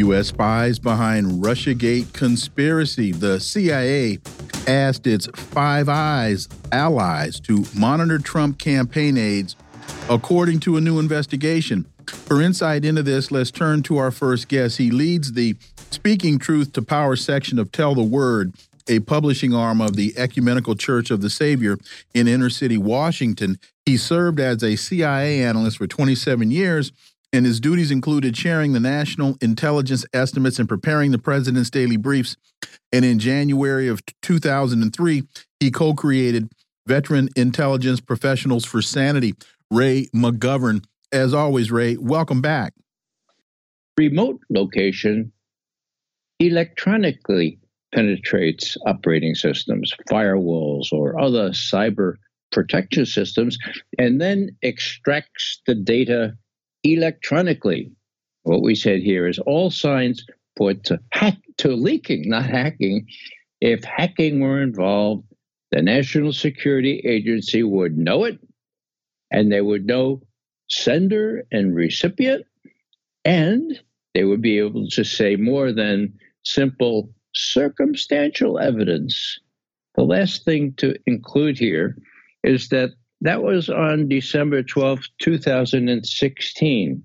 U.S. 0.00 0.28
spies 0.28 0.78
behind 0.78 1.42
Russiagate 1.42 2.12
conspiracy. 2.14 3.12
The 3.12 3.38
CIA 3.38 4.18
asked 4.66 5.06
its 5.06 5.26
Five 5.34 5.88
Eyes 5.88 6.48
allies 6.72 7.38
to 7.40 7.64
monitor 7.76 8.18
Trump 8.18 8.58
campaign 8.58 9.18
aides, 9.18 9.56
according 10.08 10.60
to 10.60 10.76
a 10.76 10.80
new 10.80 10.98
investigation. 10.98 11.86
For 12.06 12.40
insight 12.40 12.84
into 12.84 13.02
this, 13.02 13.30
let's 13.30 13.50
turn 13.50 13.82
to 13.84 13.98
our 13.98 14.10
first 14.10 14.48
guest. 14.48 14.78
He 14.78 14.90
leads 14.90 15.32
the 15.32 15.56
Speaking 15.90 16.38
Truth 16.38 16.72
to 16.74 16.82
Power 16.82 17.14
section 17.14 17.58
of 17.58 17.70
Tell 17.70 17.94
the 17.94 18.02
Word, 18.02 18.54
a 18.88 19.00
publishing 19.00 19.54
arm 19.54 19.82
of 19.82 19.96
the 19.96 20.14
Ecumenical 20.16 20.76
Church 20.76 21.10
of 21.10 21.20
the 21.20 21.30
Savior 21.30 21.76
in 22.14 22.26
inner 22.26 22.50
city 22.50 22.78
Washington. 22.78 23.58
He 23.84 23.98
served 23.98 24.40
as 24.40 24.62
a 24.62 24.76
CIA 24.76 25.42
analyst 25.42 25.76
for 25.76 25.86
27 25.86 26.50
years 26.50 26.90
and 27.32 27.46
his 27.46 27.60
duties 27.60 27.90
included 27.90 28.36
sharing 28.36 28.72
the 28.72 28.80
national 28.80 29.36
intelligence 29.40 30.04
estimates 30.12 30.58
and 30.58 30.68
preparing 30.68 31.10
the 31.10 31.18
president's 31.18 31.70
daily 31.70 31.96
briefs. 31.96 32.36
And 32.92 33.04
in 33.04 33.18
January 33.18 33.88
of 33.88 34.02
2003, 34.22 35.22
he 35.60 35.70
co 35.70 35.94
created 35.94 36.50
Veteran 36.86 37.28
Intelligence 37.36 38.00
Professionals 38.00 38.64
for 38.64 38.82
Sanity, 38.82 39.34
Ray 39.70 40.08
McGovern. 40.14 40.84
As 41.12 41.34
always, 41.34 41.70
Ray, 41.70 41.96
welcome 41.96 42.40
back. 42.40 42.72
Remote 43.96 44.40
location 44.48 45.32
electronically 46.38 47.58
penetrates 47.94 48.76
operating 48.86 49.34
systems, 49.34 49.92
firewalls, 50.08 50.92
or 50.92 51.20
other 51.20 51.50
cyber 51.50 52.14
protection 52.50 53.06
systems, 53.06 53.58
and 53.98 54.20
then 54.20 54.50
extracts 54.62 55.60
the 55.66 55.74
data 55.74 56.36
electronically. 56.82 57.90
What 58.42 58.62
we 58.62 58.74
said 58.74 59.00
here 59.00 59.26
is 59.26 59.38
all 59.38 59.70
signs 59.70 60.24
point 60.56 60.84
to 60.84 61.00
hack 61.12 61.36
to 61.58 61.74
leaking, 61.74 62.28
not 62.28 62.46
hacking. 62.46 63.06
If 63.60 63.84
hacking 63.84 64.40
were 64.40 64.62
involved, 64.62 65.24
the 65.70 65.82
National 65.82 66.32
Security 66.32 67.00
Agency 67.04 67.62
would 67.62 67.96
know 67.96 68.24
it, 68.24 68.38
and 69.30 69.52
they 69.52 69.60
would 69.60 69.86
know 69.86 70.22
sender 70.68 71.44
and 71.52 71.74
recipient, 71.74 72.44
and 73.24 73.78
they 74.14 74.24
would 74.24 74.42
be 74.42 74.58
able 74.58 74.88
to 74.88 75.04
say 75.04 75.36
more 75.36 75.72
than 75.72 76.12
simple 76.44 77.10
circumstantial 77.34 78.58
evidence. 78.58 79.38
The 79.94 80.02
last 80.02 80.44
thing 80.44 80.72
to 80.78 80.96
include 81.06 81.58
here 81.58 81.96
is 82.42 82.68
that 82.70 82.90
that 83.22 83.42
was 83.42 83.68
on 83.68 84.08
December 84.08 84.62
12, 84.62 85.00
2016. 85.20 87.02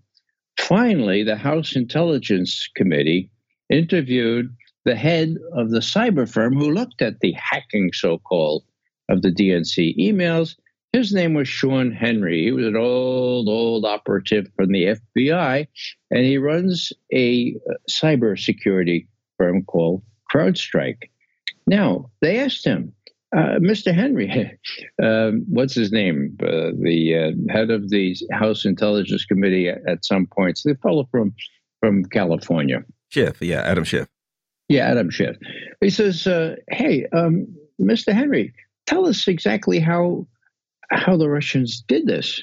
Finally, 0.58 1.24
the 1.24 1.36
House 1.36 1.76
Intelligence 1.76 2.70
Committee 2.76 3.30
interviewed 3.70 4.56
the 4.86 4.96
head 4.96 5.36
of 5.54 5.72
the 5.72 5.80
cyber 5.80 6.30
firm 6.30 6.56
who 6.56 6.72
looked 6.72 7.02
at 7.02 7.20
the 7.20 7.34
hacking, 7.34 7.92
so 7.94 8.20
called, 8.20 8.64
of 9.10 9.22
the 9.22 9.32
DNC 9.32 9.98
emails. 9.98 10.56
His 10.94 11.14
name 11.14 11.34
was 11.34 11.50
Sean 11.50 11.92
Henry. 11.92 12.44
He 12.44 12.52
was 12.52 12.68
an 12.68 12.78
old, 12.78 13.50
old 13.50 13.84
operative 13.84 14.48
from 14.56 14.72
the 14.72 14.98
FBI, 15.18 15.68
and 16.12 16.26
he 16.26 16.38
runs 16.38 16.94
a 17.12 17.56
uh, 17.70 17.74
cybersecurity 17.90 19.08
firm 19.38 19.64
called 19.64 20.04
CrowdStrike. 20.34 21.10
Now, 21.68 22.10
they 22.22 22.40
asked 22.40 22.64
him, 22.64 22.94
uh, 23.36 23.60
Mr. 23.60 23.94
Henry, 23.94 24.58
um, 25.04 25.46
what's 25.48 25.76
his 25.76 25.92
name? 25.92 26.38
Uh, 26.42 26.72
the 26.80 27.16
uh, 27.16 27.54
head 27.54 27.70
of 27.70 27.90
the 27.90 28.16
House 28.32 28.66
Intelligence 28.66 29.26
Committee 29.26 29.70
at, 29.70 29.80
at 29.88 30.06
some 30.06 30.28
points. 30.28 30.64
The 30.64 30.76
fellow 30.76 31.08
from 31.12 31.34
from 31.82 32.06
California. 32.06 32.84
Schiff, 33.10 33.42
yeah, 33.42 33.62
Adam 33.62 33.84
Schiff. 33.84 34.08
Yeah, 34.70 34.90
Adam 34.90 35.10
Schiff. 35.10 35.38
He 35.82 35.90
says, 35.90 36.26
uh, 36.28 36.56
"Hey, 36.70 37.06
um, 37.14 37.48
Mr. 37.80 38.14
Henry, 38.14 38.54
tell 38.86 39.08
us 39.08 39.28
exactly 39.28 39.80
how 39.80 40.28
how 40.92 41.18
the 41.18 41.30
Russians 41.30 41.84
did 41.88 42.08
this." 42.08 42.42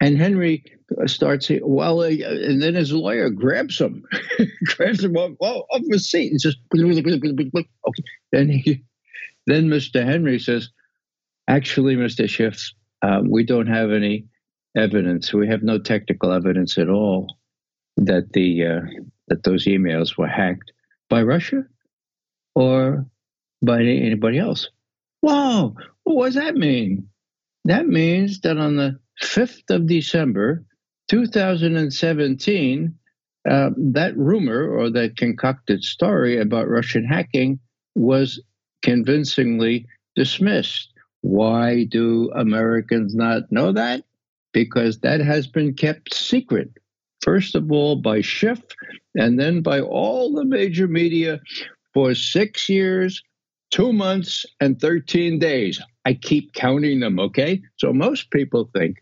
And 0.00 0.16
Henry 0.16 0.62
starts, 1.06 1.50
well, 1.62 2.02
uh, 2.02 2.06
and 2.06 2.62
then 2.62 2.76
his 2.76 2.92
lawyer 2.92 3.30
grabs 3.30 3.80
him, 3.80 4.04
grabs 4.76 5.02
him 5.02 5.16
off, 5.16 5.32
off 5.40 5.82
his 5.90 6.08
seat, 6.08 6.30
and 6.30 6.40
says, 6.40 6.54
"Okay." 6.74 8.02
Then 8.30 8.48
he 8.48 8.84
then 9.48 9.68
Mr. 9.68 10.04
Henry 10.04 10.38
says, 10.38 10.68
actually, 11.48 11.96
Mr. 11.96 12.28
Schiff, 12.28 12.72
um, 13.02 13.30
we 13.30 13.44
don't 13.44 13.66
have 13.66 13.90
any 13.90 14.26
evidence. 14.76 15.32
We 15.32 15.48
have 15.48 15.62
no 15.62 15.78
technical 15.78 16.32
evidence 16.32 16.76
at 16.76 16.88
all 16.88 17.26
that 17.96 18.32
the 18.32 18.66
uh, 18.66 18.80
that 19.28 19.44
those 19.44 19.66
emails 19.66 20.16
were 20.16 20.28
hacked 20.28 20.72
by 21.08 21.22
Russia 21.22 21.64
or 22.54 23.06
by 23.62 23.80
anybody 23.80 24.38
else. 24.38 24.68
Wow, 25.22 25.74
what 26.04 26.26
does 26.26 26.34
that 26.34 26.54
mean? 26.54 27.08
That 27.64 27.86
means 27.86 28.40
that 28.40 28.58
on 28.58 28.76
the 28.76 28.98
5th 29.22 29.70
of 29.70 29.86
December, 29.86 30.64
2017, 31.08 32.94
uh, 33.48 33.70
that 33.76 34.16
rumor 34.16 34.68
or 34.68 34.90
that 34.90 35.16
concocted 35.16 35.82
story 35.82 36.38
about 36.38 36.68
Russian 36.68 37.04
hacking 37.04 37.58
was 37.94 38.40
convincingly 38.82 39.86
dismissed. 40.16 40.92
Why 41.22 41.84
do 41.84 42.30
Americans 42.34 43.14
not 43.14 43.50
know 43.50 43.72
that? 43.72 44.04
Because 44.52 45.00
that 45.00 45.20
has 45.20 45.46
been 45.46 45.74
kept 45.74 46.14
secret, 46.14 46.70
first 47.22 47.54
of 47.54 47.70
all 47.70 47.96
by 47.96 48.20
Schiff 48.20 48.60
and 49.14 49.38
then 49.38 49.62
by 49.62 49.80
all 49.80 50.32
the 50.32 50.44
major 50.44 50.88
media 50.88 51.40
for 51.92 52.14
six 52.14 52.68
years, 52.68 53.22
two 53.70 53.92
months, 53.92 54.46
and 54.60 54.80
13 54.80 55.38
days. 55.38 55.80
I 56.04 56.14
keep 56.14 56.52
counting 56.54 57.00
them, 57.00 57.18
okay? 57.18 57.60
So 57.76 57.92
most 57.92 58.30
people 58.30 58.70
think, 58.74 58.96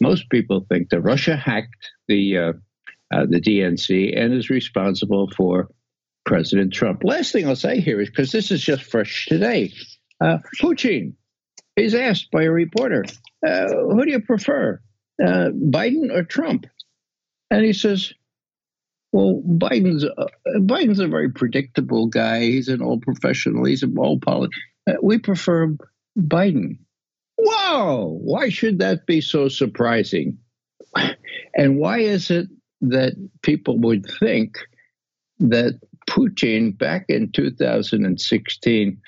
most 0.00 0.30
people 0.30 0.66
think 0.70 0.90
that 0.90 1.00
Russia 1.00 1.36
hacked 1.36 1.90
the 2.08 2.38
uh, 2.38 2.52
uh, 3.12 3.26
the 3.28 3.40
DNC 3.40 4.16
and 4.16 4.32
is 4.32 4.50
responsible 4.50 5.28
for 5.36 5.68
President 6.24 6.72
Trump. 6.72 7.02
Last 7.04 7.32
thing 7.32 7.46
I'll 7.46 7.56
say 7.56 7.80
here 7.80 8.00
is 8.00 8.08
because 8.08 8.32
this 8.32 8.50
is 8.50 8.62
just 8.62 8.84
fresh 8.84 9.26
today. 9.26 9.72
Uh, 10.20 10.38
Putin 10.60 11.14
is 11.76 11.94
asked 11.94 12.30
by 12.30 12.42
a 12.42 12.50
reporter, 12.50 13.04
uh, 13.46 13.68
"Who 13.68 14.04
do 14.04 14.10
you 14.10 14.20
prefer, 14.20 14.80
uh, 15.22 15.50
Biden 15.50 16.12
or 16.12 16.24
Trump?" 16.24 16.66
And 17.50 17.64
he 17.64 17.72
says, 17.72 18.12
"Well, 19.12 19.42
Biden's 19.46 20.04
uh, 20.04 20.26
Biden's 20.58 21.00
a 21.00 21.08
very 21.08 21.30
predictable 21.30 22.06
guy. 22.06 22.42
He's 22.42 22.68
an 22.68 22.82
old 22.82 23.02
professional. 23.02 23.64
He's 23.64 23.82
an 23.82 23.96
old 23.98 24.22
politician. 24.22 24.62
Uh, 24.86 24.94
we 25.02 25.18
prefer 25.18 25.76
Biden." 26.18 26.78
Wow! 27.38 28.18
Why 28.20 28.50
should 28.50 28.80
that 28.80 29.06
be 29.06 29.22
so 29.22 29.48
surprising? 29.48 30.38
And 31.54 31.78
why 31.78 32.00
is 32.00 32.30
it 32.30 32.48
that 32.82 33.14
people 33.42 33.78
would 33.78 34.04
think 34.20 34.58
that 35.38 35.80
Putin 36.10 36.76
back 36.76 37.04
in 37.08 37.30
2016 37.32 39.00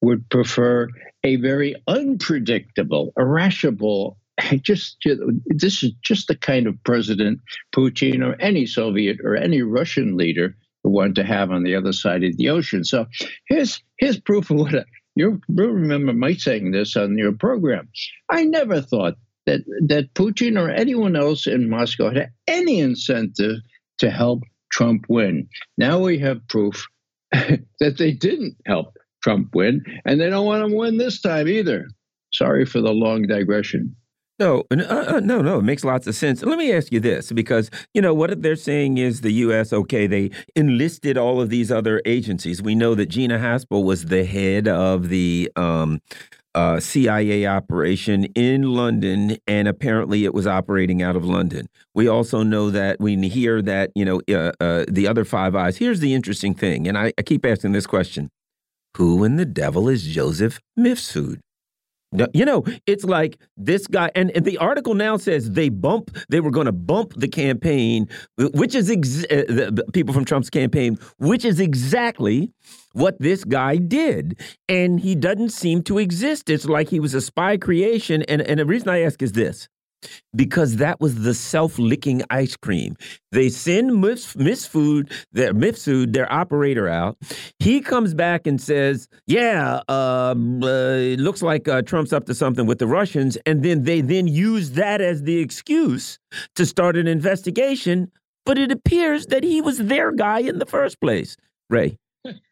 would 0.00 0.28
prefer 0.30 0.88
a 1.24 1.36
very 1.36 1.74
unpredictable, 1.88 3.12
irascible, 3.18 4.16
just 4.62 4.96
this 5.46 5.82
is 5.82 5.92
just 6.02 6.28
the 6.28 6.36
kind 6.36 6.66
of 6.66 6.82
president 6.84 7.40
Putin 7.74 8.24
or 8.24 8.40
any 8.40 8.66
Soviet 8.66 9.18
or 9.24 9.34
any 9.34 9.62
Russian 9.62 10.16
leader 10.16 10.54
would 10.84 10.92
want 10.92 11.14
to 11.16 11.24
have 11.24 11.50
on 11.50 11.64
the 11.64 11.74
other 11.74 11.92
side 11.92 12.22
of 12.22 12.36
the 12.36 12.50
ocean. 12.50 12.84
So 12.84 13.06
here's 13.48 13.82
here's 13.98 14.20
proof 14.20 14.50
of 14.50 14.58
what 14.58 14.86
you 15.16 15.40
remember 15.48 16.12
my 16.12 16.34
saying 16.34 16.70
this 16.70 16.96
on 16.96 17.18
your 17.18 17.32
program. 17.32 17.88
I 18.30 18.44
never 18.44 18.80
thought 18.80 19.14
that 19.46 19.62
that 19.88 20.14
Putin 20.14 20.60
or 20.60 20.70
anyone 20.70 21.16
else 21.16 21.46
in 21.46 21.70
Moscow 21.70 22.10
had 22.10 22.30
any 22.46 22.80
incentive 22.80 23.56
to 23.98 24.10
help 24.10 24.42
Trump 24.76 25.06
win. 25.08 25.48
Now 25.78 25.98
we 25.98 26.18
have 26.18 26.46
proof 26.48 26.86
that 27.32 27.96
they 27.98 28.12
didn't 28.12 28.56
help 28.66 28.94
Trump 29.22 29.54
win, 29.54 29.82
and 30.04 30.20
they 30.20 30.28
don't 30.28 30.44
want 30.44 30.64
him 30.64 30.70
to 30.70 30.76
win 30.76 30.98
this 30.98 31.20
time 31.20 31.48
either. 31.48 31.88
Sorry 32.34 32.66
for 32.66 32.82
the 32.82 32.92
long 32.92 33.26
digression. 33.26 33.96
No, 34.38 34.64
uh, 34.70 34.74
uh, 34.76 35.20
no, 35.20 35.40
no. 35.40 35.60
It 35.60 35.62
makes 35.62 35.82
lots 35.82 36.06
of 36.06 36.14
sense. 36.14 36.42
Let 36.42 36.58
me 36.58 36.70
ask 36.70 36.92
you 36.92 37.00
this, 37.00 37.32
because 37.32 37.70
you 37.94 38.02
know 38.02 38.12
what 38.12 38.42
they're 38.42 38.54
saying 38.54 38.98
is 38.98 39.22
the 39.22 39.32
U.S. 39.32 39.72
Okay, 39.72 40.06
they 40.06 40.30
enlisted 40.54 41.16
all 41.16 41.40
of 41.40 41.48
these 41.48 41.72
other 41.72 42.02
agencies. 42.04 42.60
We 42.60 42.74
know 42.74 42.94
that 42.96 43.06
Gina 43.06 43.38
Haspel 43.38 43.82
was 43.82 44.04
the 44.04 44.26
head 44.26 44.68
of 44.68 45.08
the 45.08 45.50
um, 45.56 46.02
uh, 46.56 46.80
CIA 46.80 47.46
operation 47.46 48.24
in 48.34 48.62
London, 48.62 49.36
and 49.46 49.68
apparently 49.68 50.24
it 50.24 50.32
was 50.32 50.46
operating 50.46 51.02
out 51.02 51.14
of 51.14 51.24
London. 51.24 51.68
We 51.94 52.08
also 52.08 52.42
know 52.42 52.70
that 52.70 52.98
we 52.98 53.28
hear 53.28 53.60
that 53.62 53.92
you 53.94 54.06
know 54.06 54.22
uh, 54.28 54.52
uh, 54.58 54.86
the 54.88 55.06
other 55.06 55.26
Five 55.26 55.54
Eyes. 55.54 55.76
Here's 55.76 56.00
the 56.00 56.14
interesting 56.14 56.54
thing, 56.54 56.88
and 56.88 56.96
I, 56.96 57.12
I 57.18 57.22
keep 57.22 57.44
asking 57.44 57.72
this 57.72 57.86
question: 57.86 58.30
Who 58.96 59.22
in 59.22 59.36
the 59.36 59.44
devil 59.44 59.88
is 59.88 60.04
Joseph 60.04 60.58
Mifsud? 60.78 61.40
You 62.32 62.46
know, 62.46 62.64
it's 62.86 63.04
like 63.04 63.36
this 63.58 63.86
guy, 63.86 64.10
and, 64.14 64.30
and 64.30 64.44
the 64.44 64.56
article 64.56 64.94
now 64.94 65.18
says 65.18 65.50
they 65.50 65.68
bump, 65.68 66.16
they 66.30 66.40
were 66.40 66.52
going 66.52 66.66
to 66.66 66.72
bump 66.72 67.12
the 67.14 67.28
campaign, 67.28 68.08
which 68.38 68.74
is 68.74 68.90
ex 68.90 69.24
uh, 69.24 69.44
the 69.48 69.84
people 69.92 70.14
from 70.14 70.24
Trump's 70.24 70.48
campaign, 70.48 70.98
which 71.18 71.44
is 71.44 71.60
exactly 71.60 72.50
what 72.96 73.18
this 73.20 73.44
guy 73.44 73.76
did. 73.76 74.40
And 74.68 75.00
he 75.00 75.14
doesn't 75.14 75.50
seem 75.50 75.82
to 75.84 75.98
exist. 75.98 76.48
It's 76.50 76.66
like 76.66 76.88
he 76.88 77.00
was 77.00 77.14
a 77.14 77.20
spy 77.20 77.56
creation. 77.56 78.22
And, 78.22 78.42
and 78.42 78.58
the 78.58 78.66
reason 78.66 78.88
I 78.88 79.02
ask 79.02 79.22
is 79.22 79.32
this 79.32 79.68
because 80.34 80.76
that 80.76 81.00
was 81.00 81.22
the 81.22 81.34
self-licking 81.34 82.22
ice 82.30 82.56
cream. 82.56 82.96
They 83.32 83.48
send 83.48 84.00
Miss, 84.00 84.36
Miss 84.36 84.66
Food, 84.66 85.10
their 85.32 85.52
Mifsud, 85.52 86.12
their 86.12 86.30
operator 86.32 86.88
out. 86.88 87.16
He 87.58 87.80
comes 87.80 88.14
back 88.14 88.46
and 88.46 88.60
says, 88.60 89.08
"Yeah, 89.26 89.80
um, 89.88 90.62
uh, 90.62 90.96
it 90.96 91.20
looks 91.20 91.42
like 91.42 91.66
uh, 91.66 91.82
Trump's 91.82 92.12
up 92.12 92.26
to 92.26 92.34
something 92.34 92.66
with 92.66 92.78
the 92.78 92.86
Russians," 92.86 93.36
and 93.46 93.62
then 93.62 93.84
they 93.84 94.00
then 94.00 94.28
use 94.28 94.72
that 94.72 95.00
as 95.00 95.22
the 95.22 95.38
excuse 95.38 96.18
to 96.54 96.66
start 96.66 96.96
an 96.96 97.06
investigation. 97.06 98.10
But 98.44 98.58
it 98.58 98.70
appears 98.70 99.26
that 99.26 99.42
he 99.42 99.60
was 99.60 99.78
their 99.78 100.12
guy 100.12 100.40
in 100.40 100.58
the 100.58 100.66
first 100.66 101.00
place. 101.00 101.36
Ray. 101.68 101.98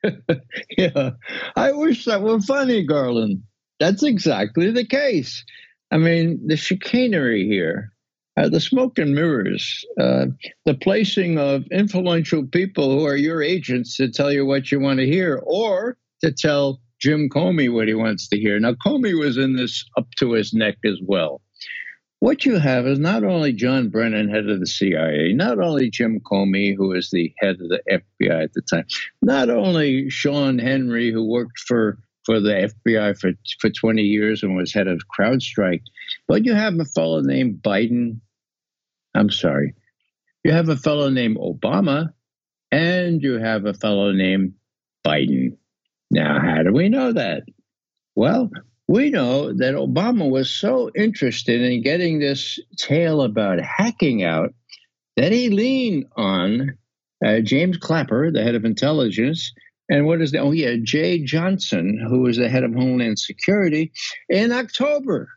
yeah, 0.79 1.11
I 1.57 1.73
wish 1.73 2.05
that 2.05 2.23
were 2.23 2.41
funny, 2.41 2.85
Garland. 2.85 3.43
That's 3.81 4.03
exactly 4.03 4.71
the 4.71 4.87
case. 4.87 5.45
I 5.91 5.99
mean, 5.99 6.41
the 6.47 6.57
chicanery 6.57 7.47
here, 7.47 7.93
uh, 8.37 8.49
the 8.49 8.61
smoke 8.61 8.99
and 8.99 9.15
mirrors, 9.15 9.85
uh, 10.01 10.27
the 10.65 10.75
placing 10.75 11.39
of 11.39 11.65
influential 11.71 12.47
people 12.47 12.99
who 12.99 13.07
are 13.07 13.17
your 13.17 13.43
agents 13.43 13.97
to 13.97 14.11
tell 14.11 14.33
you 14.33 14.45
what 14.47 14.73
you 14.73 14.81
want 14.81 14.99
to 15.01 15.07
hear 15.07 15.41
or 15.45 15.97
to 16.23 16.33
tell 16.33 16.81
Jim 17.01 17.29
Comey 17.29 17.73
what 17.73 17.89
he 17.89 17.95
wants 17.95 18.29
to 18.29 18.39
hear. 18.39 18.59
Now, 18.59 18.73
Comey 18.73 19.19
was 19.19 19.37
in 19.37 19.57
this 19.57 19.85
up 19.99 20.07
to 20.19 20.33
his 20.33 20.55
neck 20.55 20.77
as 20.85 20.99
well. 21.03 21.43
What 22.21 22.47
you 22.47 22.59
have 22.59 22.87
is 22.87 22.99
not 22.99 23.23
only 23.23 23.53
John 23.53 23.91
Brennan, 23.91 24.31
head 24.31 24.49
of 24.49 24.61
the 24.61 24.67
CIA, 24.67 25.33
not 25.35 25.59
only 25.59 25.91
Jim 25.91 26.21
Comey, 26.21 26.75
who 26.75 26.89
was 26.89 27.11
the 27.11 27.33
head 27.39 27.57
of 27.61 27.69
the 27.69 27.83
FBI 27.91 28.45
at 28.45 28.53
the 28.55 28.63
time, 28.63 28.87
not 29.21 29.51
only 29.51 30.09
Sean 30.09 30.59
Henry, 30.59 31.13
who 31.13 31.25
worked 31.25 31.59
for 31.59 31.99
for 32.25 32.41
the 32.41 32.71
FBI 32.87 33.19
for, 33.19 33.33
for 33.61 33.71
20 33.71 34.03
years 34.03 34.43
and 34.43 34.57
was 34.57 34.73
head 34.73 34.89
of 34.89 35.03
CrowdStrike. 35.19 35.83
But 36.27 36.45
you 36.45 36.55
have 36.55 36.79
a 36.81 36.85
fellow 36.85 37.21
named 37.21 37.61
Biden. 37.63 38.21
I'm 39.15 39.31
sorry. 39.31 39.75
You 40.43 40.53
have 40.53 40.69
a 40.69 40.77
fellow 40.77 41.09
named 41.11 41.37
Obama, 41.37 42.13
and 42.73 43.23
you 43.23 43.39
have 43.39 43.67
a 43.67 43.75
fellow 43.75 44.13
named 44.13 44.55
Biden. 45.07 45.57
Now, 46.11 46.41
how 46.41 46.63
do 46.63 46.73
we 46.73 46.89
know 46.89 47.13
that? 47.13 47.45
Well, 48.15 48.51
we 48.87 49.11
know 49.11 49.53
that 49.53 49.75
Obama 49.75 50.29
was 50.31 50.51
so 50.51 50.91
interested 50.95 51.63
in 51.63 51.83
getting 51.83 52.19
this 52.19 52.59
tale 52.77 53.23
about 53.23 53.59
hacking 53.61 54.23
out 54.23 54.55
that 55.17 55.33
he 55.33 55.49
leaned 55.49 56.07
on 56.17 56.77
uh, 57.25 57.41
James 57.41 57.79
Clapper, 57.79 58.31
the 58.31 58.43
head 58.43 58.55
of 58.55 58.65
intelligence, 58.65 59.53
and 59.89 60.07
what 60.07 60.23
is 60.23 60.33
that? 60.33 60.41
Oh, 60.41 60.53
yeah, 60.53 60.77
Jeh 60.77 61.25
Johnson, 61.25 61.99
who 62.09 62.21
was 62.21 62.37
the 62.37 62.49
head 62.49 62.65
of 62.65 62.75
Homeland 62.75 63.19
Security 63.19 63.93
in 64.29 64.53
October 64.53 65.29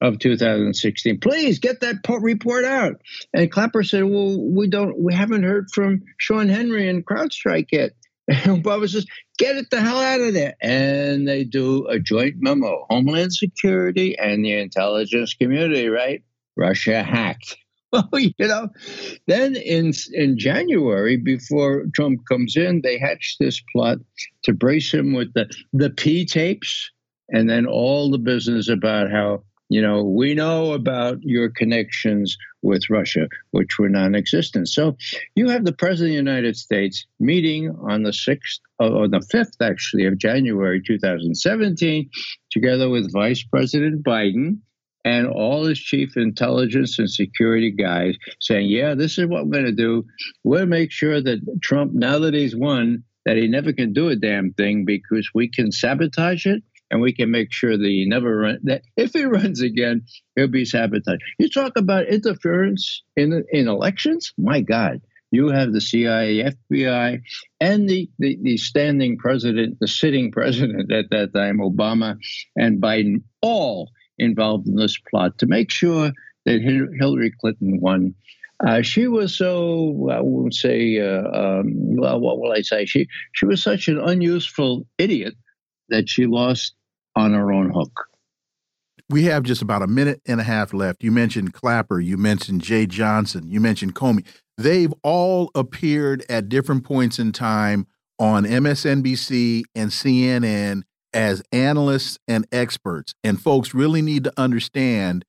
of 0.00 0.18
2016. 0.18 1.20
Please 1.20 1.58
get 1.58 1.80
that 1.80 1.96
report 2.08 2.64
out. 2.64 3.00
And 3.34 3.50
Clapper 3.50 3.82
said, 3.82 4.04
Well, 4.04 4.40
we 4.40 4.68
don't, 4.68 4.98
we 4.98 5.12
haven't 5.12 5.42
heard 5.42 5.68
from 5.72 6.02
Sean 6.18 6.48
Henry 6.48 6.88
and 6.88 7.04
CrowdStrike 7.04 7.68
yet. 7.72 7.92
And 8.28 8.62
Obama 8.62 8.88
says, 8.88 9.06
Get 9.38 9.56
it 9.56 9.70
the 9.70 9.80
hell 9.80 9.98
out 9.98 10.20
of 10.20 10.34
there. 10.34 10.54
And 10.60 11.26
they 11.26 11.44
do 11.44 11.86
a 11.88 11.98
joint 11.98 12.36
memo 12.38 12.86
Homeland 12.88 13.32
Security 13.32 14.16
and 14.18 14.44
the 14.44 14.52
intelligence 14.52 15.34
community, 15.34 15.88
right? 15.88 16.22
Russia 16.56 17.02
hacked 17.02 17.56
well, 17.92 18.08
you 18.12 18.32
know, 18.38 18.68
then 19.26 19.56
in 19.56 19.92
in 20.12 20.38
January, 20.38 21.16
before 21.16 21.86
Trump 21.94 22.20
comes 22.30 22.56
in, 22.56 22.82
they 22.82 22.98
hatch 22.98 23.36
this 23.40 23.60
plot 23.72 23.98
to 24.44 24.52
brace 24.52 24.92
him 24.92 25.12
with 25.12 25.32
the 25.34 25.50
the 25.72 25.90
P 25.90 26.24
tapes, 26.24 26.90
and 27.30 27.50
then 27.50 27.66
all 27.66 28.10
the 28.10 28.18
business 28.18 28.68
about 28.68 29.10
how 29.10 29.42
you 29.70 29.80
know 29.80 30.02
we 30.02 30.34
know 30.34 30.74
about 30.74 31.22
your 31.22 31.48
connections 31.48 32.36
with 32.62 32.90
Russia, 32.90 33.28
which 33.52 33.78
were 33.78 33.88
non-existent. 33.88 34.68
So 34.68 34.96
you 35.34 35.48
have 35.48 35.64
the 35.64 35.72
president 35.72 36.10
of 36.10 36.24
the 36.24 36.30
United 36.30 36.56
States 36.56 37.06
meeting 37.18 37.74
on 37.88 38.02
the 38.02 38.12
sixth 38.12 38.60
oh, 38.78 38.92
or 38.92 39.08
the 39.08 39.26
fifth, 39.30 39.56
actually, 39.62 40.04
of 40.04 40.18
January 40.18 40.82
2017, 40.82 42.10
together 42.50 42.90
with 42.90 43.12
Vice 43.12 43.42
President 43.42 44.04
Biden 44.04 44.58
and 45.04 45.26
all 45.26 45.64
his 45.64 45.78
chief 45.78 46.16
intelligence 46.16 46.98
and 46.98 47.10
security 47.10 47.70
guys 47.70 48.16
saying, 48.40 48.68
Yeah, 48.68 48.94
this 48.94 49.18
is 49.18 49.26
what 49.26 49.46
we're 49.46 49.52
going 49.52 49.64
to 49.64 49.72
do. 49.72 50.04
We'll 50.44 50.66
make 50.66 50.92
sure 50.92 51.22
that 51.22 51.40
Trump, 51.62 51.92
now 51.94 52.18
that 52.18 52.34
he's 52.34 52.54
won, 52.54 53.04
that 53.24 53.36
he 53.36 53.48
never 53.48 53.72
can 53.72 53.92
do 53.92 54.08
a 54.08 54.16
damn 54.16 54.52
thing 54.52 54.84
because 54.84 55.30
we 55.34 55.48
can 55.48 55.72
sabotage 55.72 56.46
it 56.46 56.62
and 56.90 57.00
we 57.00 57.12
can 57.12 57.30
make 57.30 57.52
sure 57.52 57.76
that 57.76 57.86
he 57.86 58.06
never 58.06 58.36
run 58.36 58.58
that 58.64 58.82
if 58.96 59.12
he 59.12 59.24
runs 59.24 59.60
again, 59.60 60.02
he'll 60.36 60.48
be 60.48 60.64
sabotaged. 60.64 61.22
You 61.38 61.48
talk 61.48 61.72
about 61.76 62.08
interference 62.08 63.02
in 63.16 63.44
in 63.52 63.68
elections? 63.68 64.32
My 64.36 64.60
God. 64.60 65.00
You 65.32 65.50
have 65.50 65.72
the 65.72 65.80
CIA, 65.80 66.52
FBI, 66.72 67.20
and 67.60 67.88
the, 67.88 68.10
the, 68.18 68.36
the 68.42 68.56
standing 68.56 69.16
president, 69.16 69.78
the 69.80 69.86
sitting 69.86 70.32
president 70.32 70.90
at 70.90 71.10
that 71.10 71.32
time, 71.32 71.58
Obama 71.58 72.16
and 72.56 72.82
Biden, 72.82 73.22
all 73.40 73.92
involved 74.18 74.66
in 74.66 74.74
this 74.74 74.98
plot 75.08 75.38
to 75.38 75.46
make 75.46 75.70
sure 75.70 76.10
that 76.46 76.90
Hillary 76.98 77.32
Clinton 77.40 77.80
won. 77.80 78.14
Uh, 78.64 78.82
she 78.82 79.06
was 79.06 79.36
so 79.36 80.08
I 80.10 80.20
won't 80.20 80.54
say 80.54 80.98
uh, 81.00 81.22
um, 81.22 81.96
well 81.96 82.20
what 82.20 82.38
will 82.38 82.52
I 82.52 82.60
say 82.60 82.84
she 82.84 83.08
she 83.32 83.46
was 83.46 83.62
such 83.62 83.88
an 83.88 83.98
unuseful 83.98 84.86
idiot 84.98 85.34
that 85.88 86.10
she 86.10 86.26
lost 86.26 86.74
on 87.16 87.34
our 87.34 87.52
own 87.52 87.70
hook. 87.70 88.06
We 89.08 89.24
have 89.24 89.42
just 89.42 89.60
about 89.60 89.82
a 89.82 89.88
minute 89.88 90.20
and 90.26 90.40
a 90.40 90.44
half 90.44 90.72
left. 90.72 91.02
You 91.02 91.10
mentioned 91.10 91.52
Clapper, 91.52 91.98
you 91.98 92.16
mentioned 92.16 92.62
Jeh 92.62 92.88
Johnson, 92.88 93.48
you 93.48 93.60
mentioned 93.60 93.94
Comey. 93.94 94.24
They've 94.56 94.92
all 95.02 95.50
appeared 95.54 96.24
at 96.28 96.48
different 96.48 96.84
points 96.84 97.18
in 97.18 97.32
time 97.32 97.86
on 98.20 98.44
MSNBC 98.44 99.62
and 99.74 99.90
CNN 99.90 100.82
as 101.12 101.42
analysts 101.50 102.18
and 102.28 102.46
experts. 102.52 103.14
And 103.24 103.40
folks 103.40 103.74
really 103.74 104.02
need 104.02 104.24
to 104.24 104.32
understand 104.36 105.24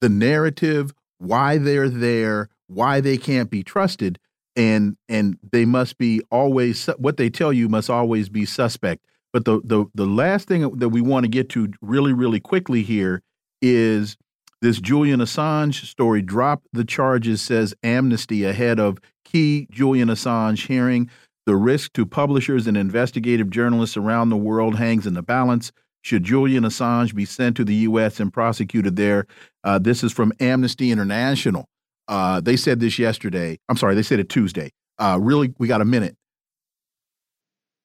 the 0.00 0.08
narrative, 0.08 0.92
why 1.18 1.58
they're 1.58 1.88
there, 1.88 2.50
why 2.66 3.00
they 3.00 3.16
can't 3.16 3.50
be 3.50 3.62
trusted, 3.62 4.18
and 4.54 4.96
and 5.08 5.38
they 5.50 5.64
must 5.64 5.98
be 5.98 6.20
always 6.30 6.86
what 6.98 7.16
they 7.16 7.30
tell 7.30 7.52
you 7.52 7.68
must 7.68 7.90
always 7.90 8.28
be 8.28 8.44
suspect. 8.44 9.04
But 9.34 9.44
the 9.44 9.60
the 9.64 9.84
the 9.94 10.06
last 10.06 10.46
thing 10.46 10.62
that 10.78 10.90
we 10.90 11.00
want 11.00 11.24
to 11.24 11.28
get 11.28 11.48
to 11.50 11.72
really 11.82 12.12
really 12.12 12.38
quickly 12.38 12.82
here 12.82 13.20
is 13.60 14.16
this 14.62 14.80
Julian 14.80 15.18
Assange 15.18 15.84
story. 15.84 16.22
Drop 16.22 16.62
the 16.72 16.84
charges, 16.84 17.42
says 17.42 17.74
Amnesty 17.82 18.44
ahead 18.44 18.78
of 18.78 18.98
key 19.24 19.66
Julian 19.72 20.08
Assange 20.08 20.68
hearing. 20.68 21.10
The 21.46 21.56
risk 21.56 21.92
to 21.94 22.06
publishers 22.06 22.68
and 22.68 22.76
investigative 22.76 23.50
journalists 23.50 23.96
around 23.96 24.30
the 24.30 24.36
world 24.36 24.76
hangs 24.76 25.04
in 25.04 25.14
the 25.14 25.22
balance. 25.22 25.72
Should 26.02 26.22
Julian 26.22 26.62
Assange 26.62 27.12
be 27.12 27.24
sent 27.24 27.56
to 27.56 27.64
the 27.64 27.74
U.S. 27.74 28.20
and 28.20 28.32
prosecuted 28.32 28.94
there? 28.94 29.26
Uh, 29.64 29.80
this 29.80 30.04
is 30.04 30.12
from 30.12 30.32
Amnesty 30.38 30.92
International. 30.92 31.66
Uh, 32.06 32.40
they 32.40 32.56
said 32.56 32.78
this 32.78 33.00
yesterday. 33.00 33.58
I'm 33.68 33.76
sorry, 33.76 33.96
they 33.96 34.02
said 34.02 34.20
it 34.20 34.28
Tuesday. 34.28 34.70
Uh, 34.98 35.18
really, 35.20 35.52
we 35.58 35.66
got 35.66 35.80
a 35.80 35.84
minute. 35.84 36.14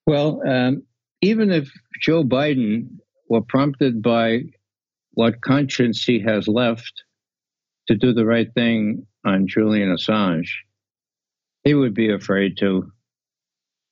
Well, 0.06 0.41
um, 0.48 0.84
even 1.21 1.51
if 1.51 1.71
Joe 2.01 2.23
Biden 2.23 2.99
were 3.27 3.41
prompted 3.41 4.01
by 4.01 4.41
what 5.11 5.41
conscience 5.41 6.03
he 6.03 6.19
has 6.21 6.47
left 6.47 7.03
to 7.88 7.95
do 7.95 8.13
the 8.13 8.25
right 8.25 8.51
thing 8.53 9.05
on 9.25 9.47
Julian 9.47 9.89
Assange, 9.89 10.49
he 11.63 11.73
would 11.73 11.93
be 11.93 12.11
afraid 12.11 12.57
to 12.59 12.91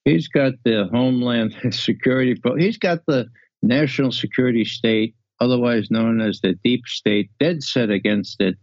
He's 0.06 0.30
got 0.30 0.54
the 0.64 0.88
Homeland 0.90 1.54
Security, 1.74 2.34
he's 2.58 2.78
got 2.78 3.00
the 3.08 3.28
national 3.62 4.14
security 4.14 4.64
state 4.64 5.16
otherwise 5.40 5.92
known 5.92 6.22
as 6.22 6.40
the 6.42 6.56
deep 6.64 6.88
state, 6.88 7.30
dead 7.40 7.62
set 7.62 7.90
against 7.90 8.42
it. 8.42 8.56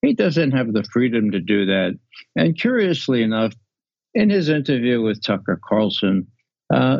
He 0.00 0.14
doesn't 0.14 0.52
have 0.52 0.72
the 0.72 0.84
freedom 0.84 1.30
to 1.32 1.40
do 1.40 1.66
that. 1.66 1.98
And 2.36 2.58
curiously 2.58 3.22
enough, 3.22 3.52
in 4.14 4.30
his 4.30 4.48
interview 4.48 5.02
with 5.02 5.22
Tucker 5.22 5.60
Carlson, 5.68 6.26
uh, 6.72 6.98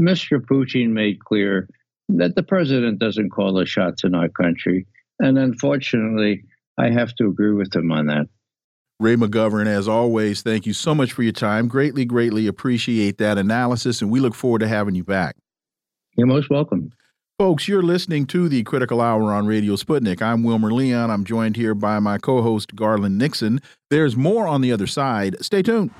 Mr. 0.00 0.40
Putin 0.40 0.90
made 0.90 1.20
clear 1.20 1.68
that 2.08 2.34
the 2.34 2.42
president 2.42 2.98
doesn't 2.98 3.30
call 3.30 3.54
the 3.54 3.66
shots 3.66 4.04
in 4.04 4.14
our 4.14 4.28
country. 4.28 4.86
And 5.18 5.38
unfortunately, 5.38 6.44
I 6.78 6.90
have 6.90 7.14
to 7.16 7.26
agree 7.26 7.52
with 7.52 7.74
him 7.74 7.92
on 7.92 8.06
that. 8.06 8.26
Ray 8.98 9.16
McGovern, 9.16 9.66
as 9.66 9.88
always, 9.88 10.42
thank 10.42 10.64
you 10.64 10.72
so 10.72 10.94
much 10.94 11.12
for 11.12 11.22
your 11.22 11.32
time. 11.32 11.66
Greatly, 11.68 12.04
greatly 12.04 12.46
appreciate 12.46 13.18
that 13.18 13.36
analysis, 13.36 14.00
and 14.00 14.10
we 14.10 14.20
look 14.20 14.34
forward 14.34 14.60
to 14.60 14.68
having 14.68 14.94
you 14.94 15.02
back. 15.02 15.36
You're 16.16 16.26
most 16.26 16.50
welcome. 16.50 16.92
Folks, 17.38 17.66
you're 17.66 17.82
listening 17.82 18.26
to 18.26 18.48
the 18.48 18.62
Critical 18.62 19.00
Hour 19.00 19.32
on 19.32 19.46
Radio 19.46 19.74
Sputnik. 19.74 20.22
I'm 20.22 20.44
Wilmer 20.44 20.70
Leon. 20.70 21.10
I'm 21.10 21.24
joined 21.24 21.56
here 21.56 21.74
by 21.74 21.98
my 21.98 22.18
co 22.18 22.42
host, 22.42 22.76
Garland 22.76 23.18
Nixon. 23.18 23.60
There's 23.90 24.16
more 24.16 24.46
on 24.46 24.60
the 24.60 24.70
other 24.70 24.86
side. 24.86 25.36
Stay 25.44 25.62
tuned. 25.62 25.90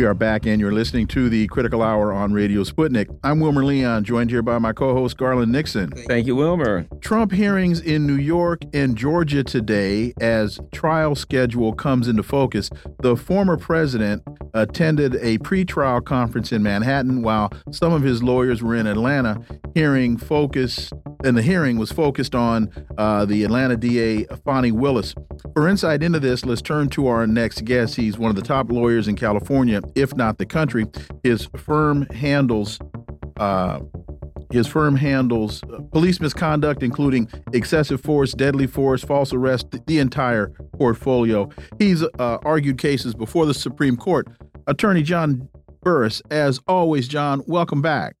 We 0.00 0.06
are 0.06 0.14
back, 0.14 0.46
and 0.46 0.58
you're 0.58 0.72
listening 0.72 1.08
to 1.08 1.28
the 1.28 1.46
Critical 1.48 1.82
Hour 1.82 2.10
on 2.10 2.32
Radio 2.32 2.64
Sputnik. 2.64 3.14
I'm 3.22 3.38
Wilmer 3.38 3.62
Leon, 3.62 4.04
joined 4.04 4.30
here 4.30 4.40
by 4.40 4.58
my 4.58 4.72
co 4.72 4.94
host, 4.94 5.18
Garland 5.18 5.52
Nixon. 5.52 5.90
Thank 5.90 6.26
you, 6.26 6.34
Wilmer. 6.34 6.86
Trump 7.02 7.32
hearings 7.32 7.82
in 7.82 8.06
New 8.06 8.16
York 8.16 8.62
and 8.72 8.96
Georgia 8.96 9.44
today 9.44 10.14
as 10.18 10.58
trial 10.72 11.14
schedule 11.14 11.74
comes 11.74 12.08
into 12.08 12.22
focus. 12.22 12.70
The 13.00 13.14
former 13.14 13.58
president 13.58 14.22
attended 14.54 15.16
a 15.16 15.36
pretrial 15.38 16.02
conference 16.02 16.50
in 16.50 16.62
Manhattan 16.62 17.20
while 17.20 17.52
some 17.70 17.92
of 17.92 18.00
his 18.00 18.22
lawyers 18.22 18.62
were 18.62 18.76
in 18.76 18.86
Atlanta. 18.86 19.38
Hearing 19.74 20.16
focus, 20.16 20.90
and 21.24 21.36
the 21.36 21.42
hearing 21.42 21.78
was 21.78 21.92
focused 21.92 22.34
on 22.34 22.70
uh, 22.96 23.26
the 23.26 23.44
Atlanta 23.44 23.76
DA, 23.76 24.24
Fani 24.46 24.72
Willis. 24.72 25.14
For 25.54 25.68
insight 25.68 26.02
into 26.02 26.20
this, 26.20 26.44
let's 26.44 26.62
turn 26.62 26.88
to 26.90 27.06
our 27.06 27.26
next 27.26 27.64
guest. 27.64 27.96
He's 27.96 28.18
one 28.18 28.30
of 28.30 28.36
the 28.36 28.42
top 28.42 28.70
lawyers 28.70 29.08
in 29.08 29.16
California, 29.16 29.80
if 29.94 30.14
not 30.14 30.38
the 30.38 30.46
country. 30.46 30.86
His 31.22 31.48
firm 31.56 32.06
handles. 32.06 32.78
Uh, 33.36 33.80
his 34.52 34.66
firm 34.66 34.96
handles 34.96 35.62
police 35.92 36.20
misconduct, 36.20 36.82
including 36.82 37.28
excessive 37.52 38.00
force, 38.00 38.32
deadly 38.32 38.66
force, 38.66 39.02
false 39.04 39.32
arrest, 39.32 39.66
the 39.86 39.98
entire 39.98 40.48
portfolio. 40.72 41.48
He's 41.78 42.02
uh, 42.02 42.38
argued 42.44 42.78
cases 42.78 43.14
before 43.14 43.46
the 43.46 43.54
Supreme 43.54 43.96
Court. 43.96 44.26
Attorney 44.66 45.02
John 45.02 45.48
Burris, 45.82 46.20
as 46.30 46.60
always, 46.66 47.06
John, 47.06 47.42
welcome 47.46 47.80
back. 47.80 48.16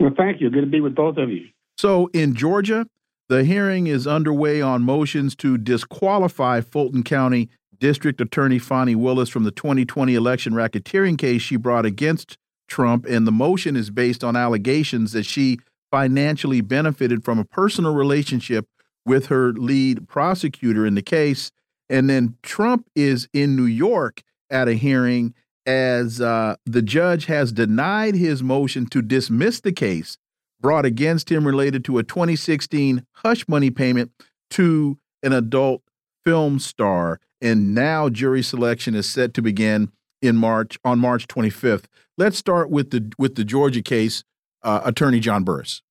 Well, 0.00 0.12
thank 0.16 0.40
you. 0.40 0.50
Good 0.50 0.62
to 0.62 0.66
be 0.66 0.80
with 0.80 0.94
both 0.94 1.16
of 1.16 1.30
you. 1.30 1.46
So, 1.76 2.10
in 2.12 2.34
Georgia, 2.34 2.86
the 3.28 3.44
hearing 3.44 3.86
is 3.86 4.06
underway 4.06 4.60
on 4.60 4.82
motions 4.82 5.36
to 5.36 5.58
disqualify 5.58 6.60
Fulton 6.60 7.02
County 7.02 7.48
District 7.80 8.20
Attorney 8.20 8.58
Fani 8.58 8.94
Willis 8.94 9.28
from 9.28 9.44
the 9.44 9.50
2020 9.50 10.14
election 10.14 10.52
racketeering 10.52 11.18
case 11.18 11.42
she 11.42 11.56
brought 11.56 11.86
against 11.86 12.36
Trump. 12.66 13.06
And 13.06 13.26
the 13.26 13.32
motion 13.32 13.76
is 13.76 13.90
based 13.90 14.24
on 14.24 14.36
allegations 14.36 15.12
that 15.12 15.24
she 15.24 15.58
financially 15.90 16.60
benefited 16.60 17.24
from 17.24 17.38
a 17.38 17.44
personal 17.44 17.94
relationship 17.94 18.66
with 19.06 19.26
her 19.26 19.52
lead 19.52 20.08
prosecutor 20.08 20.84
in 20.84 20.94
the 20.94 21.02
case. 21.02 21.50
And 21.88 22.10
then 22.10 22.36
Trump 22.42 22.86
is 22.94 23.28
in 23.32 23.56
New 23.56 23.64
York 23.64 24.22
at 24.50 24.68
a 24.68 24.74
hearing 24.74 25.34
as 25.64 26.20
uh, 26.20 26.56
the 26.64 26.82
judge 26.82 27.26
has 27.26 27.52
denied 27.52 28.14
his 28.14 28.42
motion 28.42 28.86
to 28.86 29.02
dismiss 29.02 29.60
the 29.60 29.72
case 29.72 30.18
brought 30.60 30.84
against 30.84 31.30
him 31.30 31.46
related 31.46 31.84
to 31.84 31.98
a 31.98 32.02
2016 32.02 33.04
hush 33.12 33.46
money 33.48 33.70
payment 33.70 34.10
to 34.50 34.98
an 35.22 35.32
adult 35.32 35.82
film 36.24 36.58
star. 36.58 37.20
And 37.40 37.74
now 37.74 38.08
jury 38.08 38.42
selection 38.42 38.94
is 38.94 39.08
set 39.08 39.34
to 39.34 39.42
begin 39.42 39.92
in 40.20 40.36
March 40.36 40.78
on 40.84 40.98
March 40.98 41.28
25th. 41.28 41.84
Let's 42.16 42.36
start 42.36 42.70
with 42.70 42.90
the 42.90 43.12
with 43.18 43.36
the 43.36 43.44
Georgia 43.44 43.82
case, 43.82 44.24
uh, 44.62 44.80
Attorney 44.84 45.20
John 45.20 45.44
Burris. 45.44 45.82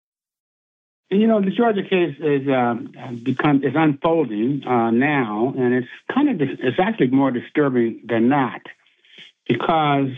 You 1.09 1.25
know, 1.25 1.39
the 1.39 1.51
Georgia 1.51 1.83
case 1.83 2.17
is 2.19 2.49
um, 2.49 2.91
become 3.23 3.63
is 3.63 3.73
unfolding 3.75 4.63
uh, 4.67 4.91
now, 4.91 5.53
and 5.57 5.73
it's 5.73 5.87
kind 6.13 6.29
of 6.29 6.41
it's 6.41 6.79
actually 6.79 7.07
more 7.07 7.31
disturbing 7.31 8.01
than 8.05 8.27
not, 8.27 8.61
because 9.47 10.09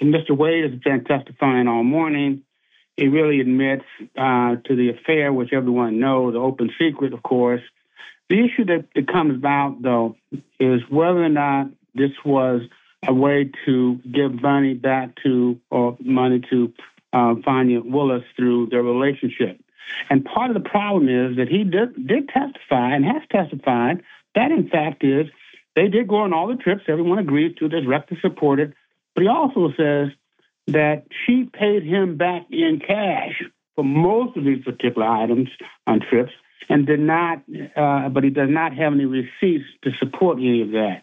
Mr. 0.00 0.30
Wade 0.30 0.70
has 0.70 0.80
been 0.80 1.04
testifying 1.04 1.68
all 1.68 1.84
morning. 1.84 2.44
He 2.96 3.08
really 3.08 3.40
admits 3.40 3.84
uh, 4.16 4.56
to 4.64 4.74
the 4.74 4.90
affair, 4.90 5.32
which 5.34 5.52
everyone 5.52 6.00
knows, 6.00 6.32
the 6.32 6.40
open 6.40 6.70
secret, 6.78 7.12
of 7.12 7.22
course. 7.22 7.62
The 8.28 8.44
issue 8.44 8.64
that, 8.66 8.86
that 8.94 9.08
comes 9.08 9.34
about, 9.34 9.82
though, 9.82 10.16
is 10.60 10.82
whether 10.90 11.22
or 11.22 11.28
not 11.28 11.68
this 11.94 12.10
was 12.24 12.62
a 13.06 13.14
way 13.14 13.50
to 13.64 14.00
give 14.12 14.42
money 14.42 14.74
back 14.74 15.16
to 15.22 15.58
or 15.70 15.96
money 16.00 16.42
to 16.50 16.72
uh, 17.12 17.34
Fani 17.44 17.78
Willis 17.78 18.24
through 18.36 18.66
their 18.66 18.82
relationship. 18.82 19.60
And 20.10 20.24
part 20.24 20.50
of 20.50 20.62
the 20.62 20.68
problem 20.68 21.08
is 21.08 21.36
that 21.38 21.48
he 21.48 21.64
did, 21.64 22.06
did 22.06 22.28
testify 22.28 22.94
and 22.94 23.04
has 23.04 23.22
testified 23.30 24.02
that, 24.34 24.50
in 24.50 24.68
fact, 24.68 25.02
is 25.04 25.26
they 25.74 25.88
did 25.88 26.08
go 26.08 26.16
on 26.16 26.32
all 26.32 26.48
the 26.48 26.56
trips. 26.56 26.82
Everyone 26.88 27.18
agrees 27.18 27.56
to. 27.56 27.68
There's 27.68 27.86
record 27.86 28.18
supported. 28.20 28.74
But 29.14 29.22
he 29.22 29.28
also 29.28 29.72
says 29.76 30.08
that 30.66 31.04
she 31.24 31.44
paid 31.44 31.82
him 31.82 32.16
back 32.16 32.46
in 32.50 32.80
cash 32.86 33.42
for 33.74 33.84
most 33.84 34.36
of 34.36 34.44
these 34.44 34.62
particular 34.64 35.06
items 35.06 35.48
on 35.86 36.00
trips 36.00 36.32
and 36.68 36.86
did 36.86 37.00
not, 37.00 37.42
uh, 37.76 38.08
but 38.08 38.24
he 38.24 38.30
does 38.30 38.50
not 38.50 38.74
have 38.74 38.92
any 38.92 39.04
receipts 39.04 39.64
to 39.82 39.90
support 39.98 40.38
any 40.38 40.62
of 40.62 40.70
that. 40.72 41.02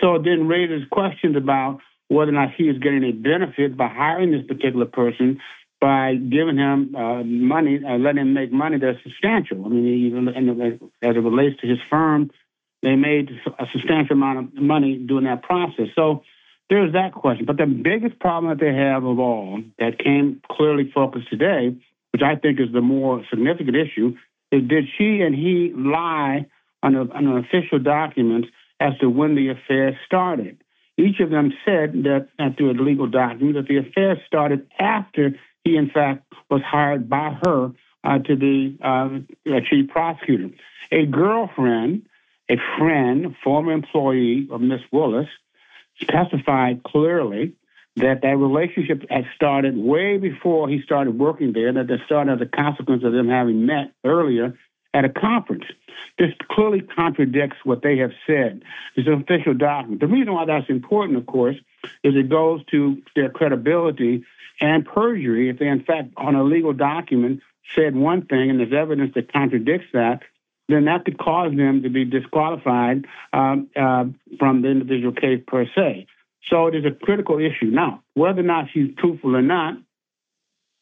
So 0.00 0.16
it 0.16 0.24
then 0.24 0.48
raises 0.48 0.86
questions 0.90 1.36
about 1.36 1.80
whether 2.08 2.30
or 2.30 2.34
not 2.34 2.54
he 2.56 2.64
is 2.64 2.78
getting 2.78 3.04
a 3.04 3.12
benefit 3.12 3.76
by 3.76 3.88
hiring 3.88 4.32
this 4.32 4.46
particular 4.46 4.86
person 4.86 5.40
by 5.80 6.14
giving 6.14 6.56
him 6.56 6.94
uh, 6.96 7.22
money, 7.22 7.80
uh, 7.86 7.98
letting 7.98 8.22
him 8.22 8.34
make 8.34 8.52
money 8.52 8.78
that's 8.78 8.98
substantial. 9.02 9.64
I 9.64 9.68
mean, 9.68 9.86
even 10.06 10.28
as 10.28 10.80
it 11.02 11.22
relates 11.22 11.60
to 11.60 11.68
his 11.68 11.78
firm, 11.88 12.30
they 12.82 12.96
made 12.96 13.30
a 13.58 13.64
substantial 13.72 14.16
amount 14.16 14.38
of 14.38 14.54
money 14.54 14.96
during 14.96 15.24
that 15.24 15.42
process. 15.42 15.88
So 15.94 16.22
there's 16.68 16.92
that 16.92 17.12
question. 17.12 17.46
But 17.46 17.58
the 17.58 17.66
biggest 17.66 18.18
problem 18.18 18.50
that 18.50 18.62
they 18.62 18.74
have 18.74 19.04
of 19.04 19.18
all 19.18 19.62
that 19.78 19.98
came 19.98 20.42
clearly 20.50 20.90
focused 20.92 21.30
today, 21.30 21.76
which 22.12 22.22
I 22.22 22.36
think 22.36 22.60
is 22.60 22.72
the 22.72 22.80
more 22.80 23.24
significant 23.30 23.76
issue, 23.76 24.16
did 24.50 24.84
she 24.96 25.20
and 25.20 25.34
he 25.34 25.72
lie 25.76 26.46
on, 26.82 26.94
a, 26.94 27.02
on 27.12 27.38
official 27.38 27.78
document 27.78 28.46
as 28.80 28.92
to 29.00 29.10
when 29.10 29.34
the 29.34 29.48
affair 29.48 29.98
started. 30.06 30.62
Each 30.96 31.20
of 31.20 31.30
them 31.30 31.52
said 31.64 32.04
that, 32.04 32.28
through 32.56 32.72
a 32.72 32.82
legal 32.82 33.06
document, 33.06 33.54
that 33.54 33.68
the 33.68 33.78
affair 33.78 34.20
started 34.26 34.66
after 34.78 35.34
he, 35.64 35.76
in 35.76 35.90
fact, 35.90 36.24
was 36.50 36.62
hired 36.62 37.08
by 37.08 37.36
her 37.44 37.72
uh, 38.04 38.18
to 38.20 38.36
be 38.36 38.78
uh, 38.82 39.10
a 39.46 39.60
chief 39.68 39.90
prosecutor. 39.90 40.50
A 40.90 41.06
girlfriend, 41.06 42.06
a 42.48 42.56
friend, 42.78 43.36
former 43.44 43.72
employee 43.72 44.48
of 44.50 44.60
Miss 44.60 44.80
Willis, 44.90 45.28
testified 46.00 46.82
clearly 46.82 47.54
that 47.98 48.20
that 48.22 48.36
relationship 48.36 49.04
had 49.10 49.24
started 49.34 49.76
way 49.76 50.18
before 50.18 50.68
he 50.68 50.82
started 50.82 51.18
working 51.18 51.52
there, 51.52 51.72
that 51.72 51.90
it 51.90 52.00
started 52.06 52.40
as 52.40 52.40
a 52.40 52.56
consequence 52.56 53.04
of 53.04 53.12
them 53.12 53.28
having 53.28 53.66
met 53.66 53.92
earlier 54.04 54.56
at 54.94 55.04
a 55.04 55.08
conference. 55.08 55.64
This 56.18 56.30
clearly 56.50 56.80
contradicts 56.80 57.58
what 57.64 57.82
they 57.82 57.98
have 57.98 58.12
said. 58.26 58.62
It's 58.96 59.06
an 59.06 59.14
official 59.14 59.54
document. 59.54 60.00
The 60.00 60.06
reason 60.06 60.32
why 60.32 60.46
that's 60.46 60.68
important, 60.68 61.18
of 61.18 61.26
course, 61.26 61.56
is 62.02 62.14
it 62.16 62.28
goes 62.28 62.64
to 62.70 63.00
their 63.14 63.30
credibility 63.30 64.24
and 64.60 64.84
perjury 64.84 65.50
if 65.50 65.58
they, 65.58 65.68
in 65.68 65.84
fact, 65.84 66.08
on 66.16 66.34
a 66.34 66.42
legal 66.42 66.72
document 66.72 67.40
said 67.76 67.94
one 67.94 68.26
thing 68.26 68.50
and 68.50 68.58
there's 68.58 68.72
evidence 68.72 69.12
that 69.14 69.32
contradicts 69.32 69.88
that, 69.92 70.20
then 70.68 70.86
that 70.86 71.04
could 71.04 71.18
cause 71.18 71.54
them 71.56 71.82
to 71.82 71.88
be 71.88 72.04
disqualified 72.04 73.06
um, 73.32 73.68
uh, 73.76 74.04
from 74.38 74.62
the 74.62 74.68
individual 74.68 75.12
case 75.12 75.42
per 75.46 75.66
se. 75.74 76.06
So 76.50 76.66
it 76.66 76.74
is 76.74 76.84
a 76.84 76.90
critical 76.90 77.38
issue. 77.38 77.66
Now, 77.66 78.02
whether 78.14 78.40
or 78.40 78.44
not 78.44 78.66
she's 78.72 78.94
truthful 78.98 79.36
or 79.36 79.42
not 79.42 79.74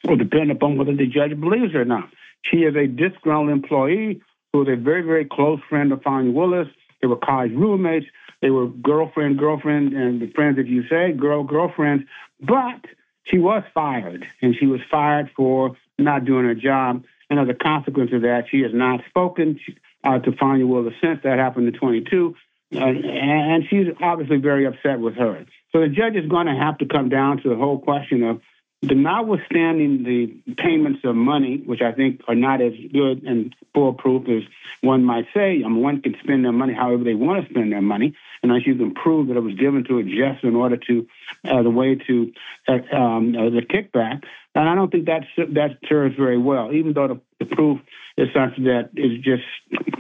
will 0.04 0.16
depend 0.16 0.50
upon 0.50 0.76
whether 0.76 0.94
the 0.94 1.06
judge 1.06 1.38
believes 1.38 1.72
her 1.72 1.82
or 1.82 1.84
not. 1.84 2.08
She 2.50 2.58
is 2.58 2.76
a 2.76 2.86
disgruntled 2.86 3.50
employee 3.50 4.20
who 4.52 4.60
was 4.60 4.68
a 4.68 4.76
very, 4.76 5.02
very 5.02 5.24
close 5.24 5.60
friend 5.68 5.92
of 5.92 6.02
Fani 6.02 6.30
Willis. 6.30 6.68
They 7.00 7.08
were 7.08 7.16
college 7.16 7.52
roommates. 7.52 8.06
They 8.42 8.50
were 8.50 8.68
girlfriend, 8.68 9.38
girlfriend, 9.38 9.92
and 9.94 10.20
the 10.20 10.30
friends 10.32 10.56
that 10.56 10.66
you 10.66 10.86
say, 10.88 11.12
girl, 11.12 11.42
girlfriends. 11.42 12.04
But 12.40 12.84
she 13.24 13.38
was 13.38 13.64
fired, 13.74 14.24
and 14.42 14.54
she 14.58 14.66
was 14.66 14.80
fired 14.90 15.30
for 15.36 15.76
not 15.98 16.24
doing 16.24 16.44
her 16.44 16.54
job. 16.54 17.04
And 17.28 17.40
as 17.40 17.48
a 17.48 17.54
consequence 17.54 18.10
of 18.12 18.22
that, 18.22 18.44
she 18.50 18.60
has 18.60 18.72
not 18.72 19.00
spoken 19.08 19.58
uh, 20.04 20.18
to 20.20 20.32
Fani 20.32 20.64
Willis 20.64 20.94
since 21.02 21.20
that 21.24 21.38
happened 21.38 21.68
in 21.68 21.74
22. 21.74 22.34
Uh, 22.74 22.78
and 22.84 23.64
she's 23.68 23.86
obviously 24.00 24.38
very 24.38 24.66
upset 24.66 24.98
with 24.98 25.14
her. 25.14 25.46
So 25.72 25.80
the 25.80 25.88
judge 25.88 26.16
is 26.16 26.28
going 26.28 26.46
to 26.46 26.54
have 26.54 26.78
to 26.78 26.86
come 26.86 27.08
down 27.08 27.42
to 27.42 27.48
the 27.48 27.56
whole 27.56 27.78
question 27.78 28.22
of 28.22 28.40
the 28.82 28.94
notwithstanding 28.94 30.04
the 30.04 30.54
payments 30.54 31.00
of 31.04 31.16
money, 31.16 31.62
which 31.64 31.80
I 31.80 31.92
think 31.92 32.20
are 32.28 32.34
not 32.34 32.60
as 32.60 32.72
good 32.92 33.22
and 33.22 33.54
foolproof 33.74 34.28
as 34.28 34.42
one 34.80 35.04
might 35.04 35.26
say. 35.32 35.62
I 35.64 35.68
mean, 35.68 35.80
one 35.80 36.02
can 36.02 36.14
spend 36.22 36.44
their 36.44 36.52
money 36.52 36.74
however 36.74 37.02
they 37.02 37.14
want 37.14 37.42
to 37.42 37.50
spend 37.50 37.72
their 37.72 37.82
money, 37.82 38.14
unless 38.42 38.66
you 38.66 38.74
can 38.74 38.94
prove 38.94 39.28
that 39.28 39.36
it 39.36 39.40
was 39.40 39.54
given 39.54 39.84
to 39.84 39.98
a 39.98 40.02
just 40.02 40.44
in 40.44 40.54
order 40.54 40.76
to, 40.76 41.06
as 41.44 41.64
a 41.64 41.70
way 41.70 41.94
to, 41.94 42.32
uh, 42.68 42.96
um, 42.96 43.34
uh, 43.34 43.48
the 43.50 43.62
kickback. 43.62 44.24
And 44.54 44.68
I 44.68 44.74
don't 44.74 44.90
think 44.90 45.06
that 45.06 45.22
that 45.36 45.78
serves 45.88 46.16
very 46.16 46.38
well, 46.38 46.72
even 46.72 46.92
though 46.92 47.08
the, 47.08 47.20
the 47.40 47.46
proof 47.46 47.80
is 48.16 48.28
such 48.34 48.56
that 48.58 48.90
it's 48.94 49.24
just 49.24 49.44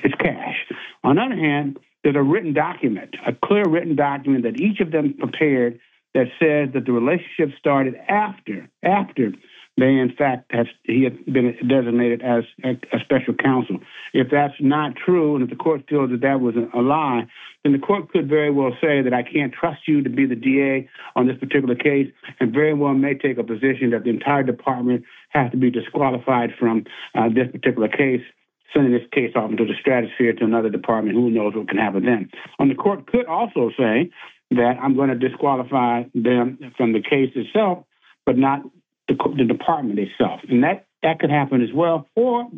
it's 0.04 0.14
cash. 0.16 0.56
On 1.02 1.16
the 1.16 1.22
other 1.22 1.36
hand, 1.36 1.78
there's 2.06 2.14
a 2.14 2.22
written 2.22 2.52
document, 2.52 3.16
a 3.26 3.32
clear 3.32 3.64
written 3.68 3.96
document 3.96 4.44
that 4.44 4.60
each 4.60 4.78
of 4.78 4.92
them 4.92 5.14
prepared 5.18 5.80
that 6.14 6.26
says 6.38 6.72
that 6.72 6.86
the 6.86 6.92
relationship 6.92 7.50
started 7.58 7.96
after 8.08 8.70
after 8.84 9.32
they 9.76 9.88
in 9.88 10.14
fact 10.16 10.52
has 10.52 10.66
he 10.84 11.02
had 11.02 11.26
been 11.26 11.56
designated 11.68 12.22
as 12.22 12.44
a, 12.62 12.78
a, 12.96 13.00
special 13.00 13.34
counsel. 13.34 13.80
If 14.14 14.28
that's 14.30 14.54
not 14.60 14.94
true, 14.94 15.34
and 15.34 15.42
if 15.42 15.50
the 15.50 15.56
court 15.56 15.82
feels 15.88 16.10
that 16.10 16.20
that 16.20 16.40
was 16.40 16.54
a, 16.54 16.78
lie, 16.78 17.26
then 17.64 17.72
the 17.72 17.80
court 17.80 18.08
could 18.10 18.28
very 18.28 18.52
well 18.52 18.70
say 18.80 19.02
that 19.02 19.12
I 19.12 19.24
can't 19.24 19.52
trust 19.52 19.80
you 19.88 20.04
to 20.04 20.08
be 20.08 20.26
the 20.26 20.36
DA 20.36 20.88
on 21.16 21.26
this 21.26 21.36
particular 21.38 21.74
case, 21.74 22.06
and 22.38 22.52
very 22.52 22.72
well 22.72 22.94
may 22.94 23.14
take 23.14 23.36
a 23.36 23.44
position 23.44 23.90
that 23.90 24.04
the 24.04 24.10
entire 24.10 24.44
department 24.44 25.02
has 25.30 25.50
to 25.50 25.56
be 25.56 25.72
disqualified 25.72 26.50
from 26.56 26.84
uh, 27.16 27.28
this 27.28 27.50
particular 27.50 27.88
case. 27.88 28.22
Sending 28.74 28.92
this 28.92 29.08
case 29.12 29.32
off 29.36 29.50
into 29.50 29.64
the 29.64 29.74
stratosphere 29.80 30.32
to 30.34 30.44
another 30.44 30.70
department, 30.70 31.16
who 31.16 31.30
knows 31.30 31.54
what 31.54 31.68
can 31.68 31.78
happen 31.78 32.04
then? 32.04 32.30
And 32.58 32.70
the 32.70 32.74
court 32.74 33.06
could 33.06 33.26
also 33.26 33.70
say 33.78 34.10
that 34.50 34.74
I'm 34.82 34.96
going 34.96 35.08
to 35.08 35.14
disqualify 35.14 36.04
them 36.14 36.58
from 36.76 36.92
the 36.92 37.00
case 37.00 37.32
itself, 37.34 37.84
but 38.24 38.36
not 38.36 38.62
the, 39.08 39.16
the 39.36 39.44
department 39.44 39.98
itself. 39.98 40.40
And 40.48 40.62
that, 40.64 40.86
that 41.02 41.20
could 41.20 41.30
happen 41.30 41.62
as 41.62 41.72
well. 41.72 42.06
Or 42.14 42.48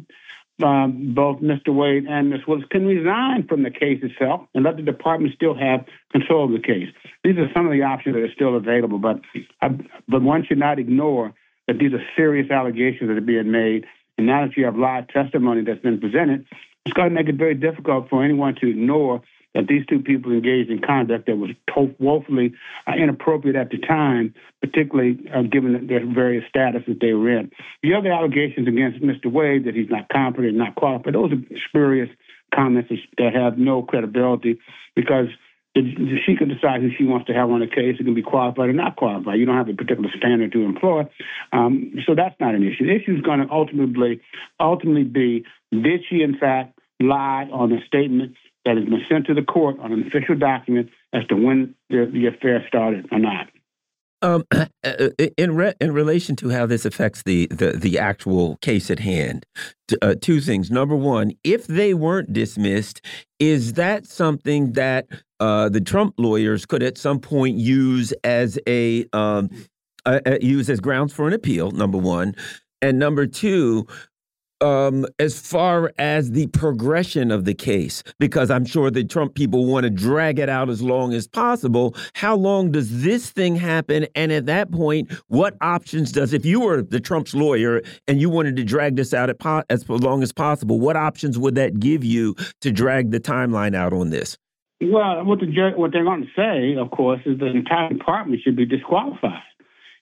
um, 0.63 1.15
both 1.15 1.41
Mr. 1.41 1.69
Wade 1.69 2.05
and 2.09 2.31
Ms. 2.31 2.41
Willis 2.47 2.65
can 2.71 2.87
resign 2.87 3.47
from 3.47 3.63
the 3.63 3.71
case 3.71 4.03
itself 4.03 4.43
and 4.55 4.65
let 4.65 4.77
the 4.77 4.83
department 4.83 5.35
still 5.35 5.55
have 5.55 5.85
control 6.11 6.47
of 6.47 6.53
the 6.53 6.67
case. 6.67 6.89
These 7.23 7.37
are 7.39 7.49
some 7.55 7.67
of 7.67 7.73
the 7.73 7.83
options 7.83 8.17
that 8.17 8.23
are 8.23 8.33
still 8.35 8.57
available, 8.57 8.99
but 8.99 9.21
I, 9.63 9.69
but 10.09 10.23
one 10.23 10.45
should 10.47 10.59
not 10.59 10.79
ignore 10.79 11.33
that 11.69 11.79
these 11.79 11.93
are 11.93 12.03
serious 12.17 12.51
allegations 12.51 13.09
that 13.09 13.17
are 13.17 13.21
being 13.21 13.53
made. 13.53 13.87
And 14.19 14.27
now 14.27 14.47
that 14.47 14.57
you 14.57 14.65
have 14.65 14.77
live 14.77 15.09
testimony 15.09 15.63
that's 15.63 15.81
been 15.81 16.01
presented, 16.01 16.45
it's 16.85 16.93
going 16.93 17.09
to 17.09 17.15
make 17.15 17.29
it 17.29 17.37
very 17.37 17.55
difficult 17.55 18.11
for 18.11 18.25
anyone 18.25 18.57
to 18.57 18.69
ignore 18.69 19.23
that 19.55 19.67
these 19.67 19.87
two 19.87 20.01
people 20.01 20.33
engaged 20.33 20.71
in 20.71 20.81
conduct 20.81 21.27
that 21.27 21.37
was 21.37 21.51
woefully 21.99 22.53
uh, 22.87 22.93
inappropriate 22.93 23.57
at 23.57 23.71
the 23.71 23.79
time, 23.79 24.35
particularly 24.61 25.19
uh, 25.35 25.43
given 25.43 25.87
their 25.87 26.05
various 26.05 26.45
status 26.49 26.83
that 26.87 27.01
they 27.01 27.15
were 27.15 27.31
in. 27.31 27.51
The 27.83 27.95
other 27.95 28.13
allegations 28.13 28.69
against 28.69 29.01
Mr. 29.01 29.33
Wade 29.33 29.65
that 29.65 29.75
he's 29.75 29.89
not 29.89 30.09
competent, 30.11 30.55
not 30.55 30.75
qualified, 30.75 31.15
those 31.15 31.33
are 31.33 31.57
spurious 31.69 32.11
comments 32.55 32.91
that 33.17 33.35
have 33.35 33.59
no 33.59 33.83
credibility 33.83 34.59
because 34.95 35.29
she 35.77 36.37
can 36.37 36.49
decide 36.49 36.81
who 36.81 36.91
she 36.97 37.05
wants 37.05 37.27
to 37.27 37.35
have 37.35 37.51
on 37.51 37.61
the 37.61 37.67
case. 37.67 37.97
It 38.01 38.05
can 38.05 38.15
be 38.15 38.23
qualified 38.23 38.69
or 38.69 38.73
not 38.73 38.97
qualified. 38.97 39.39
You 39.39 39.47
don't 39.47 39.57
have 39.57 39.69
a 39.69 39.75
particular 39.75 40.11
standard 40.17 40.53
to 40.53 40.63
employ. 40.63 41.09
Um, 41.53 41.95
so 42.07 42.15
that's 42.15 42.35
not 42.41 42.55
an 42.55 42.63
issue. 42.63 42.87
The 42.87 42.97
issue 42.97 43.15
is 43.15 43.21
going 43.21 43.41
to 43.41 43.53
ultimately, 43.53 44.21
ultimately 44.59 45.05
be 45.05 45.45
did 45.71 46.01
she, 46.09 46.23
in 46.23 46.39
fact, 46.39 46.79
lie 47.01 47.49
on 47.53 47.73
a 47.73 47.85
statement 47.87 48.35
that 48.65 48.77
has 48.77 48.85
been 48.85 49.03
sent 49.09 49.27
to 49.27 49.35
the 49.35 49.43
court 49.43 49.79
on 49.81 49.93
an 49.93 50.07
official 50.07 50.35
document 50.35 50.91
as 51.13 51.25
to 51.27 51.37
when 51.37 51.75
the, 51.91 52.11
the 52.13 52.27
affair 52.27 52.65
started 52.67 53.07
or 53.13 53.19
not. 53.19 53.49
Um, 54.21 54.45
in 55.37 55.55
re 55.55 55.75
in 55.81 55.93
relation 55.93 56.35
to 56.37 56.49
how 56.49 56.67
this 56.67 56.85
affects 56.85 57.23
the 57.23 57.47
the, 57.47 57.73
the 57.73 58.01
actual 58.01 58.57
case 58.57 58.91
at 58.91 58.99
hand, 58.99 59.47
uh, 60.03 60.17
two 60.21 60.41
things. 60.41 60.73
Number 60.73 60.97
one, 60.97 61.33
if 61.45 61.69
they 61.69 61.95
weren't 61.95 62.33
dismissed, 62.33 63.01
is 63.39 63.75
that 63.75 64.07
something 64.07 64.73
that 64.73 65.07
uh, 65.41 65.69
the 65.69 65.81
Trump 65.81 66.15
lawyers 66.19 66.67
could 66.67 66.83
at 66.83 66.99
some 66.99 67.21
point 67.21 67.57
use 67.59 68.13
as 68.25 68.59
a 68.67 69.07
um, 69.13 69.51
uh, 70.07 70.21
use 70.41 70.71
as 70.71 70.81
grounds 70.81 71.13
for 71.13 71.27
an 71.27 71.33
appeal? 71.33 71.71
Number 71.71 71.99
one, 71.99 72.35
and 72.83 72.99
number 72.99 73.27
two, 73.27 73.87
um, 74.61 75.07
as 75.19 75.39
far 75.39 75.93
as 75.99 76.33
the 76.33 76.47
progression 76.49 77.31
of 77.31 77.45
the 77.45 77.55
case, 77.55 78.03
because 78.19 78.51
I'm 78.51 78.65
sure 78.65 78.91
the 78.91 79.05
Trump 79.05 79.35
people 79.35 79.67
want 79.67 79.85
to 79.85 79.91
drag 79.91 80.39
it 80.39 80.49
out 80.49 80.69
as 80.69 80.83
long 80.83 81.15
as 81.15 81.29
possible. 81.29 81.95
How 82.15 82.35
long 82.35 82.73
does 82.73 83.03
this 83.03 83.31
thing 83.31 83.57
happen? 83.57 84.07
And 84.15 84.33
at 84.33 84.47
that 84.47 84.73
point, 84.73 85.13
what 85.29 85.57
options 85.61 86.13
does, 86.13 86.33
if 86.33 86.45
you 86.45 86.61
were 86.61 86.83
the 86.83 87.01
Trump's 87.01 87.35
lawyer 87.35 87.83
and 88.07 88.21
you 88.21 88.31
wanted 88.31 88.57
to 88.57 88.65
drag 88.65 88.97
this 88.97 89.15
out 89.15 89.31
as 89.71 89.89
long 89.89 90.23
as 90.23 90.33
possible, 90.33 90.81
what 90.81 90.97
options 90.97 91.39
would 91.39 91.55
that 91.55 91.79
give 91.79 92.05
you 92.05 92.35
to 92.61 92.73
drag 92.73 93.11
the 93.11 93.21
timeline 93.21 93.77
out 93.77 93.93
on 93.93 94.11
this? 94.11 94.37
Well, 94.81 95.25
what, 95.25 95.41
the, 95.41 95.73
what 95.77 95.93
they're 95.93 96.05
going 96.05 96.23
to 96.23 96.29
say, 96.37 96.81
of 96.81 96.91
course, 96.91 97.21
is 97.27 97.39
the 97.39 97.47
entire 97.47 97.89
department 97.89 98.43
should 98.45 98.57
be 98.57 98.67
disqualified. 98.67 99.43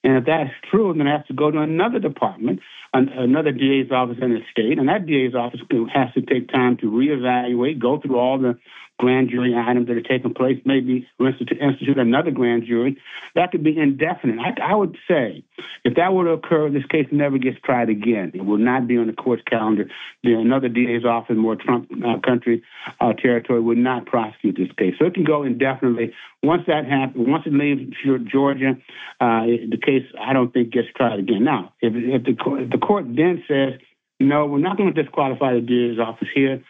And 0.05 0.19
if 0.19 0.25
that's 0.27 0.51
true, 0.71 0.95
then 0.97 1.07
it 1.07 1.11
has 1.11 1.27
to 1.27 1.35
go 1.35 1.51
to 1.51 1.61
another 1.61 1.99
department, 1.99 2.61
another 2.93 3.53
DA's 3.53 3.91
office 3.91 4.19
in 4.21 4.35
the 4.35 4.41
state, 4.53 4.79
and 4.79 4.89
that 4.89 5.07
DA's 5.07 5.35
office 5.35 5.61
has 5.93 6.13
to 6.15 6.23
take 6.23 6.49
time 6.49 6.77
to 6.79 6.87
reevaluate, 6.87 7.81
go 7.81 7.99
through 8.01 8.19
all 8.19 8.39
the 8.39 8.59
grand 8.99 9.29
jury 9.31 9.55
items 9.55 9.89
that 9.89 9.97
are 9.97 10.03
taking 10.03 10.33
place, 10.33 10.61
maybe 10.65 11.07
institute, 11.21 11.59
institute 11.61 11.99
another 11.99 12.31
grand 12.31 12.65
jury. 12.67 12.97
That 13.35 13.51
could 13.51 13.63
be 13.63 13.77
indefinite. 13.77 14.39
I, 14.39 14.73
I, 14.73 14.75
would 14.75 14.97
say 15.09 15.45
if 15.85 15.97
that 15.97 16.15
were 16.15 16.25
to 16.25 16.31
occur, 16.31 16.71
this 16.71 16.87
case 16.87 17.07
never 17.13 17.37
gets 17.39 17.59
tried 17.63 17.91
again. 17.91 18.33
It 18.35 18.45
will 18.45 18.59
not 18.59 18.87
be 18.87 18.97
on 18.97 19.07
the 19.07 19.13
court's 19.13 19.43
calendar. 19.49 19.91
The, 20.23 20.35
another 20.35 20.69
DA's 20.69 21.05
office, 21.05 21.37
more 21.37 21.57
Trump 21.57 21.91
uh, 21.93 22.21
country 22.25 22.63
uh, 23.01 23.13
territory, 23.13 23.61
would 23.61 23.79
not 23.79 24.07
prosecute 24.07 24.57
this 24.57 24.73
case. 24.79 24.95
So 24.99 25.07
it 25.07 25.15
can 25.15 25.25
go 25.25 25.43
indefinitely. 25.43 26.15
Once 26.43 26.63
that 26.67 26.87
happens, 26.87 27.29
once 27.29 27.45
it 27.47 27.53
leaves 27.53 27.95
Georgia, 28.31 28.79
uh, 29.21 29.43
the 29.45 29.79
case 29.83 30.05
I 30.19 30.33
don't 30.33 30.53
think 30.53 30.73
gets 30.73 30.89
tried 30.97 31.19
again. 31.19 31.45
Now, 31.45 31.75
if, 31.81 31.93
if, 31.95 32.25
the, 32.25 32.55
if 32.63 32.71
the 32.71 32.79
court 32.79 33.05
then 33.09 33.45
says, 33.47 33.81
no, 34.19 34.47
we're 34.47 34.59
not 34.59 34.79
going 34.79 34.95
to 34.95 35.03
disqualify 35.03 35.55
the 35.55 35.61
DA's 35.61 35.99
office 35.99 36.29
here 36.35 36.63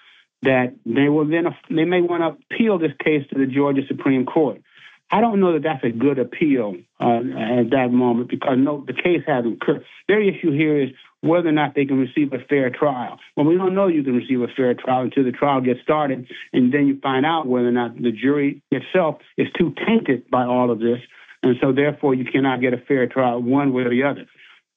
that 0.47 0.75
they 0.87 1.09
will 1.09 1.27
then 1.27 1.45
they 1.69 1.85
may 1.85 2.01
want 2.01 2.23
to 2.23 2.39
appeal 2.55 2.79
this 2.79 2.93
case 3.05 3.27
to 3.31 3.39
the 3.39 3.47
Georgia 3.47 3.83
Supreme 3.89 4.25
Court. 4.25 4.63
I 5.11 5.21
don't 5.21 5.39
know 5.39 5.53
that 5.53 5.63
that's 5.63 5.85
a 5.85 5.97
good 5.97 6.19
appeal 6.19 6.75
uh, 7.01 7.19
at 7.19 7.71
that 7.71 7.89
moment 7.93 8.29
because 8.29 8.57
no, 8.59 8.85
the 8.87 8.93
case 8.93 9.23
hasn't 9.27 9.63
occurred. 9.63 9.85
Their 10.09 10.21
issue 10.21 10.51
here 10.51 10.83
is 10.83 10.91
whether 11.21 11.49
or 11.49 11.53
not 11.53 11.75
they 11.75 11.85
can 11.85 11.99
receive 11.99 12.33
a 12.33 12.39
fair 12.49 12.71
trial. 12.71 13.19
Well, 13.37 13.47
we 13.47 13.57
don't 13.57 13.75
know 13.75 13.87
you 13.87 14.03
can 14.03 14.15
receive 14.15 14.41
a 14.41 14.49
fair 14.49 14.75
trial 14.75 15.03
until 15.03 15.25
the 15.25 15.33
trial 15.33 15.61
gets 15.61 15.81
started, 15.83 16.29
and 16.53 16.73
then 16.73 16.87
you 16.87 16.99
find 17.01 17.25
out 17.25 17.47
whether 17.47 17.69
or 17.69 17.73
not 17.73 17.97
the 17.97 18.13
jury 18.13 18.63
itself 18.71 19.17
is 19.37 19.49
too 19.59 19.75
tainted 19.87 20.29
by 20.31 20.45
all 20.45 20.71
of 20.71 20.79
this, 20.79 20.99
and 21.43 21.57
so 21.61 21.73
therefore 21.73 22.15
you 22.15 22.25
cannot 22.25 22.61
get 22.61 22.75
a 22.75 22.79
fair 22.79 23.07
trial 23.07 23.43
one 23.43 23.73
way 23.73 23.83
or 23.83 23.91
the 23.91 24.03
other. 24.05 24.27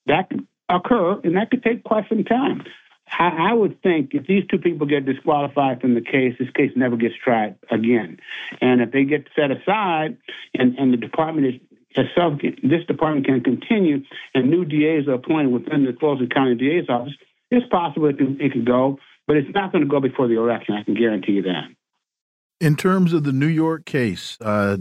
That 0.06 0.30
could 0.30 0.48
occur, 0.70 1.20
and 1.24 1.38
that 1.38 1.50
could 1.50 1.64
take 1.64 1.84
quite 1.84 2.08
some 2.08 2.24
time. 2.24 2.64
I, 3.12 3.50
I, 3.52 3.54
would 3.54 3.82
think 3.82 4.14
if 4.14 4.28
these 4.28 4.44
two 4.50 4.58
people 4.58 4.86
get 4.86 5.06
disqualified 5.06 5.82
from 5.82 5.96
the 5.96 6.02
case, 6.02 6.36
this 6.38 6.50
case 6.52 6.72
never 6.76 6.96
gets 6.96 7.16
tried 7.24 7.56
again. 7.72 8.20
And 8.62 8.82
if 8.82 8.92
they 8.92 9.04
get 9.04 9.28
set 9.36 9.52
aside 9.52 10.18
and, 10.54 10.78
and 10.78 10.94
the 10.94 10.98
department 10.98 11.48
is 11.48 11.62
itself, 11.96 12.40
this 12.42 12.86
department 12.86 13.26
can 13.26 13.42
continue 13.42 14.04
and 14.34 14.50
new 14.50 14.64
DAs 14.64 15.08
are 15.08 15.14
appointed 15.14 15.52
within 15.52 15.86
the 15.86 15.94
Fulton 16.00 16.30
County 16.30 16.56
DA's 16.56 16.90
office, 16.90 17.14
it's 17.52 17.68
possible 17.68 18.08
it 18.10 18.18
can, 18.18 18.40
it 18.40 18.66
go, 18.66 19.00
but 19.28 19.38
it's 19.38 19.54
not 19.54 19.72
going 19.72 19.84
to 19.84 19.90
go 19.90 20.00
before 20.00 20.28
the 20.28 20.38
election. 20.38 20.76
I 20.76 20.84
can 20.84 20.94
guarantee 20.94 21.34
you 21.34 21.42
that. 21.44 21.70
In 22.62 22.76
terms 22.76 23.14
of 23.14 23.24
the 23.24 23.32
New 23.32 23.48
York 23.48 23.86
case, 23.86 24.38
uh, 24.42 24.78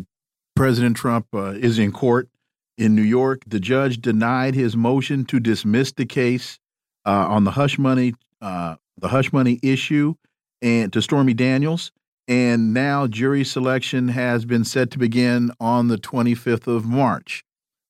President 0.55 0.97
Trump 0.97 1.27
uh, 1.33 1.53
is 1.53 1.79
in 1.79 1.93
court 1.93 2.29
in 2.77 2.95
New 2.95 3.03
York. 3.03 3.43
The 3.47 3.61
judge 3.61 4.01
denied 4.01 4.55
his 4.55 4.77
motion 4.77 5.25
to 5.27 5.41
dismiss 5.41 5.93
the 5.93 6.07
case 6.07 6.59
uh, 7.07 7.27
on 7.29 7.45
the 7.45 7.53
hush 7.53 7.79
money, 7.79 8.15
uh, 8.41 8.77
the 8.99 9.09
hush 9.09 9.33
money 9.33 9.59
issue, 9.63 10.15
and 10.63 10.93
to 10.93 11.03
Stormy 11.03 11.35
Daniels. 11.35 11.93
And 12.27 12.75
now 12.75 13.07
jury 13.07 13.45
selection 13.45 14.09
has 14.09 14.45
been 14.45 14.65
set 14.65 14.91
to 14.91 14.99
begin 14.99 15.51
on 15.61 15.89
the 15.89 15.97
25th 15.97 16.67
of 16.67 16.85
March. 16.85 17.43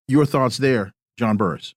Your 0.07 0.25
thoughts 0.25 0.59
there, 0.59 0.93
John 1.19 1.37
Burris? 1.37 1.75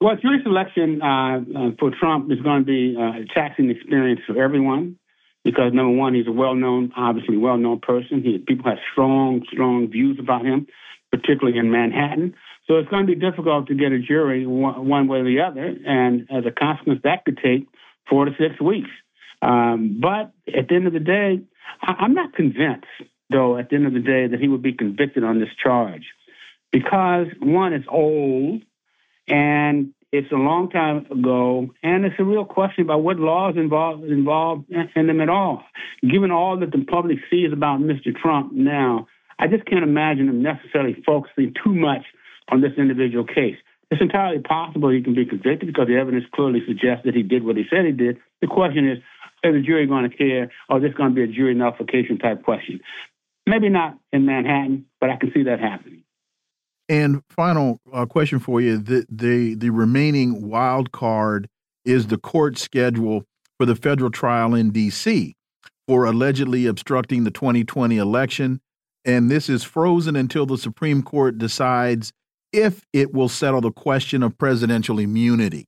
Well, 0.00 0.16
jury 0.16 0.40
selection 0.42 1.02
uh, 1.02 1.38
uh 1.38 1.70
for 1.78 1.90
Trump 1.90 2.30
is 2.32 2.40
going 2.40 2.60
to 2.60 2.64
be 2.64 2.96
uh, 2.96 3.22
a 3.22 3.24
taxing 3.34 3.68
experience 3.68 4.20
for 4.26 4.42
everyone 4.42 4.98
because 5.44 5.72
number 5.74 5.96
one, 5.96 6.14
he's 6.14 6.26
a 6.26 6.32
well-known, 6.32 6.92
obviously 6.96 7.36
well-known 7.36 7.80
person. 7.80 8.22
He, 8.22 8.38
people 8.38 8.70
have 8.70 8.78
strong, 8.92 9.42
strong 9.52 9.88
views 9.90 10.18
about 10.18 10.44
him. 10.44 10.66
particularly 11.10 11.58
in 11.58 11.70
Manhattan. 11.70 12.34
So 12.68 12.76
it's 12.76 12.88
going 12.90 13.06
to 13.06 13.14
be 13.14 13.18
difficult 13.18 13.68
to 13.68 13.74
get 13.74 13.92
a 13.92 13.98
jury 13.98 14.46
one, 14.46 15.08
way 15.08 15.18
or 15.18 15.24
the 15.24 15.40
other. 15.40 15.74
And 15.86 16.28
as 16.30 16.44
a 16.46 16.52
consequence, 16.52 17.00
that 17.04 17.24
could 17.24 17.38
take 17.42 17.66
four 18.08 18.26
to 18.26 18.32
six 18.38 18.60
weeks. 18.60 18.90
Um, 19.40 19.98
but 20.00 20.32
at 20.46 20.68
the 20.68 20.74
end 20.74 20.86
of 20.86 20.92
the 20.92 21.00
day, 21.00 21.40
I, 21.80 21.92
I'm 22.00 22.14
not 22.14 22.34
convinced, 22.34 22.86
though, 23.30 23.56
at 23.56 23.70
the 23.70 23.76
end 23.76 23.86
of 23.86 23.94
the 23.94 24.00
day, 24.00 24.26
that 24.26 24.38
he 24.38 24.48
would 24.48 24.62
be 24.62 24.74
convicted 24.74 25.24
on 25.24 25.40
this 25.40 25.48
charge 25.62 26.04
because 26.70 27.28
one, 27.40 27.72
it's 27.72 27.86
old 27.88 28.62
and 29.26 29.94
it's 30.10 30.32
a 30.32 30.36
long 30.36 30.70
time 30.70 31.06
ago, 31.10 31.68
and 31.82 32.06
it's 32.06 32.14
a 32.18 32.24
real 32.24 32.46
question 32.46 32.82
about 32.82 33.02
what 33.02 33.18
laws 33.18 33.56
involved 33.56 34.04
involved 34.04 34.64
in 34.70 35.06
them 35.06 35.20
at 35.20 35.28
all. 35.28 35.62
Given 36.02 36.30
all 36.30 36.58
that 36.60 36.72
the 36.72 36.84
public 36.84 37.18
sees 37.30 37.52
about 37.52 37.80
Mr. 37.80 38.16
Trump 38.16 38.52
now, 38.52 39.06
I 39.38 39.48
just 39.48 39.66
can't 39.66 39.82
imagine 39.82 40.28
him 40.28 40.42
necessarily 40.42 40.96
focusing 41.04 41.54
too 41.62 41.74
much 41.74 42.06
on 42.50 42.60
this 42.60 42.72
individual 42.76 43.24
case. 43.24 43.56
It's 43.90 44.02
entirely 44.02 44.40
possible 44.40 44.90
he 44.90 45.02
can 45.02 45.14
be 45.14 45.24
convicted 45.24 45.66
because 45.66 45.86
the 45.88 45.96
evidence 45.96 46.24
clearly 46.34 46.60
suggests 46.66 47.04
that 47.04 47.14
he 47.14 47.22
did 47.22 47.44
what 47.44 47.56
he 47.56 47.64
said 47.70 47.86
he 47.86 47.92
did. 47.92 48.18
The 48.42 48.46
question 48.46 48.88
is, 48.88 48.98
is 49.44 49.54
the 49.54 49.62
jury 49.62 49.86
going 49.86 50.08
to 50.08 50.14
care, 50.14 50.50
or 50.68 50.78
is 50.78 50.82
this 50.82 50.94
going 50.94 51.10
to 51.10 51.14
be 51.14 51.22
a 51.22 51.26
jury 51.26 51.54
nullification 51.54 52.18
type 52.18 52.42
question? 52.42 52.80
Maybe 53.46 53.68
not 53.68 53.96
in 54.12 54.26
Manhattan, 54.26 54.86
but 55.00 55.10
I 55.10 55.16
can 55.16 55.32
see 55.32 55.44
that 55.44 55.60
happening. 55.60 56.02
And 56.88 57.22
final 57.30 57.80
uh, 57.92 58.06
question 58.06 58.40
for 58.40 58.60
you: 58.60 58.78
the 58.78 59.06
the 59.10 59.54
the 59.54 59.70
remaining 59.70 60.48
wild 60.48 60.90
card 60.90 61.48
is 61.84 62.08
the 62.08 62.18
court 62.18 62.58
schedule 62.58 63.24
for 63.58 63.66
the 63.66 63.76
federal 63.76 64.10
trial 64.10 64.54
in 64.54 64.70
D.C. 64.70 65.34
for 65.86 66.04
allegedly 66.04 66.66
obstructing 66.66 67.24
the 67.24 67.30
2020 67.30 67.96
election, 67.96 68.60
and 69.04 69.30
this 69.30 69.48
is 69.48 69.64
frozen 69.64 70.16
until 70.16 70.46
the 70.46 70.58
Supreme 70.58 71.02
Court 71.02 71.38
decides 71.38 72.12
if 72.52 72.84
it 72.92 73.12
will 73.12 73.28
settle 73.28 73.60
the 73.60 73.72
question 73.72 74.22
of 74.22 74.36
presidential 74.38 74.98
immunity. 74.98 75.66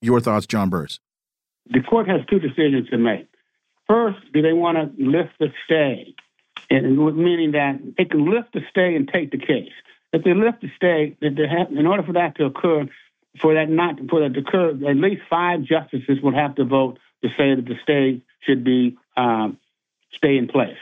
Your 0.00 0.20
thoughts, 0.20 0.46
John 0.46 0.70
Burris? 0.70 1.00
The 1.70 1.80
court 1.80 2.08
has 2.08 2.20
two 2.28 2.38
decisions 2.38 2.88
to 2.90 2.98
make. 2.98 3.26
First, 3.86 4.18
do 4.32 4.42
they 4.42 4.52
want 4.52 4.76
to 4.76 5.02
lift 5.02 5.32
the 5.38 5.52
stay, 5.64 6.14
and 6.70 6.96
meaning 7.16 7.52
that 7.52 7.80
they 7.96 8.04
can 8.04 8.30
lift 8.30 8.52
the 8.52 8.60
stay 8.70 8.94
and 8.96 9.08
take 9.08 9.30
the 9.30 9.38
case. 9.38 9.72
If 10.12 10.24
they 10.24 10.34
lift 10.34 10.62
the 10.62 10.70
stay, 10.76 11.16
in 11.20 11.86
order 11.86 12.02
for 12.02 12.12
that 12.12 12.36
to 12.36 12.44
occur, 12.46 12.86
for 13.40 13.54
that 13.54 13.68
not 13.68 13.98
for 14.08 14.20
that 14.20 14.34
to 14.34 14.40
occur, 14.40 14.70
at 14.88 14.96
least 14.96 15.22
five 15.28 15.62
justices 15.62 16.20
would 16.22 16.34
have 16.34 16.54
to 16.56 16.64
vote 16.64 16.98
to 17.22 17.28
say 17.30 17.54
that 17.54 17.64
the 17.66 17.76
stay 17.82 18.22
should 18.40 18.62
be 18.64 18.96
um, 19.16 19.58
stay 20.12 20.36
in 20.36 20.46
place. 20.46 20.78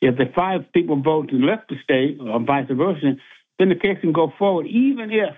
If 0.00 0.16
the 0.16 0.26
five 0.26 0.72
people 0.72 0.96
vote 0.96 1.30
to 1.30 1.34
lift 1.34 1.68
the 1.68 1.76
stay, 1.82 2.16
or 2.20 2.40
vice 2.40 2.68
versa, 2.70 3.16
then 3.58 3.68
the 3.68 3.74
case 3.74 3.98
can 4.00 4.12
go 4.12 4.32
forward, 4.38 4.66
even 4.66 5.10
if 5.10 5.34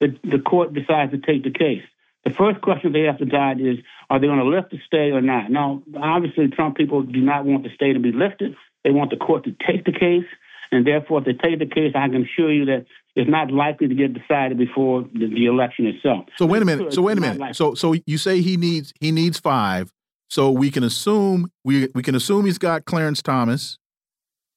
the, 0.00 0.16
the 0.28 0.38
court 0.38 0.72
decides 0.72 1.12
to 1.12 1.18
take 1.18 1.44
the 1.44 1.50
case. 1.50 1.82
The 2.24 2.30
first 2.34 2.60
question 2.60 2.92
they 2.92 3.02
have 3.02 3.18
to 3.18 3.24
decide 3.24 3.60
is, 3.60 3.78
are 4.10 4.18
they 4.18 4.26
going 4.26 4.38
to 4.38 4.44
lift 4.44 4.70
the 4.70 4.78
stay 4.86 5.10
or 5.10 5.20
not? 5.20 5.50
Now, 5.50 5.82
obviously, 5.96 6.48
Trump 6.48 6.76
people 6.76 7.02
do 7.02 7.20
not 7.20 7.44
want 7.44 7.62
the 7.62 7.70
stay 7.74 7.92
to 7.92 8.00
be 8.00 8.12
lifted. 8.12 8.54
They 8.84 8.90
want 8.90 9.10
the 9.10 9.16
court 9.16 9.44
to 9.44 9.54
take 9.66 9.84
the 9.84 9.92
case. 9.92 10.26
And 10.70 10.86
therefore, 10.86 11.20
if 11.20 11.24
they 11.24 11.32
take 11.32 11.58
the 11.58 11.66
case, 11.66 11.92
I 11.94 12.08
can 12.08 12.24
assure 12.24 12.52
you 12.52 12.66
that 12.66 12.84
it's 13.16 13.30
not 13.30 13.50
likely 13.50 13.88
to 13.88 13.94
get 13.94 14.12
decided 14.12 14.58
before 14.58 15.02
the, 15.12 15.26
the 15.26 15.46
election 15.46 15.86
itself. 15.86 16.26
So 16.36 16.46
wait 16.46 16.62
a 16.62 16.64
minute. 16.64 16.92
So 16.92 17.02
wait 17.02 17.18
a 17.18 17.20
minute. 17.20 17.56
So 17.56 17.74
so 17.74 17.94
you 18.06 18.18
say 18.18 18.42
he 18.42 18.56
needs 18.56 18.92
he 19.00 19.10
needs 19.10 19.38
five. 19.38 19.90
So 20.28 20.50
we 20.50 20.70
can 20.70 20.84
assume 20.84 21.50
we 21.64 21.88
we 21.94 22.02
can 22.02 22.14
assume 22.14 22.44
he's 22.44 22.58
got 22.58 22.84
Clarence 22.84 23.22
Thomas. 23.22 23.78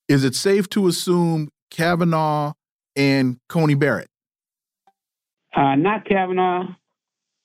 Is 0.10 0.26
it 0.26 0.36
safe 0.36 0.67
to 0.71 0.88
assume 0.88 1.50
Kavanaugh 1.69 2.54
and 2.95 3.38
Coney 3.49 3.75
Barrett? 3.75 4.10
Uh, 5.56 5.75
not 5.75 6.06
Kavanaugh. 6.06 6.75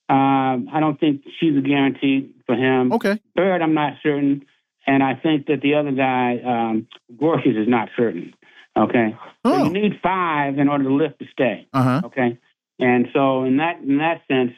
Um, 0.09 0.69
I 0.71 0.79
don't 0.79 0.97
think 0.99 1.23
she's 1.39 1.57
a 1.57 1.61
guarantee 1.61 2.31
for 2.45 2.55
him. 2.55 2.93
Okay. 2.93 3.19
Barrett, 3.35 3.61
I'm 3.61 3.73
not 3.73 3.93
certain. 4.01 4.45
And 4.85 5.03
I 5.03 5.15
think 5.15 5.47
that 5.47 5.59
the 5.61 5.75
other 5.75 5.91
guy, 5.91 6.39
um, 6.45 6.87
Gorsuch, 7.19 7.47
is 7.47 7.67
not 7.67 7.89
certain. 7.97 8.33
Okay. 8.77 9.17
Oh. 9.43 9.57
So 9.57 9.65
you 9.65 9.69
need 9.71 9.99
five 10.01 10.57
in 10.59 10.69
order 10.69 10.85
to 10.85 10.93
lift 10.93 11.19
the 11.19 11.25
stay. 11.31 11.67
Uh-huh. 11.73 12.01
Okay. 12.05 12.37
And 12.79 13.07
so 13.13 13.43
in 13.43 13.57
that 13.57 13.79
in 13.81 13.97
that 13.97 14.21
sense, 14.29 14.53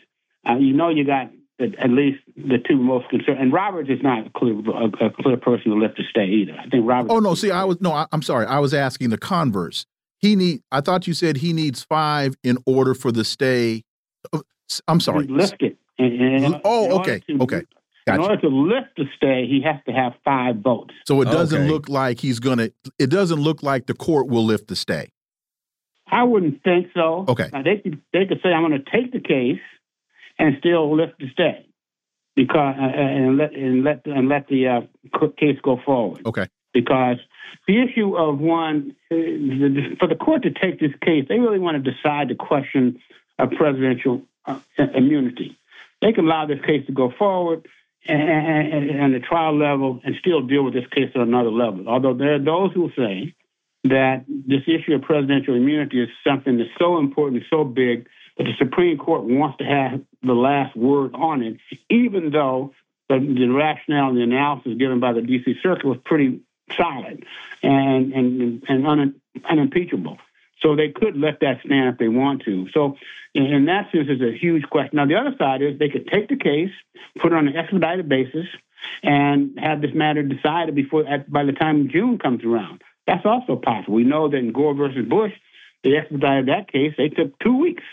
uh, 0.47 0.57
you 0.57 0.73
know 0.73 0.89
you 0.89 1.05
got 1.05 1.31
at 1.59 1.89
least 1.89 2.19
the 2.37 2.57
two 2.57 2.77
most 2.77 3.09
concerned. 3.09 3.39
And 3.39 3.51
Roberts 3.51 3.89
is 3.89 4.01
not 4.01 4.27
a 4.27 4.29
clear, 4.29 4.53
a, 4.53 5.07
a 5.07 5.09
clear 5.09 5.37
person 5.37 5.71
to 5.71 5.77
lift 5.77 5.97
the 5.97 6.03
stay 6.09 6.25
either. 6.25 6.53
I 6.57 6.69
think 6.69 6.87
Roberts. 6.87 7.13
Oh 7.13 7.19
no, 7.19 7.33
see, 7.33 7.51
I 7.51 7.63
was 7.63 7.81
no, 7.81 7.91
I, 7.91 8.07
am 8.11 8.21
sorry, 8.21 8.45
I 8.45 8.59
was 8.59 8.73
asking 8.73 9.09
the 9.09 9.17
converse. 9.17 9.85
He 10.19 10.35
need. 10.35 10.61
I 10.71 10.81
thought 10.81 11.07
you 11.07 11.13
said 11.13 11.37
he 11.37 11.53
needs 11.53 11.83
five 11.83 12.35
in 12.43 12.57
order 12.65 12.93
for 12.93 13.11
the 13.11 13.23
stay. 13.23 13.83
Uh, 14.31 14.39
I'm 14.87 14.99
sorry. 14.99 15.27
Lift 15.27 15.61
it. 15.61 15.77
oh, 16.63 16.99
okay, 16.99 17.19
to, 17.27 17.41
okay. 17.41 17.63
Gotcha. 18.05 18.21
In 18.21 18.21
order 18.21 18.41
to 18.41 18.47
lift 18.47 18.97
the 18.97 19.05
stay, 19.15 19.45
he 19.47 19.61
has 19.63 19.77
to 19.87 19.91
have 19.91 20.13
five 20.23 20.57
votes. 20.57 20.93
So 21.07 21.21
it 21.21 21.25
doesn't 21.25 21.61
okay. 21.61 21.69
look 21.69 21.89
like 21.89 22.19
he's 22.19 22.39
gonna. 22.39 22.69
It 22.97 23.09
doesn't 23.09 23.39
look 23.39 23.63
like 23.63 23.87
the 23.87 23.93
court 23.93 24.27
will 24.27 24.45
lift 24.45 24.67
the 24.67 24.75
stay. 24.75 25.09
I 26.11 26.23
wouldn't 26.23 26.63
think 26.63 26.87
so. 26.93 27.25
Okay. 27.27 27.49
Now 27.53 27.63
they 27.63 27.77
could 27.77 28.01
they 28.13 28.25
could 28.25 28.39
say 28.41 28.49
I'm 28.49 28.67
going 28.67 28.83
to 28.83 28.91
take 28.91 29.11
the 29.11 29.19
case 29.19 29.61
and 30.37 30.55
still 30.59 30.95
lift 30.95 31.19
the 31.19 31.29
stay 31.31 31.65
because 32.35 32.75
uh, 32.79 32.83
uh, 32.83 33.01
and 33.01 33.37
let 33.37 33.53
and 33.53 33.83
let 33.83 34.05
and 34.05 34.29
let 34.29 34.47
the 34.47 34.67
uh, 34.67 34.81
case 35.37 35.57
go 35.61 35.79
forward. 35.85 36.25
Okay. 36.25 36.47
Because 36.73 37.17
the 37.67 37.81
issue 37.81 38.15
of 38.15 38.39
one 38.39 38.95
for 39.09 40.07
the 40.07 40.15
court 40.19 40.43
to 40.43 40.51
take 40.51 40.79
this 40.79 40.91
case, 41.01 41.25
they 41.27 41.39
really 41.39 41.59
want 41.59 41.83
to 41.83 41.91
decide 41.91 42.29
the 42.29 42.35
question 42.35 42.99
of 43.37 43.51
presidential 43.51 44.21
uh, 44.45 44.59
immunity. 44.95 45.57
They 46.01 46.13
can 46.13 46.25
allow 46.25 46.45
this 46.45 46.61
case 46.65 46.85
to 46.87 46.91
go 46.91 47.11
forward 47.17 47.67
and, 48.07 49.13
the 49.13 49.19
trial 49.19 49.57
level 49.57 49.99
and 50.03 50.15
still 50.19 50.41
deal 50.41 50.63
with 50.63 50.73
this 50.73 50.87
case 50.91 51.11
at 51.13 51.21
another 51.21 51.51
level. 51.51 51.87
Although 51.87 52.13
there 52.13 52.35
are 52.35 52.39
those 52.39 52.71
who 52.73 52.91
say 52.95 53.35
that 53.85 54.25
this 54.27 54.61
issue 54.67 54.95
of 54.95 55.01
presidential 55.01 55.55
immunity 55.55 56.01
is 56.01 56.09
something 56.25 56.57
that's 56.57 56.69
so 56.77 56.97
important, 56.99 57.43
so 57.49 57.63
big, 57.63 58.07
that 58.37 58.45
the 58.45 58.53
Supreme 58.57 58.97
Court 58.97 59.23
wants 59.23 59.57
to 59.57 59.65
have 59.65 60.01
the 60.23 60.33
last 60.33 60.75
word 60.75 61.13
on 61.13 61.41
it, 61.43 61.57
even 61.89 62.31
though 62.31 62.73
the, 63.09 63.19
the 63.19 63.47
rationale 63.47 64.09
and 64.09 64.17
the 64.17 64.23
analysis 64.23 64.73
given 64.77 64.99
by 64.99 65.13
the 65.13 65.21
D.C. 65.21 65.55
Circuit 65.61 65.85
was 65.85 65.97
pretty 66.05 66.41
solid 66.77 67.25
and 67.63 68.13
and 68.13 68.63
and 68.67 68.87
un, 68.87 69.15
unimpeachable. 69.49 70.17
So 70.61 70.75
they 70.75 70.89
could 70.89 71.17
let 71.17 71.39
that 71.39 71.61
stand 71.65 71.89
if 71.89 71.97
they 71.97 72.09
want 72.09 72.43
to. 72.43 72.67
So 72.73 72.97
in 73.33 73.65
that 73.65 73.91
sense, 73.91 74.07
it's 74.09 74.21
a 74.21 74.37
huge 74.37 74.63
question. 74.69 74.97
Now, 74.97 75.05
the 75.05 75.15
other 75.15 75.33
side 75.37 75.61
is 75.61 75.79
they 75.79 75.89
could 75.89 76.07
take 76.07 76.27
the 76.27 76.35
case, 76.35 76.71
put 77.17 77.31
it 77.31 77.35
on 77.35 77.47
an 77.47 77.55
expedited 77.55 78.09
basis, 78.09 78.45
and 79.03 79.57
have 79.59 79.81
this 79.81 79.93
matter 79.93 80.23
decided 80.23 80.75
before 80.75 81.05
by 81.27 81.43
the 81.43 81.53
time 81.53 81.89
June 81.89 82.17
comes 82.17 82.43
around. 82.43 82.81
That's 83.07 83.25
also 83.25 83.55
possible. 83.55 83.95
We 83.95 84.03
know 84.03 84.29
that 84.29 84.37
in 84.37 84.51
Gore 84.51 84.73
versus 84.73 85.05
Bush, 85.07 85.31
they 85.83 85.95
expedited 85.95 86.47
that 86.47 86.71
case. 86.71 86.93
They 86.97 87.09
took 87.09 87.37
two 87.39 87.57
weeks. 87.57 87.83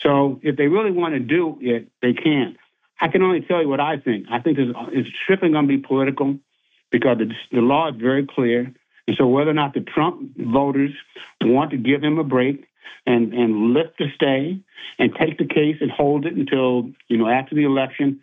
So 0.00 0.40
if 0.42 0.56
they 0.56 0.66
really 0.66 0.90
want 0.90 1.14
to 1.14 1.20
do 1.20 1.58
it, 1.60 1.88
they 2.00 2.12
can. 2.12 2.56
I 3.00 3.08
can 3.08 3.22
only 3.22 3.40
tell 3.40 3.60
you 3.60 3.68
what 3.68 3.80
I 3.80 3.96
think. 3.98 4.26
I 4.30 4.38
think 4.40 4.58
it's 4.58 5.08
strictly 5.24 5.50
going 5.50 5.66
to 5.66 5.68
be 5.68 5.78
political 5.78 6.38
because 6.92 7.18
the, 7.18 7.32
the 7.50 7.60
law 7.62 7.88
is 7.88 7.96
very 8.00 8.26
clear. 8.26 8.72
And 9.08 9.16
so 9.16 9.26
whether 9.26 9.50
or 9.50 9.54
not 9.54 9.74
the 9.74 9.80
Trump 9.80 10.36
voters 10.36 10.92
want 11.40 11.72
to 11.72 11.76
give 11.76 12.04
him 12.04 12.18
a 12.18 12.24
break 12.24 12.68
and, 13.06 13.32
and 13.32 13.72
lift 13.72 13.98
the 13.98 14.06
stay 14.14 14.60
and 14.98 15.12
take 15.18 15.38
the 15.38 15.46
case 15.46 15.76
and 15.80 15.90
hold 15.90 16.26
it 16.26 16.34
until, 16.34 16.90
you 17.08 17.18
know, 17.18 17.28
after 17.28 17.54
the 17.56 17.64
election, 17.64 18.20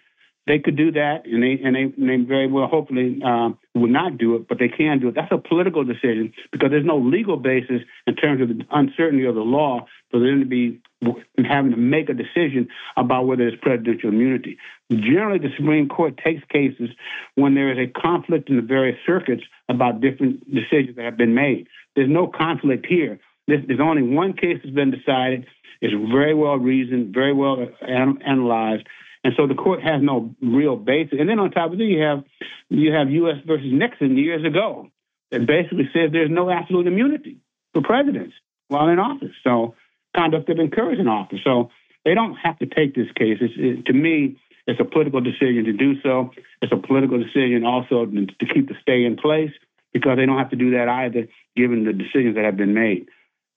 they 0.49 0.57
could 0.57 0.75
do 0.75 0.91
that, 0.93 1.27
and 1.27 1.43
they 1.43 1.61
and 1.63 1.75
they, 1.75 1.81
and 1.81 2.09
they 2.09 2.27
very 2.27 2.47
well 2.47 2.65
hopefully 2.65 3.21
uh, 3.23 3.49
would 3.75 3.91
not 3.91 4.17
do 4.17 4.35
it, 4.35 4.47
but 4.47 4.57
they 4.57 4.67
can 4.67 4.99
do 4.99 5.09
it. 5.09 5.15
That's 5.15 5.31
a 5.31 5.37
political 5.37 5.83
decision 5.83 6.33
because 6.51 6.71
there's 6.71 6.85
no 6.85 6.97
legal 6.97 7.37
basis 7.37 7.81
in 8.07 8.15
terms 8.15 8.41
of 8.41 8.47
the 8.49 8.65
uncertainty 8.71 9.25
of 9.25 9.35
the 9.35 9.41
law 9.41 9.85
for 10.09 10.19
them 10.19 10.39
to 10.39 10.47
be 10.47 10.81
having 11.47 11.69
to 11.69 11.77
make 11.77 12.09
a 12.09 12.15
decision 12.15 12.67
about 12.97 13.27
whether 13.27 13.47
it's 13.47 13.61
presidential 13.61 14.09
immunity. 14.09 14.57
Generally, 14.91 15.39
the 15.39 15.53
Supreme 15.55 15.87
Court 15.87 16.17
takes 16.17 16.43
cases 16.51 16.89
when 17.35 17.53
there 17.53 17.71
is 17.71 17.77
a 17.77 18.01
conflict 18.01 18.49
in 18.49 18.55
the 18.55 18.63
various 18.63 18.97
circuits 19.05 19.43
about 19.69 20.01
different 20.01 20.43
decisions 20.51 20.95
that 20.95 21.05
have 21.05 21.15
been 21.15 21.35
made. 21.35 21.67
There's 21.95 22.09
no 22.09 22.25
conflict 22.25 22.87
here. 22.89 23.19
There's, 23.47 23.67
there's 23.67 23.79
only 23.79 24.01
one 24.01 24.33
case 24.33 24.57
that's 24.63 24.73
been 24.73 24.89
decided. 24.89 25.45
It's 25.79 25.93
very 26.11 26.33
well 26.33 26.57
reasoned, 26.57 27.13
very 27.13 27.33
well 27.33 27.67
analyzed, 27.81 28.87
and 29.23 29.33
so 29.35 29.47
the 29.47 29.55
court 29.55 29.81
has 29.83 30.01
no 30.01 30.33
real 30.41 30.75
basis. 30.75 31.19
And 31.19 31.27
then 31.27 31.39
on 31.39 31.51
top 31.51 31.73
of 31.73 31.79
it, 31.79 31.83
you 31.83 32.01
have 32.01 32.23
you 32.69 32.93
have 32.93 33.09
U.S. 33.09 33.37
versus 33.45 33.67
Nixon 33.71 34.17
years 34.17 34.45
ago 34.45 34.89
that 35.31 35.45
basically 35.45 35.89
says 35.93 36.11
there's 36.11 36.31
no 36.31 36.49
absolute 36.49 36.87
immunity 36.87 37.37
for 37.73 37.81
presidents 37.81 38.33
while 38.69 38.87
in 38.87 38.99
office. 38.99 39.35
So 39.43 39.75
conduct 40.15 40.49
of 40.49 40.59
encouraging 40.59 41.07
office. 41.07 41.39
So 41.43 41.69
they 42.05 42.13
don't 42.13 42.35
have 42.35 42.57
to 42.59 42.65
take 42.65 42.95
this 42.95 43.11
case. 43.15 43.37
It, 43.41 43.85
to 43.85 43.93
me, 43.93 44.37
it's 44.67 44.79
a 44.79 44.85
political 44.85 45.21
decision 45.21 45.65
to 45.65 45.73
do 45.73 46.01
so. 46.01 46.31
It's 46.61 46.71
a 46.71 46.77
political 46.77 47.17
decision 47.17 47.65
also 47.65 48.05
to, 48.05 48.25
to 48.25 48.53
keep 48.53 48.67
the 48.69 48.75
stay 48.81 49.03
in 49.03 49.17
place 49.17 49.51
because 49.93 50.17
they 50.17 50.25
don't 50.25 50.37
have 50.37 50.51
to 50.51 50.55
do 50.55 50.71
that 50.71 50.87
either, 50.87 51.27
given 51.55 51.83
the 51.83 51.93
decisions 51.93 52.35
that 52.35 52.45
have 52.45 52.57
been 52.57 52.73
made. 52.73 53.07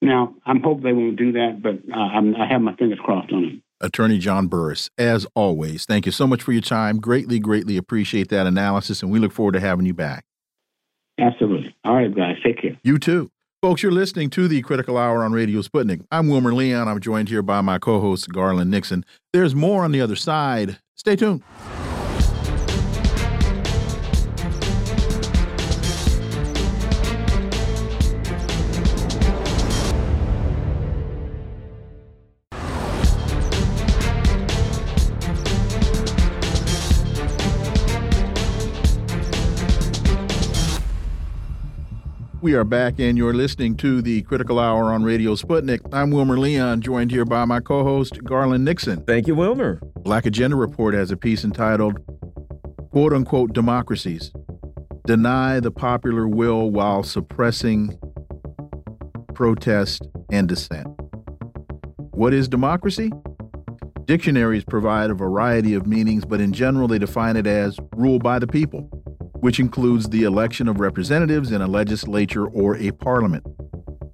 Now, 0.00 0.34
I'm 0.44 0.62
hoping 0.62 0.82
they 0.82 0.92
won't 0.92 1.16
do 1.16 1.32
that, 1.32 1.60
but 1.62 1.74
uh, 1.94 2.00
i 2.00 2.46
have 2.48 2.60
my 2.60 2.74
fingers 2.74 2.98
crossed 3.04 3.32
on 3.32 3.44
it. 3.44 3.62
Attorney 3.82 4.18
John 4.18 4.46
Burris, 4.46 4.88
as 4.96 5.26
always, 5.34 5.84
thank 5.84 6.06
you 6.06 6.12
so 6.12 6.26
much 6.26 6.42
for 6.42 6.52
your 6.52 6.62
time. 6.62 6.98
Greatly, 6.98 7.38
greatly 7.38 7.76
appreciate 7.76 8.28
that 8.30 8.46
analysis, 8.46 9.02
and 9.02 9.10
we 9.10 9.18
look 9.18 9.32
forward 9.32 9.52
to 9.52 9.60
having 9.60 9.84
you 9.84 9.94
back. 9.94 10.24
Absolutely. 11.18 11.74
All 11.84 11.96
right, 11.96 12.14
guys. 12.14 12.36
Take 12.42 12.62
care. 12.62 12.78
You 12.82 12.98
too. 12.98 13.30
Folks, 13.60 13.82
you're 13.82 13.92
listening 13.92 14.30
to 14.30 14.48
the 14.48 14.62
Critical 14.62 14.96
Hour 14.98 15.22
on 15.22 15.32
Radio 15.32 15.60
Sputnik. 15.60 16.04
I'm 16.10 16.28
Wilmer 16.28 16.52
Leon. 16.52 16.88
I'm 16.88 17.00
joined 17.00 17.28
here 17.28 17.42
by 17.42 17.60
my 17.60 17.78
co 17.78 18.00
host, 18.00 18.28
Garland 18.32 18.70
Nixon. 18.70 19.04
There's 19.32 19.54
more 19.54 19.84
on 19.84 19.92
the 19.92 20.00
other 20.00 20.16
side. 20.16 20.78
Stay 20.96 21.16
tuned. 21.16 21.42
We 42.52 42.58
are 42.58 42.64
back, 42.64 42.98
and 42.98 43.16
you're 43.16 43.32
listening 43.32 43.78
to 43.78 44.02
the 44.02 44.20
Critical 44.24 44.58
Hour 44.58 44.92
on 44.92 45.04
Radio 45.04 45.36
Sputnik. 45.36 45.80
I'm 45.90 46.10
Wilmer 46.10 46.38
Leon, 46.38 46.82
joined 46.82 47.10
here 47.10 47.24
by 47.24 47.46
my 47.46 47.60
co 47.60 47.82
host, 47.82 48.22
Garland 48.24 48.62
Nixon. 48.62 49.02
Thank 49.06 49.26
you, 49.26 49.34
Wilmer. 49.34 49.80
Black 50.02 50.26
Agenda 50.26 50.54
Report 50.54 50.92
has 50.92 51.10
a 51.10 51.16
piece 51.16 51.44
entitled, 51.44 51.96
quote 52.90 53.14
unquote, 53.14 53.54
Democracies 53.54 54.32
Deny 55.06 55.60
the 55.60 55.70
Popular 55.70 56.28
Will 56.28 56.70
While 56.70 57.02
Suppressing 57.02 57.98
Protest 59.32 60.06
and 60.30 60.46
Dissent. 60.46 60.88
What 62.10 62.34
is 62.34 62.48
democracy? 62.48 63.10
Dictionaries 64.04 64.64
provide 64.64 65.08
a 65.08 65.14
variety 65.14 65.72
of 65.72 65.86
meanings, 65.86 66.26
but 66.26 66.38
in 66.38 66.52
general, 66.52 66.86
they 66.86 66.98
define 66.98 67.38
it 67.38 67.46
as 67.46 67.78
rule 67.96 68.18
by 68.18 68.38
the 68.38 68.46
people 68.46 69.01
which 69.42 69.58
includes 69.58 70.08
the 70.08 70.22
election 70.22 70.68
of 70.68 70.78
representatives 70.78 71.50
in 71.50 71.60
a 71.60 71.66
legislature 71.66 72.46
or 72.46 72.76
a 72.76 72.92
parliament. 72.92 73.44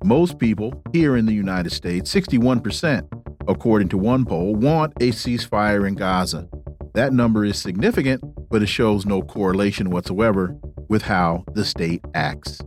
Most 0.03 0.39
people 0.39 0.83
here 0.95 1.19
in 1.19 1.27
the 1.27 1.35
United 1.35 1.71
States, 1.71 2.13
61%, 2.15 3.07
according 3.47 3.91
to 3.91 3.99
one 3.99 4.25
poll, 4.25 4.55
want 4.55 4.95
a 5.03 5.11
ceasefire 5.11 5.87
in 5.87 5.97
Gaza. 5.97 6.49
That 6.95 7.13
number 7.13 7.45
is 7.45 7.59
significant, 7.59 8.25
but 8.49 8.63
it 8.63 8.71
shows 8.71 9.05
no 9.05 9.21
correlation 9.21 9.91
whatsoever 9.91 10.57
with 10.89 11.03
how 11.03 11.45
the 11.53 11.65
state 11.67 12.03
acts. 12.15 12.63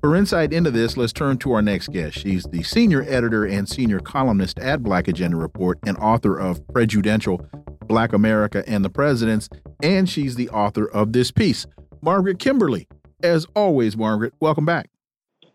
For 0.00 0.14
insight 0.14 0.52
into 0.52 0.70
this, 0.70 0.96
let's 0.96 1.12
turn 1.12 1.38
to 1.38 1.50
our 1.50 1.62
next 1.62 1.88
guest. 1.88 2.16
She's 2.16 2.44
the 2.44 2.62
senior 2.62 3.02
editor 3.08 3.44
and 3.44 3.68
senior 3.68 3.98
columnist 3.98 4.60
at 4.60 4.84
Black 4.84 5.08
Agenda 5.08 5.36
Report 5.36 5.80
and 5.84 5.96
author 5.96 6.38
of 6.38 6.64
Prejudential 6.68 7.44
Black 7.88 8.12
America 8.12 8.62
and 8.68 8.84
the 8.84 8.90
Presidents, 8.90 9.48
and 9.82 10.08
she's 10.08 10.36
the 10.36 10.48
author 10.50 10.86
of 10.86 11.12
this 11.12 11.32
piece. 11.32 11.66
Margaret 12.04 12.38
Kimberley. 12.38 12.86
As 13.22 13.46
always, 13.56 13.96
Margaret, 13.96 14.34
welcome 14.38 14.66
back. 14.66 14.90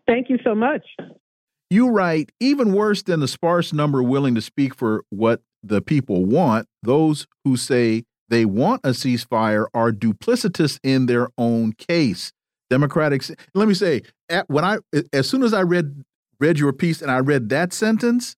Thank 0.06 0.28
you 0.28 0.38
so 0.44 0.54
much. 0.54 0.82
You 1.70 1.90
write, 1.90 2.32
even 2.40 2.72
worse 2.72 3.02
than 3.02 3.20
the 3.20 3.28
sparse 3.28 3.72
number 3.72 4.02
willing 4.02 4.34
to 4.34 4.40
speak 4.40 4.74
for 4.74 5.04
what 5.10 5.40
the 5.62 5.80
people 5.80 6.24
want, 6.24 6.66
those 6.82 7.28
who 7.44 7.56
say 7.56 8.02
they 8.28 8.44
want 8.44 8.80
a 8.82 8.90
ceasefire 8.90 9.66
are 9.72 9.92
duplicitous 9.92 10.80
in 10.82 11.06
their 11.06 11.28
own 11.38 11.72
case. 11.74 12.32
Democratic. 12.70 13.22
Let 13.54 13.68
me 13.68 13.74
say, 13.74 14.02
at, 14.28 14.48
when 14.48 14.64
I 14.64 14.78
as 15.12 15.28
soon 15.28 15.42
as 15.42 15.52
I 15.52 15.62
read 15.62 16.02
read 16.38 16.58
your 16.58 16.72
piece 16.72 17.02
and 17.02 17.10
I 17.10 17.18
read 17.18 17.48
that 17.50 17.72
sentence, 17.72 18.36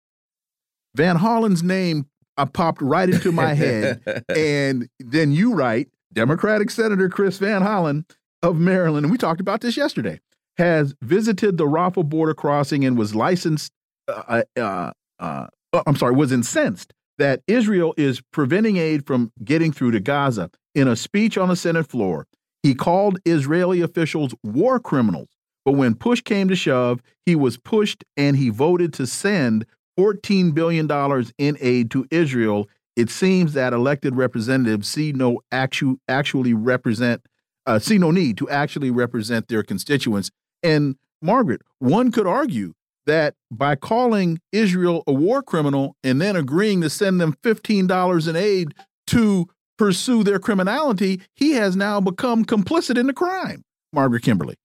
Van 0.94 1.16
Hollen's 1.16 1.62
name 1.62 2.06
uh, 2.36 2.46
popped 2.46 2.80
right 2.80 3.08
into 3.08 3.30
my 3.30 3.54
head, 3.54 4.24
and 4.28 4.88
then 4.98 5.32
you 5.32 5.54
write, 5.54 5.88
Democratic 6.12 6.70
Senator 6.70 7.08
Chris 7.08 7.38
Van 7.38 7.62
Hollen 7.62 8.04
of 8.42 8.58
Maryland, 8.58 9.04
and 9.04 9.12
we 9.12 9.18
talked 9.18 9.40
about 9.40 9.60
this 9.60 9.76
yesterday, 9.76 10.20
has 10.58 10.94
visited 11.00 11.56
the 11.56 11.66
Rafah 11.66 12.08
border 12.08 12.34
crossing 12.34 12.84
and 12.84 12.98
was 12.98 13.14
licensed. 13.14 13.72
Uh, 14.08 14.42
uh, 14.56 14.60
uh, 14.60 14.92
uh, 15.18 15.46
I'm 15.86 15.96
sorry, 15.96 16.14
was 16.14 16.32
incensed 16.32 16.92
that 17.18 17.42
Israel 17.46 17.94
is 17.96 18.20
preventing 18.32 18.76
aid 18.76 19.06
from 19.06 19.32
getting 19.44 19.72
through 19.72 19.92
to 19.92 20.00
Gaza. 20.00 20.50
In 20.74 20.88
a 20.88 20.96
speech 20.96 21.38
on 21.38 21.48
the 21.48 21.56
Senate 21.56 21.86
floor, 21.86 22.26
he 22.62 22.74
called 22.74 23.18
Israeli 23.24 23.80
officials 23.80 24.34
war 24.42 24.80
criminals. 24.80 25.28
But 25.64 25.72
when 25.72 25.94
push 25.94 26.20
came 26.20 26.48
to 26.48 26.56
shove, 26.56 27.00
he 27.24 27.36
was 27.36 27.56
pushed 27.56 28.04
and 28.16 28.36
he 28.36 28.48
voted 28.48 28.92
to 28.94 29.06
send 29.06 29.66
$14 29.98 30.54
billion 30.54 30.90
in 31.38 31.56
aid 31.60 31.90
to 31.92 32.06
Israel 32.10 32.68
it 32.96 33.10
seems 33.10 33.54
that 33.54 33.72
elected 33.72 34.16
representatives 34.16 34.88
see 34.88 35.12
no 35.12 35.40
actu 35.50 35.96
actually 36.08 36.54
represent 36.54 37.22
uh, 37.66 37.78
see 37.78 37.98
no 37.98 38.10
need 38.10 38.36
to 38.38 38.48
actually 38.50 38.90
represent 38.90 39.48
their 39.48 39.62
constituents. 39.62 40.30
And 40.62 40.96
Margaret, 41.20 41.62
one 41.78 42.10
could 42.10 42.26
argue 42.26 42.74
that 43.06 43.34
by 43.50 43.76
calling 43.76 44.40
Israel 44.50 45.04
a 45.06 45.12
war 45.12 45.42
criminal 45.42 45.96
and 46.02 46.20
then 46.20 46.36
agreeing 46.36 46.80
to 46.80 46.90
send 46.90 47.20
them 47.20 47.34
$15 47.42 48.28
in 48.28 48.36
aid 48.36 48.74
to 49.08 49.46
pursue 49.78 50.22
their 50.22 50.38
criminality, 50.38 51.20
he 51.34 51.52
has 51.52 51.76
now 51.76 52.00
become 52.00 52.44
complicit 52.44 52.98
in 52.98 53.06
the 53.06 53.12
crime. 53.12 53.64
Margaret 53.92 54.22
Kimberley. 54.22 54.56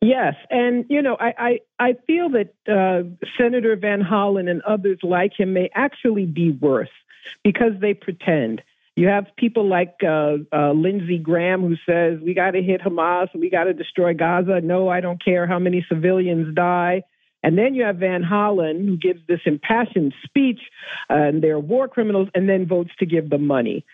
Yes, 0.00 0.34
and 0.50 0.84
you 0.88 1.00
know, 1.00 1.16
I 1.20 1.32
I, 1.38 1.58
I 1.78 1.94
feel 2.08 2.28
that 2.30 2.52
uh, 2.68 3.08
Senator 3.38 3.76
Van 3.76 4.00
Hollen 4.00 4.50
and 4.50 4.60
others 4.62 4.98
like 5.04 5.30
him 5.38 5.52
may 5.52 5.70
actually 5.76 6.26
be 6.26 6.50
worse 6.50 6.90
because 7.44 7.72
they 7.80 7.94
pretend. 7.94 8.62
You 8.94 9.08
have 9.08 9.26
people 9.36 9.66
like 9.66 9.94
uh, 10.06 10.36
uh, 10.52 10.72
Lindsey 10.72 11.18
Graham 11.18 11.62
who 11.62 11.76
says, 11.86 12.20
We 12.22 12.34
got 12.34 12.50
to 12.50 12.62
hit 12.62 12.82
Hamas, 12.82 13.28
we 13.34 13.48
got 13.48 13.64
to 13.64 13.72
destroy 13.72 14.12
Gaza. 14.12 14.60
No, 14.60 14.88
I 14.88 15.00
don't 15.00 15.22
care 15.22 15.46
how 15.46 15.58
many 15.58 15.84
civilians 15.88 16.54
die. 16.54 17.02
And 17.42 17.58
then 17.58 17.74
you 17.74 17.82
have 17.84 17.96
Van 17.96 18.22
Hollen 18.22 18.86
who 18.86 18.96
gives 18.96 19.20
this 19.26 19.40
impassioned 19.46 20.14
speech, 20.24 20.60
uh, 21.10 21.14
and 21.14 21.42
they're 21.42 21.58
war 21.58 21.88
criminals, 21.88 22.28
and 22.34 22.48
then 22.48 22.66
votes 22.66 22.90
to 23.00 23.06
give 23.06 23.30
them 23.30 23.46
money. 23.46 23.84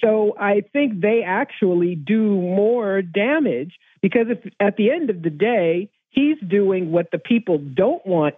So 0.00 0.34
I 0.40 0.62
think 0.72 1.00
they 1.00 1.22
actually 1.22 1.96
do 1.96 2.30
more 2.40 3.02
damage 3.02 3.74
because 4.00 4.26
if 4.30 4.52
at 4.60 4.76
the 4.76 4.90
end 4.90 5.10
of 5.10 5.22
the 5.22 5.30
day, 5.30 5.90
he's 6.10 6.38
doing 6.46 6.92
what 6.92 7.10
the 7.10 7.18
people 7.18 7.58
don't 7.58 8.04
want 8.06 8.36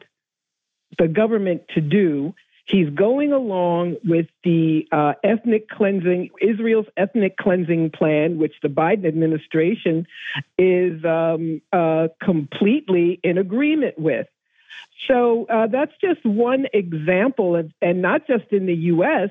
the 0.99 1.09
government 1.09 1.63
to 1.75 1.81
do 1.81 2.35
He's 2.69 2.91
going 2.91 3.33
along 3.33 3.97
with 4.05 4.27
the 4.43 4.89
uh, 4.91 5.13
ethnic 5.23 5.69
cleansing, 5.69 6.31
Israel's 6.43 6.87
ethnic 6.97 7.37
cleansing 7.37 7.91
plan, 7.91 8.39
which 8.39 8.55
the 8.61 8.69
Biden 8.69 9.07
administration 9.07 10.07
is 10.59 11.05
um, 11.05 11.63
uh, 11.73 12.09
completely 12.21 13.21
in 13.23 13.39
agreement 13.39 13.99
with. 13.99 14.27
So 15.07 15.47
uh, 15.49 15.69
that's 15.69 15.93
just 16.01 16.25
one 16.27 16.67
example, 16.73 17.55
of, 17.55 17.71
and 17.81 18.03
not 18.03 18.27
just 18.27 18.47
in 18.51 18.67
the 18.67 18.75
U.S., 18.75 19.31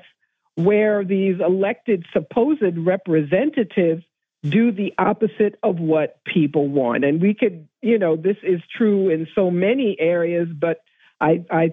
where 0.54 1.04
these 1.04 1.38
elected 1.38 2.06
supposed 2.14 2.78
representatives 2.78 4.02
do 4.42 4.72
the 4.72 4.94
opposite 4.96 5.58
of 5.62 5.78
what 5.78 6.24
people 6.24 6.68
want. 6.68 7.04
And 7.04 7.20
we 7.20 7.34
could, 7.34 7.68
you 7.82 7.98
know, 7.98 8.16
this 8.16 8.36
is 8.42 8.60
true 8.74 9.10
in 9.10 9.26
so 9.34 9.50
many 9.50 9.96
areas, 10.00 10.48
but 10.58 10.78
I, 11.20 11.44
I 11.50 11.72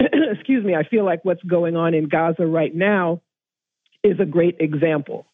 excuse 0.00 0.64
me, 0.64 0.74
I 0.74 0.84
feel 0.84 1.04
like 1.04 1.24
what's 1.24 1.42
going 1.42 1.76
on 1.76 1.94
in 1.94 2.08
Gaza 2.08 2.46
right 2.46 2.74
now 2.74 3.22
is 4.04 4.18
a 4.20 4.24
great 4.24 4.56
example. 4.60 5.26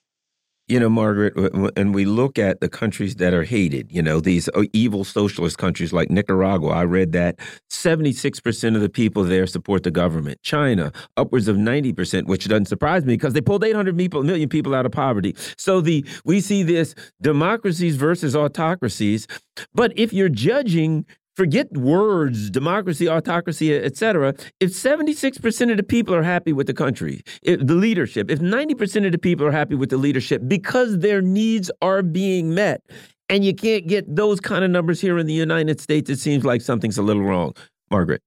You 0.66 0.80
know, 0.80 0.88
Margaret, 0.88 1.34
and 1.76 1.94
we 1.94 2.06
look 2.06 2.38
at 2.38 2.62
the 2.62 2.70
countries 2.70 3.16
that 3.16 3.34
are 3.34 3.44
hated, 3.44 3.92
you 3.92 4.00
know, 4.00 4.18
these 4.18 4.48
uh, 4.54 4.62
evil 4.72 5.04
socialist 5.04 5.58
countries 5.58 5.92
like 5.92 6.08
Nicaragua, 6.10 6.70
I 6.70 6.84
read 6.84 7.12
that 7.12 7.38
76% 7.70 8.74
of 8.74 8.80
the 8.80 8.88
people 8.88 9.24
there 9.24 9.46
support 9.46 9.82
the 9.82 9.90
government. 9.90 10.40
China, 10.42 10.90
upwards 11.18 11.48
of 11.48 11.58
90%, 11.58 12.28
which 12.28 12.48
doesn't 12.48 12.64
surprise 12.64 13.04
me 13.04 13.12
because 13.12 13.34
they 13.34 13.42
pulled 13.42 13.62
800 13.62 13.94
people, 13.98 14.22
million 14.22 14.48
people 14.48 14.74
out 14.74 14.86
of 14.86 14.92
poverty. 14.92 15.36
So 15.58 15.82
the 15.82 16.02
we 16.24 16.40
see 16.40 16.62
this 16.62 16.94
democracies 17.20 17.96
versus 17.96 18.34
autocracies. 18.34 19.26
But 19.74 19.92
if 19.96 20.14
you're 20.14 20.30
judging 20.30 21.04
forget 21.34 21.72
words, 21.76 22.50
democracy, 22.50 23.08
autocracy, 23.08 23.74
etc. 23.74 24.34
If 24.60 24.70
76% 24.70 25.70
of 25.70 25.76
the 25.76 25.82
people 25.82 26.14
are 26.14 26.22
happy 26.22 26.52
with 26.52 26.66
the 26.66 26.74
country, 26.74 27.22
if 27.42 27.66
the 27.66 27.74
leadership, 27.74 28.30
if 28.30 28.38
90% 28.38 29.06
of 29.06 29.12
the 29.12 29.18
people 29.18 29.46
are 29.46 29.52
happy 29.52 29.74
with 29.74 29.90
the 29.90 29.96
leadership 29.96 30.42
because 30.46 30.98
their 30.98 31.20
needs 31.20 31.70
are 31.82 32.02
being 32.02 32.54
met, 32.54 32.82
and 33.28 33.44
you 33.44 33.54
can't 33.54 33.86
get 33.86 34.14
those 34.14 34.38
kind 34.38 34.64
of 34.64 34.70
numbers 34.70 35.00
here 35.00 35.18
in 35.18 35.26
the 35.26 35.32
United 35.32 35.80
States, 35.80 36.10
it 36.10 36.18
seems 36.18 36.44
like 36.44 36.60
something's 36.60 36.98
a 36.98 37.02
little 37.02 37.22
wrong. 37.22 37.54
Margaret. 37.90 38.22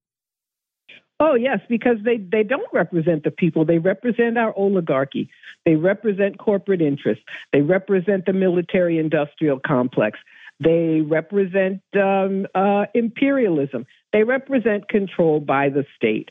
Oh, 1.19 1.33
yes, 1.33 1.59
because 1.67 1.97
they, 2.03 2.17
they 2.17 2.43
don't 2.43 2.67
represent 2.71 3.23
the 3.23 3.31
people. 3.31 3.65
They 3.65 3.79
represent 3.79 4.37
our 4.37 4.53
oligarchy. 4.55 5.29
They 5.65 5.75
represent 5.75 6.37
corporate 6.37 6.81
interests. 6.81 7.23
They 7.51 7.61
represent 7.61 8.25
the 8.25 8.33
military 8.33 8.99
industrial 8.99 9.59
complex. 9.65 10.19
They 10.59 11.01
represent 11.01 11.81
um, 11.95 12.47
uh, 12.55 12.85
imperialism. 12.95 13.85
They 14.11 14.23
represent 14.23 14.89
control 14.89 15.39
by 15.39 15.69
the 15.69 15.85
state. 15.95 16.29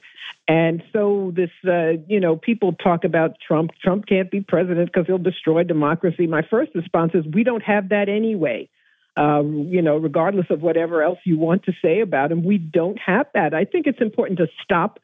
And 0.48 0.82
so 0.92 1.32
this, 1.34 1.50
uh, 1.66 2.02
you 2.08 2.18
know, 2.20 2.36
people 2.36 2.72
talk 2.72 3.04
about 3.04 3.36
Trump. 3.46 3.70
Trump 3.82 4.06
can't 4.06 4.30
be 4.30 4.40
president 4.40 4.90
because 4.92 5.06
he'll 5.06 5.18
destroy 5.18 5.62
democracy. 5.62 6.26
My 6.26 6.42
first 6.42 6.74
response 6.74 7.12
is 7.14 7.24
we 7.32 7.44
don't 7.44 7.62
have 7.62 7.90
that 7.90 8.08
anyway. 8.08 8.68
Um, 9.16 9.68
you 9.70 9.80
know, 9.80 9.96
regardless 9.96 10.46
of 10.50 10.60
whatever 10.60 11.02
else 11.02 11.18
you 11.24 11.38
want 11.38 11.64
to 11.64 11.72
say 11.80 12.00
about 12.00 12.30
him, 12.30 12.44
we 12.44 12.58
don't 12.58 12.98
have 12.98 13.26
that. 13.32 13.54
I 13.54 13.64
think 13.64 13.86
it's 13.86 14.00
important 14.00 14.38
to 14.40 14.46
stop 14.62 14.98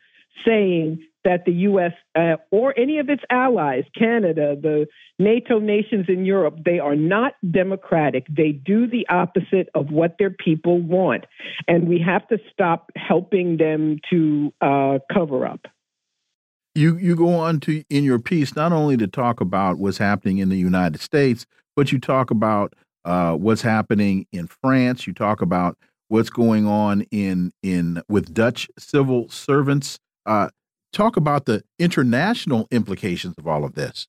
saying 0.45 1.03
that 1.25 1.45
the 1.45 1.53
U.S. 1.53 1.93
Uh, 2.15 2.37
or 2.51 2.75
any 2.79 2.99
of 2.99 3.09
its 3.09 3.23
allies, 3.31 3.85
Canada, 3.97 4.57
the 4.61 4.87
NATO 5.19 5.59
nations 5.59 6.07
in 6.09 6.25
Europe, 6.25 6.59
they 6.65 6.79
are 6.79 6.97
not 6.97 7.35
democratic. 7.51 8.27
They 8.29 8.53
do 8.53 8.87
the 8.87 9.07
opposite 9.09 9.69
of 9.75 9.91
what 9.91 10.17
their 10.19 10.31
people 10.31 10.81
want. 10.81 11.25
And 11.69 11.89
we 11.89 12.01
have 12.01 12.27
to 12.29 12.39
stop 12.53 12.91
helping 12.97 13.57
them 13.57 13.99
to 14.11 14.53
uh, 14.61 14.99
cover 15.13 15.47
up. 15.47 15.67
You, 16.75 16.97
you 16.97 17.15
go 17.15 17.35
on 17.35 17.61
to 17.61 17.85
in 17.91 18.03
your 18.03 18.19
piece 18.19 18.57
not 18.57 18.73
only 18.73 18.97
to 18.97 19.07
talk 19.07 19.41
about 19.41 19.79
what's 19.79 19.99
happening 19.99 20.39
in 20.39 20.49
the 20.49 20.57
United 20.57 21.01
States, 21.01 21.47
but 21.77 21.93
you 21.93 21.99
talk 21.99 22.31
about 22.31 22.75
uh, 23.05 23.35
what's 23.35 23.63
happening 23.63 24.27
in 24.33 24.47
France. 24.47 25.07
You 25.07 25.13
talk 25.13 25.43
about 25.43 25.77
what's 26.09 26.31
going 26.31 26.67
on 26.67 27.03
in 27.11 27.53
in 27.63 28.03
with 28.09 28.33
Dutch 28.33 28.69
civil 28.79 29.29
servants. 29.29 29.99
Uh, 30.25 30.49
talk 30.93 31.17
about 31.17 31.47
the 31.47 31.63
international 31.79 32.69
implications 32.71 33.35
of 33.39 33.47
all 33.47 33.65
of 33.65 33.75
this. 33.75 34.07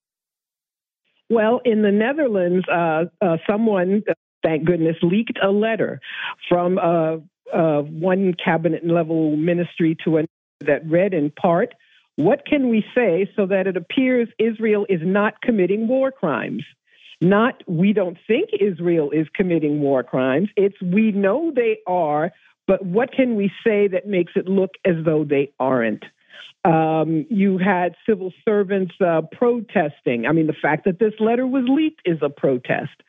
Well, 1.30 1.60
in 1.64 1.82
the 1.82 1.90
Netherlands, 1.90 2.66
uh, 2.68 3.04
uh, 3.20 3.38
someone, 3.48 4.02
thank 4.42 4.64
goodness, 4.64 4.96
leaked 5.02 5.38
a 5.42 5.50
letter 5.50 6.00
from 6.48 6.78
uh, 6.78 7.16
uh 7.52 7.82
one 7.82 8.34
cabinet 8.42 8.86
level 8.86 9.36
ministry 9.36 9.96
to 10.04 10.16
another 10.18 10.28
that 10.66 10.88
read 10.88 11.14
in 11.14 11.30
part, 11.30 11.74
What 12.16 12.46
can 12.46 12.68
we 12.68 12.84
say 12.94 13.28
so 13.34 13.46
that 13.46 13.66
it 13.66 13.76
appears 13.76 14.28
Israel 14.38 14.86
is 14.88 15.00
not 15.02 15.40
committing 15.42 15.88
war 15.88 16.12
crimes? 16.12 16.64
Not, 17.20 17.62
we 17.66 17.92
don't 17.92 18.18
think 18.26 18.50
Israel 18.60 19.10
is 19.10 19.26
committing 19.34 19.80
war 19.80 20.02
crimes. 20.02 20.48
It's, 20.56 20.80
we 20.82 21.12
know 21.12 21.52
they 21.54 21.78
are, 21.86 22.32
but 22.66 22.84
what 22.84 23.12
can 23.12 23.36
we 23.36 23.50
say 23.64 23.88
that 23.88 24.06
makes 24.06 24.32
it 24.36 24.46
look 24.46 24.70
as 24.84 24.94
though 25.04 25.24
they 25.24 25.52
aren't? 25.58 26.04
Um, 26.64 27.26
you 27.28 27.58
had 27.58 27.94
civil 28.08 28.32
servants 28.44 28.94
uh, 29.04 29.22
protesting. 29.32 30.26
I 30.26 30.32
mean, 30.32 30.46
the 30.46 30.54
fact 30.60 30.84
that 30.86 30.98
this 30.98 31.12
letter 31.20 31.46
was 31.46 31.64
leaked 31.68 32.00
is 32.06 32.18
a 32.22 32.30
protest. 32.30 33.02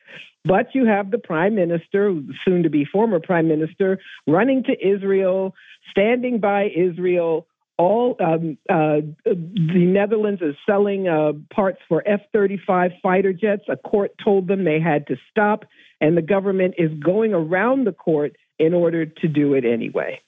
But 0.45 0.76
you 0.76 0.86
have 0.86 1.10
the 1.10 1.17
prime 1.17 1.56
minister, 1.56 2.13
soon 2.45 2.63
to 2.63 2.69
be 2.69 2.86
former 2.86 3.19
prime 3.19 3.48
minister, 3.48 4.00
running 4.28 4.63
to 4.65 4.88
Israel, 4.88 5.56
standing 5.89 6.39
by 6.39 6.69
Israel. 6.76 7.48
All 7.78 8.15
um, 8.24 8.58
uh, 8.69 9.02
the 9.26 9.86
Netherlands 9.86 10.41
is 10.41 10.56
selling 10.65 11.10
uh, 11.10 11.34
parts 11.54 11.80
for 11.89 12.04
F 12.08 12.21
35 12.32 12.91
fighter 13.02 13.34
jets. 13.34 13.63
A 13.67 13.76
court 13.76 14.12
told 14.24 14.48
them 14.48 14.63
they 14.63 14.80
had 14.80 15.08
to 15.08 15.15
stop, 15.32 15.65
and 16.00 16.15
the 16.15 16.21
government 16.21 16.76
is 16.78 16.91
going 17.04 17.34
around 17.34 17.86
the 17.86 17.91
court 17.91 18.38
in 18.60 18.74
order 18.74 19.06
to 19.06 19.28
do 19.28 19.56
it 19.56 19.65
anyway. 19.65 20.21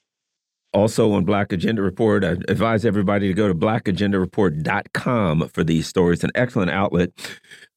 Also 0.78 1.10
on 1.10 1.24
Black 1.24 1.52
Agenda 1.52 1.82
Report, 1.82 2.22
I 2.22 2.36
advise 2.46 2.84
everybody 2.84 3.26
to 3.26 3.34
go 3.34 3.48
to 3.48 3.54
blackagendareport.com 3.54 5.48
for 5.48 5.64
these 5.64 5.88
stories. 5.88 6.22
An 6.22 6.30
excellent 6.36 6.70
outlet. 6.70 7.10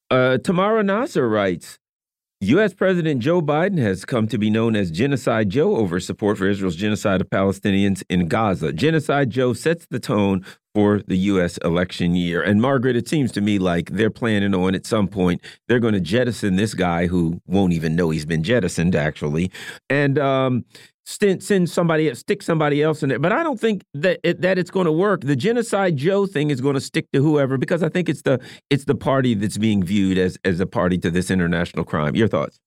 Uh, 0.08 0.38
Tamara 0.38 0.84
Nasser 0.84 1.28
writes, 1.28 1.80
U.S. 2.42 2.74
President 2.74 3.20
Joe 3.20 3.42
Biden 3.42 3.78
has 3.78 4.04
come 4.04 4.28
to 4.28 4.38
be 4.38 4.50
known 4.50 4.76
as 4.76 4.92
Genocide 4.92 5.50
Joe 5.50 5.76
over 5.76 5.98
support 5.98 6.38
for 6.38 6.48
Israel's 6.48 6.76
genocide 6.76 7.20
of 7.20 7.28
Palestinians 7.28 8.04
in 8.08 8.28
Gaza. 8.28 8.72
Genocide 8.72 9.30
Joe 9.30 9.52
sets 9.52 9.86
the 9.86 9.98
tone 9.98 10.44
for 10.72 11.02
the 11.06 11.18
U.S. 11.18 11.56
election 11.58 12.14
year. 12.14 12.40
And 12.40 12.62
Margaret, 12.62 12.94
it 12.94 13.08
seems 13.08 13.32
to 13.32 13.40
me 13.40 13.58
like 13.58 13.90
they're 13.90 14.10
planning 14.10 14.54
on 14.54 14.74
at 14.74 14.86
some 14.86 15.08
point 15.08 15.40
they're 15.66 15.80
going 15.80 15.94
to 15.94 16.00
jettison 16.00 16.54
this 16.54 16.74
guy 16.74 17.08
who 17.08 17.40
won't 17.46 17.72
even 17.72 17.96
know 17.96 18.10
he's 18.10 18.26
been 18.26 18.44
jettisoned, 18.44 18.94
actually. 18.94 19.50
And 19.90 20.18
um, 20.18 20.64
send, 21.04 21.42
send 21.42 21.70
somebody 21.70 22.12
stick 22.14 22.42
somebody 22.42 22.82
else 22.82 23.02
in 23.02 23.08
there. 23.08 23.18
But 23.18 23.32
I 23.32 23.42
don't 23.42 23.60
think 23.60 23.84
that 23.94 24.20
it, 24.22 24.40
that 24.42 24.58
it's 24.58 24.70
going 24.70 24.86
to 24.86 24.92
work. 24.92 25.22
The 25.22 25.36
genocide 25.36 25.96
Joe 25.96 26.26
thing 26.26 26.50
is 26.50 26.60
going 26.60 26.74
to 26.74 26.80
stick 26.80 27.10
to 27.12 27.22
whoever 27.22 27.58
because 27.58 27.82
I 27.82 27.88
think 27.88 28.08
it's 28.08 28.22
the 28.22 28.40
it's 28.70 28.84
the 28.84 28.94
party 28.94 29.34
that's 29.34 29.58
being 29.58 29.82
viewed 29.82 30.18
as 30.18 30.38
as 30.44 30.60
a 30.60 30.66
party 30.66 30.98
to 30.98 31.10
this 31.10 31.30
international 31.30 31.84
crime. 31.84 32.14
Your 32.16 32.28
thoughts? 32.28 32.60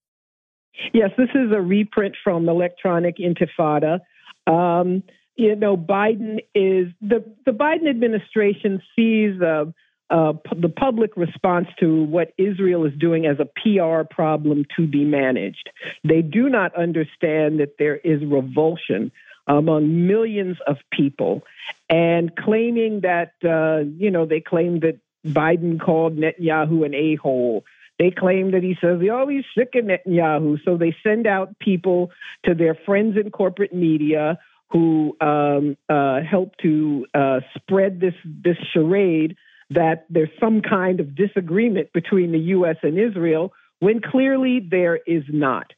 Yes, 0.93 1.11
this 1.17 1.29
is 1.33 1.51
a 1.51 1.61
reprint 1.61 2.15
from 2.23 2.49
Electronic 2.49 3.17
Intifada. 3.17 3.99
Um, 4.47 5.03
you 5.35 5.55
know, 5.55 5.75
Biden 5.77 6.39
is 6.53 6.87
the 7.01 7.23
the 7.45 7.51
Biden 7.51 7.89
administration 7.89 8.81
sees. 8.95 9.41
Uh, 9.41 9.65
uh, 10.09 10.33
the 10.55 10.69
public 10.69 11.17
response 11.17 11.67
to 11.79 12.03
what 12.03 12.33
Israel 12.37 12.85
is 12.85 12.93
doing 12.99 13.25
as 13.25 13.37
a 13.39 13.45
PR 13.45 14.03
problem 14.09 14.65
to 14.77 14.87
be 14.87 15.03
managed. 15.03 15.69
They 16.03 16.21
do 16.21 16.49
not 16.49 16.75
understand 16.75 17.59
that 17.59 17.77
there 17.79 17.97
is 17.97 18.21
revulsion 18.23 19.11
among 19.47 20.07
millions 20.07 20.57
of 20.67 20.77
people 20.91 21.43
and 21.89 22.35
claiming 22.35 23.01
that, 23.01 23.33
uh, 23.43 23.87
you 23.97 24.11
know, 24.11 24.25
they 24.25 24.41
claim 24.41 24.79
that 24.81 24.99
Biden 25.25 25.79
called 25.79 26.17
Netanyahu 26.17 26.85
an 26.85 26.93
a 26.93 27.15
hole. 27.15 27.63
They 27.97 28.11
claim 28.11 28.51
that 28.51 28.61
he 28.61 28.75
says, 28.81 28.99
oh, 29.11 29.27
he's 29.27 29.45
sick 29.57 29.73
of 29.75 29.85
Netanyahu. 29.85 30.59
So 30.65 30.77
they 30.77 30.95
send 31.01 31.25
out 31.25 31.57
people 31.59 32.11
to 32.45 32.53
their 32.53 32.75
friends 32.75 33.17
in 33.17 33.31
corporate 33.31 33.73
media 33.73 34.37
who 34.69 35.15
um, 35.21 35.77
uh, 35.87 36.21
help 36.21 36.57
to 36.61 37.05
uh, 37.13 37.39
spread 37.55 37.99
this, 37.99 38.15
this 38.23 38.57
charade 38.73 39.37
that 39.71 40.05
there's 40.09 40.29
some 40.39 40.61
kind 40.61 40.99
of 40.99 41.15
disagreement 41.15 41.91
between 41.93 42.31
the 42.31 42.39
U.S. 42.39 42.77
and 42.83 42.99
Israel 42.99 43.53
when 43.79 44.01
clearly 44.01 44.59
there 44.59 44.97
is 44.97 45.23
not. 45.27 45.73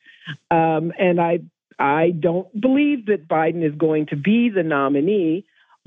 Um, 0.51 0.91
and 0.99 1.19
I, 1.21 1.39
I 1.79 2.11
don't 2.11 2.49
believe 2.59 3.05
that 3.07 3.27
Biden 3.27 3.65
is 3.65 3.75
going 3.75 4.07
to 4.07 4.15
be 4.15 4.49
the 4.49 4.63
nominee. 4.63 5.45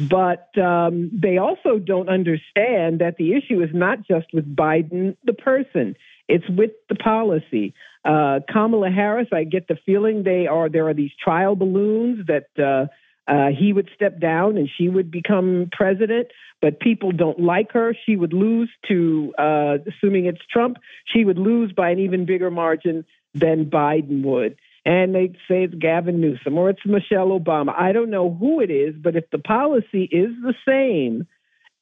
But 0.08 0.48
um, 0.58 1.10
they 1.12 1.36
also 1.36 1.78
don't 1.78 2.08
understand 2.08 3.00
that 3.00 3.16
the 3.18 3.34
issue 3.34 3.62
is 3.62 3.68
not 3.74 3.98
just 4.08 4.28
with 4.32 4.56
Biden, 4.56 5.14
the 5.24 5.34
person; 5.34 5.94
it's 6.26 6.48
with 6.48 6.70
the 6.88 6.94
policy. 6.94 7.74
Uh, 8.02 8.40
Kamala 8.50 8.88
Harris, 8.88 9.28
I 9.30 9.44
get 9.44 9.68
the 9.68 9.76
feeling 9.84 10.22
they 10.22 10.46
are 10.46 10.70
there 10.70 10.88
are 10.88 10.94
these 10.94 11.10
trial 11.22 11.54
balloons 11.54 12.26
that 12.28 12.46
uh, 12.58 12.86
uh, 13.30 13.50
he 13.56 13.72
would 13.72 13.88
step 13.94 14.18
down 14.18 14.56
and 14.56 14.68
she 14.76 14.88
would 14.88 15.10
become 15.10 15.68
president, 15.70 16.28
but 16.60 16.80
people 16.80 17.12
don't 17.12 17.38
like 17.38 17.72
her. 17.72 17.94
She 18.04 18.16
would 18.16 18.32
lose 18.32 18.68
to, 18.88 19.32
uh, 19.38 19.78
assuming 19.86 20.26
it's 20.26 20.44
Trump, 20.52 20.78
she 21.06 21.24
would 21.24 21.38
lose 21.38 21.72
by 21.72 21.90
an 21.90 22.00
even 22.00 22.26
bigger 22.26 22.50
margin 22.50 23.04
than 23.32 23.66
Biden 23.66 24.24
would. 24.24 24.56
And 24.84 25.14
they'd 25.14 25.36
say 25.46 25.62
it's 25.62 25.74
Gavin 25.74 26.20
Newsom 26.20 26.58
or 26.58 26.70
it's 26.70 26.84
Michelle 26.84 27.28
Obama. 27.28 27.72
I 27.78 27.92
don't 27.92 28.10
know 28.10 28.34
who 28.34 28.60
it 28.60 28.70
is, 28.70 28.96
but 29.00 29.14
if 29.14 29.30
the 29.30 29.38
policy 29.38 30.04
is 30.10 30.30
the 30.42 30.54
same, 30.66 31.28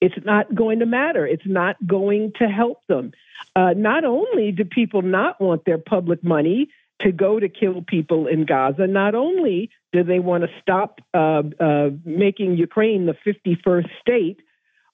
it's 0.02 0.26
not 0.26 0.54
going 0.54 0.80
to 0.80 0.86
matter. 0.86 1.26
It's 1.26 1.46
not 1.46 1.76
going 1.86 2.32
to 2.40 2.46
help 2.46 2.82
them. 2.88 3.12
Uh, 3.56 3.72
not 3.74 4.04
only 4.04 4.52
do 4.52 4.64
people 4.64 5.00
not 5.00 5.40
want 5.40 5.64
their 5.64 5.78
public 5.78 6.22
money 6.22 6.68
to 7.00 7.12
go 7.12 7.38
to 7.38 7.48
kill 7.48 7.82
people 7.82 8.26
in 8.26 8.44
Gaza. 8.44 8.86
Not 8.86 9.14
only 9.14 9.70
do 9.92 10.04
they 10.04 10.18
want 10.18 10.44
to 10.44 10.48
stop 10.60 11.00
uh, 11.14 11.42
uh, 11.60 11.90
making 12.04 12.56
Ukraine 12.56 13.06
the 13.06 13.16
51st 13.26 13.88
state, 14.00 14.40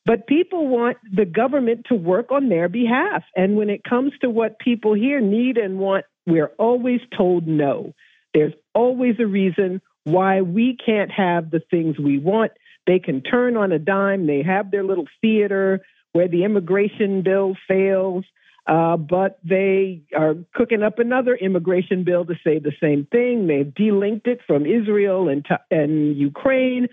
but 0.07 0.27
people 0.27 0.69
want 0.69 0.99
the 1.11 1.25
government 1.25 1.87
to 1.89 1.95
work 1.95 2.31
on 2.31 2.49
their 2.49 2.69
behalf. 2.69 3.25
And 3.35 3.57
when 3.57 3.71
it 3.71 3.83
comes 3.85 4.13
to 4.21 4.31
what 4.31 4.59
people 4.59 4.95
here 4.95 5.21
need 5.21 5.57
and 5.57 5.79
want, 5.79 6.05
we're 6.27 6.53
always 6.59 7.01
told 7.17 7.47
no. 7.47 7.95
There's 8.35 8.53
always 8.75 9.17
a 9.19 9.27
reason 9.27 9.81
why 10.05 10.43
we 10.43 10.77
can't 10.85 11.11
have 11.11 11.51
the 11.51 11.63
things 11.71 11.99
we 11.99 12.19
want. 12.19 12.53
They 12.87 12.99
can 12.99 13.23
turn 13.23 13.57
on 13.57 13.73
a 13.73 13.79
dime, 13.79 14.27
they 14.27 14.43
have 14.43 14.71
their 14.71 14.85
little 14.85 15.07
theater 15.21 15.81
where 16.13 16.29
the 16.29 16.45
immigration 16.45 17.23
bill 17.23 17.57
fails. 17.67 18.25
Uh, 18.67 18.97
but 18.97 19.39
they 19.45 20.03
are 20.17 20.35
cooking 20.55 20.83
up 20.83 20.99
another 20.99 21.35
immigration 21.35 22.03
bill 22.03 22.25
to 22.25 22.35
say 22.43 22.59
the 22.59 22.73
same 22.81 23.07
thing. 23.13 23.47
They've 23.47 23.67
delinked 23.67 24.27
it 24.27 24.41
from 24.47 24.65
Israel 24.65 25.29
and, 25.29 25.45
and 25.71 26.17
Ukraine, 26.17 26.89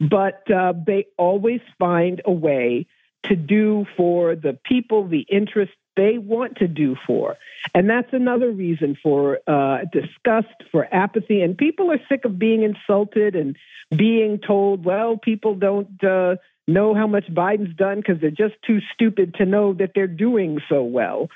but 0.00 0.50
uh, 0.50 0.72
they 0.86 1.06
always 1.18 1.60
find 1.78 2.22
a 2.24 2.32
way 2.32 2.86
to 3.24 3.36
do 3.36 3.84
for 3.96 4.34
the 4.34 4.58
people 4.64 5.06
the 5.06 5.26
interest 5.30 5.72
they 5.96 6.16
want 6.16 6.56
to 6.56 6.68
do 6.68 6.96
for. 7.06 7.36
And 7.74 7.90
that's 7.90 8.08
another 8.12 8.50
reason 8.50 8.96
for 9.02 9.40
uh, 9.46 9.80
disgust, 9.92 10.54
for 10.72 10.88
apathy. 10.94 11.42
And 11.42 11.58
people 11.58 11.90
are 11.90 12.00
sick 12.08 12.24
of 12.24 12.38
being 12.38 12.62
insulted 12.62 13.36
and 13.36 13.56
being 13.94 14.38
told, 14.38 14.84
well, 14.84 15.18
people 15.18 15.54
don't 15.54 16.02
uh, 16.02 16.36
know 16.72 16.94
how 16.94 17.06
much 17.06 17.26
Biden's 17.26 17.76
done 17.76 17.98
because 17.98 18.20
they're 18.20 18.30
just 18.30 18.54
too 18.66 18.80
stupid 18.94 19.34
to 19.34 19.44
know 19.44 19.74
that 19.74 19.90
they're 19.94 20.06
doing 20.06 20.60
so 20.68 20.82
well. 20.82 21.28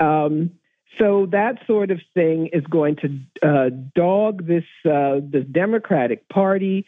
Um, 0.00 0.52
So 0.98 1.26
that 1.26 1.58
sort 1.66 1.90
of 1.90 2.00
thing 2.14 2.48
is 2.54 2.64
going 2.66 2.96
to 3.02 3.08
uh, 3.46 3.70
dog 3.94 4.46
this 4.46 4.64
uh, 4.90 5.20
Democratic 5.52 6.26
Party, 6.30 6.86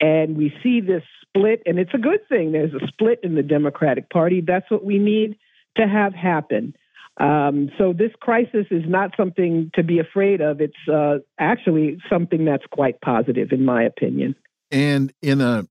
and 0.00 0.34
we 0.34 0.50
see 0.62 0.80
this 0.80 1.02
split, 1.20 1.62
and 1.66 1.78
it's 1.78 1.92
a 1.92 1.98
good 1.98 2.26
thing. 2.26 2.52
There's 2.52 2.72
a 2.72 2.86
split 2.86 3.20
in 3.22 3.34
the 3.34 3.42
Democratic 3.42 4.08
Party. 4.08 4.40
That's 4.40 4.70
what 4.70 4.82
we 4.82 4.98
need 4.98 5.36
to 5.76 5.86
have 5.86 6.14
happen. 6.14 6.74
Um, 7.18 7.70
so 7.76 7.92
this 7.92 8.12
crisis 8.18 8.66
is 8.70 8.84
not 8.88 9.14
something 9.14 9.70
to 9.74 9.82
be 9.82 9.98
afraid 9.98 10.40
of. 10.40 10.62
It's 10.62 10.88
uh, 10.90 11.18
actually 11.38 11.98
something 12.08 12.46
that's 12.46 12.64
quite 12.70 13.02
positive, 13.02 13.52
in 13.52 13.62
my 13.66 13.82
opinion. 13.82 14.36
And 14.70 15.12
in 15.20 15.42
a 15.42 15.66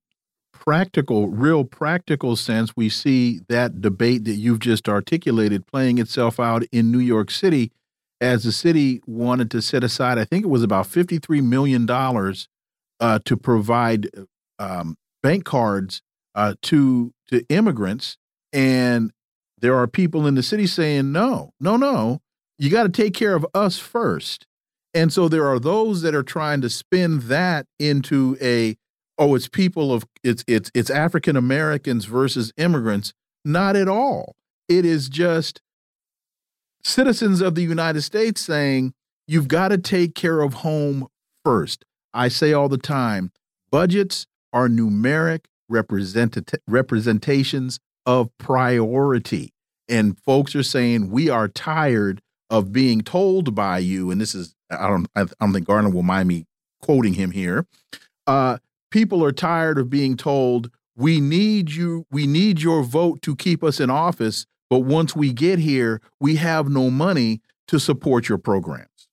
practical, 0.60 1.28
real 1.28 1.64
practical 1.64 2.36
sense, 2.36 2.76
we 2.76 2.88
see 2.88 3.40
that 3.48 3.80
debate 3.80 4.24
that 4.24 4.34
you've 4.34 4.60
just 4.60 4.88
articulated 4.88 5.66
playing 5.66 5.98
itself 5.98 6.38
out 6.38 6.62
in 6.70 6.92
New 6.92 6.98
York 6.98 7.30
City 7.30 7.72
as 8.20 8.44
the 8.44 8.52
city 8.52 9.00
wanted 9.06 9.50
to 9.50 9.62
set 9.62 9.82
aside, 9.82 10.18
I 10.18 10.24
think 10.24 10.44
it 10.44 10.48
was 10.48 10.62
about 10.62 10.86
$53 10.86 11.42
million 11.42 11.88
uh, 11.88 13.18
to 13.24 13.36
provide 13.36 14.10
um, 14.58 14.96
bank 15.22 15.44
cards 15.44 16.02
uh, 16.34 16.54
to, 16.62 17.12
to 17.28 17.42
immigrants. 17.48 18.18
And 18.52 19.12
there 19.58 19.74
are 19.76 19.86
people 19.86 20.26
in 20.26 20.34
the 20.34 20.42
city 20.42 20.66
saying, 20.66 21.12
no, 21.12 21.52
no, 21.58 21.78
no, 21.78 22.20
you 22.58 22.68
got 22.68 22.82
to 22.82 22.90
take 22.90 23.14
care 23.14 23.34
of 23.34 23.46
us 23.54 23.78
first. 23.78 24.46
And 24.92 25.10
so 25.12 25.28
there 25.28 25.46
are 25.46 25.58
those 25.58 26.02
that 26.02 26.14
are 26.14 26.22
trying 26.22 26.60
to 26.60 26.68
spin 26.68 27.20
that 27.28 27.66
into 27.78 28.36
a 28.42 28.76
oh, 29.20 29.34
it's 29.34 29.48
people 29.48 29.92
of 29.92 30.04
it's 30.24 30.42
it's 30.48 30.70
it's 30.74 30.90
African 30.90 31.36
Americans 31.36 32.06
versus 32.06 32.52
immigrants. 32.56 33.12
Not 33.44 33.76
at 33.76 33.88
all. 33.88 34.34
It 34.68 34.84
is 34.84 35.08
just 35.08 35.60
citizens 36.82 37.40
of 37.40 37.54
the 37.54 37.62
United 37.62 38.02
States 38.02 38.40
saying 38.40 38.94
you've 39.28 39.48
got 39.48 39.68
to 39.68 39.78
take 39.78 40.14
care 40.14 40.40
of 40.40 40.54
home 40.54 41.06
first. 41.44 41.84
I 42.12 42.28
say 42.28 42.52
all 42.52 42.68
the 42.68 42.78
time, 42.78 43.30
budgets 43.70 44.26
are 44.52 44.68
numeric 44.68 45.44
represent 45.68 46.52
representations 46.66 47.78
of 48.04 48.36
priority. 48.38 49.52
And 49.88 50.18
folks 50.18 50.56
are 50.56 50.62
saying 50.62 51.10
we 51.10 51.28
are 51.28 51.46
tired 51.46 52.20
of 52.48 52.72
being 52.72 53.02
told 53.02 53.54
by 53.54 53.78
you, 53.78 54.10
and 54.10 54.20
this 54.20 54.34
is 54.34 54.54
I 54.70 54.88
don't 54.88 55.08
I 55.14 55.26
don't 55.40 55.52
think 55.52 55.66
Garland 55.66 55.94
will 55.94 56.02
mind 56.02 56.28
me 56.28 56.46
quoting 56.80 57.14
him 57.14 57.32
here. 57.32 57.66
Uh, 58.26 58.58
people 58.90 59.24
are 59.24 59.32
tired 59.32 59.78
of 59.78 59.88
being 59.88 60.16
told 60.16 60.70
we 60.96 61.20
need 61.20 61.70
you 61.70 62.06
we 62.10 62.26
need 62.26 62.60
your 62.60 62.82
vote 62.82 63.22
to 63.22 63.34
keep 63.34 63.64
us 63.64 63.80
in 63.80 63.90
office 63.90 64.46
but 64.68 64.80
once 64.80 65.16
we 65.16 65.32
get 65.32 65.58
here 65.58 66.00
we 66.20 66.36
have 66.36 66.68
no 66.68 66.90
money 66.90 67.40
to 67.66 67.78
support 67.78 68.28
your 68.28 68.38
programs 68.38 69.08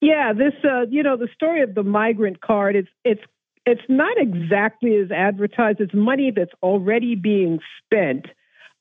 yeah 0.00 0.32
this 0.32 0.54
uh, 0.64 0.86
you 0.88 1.02
know 1.02 1.16
the 1.16 1.28
story 1.34 1.62
of 1.62 1.74
the 1.74 1.82
migrant 1.82 2.40
card 2.40 2.76
it's 2.76 2.88
it's 3.04 3.22
it's 3.66 3.82
not 3.88 4.16
exactly 4.16 4.96
as 4.96 5.10
advertised 5.10 5.80
it's 5.80 5.94
money 5.94 6.30
that's 6.30 6.54
already 6.62 7.14
being 7.14 7.58
spent 7.84 8.26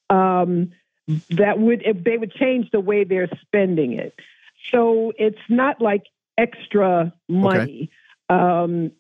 um, 0.09 0.71
that 1.29 1.59
would 1.59 1.81
if 1.85 2.03
they 2.03 2.17
would 2.17 2.31
change 2.31 2.69
the 2.71 2.79
way 2.79 3.03
they're 3.03 3.29
spending 3.41 3.93
it 3.93 4.13
so 4.71 5.11
it's 5.17 5.38
not 5.49 5.81
like 5.81 6.03
extra 6.38 7.11
money 7.27 7.89
okay. 8.29 8.39
um, 8.39 8.91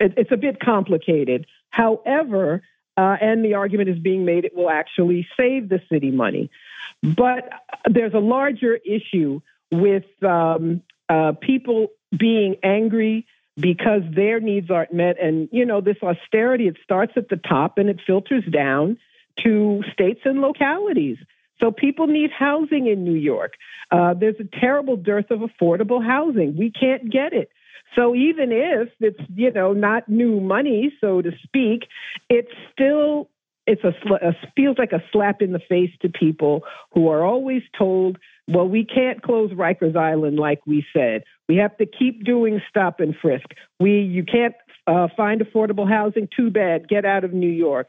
it, 0.00 0.14
it's 0.16 0.32
a 0.32 0.36
bit 0.36 0.60
complicated. 0.60 1.46
However, 1.70 2.62
uh, 2.96 3.16
and 3.20 3.44
the 3.44 3.54
argument 3.54 3.88
is 3.88 3.98
being 3.98 4.24
made 4.24 4.44
it 4.44 4.54
will 4.54 4.70
actually 4.70 5.26
save 5.36 5.68
the 5.68 5.80
city 5.90 6.10
money. 6.10 6.50
But 7.02 7.50
there's 7.88 8.14
a 8.14 8.18
larger 8.18 8.76
issue 8.76 9.40
with 9.70 10.04
um, 10.22 10.82
uh, 11.08 11.32
people 11.40 11.88
being 12.16 12.56
angry 12.62 13.26
because 13.56 14.02
their 14.14 14.40
needs 14.40 14.70
aren't 14.70 14.92
met. 14.92 15.16
And, 15.20 15.48
you 15.52 15.64
know, 15.64 15.80
this 15.80 15.96
austerity, 16.02 16.68
it 16.68 16.76
starts 16.82 17.12
at 17.16 17.28
the 17.28 17.36
top 17.36 17.78
and 17.78 17.88
it 17.88 18.00
filters 18.06 18.44
down 18.50 18.98
to 19.42 19.82
states 19.92 20.20
and 20.24 20.40
localities. 20.40 21.18
So 21.60 21.70
people 21.70 22.06
need 22.06 22.30
housing 22.30 22.86
in 22.86 23.04
New 23.04 23.14
York. 23.14 23.54
Uh, 23.90 24.14
there's 24.14 24.36
a 24.40 24.58
terrible 24.60 24.96
dearth 24.96 25.30
of 25.30 25.40
affordable 25.40 26.04
housing. 26.04 26.56
We 26.56 26.70
can't 26.70 27.10
get 27.10 27.32
it. 27.32 27.50
So 27.94 28.14
even 28.14 28.50
if 28.50 28.88
it's 29.00 29.20
you 29.34 29.52
know 29.52 29.72
not 29.72 30.08
new 30.08 30.40
money, 30.40 30.92
so 31.00 31.22
to 31.22 31.30
speak, 31.44 31.86
it's 32.28 32.50
still 32.72 33.30
it's 33.66 33.82
a, 33.84 33.94
a, 34.26 34.32
feels 34.56 34.76
like 34.78 34.92
a 34.92 35.02
slap 35.12 35.40
in 35.40 35.52
the 35.52 35.60
face 35.60 35.90
to 36.02 36.08
people 36.08 36.62
who 36.92 37.08
are 37.08 37.24
always 37.24 37.62
told, 37.78 38.18
well, 38.46 38.68
we 38.68 38.84
can't 38.84 39.22
close 39.22 39.50
Rikers 39.52 39.96
Island 39.96 40.38
like 40.38 40.60
we 40.66 40.84
said. 40.92 41.24
We 41.48 41.56
have 41.56 41.76
to 41.78 41.86
keep 41.86 42.24
doing 42.24 42.60
stop 42.68 43.00
and 43.00 43.14
frisk. 43.16 43.46
We 43.80 44.00
you 44.00 44.24
can't 44.24 44.54
uh, 44.86 45.08
find 45.16 45.40
affordable 45.40 45.88
housing. 45.88 46.28
Too 46.34 46.50
bad. 46.50 46.88
Get 46.88 47.04
out 47.04 47.24
of 47.24 47.32
New 47.32 47.50
York. 47.50 47.88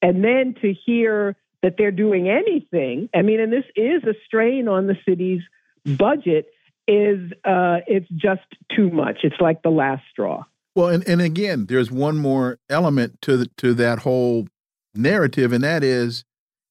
And 0.00 0.24
then 0.24 0.54
to 0.62 0.74
hear 0.84 1.36
that 1.62 1.76
they're 1.78 1.92
doing 1.92 2.28
anything. 2.28 3.08
I 3.14 3.22
mean, 3.22 3.38
and 3.38 3.52
this 3.52 3.64
is 3.76 4.02
a 4.02 4.14
strain 4.26 4.66
on 4.66 4.88
the 4.88 4.96
city's 5.08 5.42
budget 5.84 6.46
is 6.88 7.32
uh, 7.44 7.78
it's 7.86 8.08
just 8.10 8.42
too 8.74 8.90
much. 8.90 9.18
It's 9.22 9.40
like 9.40 9.62
the 9.62 9.70
last 9.70 10.02
straw. 10.10 10.44
Well, 10.74 10.88
and, 10.88 11.06
and 11.06 11.20
again, 11.20 11.66
there's 11.66 11.90
one 11.90 12.16
more 12.16 12.58
element 12.70 13.20
to 13.22 13.36
the, 13.36 13.46
to 13.58 13.74
that 13.74 14.00
whole 14.00 14.48
narrative, 14.94 15.52
and 15.52 15.62
that 15.64 15.84
is 15.84 16.24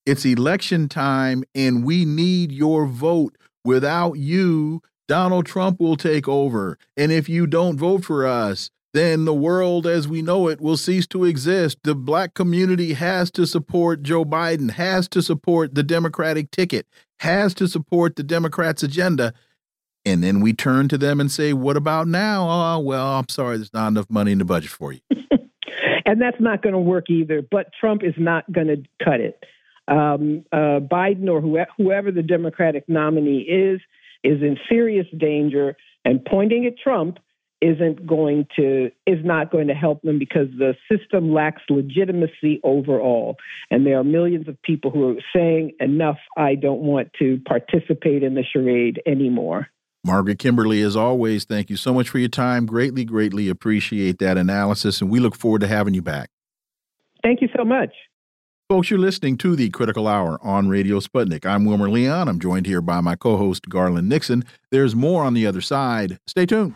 it's 0.06 0.26
election 0.26 0.90
time, 0.90 1.44
and 1.54 1.86
we 1.86 2.06
need 2.06 2.52
your 2.52 2.86
vote. 2.86 3.38
Without 3.64 4.14
you, 4.14 4.82
Donald 5.08 5.46
Trump 5.46 5.80
will 5.80 5.98
take 5.98 6.28
over, 6.28 6.78
and 6.98 7.12
if 7.12 7.30
you 7.30 7.46
don't 7.46 7.78
vote 7.78 8.04
for 8.04 8.26
us, 8.26 8.72
then 8.94 9.26
the 9.26 9.34
world 9.34 9.88
as 9.88 10.08
we 10.08 10.22
know 10.22 10.48
it 10.48 10.60
will 10.60 10.78
cease 10.78 11.08
to 11.08 11.24
exist. 11.24 11.78
The 11.84 11.96
black 11.96 12.34
community 12.34 12.94
has 12.94 13.32
to 13.32 13.46
support 13.46 14.04
Joe 14.04 14.26
Biden, 14.26 14.72
has 14.72 15.08
to 15.10 15.22
support 15.22 15.76
the 15.76 15.84
Democratic 15.84 16.52
ticket, 16.52 16.88
has 17.20 17.54
to 17.56 17.68
support 17.68 18.16
the 18.16 18.24
Democrats' 18.24 18.84
agenda. 18.84 19.34
And 20.06 20.24
then 20.24 20.42
we 20.42 20.54
turn 20.54 20.88
to 20.90 20.98
them 20.98 21.20
and 21.20 21.32
say, 21.32 21.54
What 21.54 21.78
about 21.78 22.08
now? 22.08 22.48
Oh, 22.50 22.80
well, 22.80 23.08
I'm 23.20 23.30
sorry, 23.30 23.58
there's 23.58 23.74
not 23.74 23.90
enough 23.90 24.10
money 24.10 24.32
in 24.32 24.40
the 24.40 24.46
budget 24.46 24.72
for 24.72 24.92
you. 24.92 25.02
and 26.06 26.22
that's 26.22 26.40
not 26.40 26.62
going 26.62 26.74
to 26.74 26.80
work 26.80 27.10
either. 27.10 27.42
But 27.42 27.68
Trump 27.80 28.04
is 28.04 28.16
not 28.18 28.52
going 28.52 28.68
to 28.68 28.84
cut 29.04 29.20
it. 29.20 29.44
Um, 29.88 30.46
uh, 30.52 30.80
Biden 30.80 31.30
or 31.30 31.42
whoever 31.42 32.12
the 32.12 32.24
Democratic 32.24 32.88
nominee 32.88 33.42
is, 33.42 33.82
is 34.24 34.42
in 34.42 34.58
serious 34.70 35.08
danger. 35.18 35.76
And 36.06 36.24
pointing 36.24 36.66
at 36.66 36.78
Trump 36.78 37.20
isn't 37.62 38.06
going 38.08 38.48
to 38.56 38.90
is 39.06 39.24
not 39.24 39.52
going 39.52 39.68
to 39.68 39.74
help 39.74 40.02
them 40.02 40.18
because 40.18 40.48
the 40.58 40.76
system 40.92 41.32
lacks 41.32 41.62
legitimacy 41.70 42.60
overall 42.64 43.38
and 43.70 43.86
there 43.86 44.00
are 44.00 44.04
millions 44.04 44.48
of 44.48 44.60
people 44.64 44.90
who 44.90 45.16
are 45.16 45.22
saying 45.34 45.72
enough 45.80 46.18
i 46.36 46.56
don't 46.56 46.82
want 46.82 47.12
to 47.20 47.40
participate 47.48 48.24
in 48.24 48.34
the 48.34 48.44
charade 48.44 49.00
anymore 49.06 49.68
Margaret 50.04 50.40
Kimberley, 50.40 50.82
as 50.82 50.96
always, 50.96 51.46
thank 51.46 51.70
you 51.70 51.76
so 51.76 51.94
much 51.94 52.10
for 52.10 52.18
your 52.18 52.30
time. 52.30 52.66
Greatly, 52.66 53.06
greatly 53.06 53.50
appreciate 53.50 54.18
that 54.20 54.38
analysis, 54.38 55.00
and 55.02 55.12
we 55.12 55.20
look 55.20 55.36
forward 55.36 55.62
to 55.62 55.68
having 55.68 55.94
you 55.94 56.02
back. 56.02 56.30
Thank 57.24 57.42
you 57.42 57.50
so 57.56 57.64
much. 57.64 57.92
Folks, 58.68 58.90
you're 58.90 59.00
listening 59.00 59.38
to 59.40 59.56
the 59.56 59.70
Critical 59.70 60.08
Hour 60.08 60.40
on 60.42 60.70
Radio 60.70 61.00
Sputnik. 61.00 61.46
I'm 61.46 61.66
Wilmer 61.66 61.90
Leon. 61.90 62.28
I'm 62.28 62.40
joined 62.40 62.66
here 62.66 62.82
by 62.82 63.02
my 63.02 63.16
co 63.16 63.38
host, 63.38 63.70
Garland 63.70 64.10
Nixon. 64.10 64.44
There's 64.72 64.96
more 64.96 65.24
on 65.24 65.34
the 65.34 65.46
other 65.46 65.62
side. 65.62 66.18
Stay 66.26 66.46
tuned. 66.46 66.74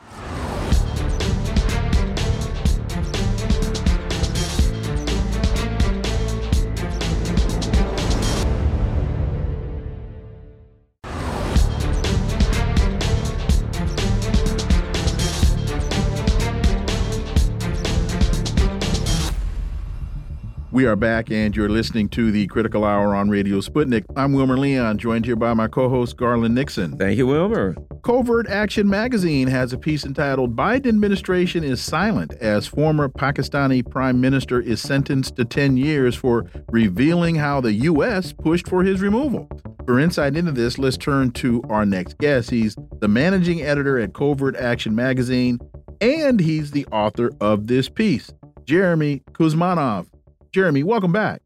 We 20.75 20.85
are 20.87 20.97
back, 20.97 21.31
and 21.31 21.55
you're 21.55 21.69
listening 21.69 22.09
to 22.09 22.33
the 22.33 22.47
Critical 22.47 22.83
Hour 22.83 23.15
on 23.15 23.29
Radio 23.29 23.61
Sputnik. 23.61 24.03
I'm 24.17 24.33
Wilmer 24.33 24.57
Leon, 24.57 24.97
joined 24.97 25.23
here 25.23 25.37
by 25.37 25.53
my 25.53 25.69
co 25.69 25.87
host, 25.87 26.17
Garland 26.17 26.53
Nixon. 26.53 26.97
Thank 26.97 27.17
you, 27.17 27.27
Wilmer. 27.27 27.77
Covert 28.01 28.49
Action 28.49 28.89
Magazine 28.89 29.47
has 29.47 29.71
a 29.71 29.77
piece 29.77 30.05
entitled 30.05 30.57
Biden 30.57 30.87
Administration 30.87 31.63
is 31.63 31.81
Silent 31.81 32.33
as 32.41 32.67
Former 32.67 33.07
Pakistani 33.07 33.89
Prime 33.89 34.19
Minister 34.19 34.59
is 34.59 34.81
sentenced 34.81 35.37
to 35.37 35.45
10 35.45 35.77
years 35.77 36.13
for 36.13 36.43
revealing 36.67 37.35
how 37.35 37.61
the 37.61 37.71
U.S. 37.71 38.33
pushed 38.33 38.67
for 38.67 38.83
his 38.83 38.99
removal. 38.99 39.49
For 39.85 39.97
insight 39.97 40.35
into 40.35 40.51
this, 40.51 40.77
let's 40.77 40.97
turn 40.97 41.31
to 41.35 41.63
our 41.69 41.85
next 41.85 42.17
guest. 42.17 42.49
He's 42.49 42.75
the 42.99 43.07
managing 43.07 43.61
editor 43.61 43.97
at 43.97 44.13
Covert 44.13 44.57
Action 44.57 44.93
Magazine, 44.93 45.57
and 46.01 46.37
he's 46.37 46.71
the 46.71 46.85
author 46.87 47.31
of 47.39 47.67
this 47.67 47.87
piece, 47.87 48.29
Jeremy 48.65 49.23
Kuzmanov. 49.31 50.07
Jeremy, 50.55 50.83
welcome 50.83 51.11
back. 51.11 51.41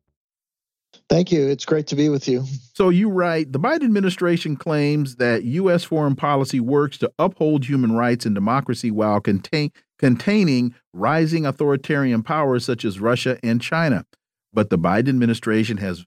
Thank 1.09 1.31
you. 1.31 1.47
It's 1.47 1.65
great 1.65 1.87
to 1.87 1.95
be 1.95 2.09
with 2.09 2.27
you. 2.27 2.45
So 2.75 2.89
you 2.89 3.09
write 3.09 3.51
the 3.51 3.59
Biden 3.59 3.85
administration 3.85 4.55
claims 4.55 5.15
that 5.15 5.43
U.S. 5.45 5.83
foreign 5.83 6.15
policy 6.15 6.59
works 6.59 6.99
to 6.99 7.11
uphold 7.17 7.65
human 7.65 7.93
rights 7.93 8.27
and 8.27 8.35
democracy 8.35 8.91
while 8.91 9.19
contain, 9.19 9.71
containing 9.97 10.75
rising 10.93 11.47
authoritarian 11.47 12.21
powers 12.21 12.63
such 12.63 12.85
as 12.85 12.99
Russia 12.99 13.39
and 13.41 13.59
China. 13.59 14.05
But 14.53 14.69
the 14.69 14.77
Biden 14.77 15.09
administration 15.09 15.77
has 15.77 16.05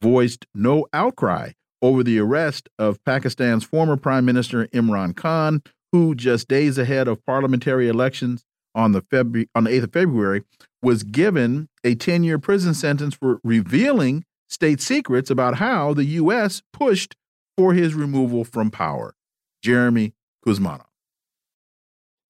voiced 0.00 0.46
no 0.54 0.86
outcry 0.94 1.50
over 1.82 2.02
the 2.02 2.18
arrest 2.18 2.70
of 2.78 3.04
Pakistan's 3.04 3.64
former 3.64 3.98
Prime 3.98 4.24
Minister 4.24 4.68
Imran 4.68 5.14
Khan, 5.14 5.62
who 5.92 6.14
just 6.14 6.48
days 6.48 6.78
ahead 6.78 7.08
of 7.08 7.22
parliamentary 7.26 7.88
elections 7.90 8.46
on 8.74 8.92
the 8.92 9.02
February 9.02 9.48
on 9.54 9.64
the 9.64 9.70
8th 9.70 9.84
of 9.84 9.92
February 9.92 10.42
was 10.82 11.02
given 11.02 11.68
a 11.84 11.94
10-year 11.94 12.38
prison 12.38 12.74
sentence 12.74 13.14
for 13.14 13.40
revealing 13.42 14.24
state 14.48 14.80
secrets 14.80 15.30
about 15.30 15.56
how 15.56 15.92
the 15.92 16.04
U.S. 16.04 16.62
pushed 16.72 17.16
for 17.56 17.74
his 17.74 17.94
removal 17.94 18.44
from 18.44 18.70
power. 18.70 19.14
Jeremy 19.62 20.14
Kuzmanov. 20.46 20.84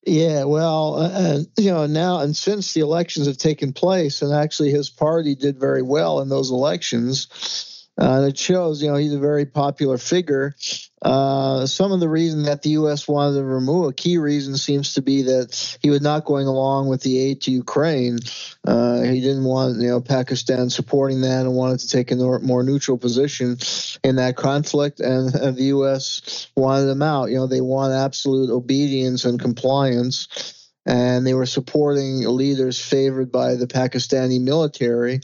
Yeah, 0.06 0.44
well, 0.44 0.94
uh, 0.94 1.40
you 1.58 1.70
know, 1.70 1.86
now 1.86 2.20
and 2.20 2.34
since 2.34 2.72
the 2.72 2.80
elections 2.80 3.26
have 3.26 3.36
taken 3.36 3.74
place, 3.74 4.22
and 4.22 4.32
actually 4.32 4.70
his 4.70 4.88
party 4.88 5.34
did 5.34 5.60
very 5.60 5.82
well 5.82 6.20
in 6.20 6.30
those 6.30 6.50
elections, 6.50 7.77
uh, 7.98 8.26
it 8.28 8.38
shows, 8.38 8.80
you 8.80 8.88
know, 8.88 8.96
he's 8.96 9.12
a 9.12 9.18
very 9.18 9.44
popular 9.44 9.98
figure. 9.98 10.54
Uh, 11.02 11.66
some 11.66 11.92
of 11.92 12.00
the 12.00 12.08
reason 12.08 12.44
that 12.44 12.62
the 12.62 12.70
U.S. 12.70 13.08
wanted 13.08 13.38
to 13.38 13.44
remove 13.44 13.86
a 13.86 13.92
key 13.92 14.18
reason 14.18 14.56
seems 14.56 14.94
to 14.94 15.02
be 15.02 15.22
that 15.22 15.78
he 15.82 15.90
was 15.90 16.00
not 16.00 16.24
going 16.24 16.46
along 16.46 16.88
with 16.88 17.02
the 17.02 17.18
aid 17.18 17.42
to 17.42 17.50
Ukraine. 17.50 18.18
Uh, 18.64 19.02
he 19.02 19.20
didn't 19.20 19.44
want, 19.44 19.80
you 19.80 19.88
know, 19.88 20.00
Pakistan 20.00 20.70
supporting 20.70 21.22
that 21.22 21.42
and 21.42 21.54
wanted 21.54 21.80
to 21.80 21.88
take 21.88 22.10
a 22.10 22.16
more 22.16 22.62
neutral 22.62 22.98
position 22.98 23.58
in 24.04 24.16
that 24.16 24.36
conflict. 24.36 25.00
And, 25.00 25.34
and 25.34 25.56
the 25.56 25.64
U.S. 25.64 26.48
wanted 26.56 26.88
him 26.88 27.02
out. 27.02 27.30
You 27.30 27.36
know, 27.36 27.46
they 27.46 27.60
want 27.60 27.92
absolute 27.92 28.50
obedience 28.50 29.24
and 29.24 29.40
compliance 29.40 30.57
and 30.88 31.26
they 31.26 31.34
were 31.34 31.46
supporting 31.46 32.26
leaders 32.26 32.80
favored 32.80 33.30
by 33.30 33.54
the 33.54 33.66
Pakistani 33.66 34.40
military, 34.40 35.20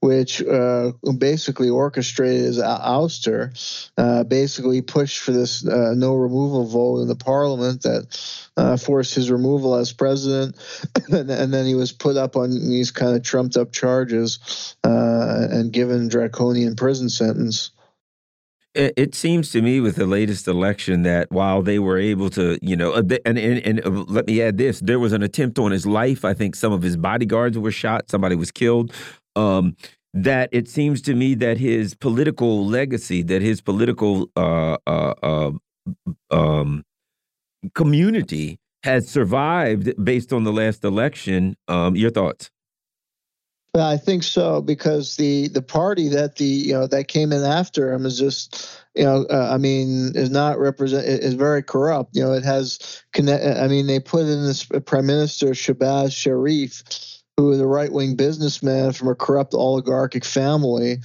which 0.00 0.42
uh, 0.42 0.92
basically 1.16 1.70
orchestrated 1.70 2.42
his 2.42 2.58
ouster, 2.58 3.50
uh, 3.96 4.24
basically 4.24 4.82
pushed 4.82 5.18
for 5.20 5.32
this 5.32 5.66
uh, 5.66 5.94
no 5.96 6.14
removal 6.14 6.66
vote 6.66 7.00
in 7.00 7.08
the 7.08 7.16
parliament 7.16 7.82
that 7.82 8.50
uh, 8.58 8.76
forced 8.76 9.14
his 9.14 9.30
removal 9.30 9.74
as 9.74 9.90
president, 9.90 10.54
and, 11.10 11.30
and, 11.30 11.54
then 11.54 11.64
he 11.64 11.74
was 11.74 11.92
put 11.92 12.18
up 12.18 12.36
on 12.36 12.50
these 12.50 12.90
kind 12.90 13.16
of 13.16 13.22
trumped 13.22 13.56
up 13.56 13.72
charges 13.72 14.76
uh, 14.84 15.48
and 15.50 15.72
given 15.72 16.08
draconian 16.08 16.76
prison 16.76 17.08
sentence 17.08 17.70
it 18.76 19.14
seems 19.14 19.50
to 19.52 19.62
me 19.62 19.80
with 19.80 19.96
the 19.96 20.06
latest 20.06 20.46
election 20.46 21.02
that 21.02 21.30
while 21.30 21.62
they 21.62 21.78
were 21.78 21.98
able 21.98 22.30
to, 22.30 22.58
you 22.60 22.76
know, 22.76 22.92
and, 22.92 23.12
and, 23.24 23.38
and 23.38 23.86
uh, 23.86 23.90
let 24.08 24.26
me 24.26 24.42
add 24.42 24.58
this, 24.58 24.80
there 24.80 24.98
was 24.98 25.12
an 25.12 25.22
attempt 25.22 25.58
on 25.58 25.70
his 25.70 25.86
life. 25.86 26.24
I 26.24 26.34
think 26.34 26.54
some 26.54 26.72
of 26.72 26.82
his 26.82 26.96
bodyguards 26.96 27.58
were 27.58 27.70
shot, 27.70 28.10
somebody 28.10 28.36
was 28.36 28.50
killed. 28.50 28.92
Um, 29.34 29.76
that 30.14 30.48
it 30.52 30.68
seems 30.68 31.02
to 31.02 31.14
me 31.14 31.34
that 31.34 31.58
his 31.58 31.94
political 31.94 32.66
legacy, 32.66 33.22
that 33.22 33.42
his 33.42 33.60
political 33.60 34.30
uh, 34.34 34.76
uh, 34.86 35.14
uh, 35.22 35.50
um, 36.30 36.84
community 37.74 38.58
has 38.82 39.08
survived 39.08 39.92
based 40.02 40.32
on 40.32 40.44
the 40.44 40.52
last 40.52 40.84
election. 40.84 41.56
Um, 41.68 41.96
your 41.96 42.10
thoughts? 42.10 42.50
I 43.80 43.96
think 43.96 44.22
so 44.22 44.60
because 44.60 45.16
the 45.16 45.48
the 45.48 45.62
party 45.62 46.08
that 46.08 46.36
the 46.36 46.44
you 46.44 46.72
know 46.72 46.86
that 46.86 47.08
came 47.08 47.32
in 47.32 47.42
after 47.44 47.92
him 47.92 48.06
is 48.06 48.18
just 48.18 48.80
you 48.94 49.04
know 49.04 49.26
uh, 49.30 49.50
I 49.52 49.58
mean 49.58 50.12
is 50.14 50.30
not 50.30 50.58
represent 50.58 51.06
is 51.06 51.34
very 51.34 51.62
corrupt. 51.62 52.16
You 52.16 52.24
know 52.24 52.32
it 52.32 52.44
has 52.44 53.02
connect. 53.12 53.44
I 53.44 53.68
mean 53.68 53.86
they 53.86 54.00
put 54.00 54.22
in 54.22 54.44
this 54.44 54.64
prime 54.64 55.06
minister 55.06 55.48
Shehbaz 55.48 56.12
Sharif 56.12 56.82
who 57.36 57.46
was 57.48 57.60
a 57.60 57.66
right 57.66 57.92
wing 57.92 58.16
businessman 58.16 58.92
from 58.92 59.08
a 59.08 59.14
corrupt 59.14 59.52
oligarchic 59.52 60.24
family, 60.24 60.96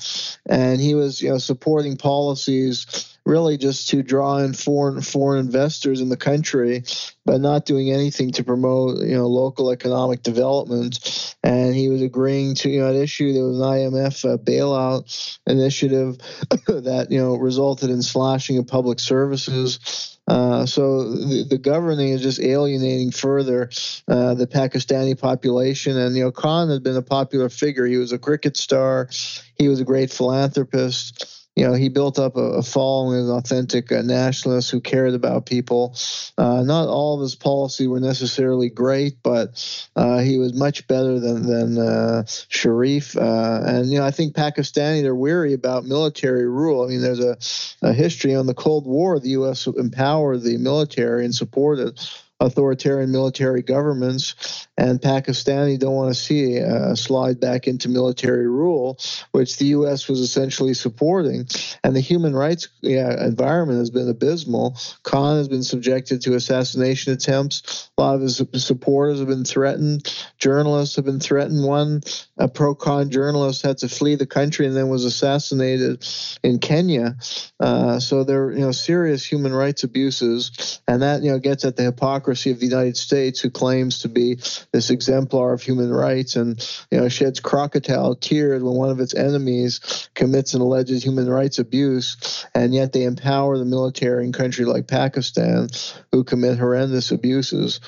and 0.48 0.80
he 0.80 0.96
was 0.96 1.22
you 1.22 1.30
know 1.30 1.38
supporting 1.38 1.98
policies 1.98 3.11
really 3.26 3.58
just 3.58 3.90
to 3.90 4.02
draw 4.02 4.38
in 4.38 4.54
foreign 4.54 5.02
foreign 5.02 5.40
investors 5.40 6.02
in 6.02 6.10
the 6.10 6.18
country, 6.18 6.84
but 7.26 7.40
not 7.40 7.66
doing 7.66 7.92
anything 7.92 8.32
to 8.32 8.44
promote 8.44 9.00
you 9.00 9.16
know 9.16 9.28
local 9.28 9.72
economic 9.72 10.24
development. 10.24 11.36
And 11.44 11.76
he 11.76 11.90
was 11.90 12.02
agreeing 12.02 12.56
to 12.56 12.70
you 12.70 12.80
know 12.80 12.90
at 12.90 12.96
issue 12.96 13.34
there 13.34 13.44
was 13.44 13.60
an 13.60 13.64
IMF 13.64 14.34
uh, 14.34 14.38
bailout 14.38 15.40
initiative 15.48 16.18
that 16.68 17.08
you 17.10 17.20
know 17.20 17.36
resulted 17.36 17.90
in 17.90 18.02
slashing 18.02 18.58
of 18.58 18.68
public 18.68 19.00
services. 19.00 20.18
Uh, 20.28 20.66
so 20.66 21.12
the, 21.12 21.44
the, 21.50 21.58
governing 21.58 22.10
is 22.10 22.22
just 22.22 22.40
alienating 22.40 23.12
further 23.12 23.70
uh, 24.08 24.34
the 24.36 24.48
Pakistani 24.48 25.20
population. 25.20 25.98
And 25.98 26.16
you 26.16 26.24
know, 26.24 26.32
Khan 26.32 26.70
had 26.70 26.84
been 26.84 26.96
a 26.96 27.02
popular 27.02 27.50
figure. 27.50 27.86
He 27.86 27.98
was 27.98 28.12
a 28.12 28.20
cricket 28.20 28.56
star. 28.56 29.10
He 29.56 29.68
was 29.68 29.82
a 29.82 29.84
great 29.84 30.12
philanthropist 30.12 31.41
you 31.56 31.68
know, 31.68 31.74
he 31.74 31.90
built 31.90 32.18
up 32.18 32.38
a, 32.38 32.60
a 32.60 32.64
following 32.64 33.20
an 33.20 33.30
authentic 33.30 33.92
uh, 33.92 34.02
nationalist 34.02 34.72
who 34.72 34.80
cared 34.80 35.14
about 35.14 35.46
people. 35.46 35.96
Uh, 36.38 36.64
not 36.64 36.88
all 36.88 37.16
of 37.16 37.22
his 37.22 37.36
policy 37.36 37.88
were 37.88 38.00
necessarily 38.00 38.70
great, 38.70 39.18
but 39.22 39.90
uh, 39.98 40.20
he 40.20 40.38
was 40.38 40.54
much 40.54 40.88
better 40.88 41.20
than 41.20 41.44
than 41.44 41.78
uh, 41.78 42.24
Sharif. 42.48 43.18
Uh, 43.18 43.62
and 43.66 43.92
you 43.92 44.00
know, 44.00 44.06
I 44.06 44.12
think 44.12 44.34
Pakistani 44.34 45.02
they're 45.02 45.14
weary 45.14 45.54
about 45.54 45.84
military 45.84 46.48
rule. 46.48 46.86
I 46.86 46.88
mean, 46.88 47.02
there's 47.02 47.20
a, 47.20 47.38
a 47.82 47.92
history 47.92 48.34
on 48.34 48.46
the 48.46 48.54
Cold 48.54 48.88
War. 48.88 49.20
The 49.20 49.30
U.S. 49.30 49.68
empowered 49.68 50.44
the 50.44 50.58
military 50.58 51.26
and 51.26 51.36
supported 51.36 52.00
authoritarian 52.42 53.12
military 53.12 53.62
governments, 53.62 54.68
and 54.78 55.00
Pakistani 55.00 55.80
don't 55.80 55.96
want 55.96 56.14
to 56.14 56.20
see 56.20 56.58
a 56.58 56.96
slide 56.96 57.40
back 57.40 57.68
into 57.68 57.88
military 57.88 58.48
rule, 58.48 58.98
which 59.32 59.58
the 59.58 59.66
U.S. 59.68 60.10
was 60.10 60.20
essentially 60.20 60.74
supporting. 60.74 61.48
And 61.84 61.96
the 61.96 62.02
human 62.02 62.36
rights 62.36 62.68
yeah, 62.82 63.26
environment 63.26 63.80
has 63.80 63.92
been 63.92 64.10
abysmal. 64.10 64.78
Khan 65.04 65.38
has 65.38 65.48
been 65.48 65.64
subjected 65.64 66.22
to 66.22 66.36
assassination 66.36 67.14
attempts. 67.14 67.92
A 67.98 68.02
lot 68.02 68.16
of 68.16 68.22
his 68.22 68.42
supporters 68.66 69.20
have 69.20 69.28
been 69.28 69.46
threatened. 69.46 70.14
Journalists 70.40 70.96
have 70.96 71.06
been 71.06 71.20
threatened. 71.20 71.64
One, 71.64 72.02
a 72.42 72.48
pro 72.48 72.74
Khan 72.74 73.12
journalist, 73.12 73.62
had 73.62 73.78
to 73.80 73.88
flee 73.88 74.16
the 74.16 74.26
country 74.26 74.66
and 74.66 74.76
then 74.76 74.90
was 74.90 75.06
assassinated 75.06 76.06
in 76.44 76.58
Kenya. 76.58 77.16
Uh, 77.60 78.00
so 78.00 78.24
there, 78.24 78.46
are 78.46 78.52
you 78.52 78.60
know, 78.60 78.72
serious 78.72 79.24
human 79.24 79.54
rights 79.54 79.84
abuses, 79.84 80.82
and 80.88 81.04
that 81.04 81.22
you 81.22 81.32
know 81.32 81.38
gets 81.38 81.64
at 81.66 81.76
the 81.76 81.84
hypocrisy 81.84 82.50
of 82.50 82.60
the 82.60 82.66
United 82.66 82.98
States, 82.98 83.40
who 83.40 83.52
claims 83.52 84.00
to 84.00 84.10
be 84.10 84.40
this 84.72 84.90
exemplar 84.90 85.54
of 85.54 85.62
human 85.62 85.92
rights, 85.92 86.36
and 86.36 86.60
you 86.90 87.00
know 87.00 87.10
sheds 87.10 87.40
crocodile 87.40 88.16
tears 88.16 88.64
when 88.64 88.74
one 88.74 88.90
of 88.90 89.00
its 89.00 89.14
enemies 89.14 90.10
commits 90.16 90.56
an 90.56 90.62
alleged 90.62 91.04
human 91.04 91.30
rights 91.30 91.60
abuse, 91.60 92.48
and 92.56 92.74
yet 92.74 92.92
they 92.92 93.04
empower 93.04 93.60
the 93.60 93.66
military 93.66 94.24
in 94.24 94.32
a 94.32 94.38
country 94.38 94.66
like 94.66 94.88
Pakistan, 94.88 95.70
who 96.12 96.24
commit 96.24 96.58
horrendous 96.58 97.12
abuses. 97.12 97.80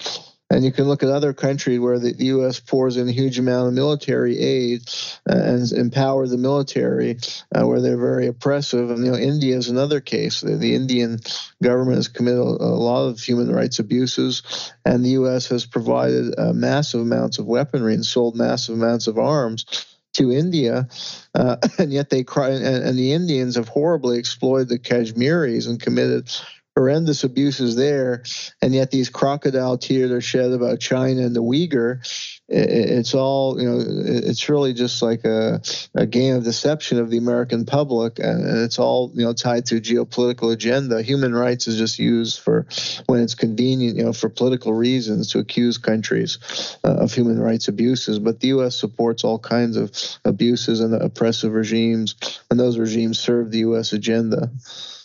And 0.54 0.64
you 0.64 0.72
can 0.72 0.86
look 0.86 1.02
at 1.02 1.10
other 1.10 1.34
countries 1.34 1.80
where 1.80 1.98
the, 1.98 2.14
U.S. 2.26 2.60
pours 2.60 2.96
in 2.98 3.10
a 3.10 3.12
huge 3.12 3.40
amount 3.40 3.70
of 3.70 3.74
military 3.74 4.38
aid 4.38 4.84
uh, 5.28 5.36
and 5.36 5.72
empower 5.72 6.28
the 6.28 6.38
military, 6.38 7.18
uh, 7.56 7.66
where 7.66 7.82
they're 7.82 7.98
very 7.98 8.28
oppressive. 8.28 8.92
And 8.92 9.04
you 9.04 9.12
know, 9.12 9.18
India 9.18 9.58
is 9.58 9.70
another 9.70 10.00
case. 10.00 10.42
The, 10.42 10.56
the 10.56 10.76
Indian 10.76 11.20
government 11.62 11.98
has 11.98 12.08
committed 12.08 12.40
a, 12.40 12.64
a, 12.64 12.84
lot 12.84 13.08
of 13.08 13.20
human 13.20 13.52
rights 13.52 13.80
abuses, 13.80 14.72
and 14.86 15.04
the 15.04 15.10
U.S. 15.10 15.48
has 15.48 15.66
provided 15.66 16.36
uh, 16.38 16.54
massive 16.54 17.02
amounts 17.02 17.40
of 17.40 17.48
weaponry 17.48 17.96
and 17.96 18.06
sold 18.06 18.36
massive 18.36 18.76
amounts 18.76 19.08
of 19.08 19.18
arms 19.18 19.88
to 20.14 20.32
India, 20.32 20.88
uh, 21.34 21.58
and 21.80 21.92
yet 21.92 22.12
they 22.12 22.24
cry, 22.24 22.50
and, 22.50 22.64
and, 22.64 22.98
the 22.98 23.14
Indians 23.14 23.56
have 23.56 23.68
horribly 23.68 24.20
exploited 24.20 24.70
the 24.70 24.78
Kashmiris 24.78 25.66
and 25.66 25.82
committed 25.82 26.30
horrendous 26.76 27.24
abuses 27.24 27.76
there, 27.76 28.24
and 28.62 28.74
yet 28.74 28.92
these 28.92 29.10
crocodile 29.10 29.78
tears 29.78 30.12
are 30.12 30.22
shed 30.22 30.52
about 30.52 30.80
China 30.80 31.22
and 31.22 31.36
the 31.36 31.44
Uyghur. 31.44 32.00
It's 32.50 33.14
all 33.14 33.62
you 33.62 33.70
know. 33.70 33.80
It's 33.80 34.50
really 34.50 34.74
just 34.74 35.02
like 35.02 35.24
a, 35.24 35.62
a 35.96 36.06
game 36.06 36.36
of 36.36 36.44
deception 36.44 37.00
of 37.00 37.10
the 37.10 37.18
American 37.18 37.66
public, 37.66 38.20
and 38.20 38.46
it's 38.64 38.80
all 38.80 39.12
you 39.14 39.24
know 39.24 39.34
tied 39.34 39.66
to 39.68 39.82
geopolitical 39.82 40.52
agenda. 40.52 41.02
Human 41.02 41.34
rights 41.34 41.68
is 41.68 41.78
just 41.78 42.00
used 42.00 42.40
for 42.40 42.68
when 43.06 43.22
it's 43.22 43.36
convenient, 43.36 43.98
you 43.98 44.04
know, 44.04 44.14
for 44.14 44.30
political 44.30 44.74
reasons 44.74 45.32
to 45.32 45.40
accuse 45.40 45.78
countries 45.78 46.38
uh, 46.84 46.96
of 46.96 47.14
human 47.14 47.40
rights 47.40 47.68
abuses. 47.68 48.20
But 48.20 48.40
the 48.40 48.50
U.S. 48.50 48.76
supports 48.76 49.24
all 49.24 49.40
kinds 49.40 49.78
of 49.78 49.92
abuses 50.26 50.80
and 50.80 50.94
oppressive 50.94 51.54
regimes, 51.54 52.16
and 52.50 52.60
those 52.60 52.78
regimes 52.78 53.20
serve 53.20 53.52
the 53.52 53.60
U.S. 53.60 53.94
agenda. 53.94 54.52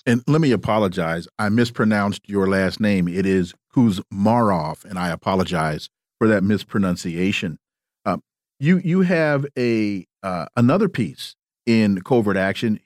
And 0.08 0.22
let 0.26 0.40
me 0.40 0.52
apologize. 0.52 1.28
I 1.38 1.50
mispronounced 1.50 2.30
your 2.30 2.48
last 2.48 2.80
name. 2.80 3.08
It 3.08 3.26
is 3.26 3.52
Kuzmarov, 3.76 4.86
and 4.86 4.98
I 4.98 5.10
apologize 5.10 5.90
for 6.16 6.26
that 6.28 6.42
mispronunciation. 6.42 7.58
Uh, 8.06 8.16
you 8.58 8.78
you 8.78 9.02
have 9.02 9.44
a 9.58 10.06
uh, 10.22 10.46
another 10.56 10.88
piece 10.88 11.36
in 11.66 12.00
covert 12.00 12.38
action. 12.38 12.80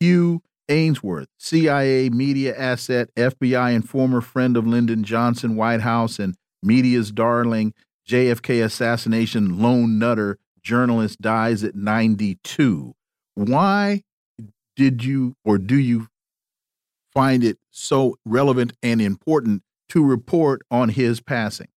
Hugh 0.00 0.42
Aynesworth, 0.68 1.28
CIA 1.38 2.10
media 2.10 2.54
asset, 2.54 3.08
FBI 3.16 3.74
and 3.74 3.88
former 3.88 4.20
friend 4.20 4.54
of 4.54 4.66
Lyndon 4.66 5.02
Johnson, 5.02 5.56
White 5.56 5.80
House 5.80 6.18
and 6.18 6.34
media's 6.62 7.10
darling, 7.10 7.72
JFK 8.06 8.62
assassination 8.62 9.62
lone 9.62 9.98
nutter 9.98 10.36
journalist 10.60 11.22
dies 11.22 11.64
at 11.64 11.74
92. 11.74 12.92
Why 13.34 14.02
did 14.76 15.02
you 15.02 15.36
or 15.42 15.56
do 15.56 15.78
you 15.78 16.08
find 17.16 17.42
it 17.42 17.56
so 17.70 18.18
relevant 18.26 18.74
and 18.82 19.00
important 19.00 19.62
to 19.88 20.04
report 20.04 20.60
on 20.70 20.90
his 20.90 21.18
passing? 21.18 21.68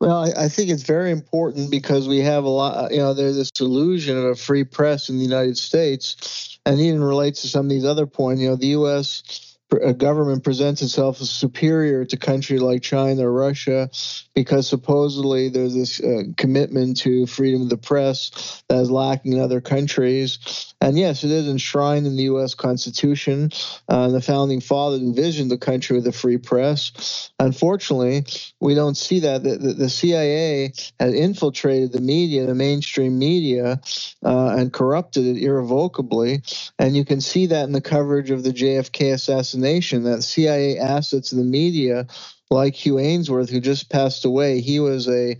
Well, 0.00 0.16
I, 0.16 0.44
I, 0.44 0.48
think 0.48 0.70
it's 0.70 0.82
very 0.82 1.12
important 1.12 1.70
because 1.70 2.08
we 2.08 2.20
have 2.20 2.42
a 2.44 2.48
lot, 2.48 2.76
uh, 2.76 2.88
you 2.90 2.96
know, 2.96 3.12
there's 3.12 3.36
this 3.36 3.50
illusion 3.60 4.16
of 4.16 4.24
a 4.24 4.34
free 4.34 4.64
press 4.64 5.10
in 5.10 5.18
the 5.18 5.22
United 5.22 5.58
States, 5.58 6.58
and 6.64 6.80
even 6.80 7.04
relates 7.04 7.42
to 7.42 7.48
some 7.48 7.66
of 7.66 7.70
these 7.70 7.84
other 7.84 8.06
points. 8.06 8.40
You 8.40 8.48
know, 8.48 8.56
the 8.56 8.68
U.S 8.68 9.52
a 9.72 9.88
uh, 9.88 9.92
government 9.92 10.44
presents 10.44 10.82
itself 10.82 11.20
as 11.20 11.30
superior 11.30 12.04
to 12.04 12.16
countries 12.16 12.60
like 12.60 12.82
China 12.82 13.26
or 13.26 13.32
Russia 13.32 13.88
because 14.34 14.66
supposedly 14.66 15.48
there's 15.48 15.74
this 15.74 16.00
uh, 16.00 16.22
commitment 16.36 16.96
to 16.98 17.26
freedom 17.26 17.62
of 17.62 17.68
the 17.68 17.76
press 17.76 18.62
that 18.68 18.78
is 18.78 18.90
lacking 18.90 19.34
in 19.34 19.40
other 19.40 19.60
countries. 19.60 20.74
And 20.80 20.98
yes, 20.98 21.22
it 21.22 21.30
is 21.30 21.48
enshrined 21.48 22.06
in 22.06 22.16
the 22.16 22.24
U.S. 22.24 22.54
Constitution. 22.54 23.50
Uh, 23.88 24.08
the 24.08 24.20
founding 24.20 24.60
fathers 24.60 25.00
envisioned 25.00 25.50
the 25.50 25.58
country 25.58 25.96
with 25.96 26.06
a 26.06 26.12
free 26.12 26.38
press. 26.38 27.30
Unfortunately, 27.38 28.24
we 28.60 28.74
don't 28.74 28.96
see 28.96 29.20
that. 29.20 29.42
The, 29.42 29.56
the, 29.58 29.72
the 29.74 29.90
CIA 29.90 30.72
has 30.98 31.14
infiltrated 31.14 31.92
the 31.92 32.00
media, 32.00 32.46
the 32.46 32.54
mainstream 32.54 33.18
media, 33.18 33.80
uh, 34.24 34.54
and 34.56 34.72
corrupted 34.72 35.26
it 35.26 35.42
irrevocably. 35.42 36.42
And 36.78 36.96
you 36.96 37.04
can 37.04 37.20
see 37.20 37.46
that 37.46 37.64
in 37.64 37.72
the 37.72 37.80
coverage 37.80 38.30
of 38.30 38.42
the 38.42 38.52
JFK 38.52 39.12
assassination 39.12 40.04
that 40.04 40.22
CIA 40.22 40.78
assets 40.78 41.32
in 41.32 41.38
the 41.38 41.44
media, 41.44 42.06
like 42.52 42.74
Hugh 42.74 42.94
Aynesworth, 42.94 43.50
who 43.50 43.60
just 43.60 43.90
passed 43.90 44.24
away, 44.24 44.60
he 44.60 44.78
was 44.78 45.08
a 45.08 45.36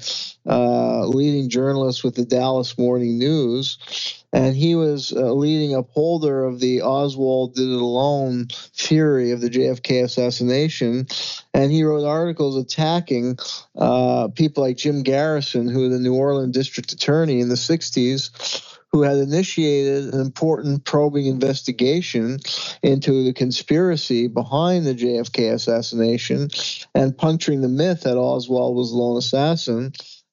uh, 0.46 1.06
leading 1.06 1.48
journalist 1.48 2.02
with 2.02 2.14
the 2.14 2.24
Dallas 2.24 2.76
Morning 2.78 3.18
News, 3.18 4.24
and 4.32 4.56
he 4.56 4.74
was 4.74 5.12
a 5.12 5.32
leading 5.32 5.74
upholder 5.74 6.44
of 6.44 6.58
the 6.58 6.82
Oswald 6.82 7.54
did 7.54 7.68
it 7.68 7.80
alone 7.80 8.48
theory 8.74 9.30
of 9.30 9.40
the 9.40 9.50
JFK 9.50 10.02
assassination. 10.04 11.06
And 11.52 11.70
he 11.70 11.84
wrote 11.84 12.06
articles 12.06 12.56
attacking 12.56 13.38
uh, 13.76 14.28
people 14.28 14.64
like 14.64 14.78
Jim 14.78 15.02
Garrison, 15.02 15.68
who 15.68 15.82
was 15.82 15.90
the 15.90 15.98
New 15.98 16.14
Orleans 16.14 16.54
district 16.54 16.92
attorney 16.92 17.40
in 17.40 17.50
the 17.50 17.56
60s 17.56 18.71
who 18.92 19.02
had 19.02 19.16
initiated 19.16 20.12
an 20.12 20.20
important 20.20 20.84
probing 20.84 21.26
investigation 21.26 22.38
into 22.82 23.24
the 23.24 23.32
conspiracy 23.32 24.28
behind 24.28 24.86
the 24.86 24.94
JFK 24.94 25.52
assassination 25.52 26.50
and 26.94 27.16
puncturing 27.16 27.62
the 27.62 27.68
myth 27.68 28.02
that 28.02 28.18
Oswald 28.18 28.76
was 28.76 28.90
the 28.90 28.98
lone 28.98 29.16
assassin 29.16 29.92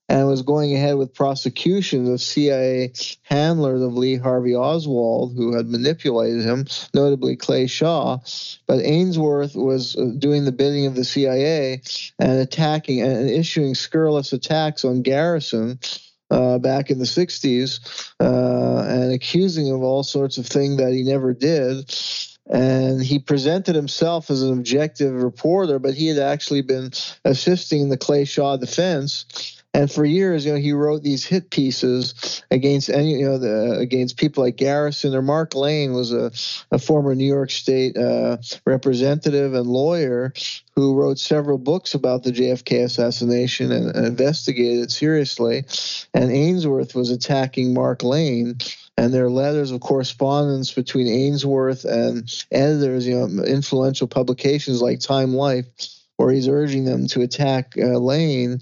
and 0.09 0.27
was 0.27 0.41
going 0.41 0.75
ahead 0.75 0.97
with 0.97 1.13
prosecutions 1.13 2.09
of 2.09 2.19
CIA 2.19 2.91
handlers 3.23 3.81
of 3.81 3.93
Lee 3.93 4.17
Harvey 4.17 4.55
Oswald 4.55 5.35
who 5.37 5.55
had 5.55 5.67
manipulated 5.67 6.43
him, 6.43 6.65
notably 6.93 7.35
Clay 7.35 7.67
Shaw. 7.67 8.17
But 8.67 8.79
Aynesworth 8.79 9.55
was 9.55 9.95
uh, 9.95 10.11
doing 10.17 10.45
the 10.45 10.51
bidding 10.51 10.87
of 10.87 10.95
the 10.95 11.05
CIA 11.05 11.81
and 12.17 12.39
attacking 12.39 13.01
and 13.01 13.29
issuing 13.29 13.75
scurrilous 13.75 14.33
attacks 14.33 14.83
on 14.83 15.03
Garrison 15.03 15.79
uh, 16.29 16.57
back 16.59 16.89
in 16.89 16.99
the 16.99 17.05
60s 17.05 18.13
uh, 18.19 18.83
and 18.87 19.11
accusing 19.11 19.67
him 19.67 19.75
of 19.75 19.83
all 19.83 20.03
sorts 20.03 20.37
of 20.37 20.45
things 20.45 20.77
that 20.77 20.93
he 20.93 21.03
never 21.03 21.33
did. 21.33 21.93
And 22.51 23.03
he 23.03 23.19
presented 23.19 23.75
himself 23.75 24.31
as 24.31 24.41
an 24.41 24.51
objective 24.51 25.13
reporter, 25.21 25.77
but 25.77 25.93
he 25.93 26.07
had 26.07 26.17
actually 26.17 26.61
been 26.61 26.91
assisting 27.23 27.89
the 27.89 27.97
Clay 27.97 28.25
Shaw 28.25 28.57
defense 28.57 29.58
and 29.73 29.91
for 29.91 30.03
years, 30.03 30.45
you 30.45 30.53
know, 30.53 30.59
he 30.59 30.73
wrote 30.73 31.03
these 31.03 31.25
hit 31.25 31.51
pieces 31.51 32.43
against 32.49 32.89
any, 32.89 33.19
you 33.19 33.25
know, 33.25 33.37
the, 33.37 33.77
against 33.79 34.17
people 34.17 34.43
like 34.43 34.55
Garrison 34.55 35.13
or 35.13 35.21
Mark 35.21 35.53
Lane 35.55 35.93
was 35.93 36.11
a, 36.11 36.31
a 36.71 36.79
former 36.79 37.13
New 37.13 37.27
York 37.27 37.51
State 37.51 37.95
uh, 37.95 38.37
representative 38.65 39.53
and 39.53 39.67
lawyer 39.67 40.33
who 40.75 40.95
wrote 40.95 41.19
several 41.19 41.57
books 41.57 41.93
about 41.93 42.23
the 42.23 42.31
JFK 42.31 42.83
assassination 42.83 43.71
and, 43.71 43.95
and 43.95 44.05
investigated 44.05 44.85
it 44.85 44.91
seriously. 44.91 45.59
And 46.13 46.31
Aynesworth 46.31 46.95
was 46.95 47.11
attacking 47.11 47.73
Mark 47.73 48.03
Lane 48.03 48.57
and 48.99 49.13
there 49.13 49.23
are 49.23 49.31
letters 49.31 49.71
of 49.71 49.79
correspondence 49.79 50.73
between 50.73 51.07
Aynesworth 51.07 51.85
and 51.85 52.29
editors, 52.51 53.07
you 53.07 53.15
know, 53.15 53.43
influential 53.45 54.07
publications 54.07 54.81
like 54.81 54.99
Time 54.99 55.33
Life, 55.33 55.65
where 56.17 56.33
he's 56.33 56.49
urging 56.49 56.83
them 56.83 57.07
to 57.07 57.21
attack 57.21 57.75
uh, 57.77 57.97
Lane. 57.97 58.59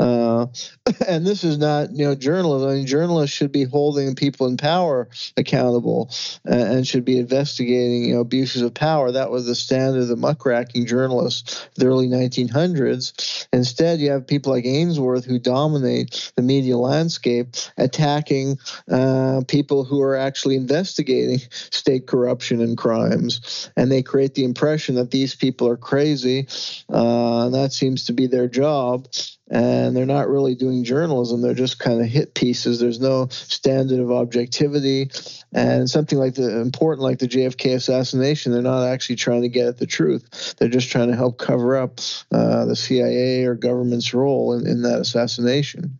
Uh, 0.00 0.46
and 1.08 1.26
this 1.26 1.44
is 1.44 1.58
not, 1.58 1.90
you 1.92 2.04
know, 2.04 2.14
journalism. 2.14 2.70
I 2.70 2.74
mean, 2.74 2.86
journalists 2.86 3.36
should 3.36 3.52
be 3.52 3.64
holding 3.64 4.14
people 4.14 4.46
in 4.46 4.56
power 4.56 5.08
accountable 5.36 6.10
and, 6.46 6.62
and 6.62 6.86
should 6.86 7.04
be 7.04 7.18
investigating, 7.18 8.04
you 8.04 8.14
know, 8.14 8.20
abuses 8.20 8.62
of 8.62 8.72
power. 8.72 9.12
That 9.12 9.30
was 9.30 9.46
the 9.46 9.54
standard 9.54 10.02
of 10.02 10.08
the 10.08 10.16
muckraking 10.16 10.86
journalists 10.86 11.68
the 11.74 11.86
early 11.86 12.08
1900s. 12.08 13.46
Instead, 13.52 14.00
you 14.00 14.10
have 14.10 14.26
people 14.26 14.52
like 14.52 14.64
Aynesworth 14.64 15.24
who 15.24 15.38
dominate 15.38 16.32
the 16.36 16.42
media 16.42 16.78
landscape, 16.78 17.48
attacking 17.76 18.58
uh, 18.90 19.42
people 19.48 19.84
who 19.84 20.00
are 20.00 20.16
actually 20.16 20.56
investigating 20.56 21.40
state 21.50 22.06
corruption 22.06 22.62
and 22.62 22.78
crimes, 22.78 23.70
and 23.76 23.92
they 23.92 24.02
create 24.02 24.34
the 24.34 24.44
impression 24.44 24.94
that 24.94 25.10
these 25.10 25.34
people 25.34 25.68
are 25.68 25.76
crazy. 25.76 26.46
Uh, 26.88 27.46
and 27.46 27.54
that 27.54 27.72
seems 27.72 28.04
to 28.06 28.12
be 28.12 28.26
their 28.26 28.48
job 28.48 29.06
and 29.50 29.96
they're 29.96 30.06
not 30.06 30.28
really 30.28 30.54
doing 30.54 30.84
journalism. 30.84 31.42
They're 31.42 31.54
just 31.54 31.80
kind 31.80 32.00
of 32.00 32.06
hit 32.06 32.34
pieces. 32.34 32.78
There's 32.78 33.00
no 33.00 33.26
standard 33.30 33.98
of 33.98 34.12
objectivity, 34.12 35.10
and 35.52 35.90
something 35.90 36.18
like 36.18 36.34
the 36.34 36.60
important, 36.60 37.02
like 37.02 37.18
the 37.18 37.28
JFK 37.28 37.74
assassination, 37.74 38.52
they're 38.52 38.62
not 38.62 38.86
actually 38.86 39.16
trying 39.16 39.42
to 39.42 39.48
get 39.48 39.66
at 39.66 39.78
the 39.78 39.86
truth. 39.86 40.54
They're 40.56 40.68
just 40.68 40.90
trying 40.90 41.08
to 41.08 41.16
help 41.16 41.38
cover 41.38 41.76
up 41.76 41.98
uh, 42.30 42.64
the 42.66 42.76
CIA 42.76 43.44
or 43.44 43.56
government's 43.56 44.14
role 44.14 44.54
in, 44.54 44.66
in 44.66 44.82
that 44.82 45.00
assassination. 45.00 45.98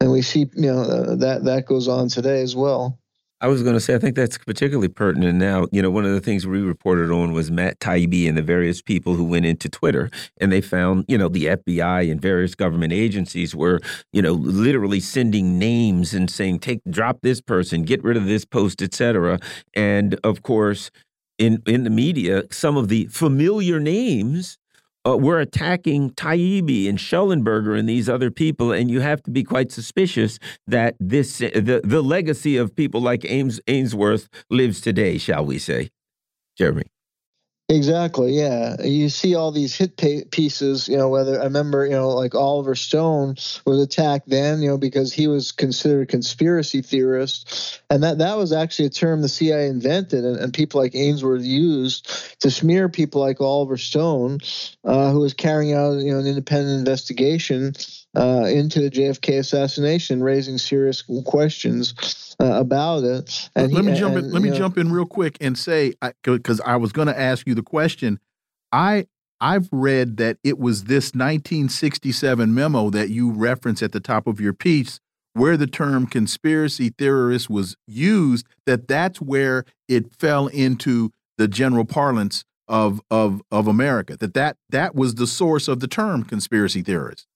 And 0.00 0.12
we 0.12 0.22
see, 0.22 0.48
you 0.54 0.72
know, 0.72 0.82
uh, 0.82 1.16
that 1.16 1.44
that 1.44 1.66
goes 1.66 1.88
on 1.88 2.08
today 2.08 2.40
as 2.42 2.54
well. 2.54 2.98
I 3.40 3.46
was 3.46 3.62
going 3.62 3.74
to 3.74 3.80
say, 3.80 3.94
I 3.94 3.98
think 3.98 4.16
that's 4.16 4.36
particularly 4.36 4.88
pertinent 4.88 5.38
now. 5.38 5.66
You 5.70 5.80
know, 5.80 5.90
one 5.90 6.04
of 6.04 6.12
the 6.12 6.20
things 6.20 6.44
we 6.44 6.60
reported 6.60 7.12
on 7.12 7.32
was 7.32 7.52
Matt 7.52 7.78
Taibbi 7.78 8.28
and 8.28 8.36
the 8.36 8.42
various 8.42 8.82
people 8.82 9.14
who 9.14 9.24
went 9.24 9.46
into 9.46 9.68
Twitter 9.68 10.10
and 10.40 10.50
they 10.50 10.60
found, 10.60 11.04
you 11.06 11.16
know, 11.16 11.28
the 11.28 11.46
FBI 11.46 12.10
and 12.10 12.20
various 12.20 12.56
government 12.56 12.92
agencies 12.92 13.54
were, 13.54 13.80
you 14.12 14.22
know, 14.22 14.32
literally 14.32 14.98
sending 14.98 15.56
names 15.56 16.14
and 16.14 16.28
saying, 16.28 16.58
take, 16.58 16.80
drop 16.90 17.20
this 17.22 17.40
person, 17.40 17.84
get 17.84 18.02
rid 18.02 18.16
of 18.16 18.26
this 18.26 18.44
post, 18.44 18.82
etc. 18.82 19.38
And 19.74 20.18
of 20.24 20.42
course, 20.42 20.90
in 21.38 21.62
in 21.66 21.84
the 21.84 21.90
media, 21.90 22.42
some 22.50 22.76
of 22.76 22.88
the 22.88 23.06
familiar 23.06 23.78
names 23.78 24.58
uh, 25.06 25.16
we're 25.16 25.40
attacking 25.40 26.10
Taibbi 26.10 26.88
and 26.88 26.98
Shellenberger 26.98 27.78
and 27.78 27.88
these 27.88 28.08
other 28.08 28.30
people, 28.30 28.72
and 28.72 28.90
you 28.90 29.00
have 29.00 29.22
to 29.22 29.30
be 29.30 29.44
quite 29.44 29.70
suspicious 29.70 30.38
that 30.66 30.96
this 30.98 31.38
the 31.38 31.80
the 31.84 32.02
legacy 32.02 32.56
of 32.56 32.74
people 32.74 33.00
like 33.00 33.24
Ames 33.24 33.60
Aynesworth 33.66 34.28
lives 34.50 34.80
today, 34.80 35.18
shall 35.18 35.44
we 35.44 35.58
say, 35.58 35.90
Jeremy? 36.56 36.86
Exactly. 37.70 38.32
Yeah, 38.32 38.80
you 38.82 39.10
see 39.10 39.34
all 39.34 39.52
these 39.52 39.74
hit 39.74 39.98
pieces. 40.30 40.88
You 40.88 40.96
know, 40.96 41.10
whether 41.10 41.38
I 41.38 41.44
remember, 41.44 41.84
you 41.84 41.92
know, 41.92 42.08
like 42.08 42.34
Oliver 42.34 42.74
Stone 42.74 43.36
was 43.66 43.78
attacked 43.78 44.26
then, 44.26 44.62
you 44.62 44.70
know, 44.70 44.78
because 44.78 45.12
he 45.12 45.26
was 45.26 45.52
considered 45.52 46.00
a 46.00 46.06
conspiracy 46.06 46.80
theorist, 46.80 47.82
and 47.90 48.02
that 48.04 48.18
that 48.18 48.38
was 48.38 48.54
actually 48.54 48.86
a 48.86 48.90
term 48.90 49.20
the 49.20 49.28
CIA 49.28 49.66
invented, 49.66 50.24
and, 50.24 50.38
and 50.38 50.54
people 50.54 50.80
like 50.80 50.92
Aynesworth 50.94 51.44
used 51.44 52.40
to 52.40 52.50
smear 52.50 52.88
people 52.88 53.20
like 53.20 53.38
Oliver 53.42 53.76
Stone, 53.76 54.38
uh, 54.84 55.10
who 55.10 55.20
was 55.20 55.34
carrying 55.34 55.74
out, 55.74 55.98
you 55.98 56.12
know, 56.12 56.20
an 56.20 56.26
independent 56.26 56.78
investigation 56.78 57.74
uh, 58.16 58.44
into 58.48 58.80
the 58.80 58.90
JFK 58.90 59.38
assassination, 59.38 60.22
raising 60.22 60.58
serious 60.58 61.02
questions 61.24 62.36
uh, 62.40 62.52
about 62.52 63.04
it. 63.04 63.50
And 63.54 63.72
let 63.72 63.84
he, 63.84 63.90
me 63.90 63.98
jump 63.98 64.16
and, 64.16 64.26
in. 64.26 64.32
Let 64.32 64.42
me 64.42 64.50
know, 64.50 64.56
jump 64.56 64.78
in 64.78 64.92
real 64.92 65.06
quick 65.06 65.36
and 65.40 65.58
say 65.58 65.94
because 66.24 66.60
I, 66.60 66.72
I 66.74 66.76
was 66.76 66.92
going 66.92 67.08
to 67.08 67.18
ask 67.18 67.46
you 67.46 67.54
the 67.54 67.62
question. 67.62 68.18
I 68.72 69.06
I've 69.40 69.68
read 69.70 70.16
that 70.16 70.38
it 70.42 70.58
was 70.58 70.84
this 70.84 71.12
1967 71.14 72.52
memo 72.52 72.90
that 72.90 73.10
you 73.10 73.30
reference 73.30 73.82
at 73.82 73.92
the 73.92 74.00
top 74.00 74.26
of 74.26 74.40
your 74.40 74.52
piece 74.52 75.00
where 75.34 75.56
the 75.56 75.68
term 75.68 76.06
conspiracy 76.06 76.92
theorist 76.98 77.48
was 77.48 77.76
used 77.86 78.46
that 78.66 78.88
that's 78.88 79.20
where 79.20 79.64
it 79.86 80.12
fell 80.18 80.48
into 80.48 81.12
the 81.36 81.46
general 81.46 81.84
parlance 81.84 82.44
of 82.66 83.00
of 83.10 83.40
of 83.50 83.68
America 83.68 84.16
that 84.16 84.34
that 84.34 84.56
that 84.68 84.94
was 84.94 85.14
the 85.14 85.26
source 85.26 85.68
of 85.68 85.80
the 85.80 85.86
term 85.86 86.24
conspiracy 86.24 86.82
theorist 86.82 87.27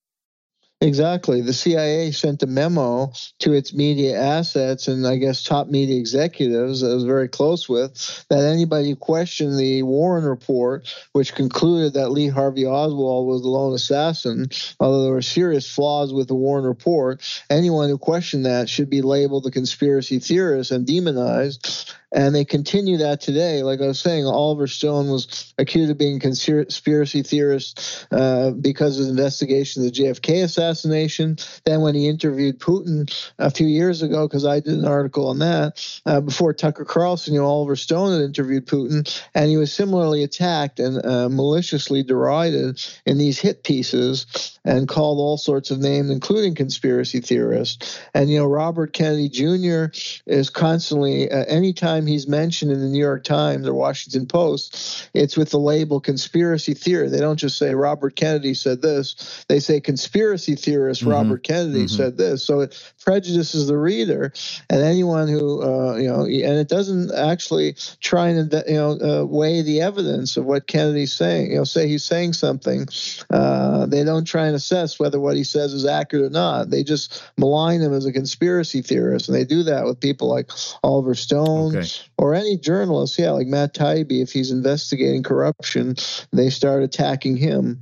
Exactly. 0.83 1.41
The 1.43 1.53
CIA 1.53 2.11
sent 2.11 2.43
a 2.43 2.49
memo 2.49 3.13
to 3.39 3.53
its 3.53 3.73
media 3.73 4.21
assets 4.21 4.89
and 4.89 5.07
I 5.07 5.17
guess 5.17 5.45
top 5.45 5.69
media 5.69 5.97
executives 5.97 6.81
that 6.81 6.91
I 6.91 6.95
was 6.95 7.05
very 7.05 7.29
close 7.29 7.69
with 7.69 8.27
that 8.29 8.43
anybody 8.43 8.91
who 8.91 8.97
questioned 8.97 9.57
the 9.61 9.85
Warren 9.85 10.25
report, 10.25 10.93
which 11.13 11.37
concluded 11.37 11.93
that 11.95 12.11
Lee 12.11 12.27
Harvey 12.27 12.67
Oswald 12.67 13.29
was 13.29 13.43
the 13.43 13.49
lone 13.49 13.75
assassin, 13.75 14.49
although 14.81 15.05
there 15.05 15.13
were 15.13 15.23
serious 15.23 15.73
flaws 15.73 16.13
with 16.13 16.27
the 16.27 16.35
Warren 16.35 16.65
report, 16.65 17.23
anyone 17.49 17.89
who 17.89 17.97
questioned 17.97 18.45
that 18.47 18.69
should 18.69 18.91
be 18.91 19.03
labeled 19.03 19.47
a 19.47 19.53
conspiracy 19.53 20.19
theorist 20.19 20.73
and 20.73 20.85
demonized. 20.85 21.95
And 22.13 22.35
they 22.35 22.45
continue 22.45 22.99
that 22.99 23.21
today. 23.21 23.63
Like 23.63 23.81
I 23.81 23.87
was 23.87 24.01
saying, 24.01 24.27
Oliver 24.27 24.67
Stone 24.67 25.09
was 25.09 25.55
accused 25.59 25.91
of 25.91 25.99
being 25.99 26.21
conspiracy 26.21 27.23
theorist 27.23 28.07
uh, 28.11 28.51
because 28.51 28.99
of 28.99 29.07
the 29.07 29.11
investigation 29.11 29.85
of 29.85 29.93
the 29.93 30.03
JFK 30.03 30.45
assassination. 30.45 31.39
Then, 31.65 31.81
when 31.81 31.95
he 31.95 32.09
interviewed 32.09 32.59
Putin 32.61 33.13
a 33.39 33.51
few 33.51 33.67
years 33.67 34.03
ago, 34.03 34.29
because 34.29 34.45
I 34.45 34.61
did 34.61 34.75
an 34.75 34.85
article 34.85 35.29
on 35.29 35.39
that, 35.39 36.01
uh, 36.05 36.21
before 36.21 36.53
Tucker 36.53 36.85
Carlson, 36.85 37.35
you 37.35 37.41
know, 37.41 37.47
Oliver 37.47 37.77
Stone 37.77 38.13
had 38.13 38.23
interviewed 38.23 38.67
Putin, 38.67 39.09
and 39.35 39.49
he 39.49 39.57
was 39.57 39.73
similarly 39.73 40.23
attacked 40.23 40.81
and 40.81 41.05
uh, 41.05 41.29
maliciously 41.31 42.03
derided 42.03 42.85
in 43.07 43.19
these 43.19 43.39
hit 43.39 43.65
pieces 43.65 44.59
and 44.65 44.89
called 44.89 45.19
all 45.19 45.37
sorts 45.37 45.71
of 45.71 45.79
names, 45.79 46.11
including 46.11 46.55
conspiracy 46.55 47.21
theorists. 47.21 48.01
And, 48.15 48.31
you 48.31 48.39
know, 48.39 48.47
Robert 48.47 48.93
Kennedy 48.93 49.29
Jr. 49.29 49.87
is 50.27 50.51
constantly, 50.51 51.31
uh, 51.31 51.45
anytime 51.45 52.02
he's 52.07 52.27
mentioned 52.27 52.71
in 52.71 52.81
the 52.81 52.87
New 52.87 52.99
York 52.99 53.25
Times 53.25 53.67
or 53.67 53.75
Washington 53.75 54.27
Post, 54.27 55.11
it's 55.15 55.37
with 55.37 55.51
the 55.51 55.59
label 55.59 56.01
conspiracy 56.01 56.75
theory. 56.75 57.09
They 57.09 57.21
don't 57.21 57.37
just 57.37 57.59
say 57.59 57.75
Robert 57.75 58.17
Kennedy 58.17 58.55
said 58.55 58.83
this, 58.83 59.45
they 59.49 59.61
say 59.61 59.81
conspiracy 59.81 60.55
theorist 60.55 61.03
mm-hmm. 61.03 61.11
Robert 61.11 61.43
Kennedy 61.43 61.85
mm-hmm. 61.85 61.97
said 61.97 62.17
this. 62.17 62.45
So 62.45 62.61
it 62.61 62.95
prejudices 63.05 63.67
the 63.67 63.77
reader 63.77 64.33
and 64.71 64.83
anyone 64.83 65.29
who, 65.29 65.63
uh, 65.63 65.97
you 65.97 66.09
know, 66.09 66.25
and 66.25 66.59
it 66.59 66.69
doesn't 66.69 67.13
actually 67.15 67.75
try 68.01 68.29
and, 68.29 68.53
you 68.67 68.75
know, 68.75 68.99
uh, 69.01 69.25
weigh 69.25 69.63
the 69.63 69.81
evidence 69.81 70.37
of 70.37 70.45
what 70.45 70.67
Kennedy's 70.67 71.13
saying. 71.13 71.53
You 71.53 71.59
know, 71.59 71.65
say 71.65 71.89
he's 71.89 72.05
saying 72.05 72.35
something, 72.35 72.87
uh, 73.31 73.87
they 73.87 74.05
don't 74.05 74.25
try 74.25 74.47
and 74.47 74.57
assess 74.57 74.99
whether 74.99 75.21
what 75.21 75.37
he 75.37 75.45
says 75.45 75.73
is 75.73 75.87
accurate 75.87 76.25
or 76.25 76.31
not. 76.31 76.71
They 76.71 76.83
just 76.83 77.23
malign 77.37 77.81
him 77.81 77.93
as 77.93 78.07
a 78.07 78.13
conspiracy 78.13 78.83
theorist, 78.83 79.29
and 79.29 79.37
they 79.37 79.45
do 79.45 79.63
that 79.65 79.85
with 79.85 80.01
people 80.01 80.29
like 80.29 80.51
Oliver 80.83 81.15
Stone 81.15 81.77
okay. 81.77 81.87
Or 82.19 82.35
any 82.35 82.57
journalist. 82.57 83.19
Yeah, 83.19 83.31
like 83.33 83.47
Matt 83.47 83.75
Taibbi, 83.75 84.23
if 84.23 84.33
he's 84.33 84.51
investigating 84.51 85.23
corruption, 85.23 85.97
they 86.33 86.51
start 86.51 86.83
attacking 86.83 87.37
him, 87.37 87.81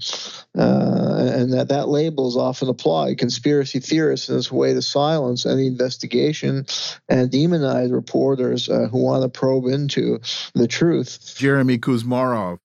uh, 0.58 1.30
and 1.32 1.52
that 1.52 1.68
that 1.68 1.88
label 1.88 2.28
is 2.28 2.36
often 2.36 2.68
applied. 2.68 3.18
Conspiracy 3.18 3.80
theorists 3.80 4.28
in 4.28 4.36
this 4.36 4.50
way 4.52 4.74
to 4.74 4.82
silence 4.82 5.46
any 5.46 5.66
investigation 5.66 6.66
and 7.08 7.30
demonize 7.30 7.92
reporters 7.92 8.68
uh, 8.68 8.88
who 8.90 8.98
want 8.98 9.22
to 9.22 9.28
probe 9.28 9.66
into 9.66 10.20
the 10.54 10.68
truth. 10.68 11.34
Jeremy 11.36 11.78
Kuzmarov, 11.78 12.58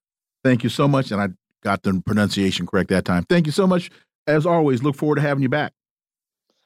thank 0.44 0.64
you 0.64 0.70
so 0.70 0.88
much, 0.88 1.10
and 1.10 1.20
I 1.20 1.28
got 1.62 1.82
the 1.82 2.02
pronunciation 2.04 2.66
correct 2.66 2.90
that 2.90 3.04
time. 3.04 3.24
Thank 3.28 3.46
you 3.46 3.52
so 3.52 3.66
much. 3.66 3.90
As 4.26 4.46
always, 4.46 4.82
look 4.82 4.96
forward 4.96 5.16
to 5.16 5.22
having 5.22 5.42
you 5.42 5.48
back. 5.48 5.72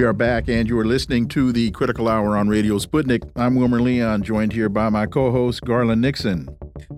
We 0.00 0.06
are 0.06 0.14
back, 0.14 0.48
and 0.48 0.66
you 0.66 0.78
are 0.78 0.86
listening 0.86 1.28
to 1.28 1.52
the 1.52 1.70
Critical 1.72 2.08
Hour 2.08 2.34
on 2.34 2.48
Radio 2.48 2.78
Sputnik. 2.78 3.30
I'm 3.36 3.54
Wilmer 3.54 3.82
Leon, 3.82 4.22
joined 4.22 4.50
here 4.50 4.70
by 4.70 4.88
my 4.88 5.04
co 5.04 5.30
host, 5.30 5.60
Garland 5.60 6.00
Nixon. 6.00 6.48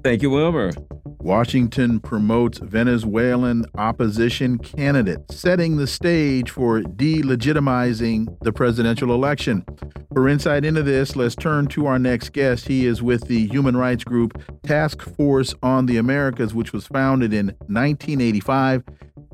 Thank 0.04 0.22
you, 0.22 0.30
Wilmer. 0.30 0.70
Washington 1.18 1.98
promotes 1.98 2.58
Venezuelan 2.58 3.66
opposition 3.74 4.56
candidate, 4.56 5.18
setting 5.32 5.78
the 5.78 5.88
stage 5.88 6.52
for 6.52 6.80
delegitimizing 6.80 8.38
the 8.42 8.52
presidential 8.52 9.12
election. 9.12 9.64
For 10.12 10.28
insight 10.28 10.64
into 10.64 10.84
this, 10.84 11.16
let's 11.16 11.34
turn 11.34 11.66
to 11.70 11.86
our 11.86 11.98
next 11.98 12.28
guest. 12.28 12.68
He 12.68 12.86
is 12.86 13.02
with 13.02 13.26
the 13.26 13.48
human 13.48 13.76
rights 13.76 14.04
group 14.04 14.40
Task 14.62 15.02
Force 15.02 15.56
on 15.60 15.86
the 15.86 15.96
Americas, 15.96 16.54
which 16.54 16.72
was 16.72 16.86
founded 16.86 17.32
in 17.32 17.46
1985, 17.66 18.84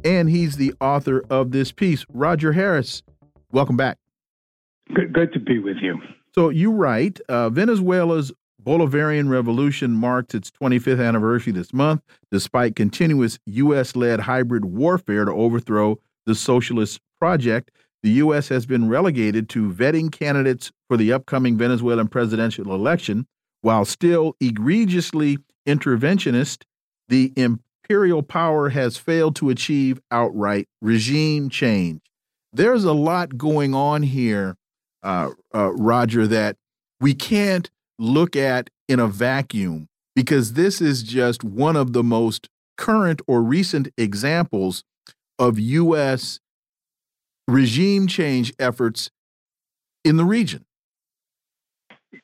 and 0.07 0.31
he's 0.31 0.57
the 0.57 0.73
author 0.81 1.23
of 1.29 1.51
this 1.51 1.71
piece. 1.71 2.07
Roger 2.09 2.53
Harris 2.55 3.03
Welcome 3.51 3.76
back. 3.76 3.99
Good, 4.94 5.12
good 5.12 5.32
to 5.32 5.40
be 5.40 5.59
with 5.59 5.78
you. 5.80 5.99
So 6.34 6.51
you 6.51 6.70
write 6.70 7.20
uh, 7.28 7.49
Venezuela's 7.51 8.32
Bolivarian 8.62 9.30
Revolution 9.30 9.92
marks 9.92 10.34
its 10.34 10.51
25th 10.51 11.05
anniversary 11.05 11.53
this 11.53 11.72
month, 11.72 12.03
despite 12.30 12.76
continuous 12.76 13.38
U.S. 13.46 13.96
led 13.96 14.20
hybrid 14.20 14.66
warfare 14.66 15.24
to 15.24 15.32
overthrow 15.32 15.99
the 16.26 16.34
socialist 16.34 17.01
project. 17.18 17.70
The 18.03 18.11
U.S. 18.11 18.49
has 18.49 18.66
been 18.66 18.88
relegated 18.88 19.49
to 19.51 19.72
vetting 19.72 20.12
candidates 20.12 20.70
for 20.86 20.96
the 20.96 21.12
upcoming 21.12 21.57
Venezuelan 21.57 22.09
presidential 22.09 22.74
election, 22.74 23.26
while 23.62 23.84
still 23.84 24.36
egregiously 24.40 25.38
interventionist. 25.66 26.64
The 27.09 27.32
imperial 27.36 28.22
power 28.22 28.68
has 28.68 28.99
failed 28.99 29.34
to 29.36 29.49
achieve 29.49 30.01
outright 30.11 30.68
regime 30.82 31.49
change 31.49 32.03
there's 32.53 32.84
a 32.84 32.92
lot 32.92 33.36
going 33.36 33.74
on 33.74 34.03
here, 34.03 34.57
uh, 35.03 35.30
uh, 35.55 35.72
Roger, 35.72 36.26
that 36.26 36.57
we 37.01 37.14
can't 37.14 37.70
look 37.99 38.36
at 38.36 38.70
in 38.88 39.01
a 39.01 39.07
vacuum 39.07 39.88
because 40.14 40.55
this 40.55 40.80
is 40.80 41.03
just 41.03 41.44
one 41.44 41.76
of 41.76 41.92
the 41.92 42.03
most 42.03 42.49
current 42.76 43.20
or 43.26 43.42
recent 43.42 43.88
examples 43.96 44.82
of 45.38 45.59
U.S. 45.59 46.40
regime 47.46 48.07
change 48.07 48.53
efforts 48.59 49.11
in 50.05 50.16
the 50.16 50.24
region. 50.24 50.64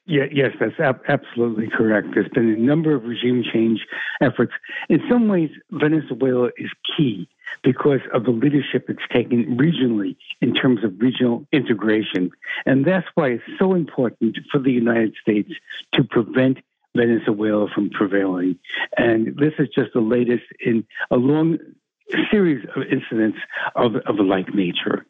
Yeah, 0.07 0.25
yes, 0.33 0.53
that's 0.59 0.79
ab 0.81 1.01
absolutely 1.09 1.69
correct. 1.69 2.09
There's 2.15 2.29
been 2.29 2.55
a 2.55 2.57
number 2.57 2.95
of 2.95 3.05
regime 3.05 3.43
change 3.43 3.87
efforts. 4.21 4.53
In 4.89 5.01
some 5.11 5.29
ways, 5.29 5.51
Venezuela 5.71 6.51
is 6.57 6.71
key 6.97 7.29
because 7.63 8.01
of 8.13 8.25
the 8.25 8.31
leadership 8.31 8.87
it's 8.89 9.07
taken 9.13 9.59
regionally 9.59 10.17
in 10.41 10.55
terms 10.55 10.85
of 10.85 10.99
regional 11.01 11.47
integration. 11.53 12.31
And 12.65 12.87
that's 12.87 13.07
why 13.15 13.29
it's 13.29 13.45
so 13.59 13.75
important 13.75 14.39
for 14.51 14.59
the 14.59 14.73
United 14.73 15.15
States 15.21 15.51
to 15.93 16.03
prevent 16.03 16.59
Venezuela 16.97 17.69
from 17.75 17.91
prevailing. 17.91 18.59
And 18.97 19.37
this 19.37 19.53
is 19.59 19.69
just 19.75 19.93
the 19.93 20.01
latest 20.01 20.45
in 20.61 20.87
a 21.11 21.17
long 21.17 21.59
series 22.31 22.67
of 22.75 22.83
incidents 22.85 23.39
of, 23.75 23.97
of 24.07 24.19
a 24.19 24.23
like 24.23 24.55
nature 24.55 25.05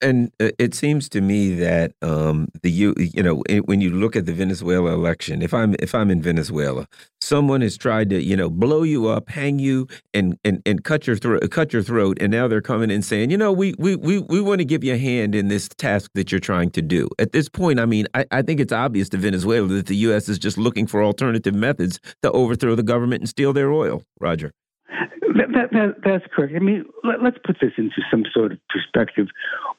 and 0.00 0.32
uh, 0.40 0.50
it 0.58 0.74
seems 0.74 1.08
to 1.10 1.20
me 1.20 1.54
that 1.54 1.92
um, 2.02 2.48
the 2.62 2.70
you 2.70 2.94
you 2.96 3.22
know 3.22 3.42
when 3.64 3.80
you 3.80 3.90
look 3.90 4.16
at 4.16 4.26
the 4.26 4.32
Venezuela 4.32 4.92
election, 4.92 5.42
if 5.42 5.52
I'm 5.52 5.74
if 5.78 5.94
I'm 5.94 6.10
in 6.10 6.22
Venezuela, 6.22 6.86
someone 7.20 7.60
has 7.60 7.76
tried 7.76 8.10
to 8.10 8.22
you 8.22 8.36
know 8.36 8.48
blow 8.50 8.82
you 8.82 9.08
up, 9.08 9.28
hang 9.28 9.58
you, 9.58 9.86
and 10.14 10.38
and 10.44 10.62
and 10.66 10.84
cut 10.84 11.06
your 11.06 11.16
throat, 11.16 11.50
cut 11.50 11.72
your 11.72 11.82
throat, 11.82 12.18
and 12.20 12.30
now 12.30 12.48
they're 12.48 12.60
coming 12.60 12.90
and 12.90 13.04
saying, 13.04 13.30
you 13.30 13.36
know, 13.36 13.52
we 13.52 13.74
we 13.78 13.96
we 13.96 14.18
we 14.18 14.40
want 14.40 14.60
to 14.60 14.64
give 14.64 14.84
you 14.84 14.94
a 14.94 14.98
hand 14.98 15.34
in 15.34 15.48
this 15.48 15.68
task 15.68 16.10
that 16.14 16.30
you're 16.30 16.40
trying 16.40 16.70
to 16.70 16.82
do. 16.82 17.08
At 17.18 17.32
this 17.32 17.48
point, 17.48 17.80
I 17.80 17.86
mean, 17.86 18.06
I, 18.14 18.24
I 18.30 18.42
think 18.42 18.60
it's 18.60 18.72
obvious 18.72 19.08
to 19.10 19.16
Venezuela 19.16 19.66
that 19.68 19.86
the 19.86 19.96
U.S. 19.96 20.28
is 20.28 20.38
just 20.38 20.58
looking 20.58 20.86
for 20.86 21.02
alternative 21.02 21.54
methods 21.54 22.00
to 22.22 22.30
overthrow 22.32 22.74
the 22.74 22.82
government 22.82 23.22
and 23.22 23.28
steal 23.28 23.52
their 23.52 23.72
oil. 23.72 24.02
Roger. 24.20 24.52
That, 24.88 25.52
that, 25.52 25.72
that, 25.72 25.94
that's 26.04 26.24
correct. 26.32 26.54
I 26.56 26.60
mean, 26.60 26.84
let, 27.04 27.20
us 27.20 27.38
put 27.44 27.58
this 27.60 27.72
into 27.76 28.00
some 28.10 28.24
sort 28.32 28.52
of 28.52 28.58
perspective. 28.68 29.28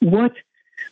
What 0.00 0.32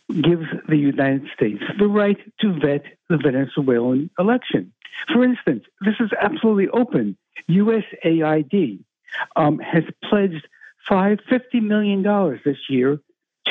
gives 0.09 0.45
the 0.67 0.77
United 0.77 1.27
States 1.33 1.61
the 1.77 1.87
right 1.87 2.17
to 2.41 2.59
vet 2.59 2.83
the 3.09 3.17
Venezuelan 3.17 4.09
election? 4.19 4.73
For 5.13 5.23
instance, 5.23 5.63
this 5.81 5.95
is 5.99 6.09
absolutely 6.19 6.67
open. 6.69 7.17
USAID 7.49 8.79
um, 9.35 9.59
has 9.59 9.83
pledged 10.03 10.47
five 10.87 11.19
fifty 11.29 11.59
million 11.59 12.03
dollars 12.03 12.41
this 12.43 12.57
year 12.69 12.99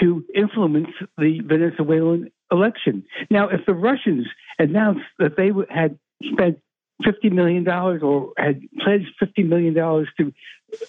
to 0.01 0.25
influence 0.35 0.91
the 1.17 1.41
Venezuelan 1.41 2.31
election. 2.53 3.05
Now, 3.31 3.49
if 3.49 3.65
the 3.67 3.75
Russians 3.75 4.27
announced 4.59 5.05
that 5.19 5.37
they 5.37 5.51
had 5.71 5.99
spent 6.25 6.59
fifty 7.05 7.31
million 7.31 7.65
dollars 7.65 8.03
or 8.03 8.33
had 8.37 8.61
pledged 8.81 9.11
fifty 9.19 9.43
million 9.43 9.75
dollars 9.75 10.09
to, 10.19 10.33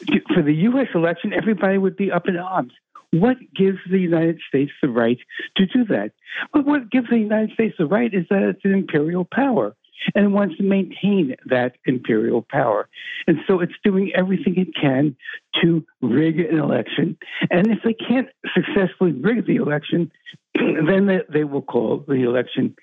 to, 0.08 0.22
for 0.34 0.42
the 0.42 0.54
U.S. 0.54 0.88
election, 0.94 1.34
everybody 1.34 1.78
would 1.78 1.96
be 1.96 2.12
up 2.12 2.28
in 2.28 2.38
arms. 2.38 2.74
What 3.12 3.38
gives 3.56 3.80
the 3.90 4.00
United 4.00 4.40
States 4.48 4.72
the 4.82 4.90
right 4.90 5.18
to 5.58 5.66
do 5.66 5.84
that? 5.86 6.12
But 6.54 6.66
what 6.66 6.92
gives 6.92 7.10
the 7.10 7.18
United 7.18 7.52
States 7.54 7.76
the 7.80 7.88
right 7.88 8.14
is 8.14 8.26
that 8.30 8.44
it's 8.44 8.64
an 8.64 8.74
imperial 8.74 9.26
power 9.26 9.76
and 10.16 10.34
wants 10.34 10.58
to 10.58 10.64
maintain 10.64 11.36
that 11.46 11.76
imperial 11.86 12.42
power. 12.42 12.88
And 13.28 13.38
so 13.48 13.60
it's 13.60 13.74
doing 13.84 14.12
everything 14.16 14.58
it 14.58 14.76
can 14.80 15.16
to 15.62 15.86
rig 16.02 16.40
an 16.40 16.58
election. 16.58 17.18
And 17.50 17.68
if 17.68 17.80
they 17.84 17.94
can't 17.94 18.30
successfully 18.54 19.12
rig 19.12 19.46
the 19.46 19.58
election, 19.58 20.12
then 20.56 21.06
they, 21.06 21.22
they, 21.32 21.44
will 21.44 21.62
call 21.62 22.04
the 22.08 22.24
election 22.24 22.76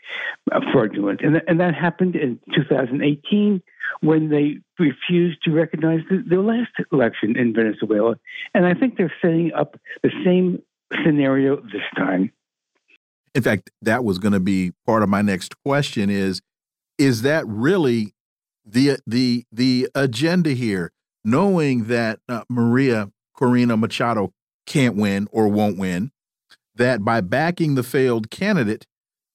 fraudulent. 0.73 1.21
And, 1.21 1.43
and 1.49 1.61
that 1.61 1.75
happened 1.75 2.17
in 2.17 2.39
2018 2.55 3.63
when 4.01 4.29
they 4.29 4.59
refused 4.79 5.43
to 5.45 5.51
recognize 5.51 6.01
the, 6.11 6.23
the 6.29 6.41
last 6.41 6.73
election 6.93 7.37
in 7.37 7.55
Venezuela. 7.55 8.17
And 8.55 8.67
I 8.67 8.75
think 8.75 8.97
they're 8.97 9.13
setting 9.21 9.53
up 9.53 9.79
the 10.03 10.11
same 10.25 10.63
scenario 11.05 11.57
this 11.57 11.83
time. 11.97 12.33
In 13.35 13.43
fact, 13.43 13.71
that 13.83 14.05
was 14.05 14.19
going 14.19 14.33
to 14.33 14.41
be 14.41 14.73
part 14.87 15.03
of 15.03 15.09
my 15.09 15.23
next 15.23 15.63
question 15.63 16.09
is 16.09 16.41
is 16.99 17.23
that 17.23 17.47
really 17.47 18.15
the 18.65 18.99
the 19.07 19.45
the 19.53 19.89
agenda 19.95 20.51
here? 20.51 20.93
Knowing 21.25 21.85
that 21.85 22.21
uh, 22.29 22.45
Maria 22.49 23.11
Corina 23.37 23.79
Machado 23.79 24.33
can't 24.67 24.97
win 24.97 25.29
or 25.31 25.49
won't 25.49 25.79
win 25.79 26.11
that 26.75 27.05
by 27.05 27.21
backing 27.21 27.75
the 27.75 27.83
failed 27.83 28.31
candidate 28.31 28.85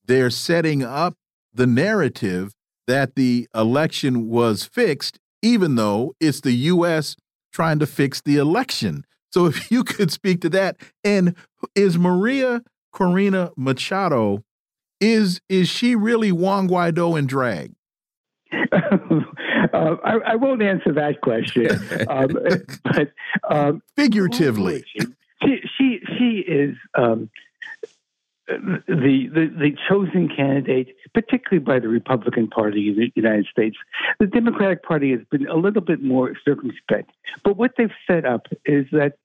they're 0.06 0.30
setting 0.30 0.84
up 0.84 1.16
the 1.54 1.66
narrative 1.66 2.54
that 2.88 3.16
the 3.16 3.48
election 3.56 4.28
was 4.30 4.66
fixed 4.66 5.20
even 5.42 5.76
though 5.76 6.14
it's 6.20 6.42
the 6.42 6.52
US 6.52 7.16
trying 7.52 7.80
to 7.80 7.88
fix 7.88 8.22
the 8.22 8.38
election. 8.38 9.06
So 9.32 9.46
if 9.46 9.72
you 9.72 9.84
could 9.84 10.12
speak 10.12 10.42
to 10.42 10.50
that. 10.50 10.78
And 11.04 11.36
is 11.76 11.98
Maria 11.98 12.62
Corina 12.94 13.52
Machado 13.58 14.44
is 15.02 15.42
is 15.50 15.68
she 15.68 15.96
really 15.96 16.32
Juan 16.32 16.70
Guaido 16.70 17.18
in 17.20 17.26
drag? 17.26 17.74
uh, 18.72 19.96
I, 20.04 20.20
I, 20.28 20.36
won't 20.36 20.62
answer 20.62 20.94
that 20.94 21.22
question, 21.22 21.70
um, 22.10 22.38
but 22.84 23.12
um, 23.50 23.82
figuratively, 23.96 24.84
she 24.88 25.62
she, 25.78 26.00
she 26.18 26.44
is 26.48 26.76
um, 26.98 27.30
the, 28.48 28.84
the 28.88 29.52
the 29.58 29.72
chosen 29.90 30.28
candidate, 30.28 30.96
particularly 31.14 31.64
by 31.64 31.80
the 31.80 31.88
Republican 31.88 32.48
Party 32.48 32.90
in 32.90 32.96
the 32.96 33.12
United 33.16 33.46
States. 33.48 33.78
The 34.20 34.28
Democratic 34.28 34.84
Party 34.84 35.12
has 35.12 35.22
been 35.30 35.48
a 35.48 35.56
little 35.56 35.82
bit 35.82 36.02
more 36.02 36.34
circumspect, 36.44 37.12
but 37.44 37.58
what 37.58 37.72
they've 37.78 37.94
set 38.08 38.26
up 38.26 38.48
is 38.66 38.86
that 38.92 39.18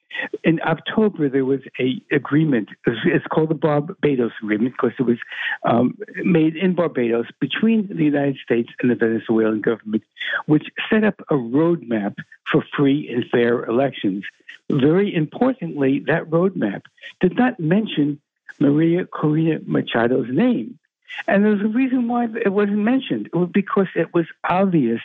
in 0.45 0.61
October 0.63 1.29
there 1.29 1.45
was 1.45 1.61
a 1.81 2.01
agreement. 2.15 2.69
It's 2.87 3.27
called 3.27 3.51
the 3.51 3.55
Barbados 3.55 4.33
Agreement 4.43 4.75
because 4.79 4.97
it 4.99 5.03
was 5.03 5.19
um, 5.65 5.99
made 6.23 6.57
in 6.57 6.75
Barbados 6.75 7.27
between 7.41 7.89
the 7.89 8.05
United 8.05 8.37
States 8.43 8.71
and 8.81 8.91
the 8.91 8.95
Venezuelan 8.95 9.61
government, 9.61 10.05
which 10.47 10.67
set 10.91 11.05
up 11.05 11.21
a 11.31 11.35
roadmap 11.35 12.15
for 12.51 12.65
free 12.77 13.11
and 13.13 13.25
fair 13.31 13.65
elections. 13.65 14.25
Very 14.71 15.15
importantly, 15.15 16.03
that 16.07 16.31
roadmap 16.31 16.83
did 17.21 17.37
not 17.37 17.61
mention 17.61 18.21
Maria 18.59 19.05
Corina 19.05 19.65
Machado's 19.65 20.29
name. 20.31 20.79
And 21.27 21.45
there's 21.45 21.63
a 21.63 21.69
reason 21.69 22.09
why 22.09 22.27
it 22.45 22.53
wasn't 22.53 22.79
mentioned. 22.79 23.27
It 23.27 23.37
was 23.37 23.49
because 23.53 23.87
it 23.95 24.13
was 24.13 24.27
obvious 24.49 25.01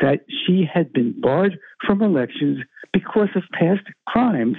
that 0.00 0.24
she 0.28 0.68
had 0.72 0.92
been 0.92 1.18
barred 1.20 1.58
from 1.86 2.02
elections 2.02 2.64
because 2.92 3.28
of 3.34 3.44
past 3.52 3.82
crimes 4.06 4.56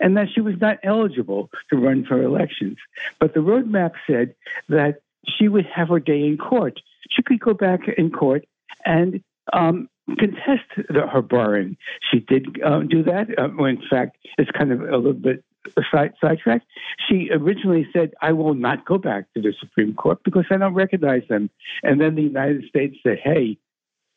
and 0.00 0.16
that 0.16 0.28
she 0.34 0.40
was 0.40 0.54
not 0.60 0.78
eligible 0.82 1.50
to 1.70 1.76
run 1.76 2.04
for 2.04 2.22
elections. 2.22 2.76
But 3.20 3.34
the 3.34 3.40
roadmap 3.40 3.92
said 4.06 4.34
that 4.68 5.00
she 5.26 5.48
would 5.48 5.66
have 5.66 5.88
her 5.88 6.00
day 6.00 6.26
in 6.26 6.36
court. 6.38 6.80
She 7.10 7.22
could 7.22 7.40
go 7.40 7.54
back 7.54 7.80
in 7.96 8.10
court 8.10 8.44
and 8.84 9.22
um, 9.52 9.88
contest 10.18 10.64
the, 10.88 11.06
her 11.06 11.22
barring. 11.22 11.76
She 12.10 12.20
did 12.20 12.60
uh, 12.62 12.80
do 12.80 13.02
that. 13.04 13.28
Uh, 13.38 13.64
in 13.64 13.82
fact, 13.88 14.18
it's 14.36 14.50
kind 14.50 14.72
of 14.72 14.80
a 14.82 14.96
little 14.96 15.12
bit 15.12 15.44
side, 15.90 16.14
sidetracked. 16.20 16.66
She 17.08 17.30
originally 17.32 17.86
said, 17.92 18.12
I 18.20 18.32
will 18.32 18.54
not 18.54 18.84
go 18.84 18.98
back 18.98 19.32
to 19.34 19.42
the 19.42 19.54
Supreme 19.60 19.94
Court 19.94 20.18
because 20.24 20.44
I 20.50 20.56
don't 20.56 20.74
recognize 20.74 21.22
them. 21.28 21.50
And 21.82 22.00
then 22.00 22.14
the 22.14 22.22
United 22.22 22.64
States 22.68 22.96
said, 23.02 23.18
Hey, 23.22 23.58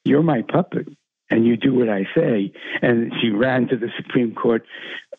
you're 0.04 0.24
my 0.24 0.42
puppet 0.42 0.88
and 1.32 1.46
you 1.46 1.56
do 1.56 1.74
what 1.74 1.90
I 1.90 2.06
say. 2.14 2.52
And 2.82 3.14
she 3.20 3.30
ran 3.30 3.68
to 3.70 3.78
the 3.78 3.90
Supreme 3.98 4.36
Court, 4.36 4.66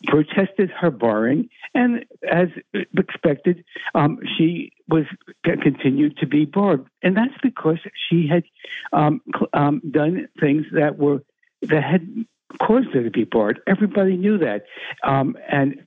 protested 0.06 0.70
her 0.70 0.90
barring, 0.90 1.48
and 1.74 2.04
as 2.30 2.48
expected, 2.96 3.64
um, 3.94 4.18
she 4.36 4.72
was 4.88 5.04
continued 5.42 6.18
to 6.18 6.26
be 6.26 6.44
barred. 6.44 6.84
And 7.02 7.16
that's 7.16 7.34
because 7.42 7.78
she 8.08 8.28
had 8.28 8.44
um, 8.92 9.22
um, 9.54 9.80
done 9.90 10.28
things 10.38 10.66
that 10.72 10.98
were 10.98 11.22
that 11.62 11.82
had 11.82 12.06
caused 12.60 12.88
her 12.92 13.02
to 13.02 13.10
be 13.10 13.24
barred. 13.24 13.60
Everybody 13.66 14.16
knew 14.16 14.36
that, 14.38 14.66
um, 15.02 15.36
and 15.50 15.86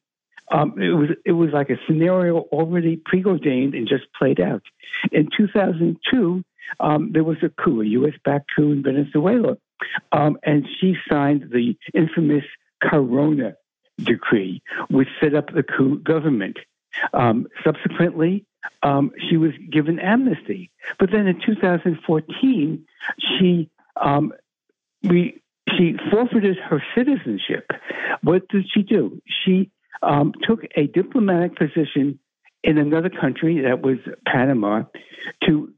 um, 0.52 0.80
it 0.82 0.92
was 0.92 1.10
it 1.26 1.32
was 1.32 1.50
like 1.52 1.70
a 1.70 1.78
scenario 1.88 2.40
already 2.52 2.98
preordained 3.04 3.74
and 3.74 3.88
just 3.88 4.06
played 4.18 4.40
out. 4.40 4.62
In 5.12 5.30
2002, 5.36 6.44
um, 6.80 7.12
there 7.12 7.24
was 7.24 7.38
a 7.42 7.50
coup, 7.50 7.82
a 7.82 7.86
U.S.-backed 7.86 8.46
coup 8.56 8.72
in 8.72 8.84
Venezuela, 8.84 9.58
um, 10.12 10.38
and 10.44 10.68
she 10.80 10.96
signed 11.10 11.50
the 11.52 11.76
infamous 11.94 12.44
Carmona 12.84 13.56
decree, 13.98 14.62
which 14.90 15.08
set 15.20 15.34
up 15.34 15.54
the 15.54 15.64
coup 15.64 16.00
government. 16.00 16.58
Um, 17.14 17.48
subsequently, 17.64 18.46
um, 18.84 19.12
she 19.30 19.38
was 19.38 19.52
given 19.72 20.00
amnesty, 20.00 20.72
but 21.00 21.12
then 21.12 21.28
in 21.28 21.42
2014, 21.46 22.86
she 23.20 23.70
um, 24.00 24.32
we 25.04 25.42
she 25.76 25.96
forfeited 26.12 26.58
her 26.58 26.84
citizenship. 26.96 27.70
What 28.22 28.48
did 28.48 28.66
she 28.72 28.84
do? 28.84 29.22
She 29.28 29.72
um, 30.02 30.34
took 30.48 30.62
a 30.76 30.88
diplomatic 30.88 31.56
position 31.56 32.20
in 32.64 32.78
another 32.78 33.10
country, 33.10 33.62
that 33.62 33.82
was 33.82 33.98
Panama, 34.26 34.84
to 35.44 35.72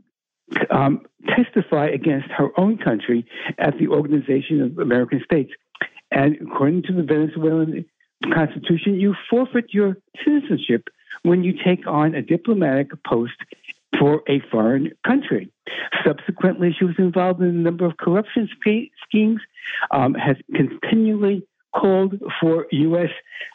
um, 0.72 1.06
testify 1.28 1.88
against 1.88 2.30
her 2.32 2.50
own 2.58 2.78
country 2.78 3.26
at 3.58 3.78
the 3.78 3.88
Organization 3.90 4.62
of 4.62 4.80
American 4.80 5.22
States. 5.24 5.52
And 6.12 6.38
according 6.42 6.84
to 6.84 6.94
the 6.94 7.04
Venezuelan 7.04 7.86
constitution, 8.34 8.96
you 8.96 9.16
forfeit 9.30 9.74
your 9.74 9.98
citizenship 10.24 10.88
when 11.24 11.44
you 11.44 11.54
take 11.64 11.86
on 11.86 12.16
a 12.16 12.22
diplomatic 12.22 12.92
post 13.04 13.34
for 14.00 14.22
a 14.30 14.40
foreign 14.52 14.92
country. 15.06 15.52
Subsequently, 16.06 16.74
she 16.78 16.86
was 16.86 16.96
involved 16.98 17.42
in 17.42 17.50
a 17.50 17.52
number 17.52 17.86
of 17.86 17.98
corruption 17.98 18.48
schemes, 19.08 19.42
um, 19.92 20.14
has 20.14 20.38
continually 20.56 21.46
called 21.76 22.16
for 22.40 22.66
U.S. 22.72 23.10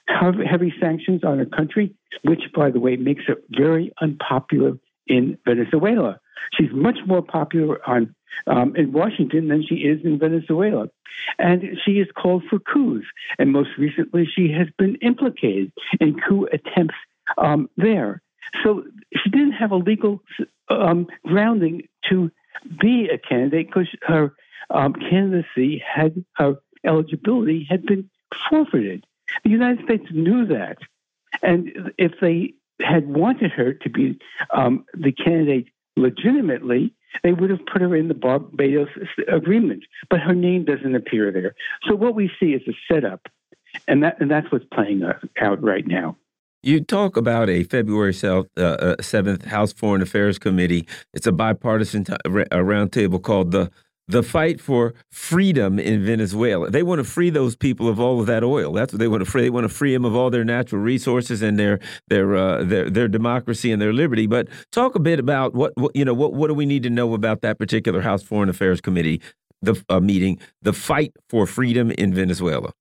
heavy 0.09 0.73
sanctions 0.81 1.25
on 1.25 1.41
a 1.41 1.47
country, 1.47 1.95
which, 2.23 2.43
by 2.55 2.71
the 2.71 2.81
way, 2.81 2.97
makes 2.97 3.25
her 3.27 3.37
very 3.51 3.93
unpopular 4.01 4.73
in 5.07 5.39
Venezuela. 5.47 6.21
She's 6.55 6.71
much 6.73 6.99
more 7.07 7.23
popular 7.23 7.79
on 7.89 8.15
um, 8.47 8.75
in 8.77 8.93
Washington 8.93 9.49
than 9.49 9.65
she 9.67 9.77
is 9.77 10.01
in 10.05 10.19
Venezuela. 10.19 10.87
And 11.39 11.63
she 11.85 11.93
is 11.93 12.09
called 12.21 12.45
for 12.49 12.59
coups. 12.59 13.07
And 13.39 13.53
most 13.53 13.71
recently, 13.79 14.27
she 14.27 14.51
has 14.53 14.69
been 14.79 14.97
implicated 14.97 15.73
in 16.01 16.19
coup 16.19 16.49
attempts 16.53 16.95
um, 17.39 17.69
there. 17.77 18.23
So 18.63 18.85
she 19.15 19.31
didn't 19.31 19.53
have 19.53 19.71
a 19.71 19.77
legal 19.77 20.23
um, 20.69 21.07
grounding 21.25 21.89
to 22.11 22.31
be 22.81 23.09
a 23.13 23.19
candidate 23.19 23.69
because 23.69 23.89
her 24.03 24.35
um, 24.71 24.95
candidacy 24.95 25.83
had 25.87 26.25
her 26.35 26.57
eligibility 26.85 27.67
had 27.69 27.85
been 27.85 28.09
forfeited. 28.49 29.07
The 29.45 29.51
United 29.51 29.85
States 29.85 30.07
knew 30.11 30.47
that. 30.47 30.79
And 31.43 31.93
if 31.99 32.13
they 32.21 32.55
had 32.81 33.09
wanted 33.09 33.53
her 33.53 33.73
to 33.73 33.91
be 33.91 34.19
um, 34.55 34.85
the 34.95 35.13
candidate 35.13 35.69
legitimately, 35.97 36.95
they 37.23 37.33
would 37.33 37.51
have 37.51 37.65
put 37.71 37.83
her 37.83 37.95
in 37.95 38.09
the 38.09 38.15
Barbados 38.15 38.89
agreement. 39.29 39.85
But 40.11 40.21
her 40.21 40.35
name 40.35 40.65
doesn't 40.65 40.95
appear 40.95 41.31
there. 41.31 41.55
So 41.89 41.95
what 41.95 42.15
we 42.15 42.31
see 42.41 42.53
is 42.53 42.63
a 42.69 42.73
setup, 42.93 43.27
and 43.87 44.03
that 44.03 44.21
and 44.21 44.31
that's 44.31 44.51
what's 44.51 44.65
playing 44.73 45.03
out 45.41 45.63
right 45.63 45.87
now. 45.87 46.17
You 46.65 46.81
talk 46.81 47.17
about 47.17 47.51
a 47.51 47.65
February 47.65 48.13
7th, 48.13 48.47
uh, 48.57 48.95
7th 49.01 49.47
uh, 49.47 49.49
House 49.49 49.73
Foreign 49.73 50.01
Affairs 50.01 50.39
Committee. 50.39 50.87
It's 51.13 51.27
a 51.27 51.33
bipartisan 51.33 52.05
roundtable 52.05 53.21
called 53.21 53.51
the 53.51 53.71
the 54.09 54.23
fight 54.23 54.61
for 54.61 54.95
freedom 55.11 55.79
in 55.79 56.05
Venezuela. 56.05 56.71
They 56.71 56.83
want 56.83 56.99
to 56.99 57.05
free 57.05 57.31
those 57.31 57.57
people 57.57 57.89
of 57.89 58.01
all 58.01 58.21
of 58.21 58.27
that 58.27 58.43
oil. 58.43 58.73
That's 58.73 58.93
what 58.93 58.99
they 58.99 59.09
want 59.09 59.25
to 59.25 59.31
free. 59.31 59.43
They 59.43 59.51
want 59.51 59.65
to 59.65 59.75
free 59.75 59.93
them 59.93 60.05
of 60.05 60.15
all 60.15 60.31
their 60.31 60.45
natural 60.45 60.83
resources 60.83 61.43
and 61.43 61.59
their 61.59 61.79
their 62.09 62.37
uh, 62.37 62.65
their 62.65 62.91
their 62.91 63.09
democracy 63.09 63.73
and 63.73 63.81
their 63.81 63.93
liberty. 63.93 64.27
But 64.27 64.49
talk 64.71 64.95
a 64.95 65.01
bit 65.01 65.19
about 65.19 65.55
what, 65.55 65.73
what 65.77 65.95
you 65.95 66.05
know. 66.05 66.15
What 66.15 66.35
what 66.35 66.49
do 66.49 66.55
we 66.55 66.67
need 66.67 66.83
to 66.83 66.91
know 66.91 67.15
about 67.15 67.41
that 67.43 67.59
particular 67.59 68.01
House 68.01 68.23
Foreign 68.23 68.49
Affairs 68.49 68.81
Committee 68.81 69.21
the 69.63 69.83
uh, 69.89 70.01
meeting, 70.01 70.39
the 70.61 70.73
fight 70.73 71.13
for 71.29 71.47
freedom 71.47 71.91
in 71.93 72.13
Venezuela? 72.13 72.73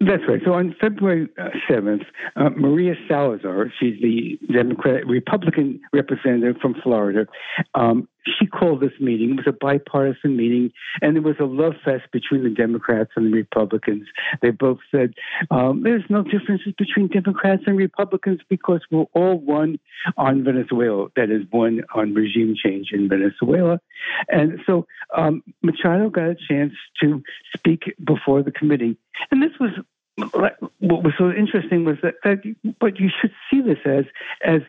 That's 0.00 0.22
right. 0.26 0.40
So 0.46 0.54
on 0.54 0.74
February 0.80 1.28
7th, 1.70 2.00
uh, 2.34 2.44
uh, 2.44 2.50
Maria 2.56 2.94
Salazar, 3.06 3.70
she's 3.78 4.00
the 4.00 4.38
Democratic 4.50 5.04
Republican 5.06 5.78
representative 5.92 6.56
from 6.62 6.74
Florida, 6.82 7.26
um, 7.74 8.08
she 8.26 8.46
called 8.46 8.80
this 8.80 8.92
meeting. 9.00 9.30
It 9.30 9.36
was 9.36 9.46
a 9.46 9.52
bipartisan 9.52 10.36
meeting, 10.36 10.72
and 11.00 11.16
it 11.16 11.20
was 11.20 11.36
a 11.40 11.44
love 11.44 11.74
fest 11.84 12.04
between 12.12 12.42
the 12.42 12.50
Democrats 12.50 13.10
and 13.16 13.26
the 13.26 13.36
Republicans. 13.36 14.06
They 14.42 14.50
both 14.50 14.78
said 14.90 15.14
um, 15.50 15.82
there's 15.82 16.04
no 16.08 16.22
differences 16.22 16.72
between 16.76 17.08
Democrats 17.08 17.62
and 17.66 17.76
Republicans 17.76 18.40
because 18.48 18.80
we're 18.90 19.06
all 19.14 19.38
one 19.38 19.78
on 20.16 20.44
Venezuela. 20.44 21.08
That 21.16 21.30
is, 21.30 21.42
one 21.50 21.82
on 21.94 22.14
regime 22.14 22.54
change 22.62 22.88
in 22.92 23.08
Venezuela. 23.08 23.80
And 24.28 24.60
so 24.66 24.86
um, 25.16 25.42
Machado 25.62 26.10
got 26.10 26.30
a 26.30 26.36
chance 26.48 26.72
to 27.02 27.22
speak 27.56 27.94
before 28.04 28.42
the 28.42 28.52
committee. 28.52 28.96
And 29.30 29.42
this 29.42 29.52
was 29.58 29.70
what 30.16 30.60
was 30.80 31.14
so 31.16 31.30
interesting 31.30 31.84
was 31.84 31.96
that, 32.02 32.14
that 32.24 32.42
but 32.78 32.98
you 32.98 33.08
should 33.20 33.32
see 33.50 33.62
this 33.62 33.78
as 33.86 34.04
as 34.44 34.60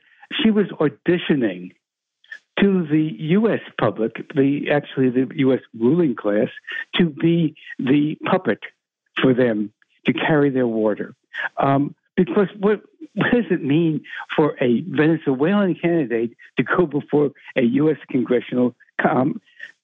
she 0.42 0.50
was 0.50 0.68
auditioning 0.80 1.72
to 2.62 2.86
the 2.88 3.16
U.S. 3.20 3.62
public, 3.80 4.32
the 4.36 4.70
actually 4.72 5.10
the 5.10 5.28
U.S. 5.38 5.62
ruling 5.78 6.16
class, 6.16 6.50
to 6.96 7.06
be 7.06 7.56
the 7.80 8.18
puppet 8.30 8.60
for 9.22 9.34
them 9.34 9.72
to 10.06 10.14
carry 10.14 10.50
their 10.50 10.68
water. 10.68 11.16
Um, 11.58 11.96
because 12.16 12.48
what, 12.60 12.82
what 13.16 13.32
does 13.32 13.46
it 13.50 13.64
mean 13.64 14.04
for 14.36 14.56
a 14.62 14.82
Venezuelan 14.82 15.76
candidate 15.76 16.36
to 16.58 16.64
go 16.64 16.86
before 16.86 17.32
a 17.56 17.64
U.S. 17.64 17.98
congressional 18.10 18.76
um, 19.10 19.42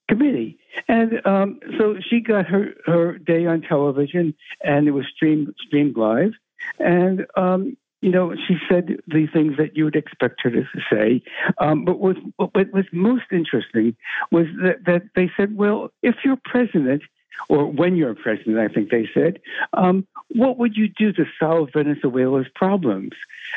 committee? 0.07 0.57
And 0.87 1.25
um, 1.25 1.59
so 1.77 1.95
she 1.99 2.19
got 2.19 2.45
her, 2.47 2.73
her 2.85 3.17
day 3.17 3.45
on 3.45 3.61
television, 3.61 4.35
and 4.63 4.87
it 4.87 4.91
was 4.91 5.05
streamed 5.13 5.53
streamed 5.65 5.97
live. 5.97 6.33
And 6.79 7.25
um, 7.35 7.77
you 8.01 8.11
know, 8.11 8.35
she 8.47 8.57
said 8.69 8.97
the 9.07 9.27
things 9.27 9.57
that 9.57 9.75
you 9.75 9.85
would 9.85 9.95
expect 9.95 10.41
her 10.43 10.51
to 10.51 10.63
say. 10.91 11.21
Um, 11.57 11.83
but 11.83 11.99
what, 11.99 12.17
what 12.37 12.71
was 12.71 12.85
most 12.91 13.25
interesting 13.31 13.95
was 14.31 14.45
that, 14.61 14.85
that 14.85 15.03
they 15.15 15.31
said, 15.35 15.57
well, 15.57 15.91
if 16.03 16.15
you're 16.23 16.39
president, 16.43 17.01
or 17.49 17.65
when 17.65 17.95
you're 17.95 18.15
president, 18.15 18.57
I 18.57 18.67
think 18.67 18.89
they 18.89 19.07
said, 19.13 19.39
um, 19.73 20.07
what 20.29 20.57
would 20.57 20.75
you 20.75 20.87
do 20.87 21.13
to 21.13 21.25
solve 21.39 21.69
Venezuela's 21.73 22.47
problems? 22.55 23.11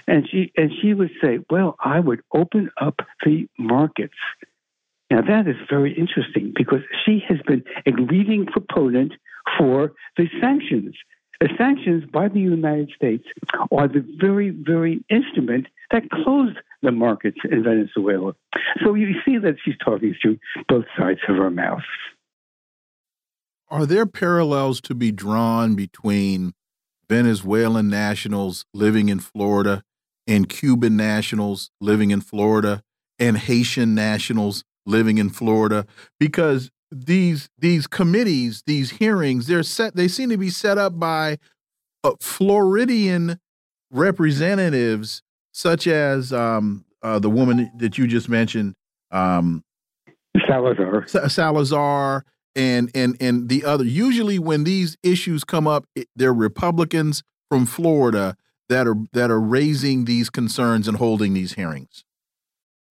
And 0.06 0.28
she 0.28 0.52
and 0.56 0.70
she 0.80 0.94
would 0.94 1.10
say, 1.22 1.40
well, 1.48 1.76
I 1.80 1.98
would 1.98 2.20
open 2.32 2.70
up 2.80 3.00
the 3.24 3.48
markets. 3.58 4.14
Now 5.10 5.22
that 5.22 5.48
is 5.48 5.56
very 5.68 5.92
interesting 5.92 6.52
because 6.54 6.82
she 7.04 7.22
has 7.28 7.38
been 7.46 7.64
a 7.86 7.90
leading 7.92 8.46
proponent 8.46 9.14
for 9.58 9.92
the 10.16 10.28
sanctions. 10.40 10.94
The 11.40 11.48
sanctions 11.56 12.04
by 12.12 12.28
the 12.28 12.40
United 12.40 12.90
States 12.94 13.24
are 13.72 13.88
the 13.88 14.04
very, 14.20 14.50
very 14.50 15.02
instrument 15.08 15.68
that 15.90 16.10
closed 16.10 16.58
the 16.82 16.92
markets 16.92 17.38
in 17.50 17.64
Venezuela. 17.64 18.34
So 18.84 18.94
you 18.94 19.14
see 19.24 19.38
that 19.38 19.56
she's 19.64 19.76
talking 19.82 20.14
through 20.20 20.38
both 20.68 20.84
sides 20.98 21.20
of 21.28 21.36
her 21.36 21.50
mouth. 21.50 21.80
Are 23.70 23.86
there 23.86 24.04
parallels 24.04 24.80
to 24.82 24.94
be 24.94 25.12
drawn 25.12 25.74
between 25.76 26.52
Venezuelan 27.08 27.88
nationals 27.88 28.66
living 28.74 29.08
in 29.08 29.20
Florida 29.20 29.82
and 30.26 30.48
Cuban 30.48 30.96
nationals 30.96 31.70
living 31.80 32.10
in 32.10 32.20
Florida 32.20 32.82
and 33.18 33.38
Haitian 33.38 33.94
nationals 33.94 34.64
living 34.84 35.18
in 35.18 35.30
Florida? 35.30 35.86
Because 36.18 36.70
these 36.90 37.48
these 37.58 37.86
committees, 37.86 38.62
these 38.66 38.90
hearings, 38.90 39.46
they're 39.46 39.62
set. 39.62 39.96
They 39.96 40.08
seem 40.08 40.30
to 40.30 40.36
be 40.36 40.50
set 40.50 40.78
up 40.78 40.98
by 40.98 41.38
uh, 42.04 42.12
Floridian 42.20 43.38
representatives, 43.90 45.22
such 45.52 45.86
as 45.86 46.32
um, 46.32 46.84
uh, 47.02 47.18
the 47.18 47.30
woman 47.30 47.70
that 47.78 47.98
you 47.98 48.06
just 48.06 48.28
mentioned, 48.28 48.74
um, 49.10 49.64
Salazar. 50.48 51.06
Salazar, 51.06 52.24
and 52.56 52.90
and 52.94 53.16
and 53.20 53.48
the 53.48 53.64
other. 53.64 53.84
Usually, 53.84 54.38
when 54.38 54.64
these 54.64 54.96
issues 55.02 55.44
come 55.44 55.66
up, 55.66 55.86
they're 56.16 56.34
Republicans 56.34 57.22
from 57.48 57.66
Florida 57.66 58.36
that 58.68 58.86
are 58.86 58.96
that 59.12 59.30
are 59.30 59.40
raising 59.40 60.04
these 60.06 60.30
concerns 60.30 60.88
and 60.88 60.96
holding 60.96 61.34
these 61.34 61.54
hearings. 61.54 62.04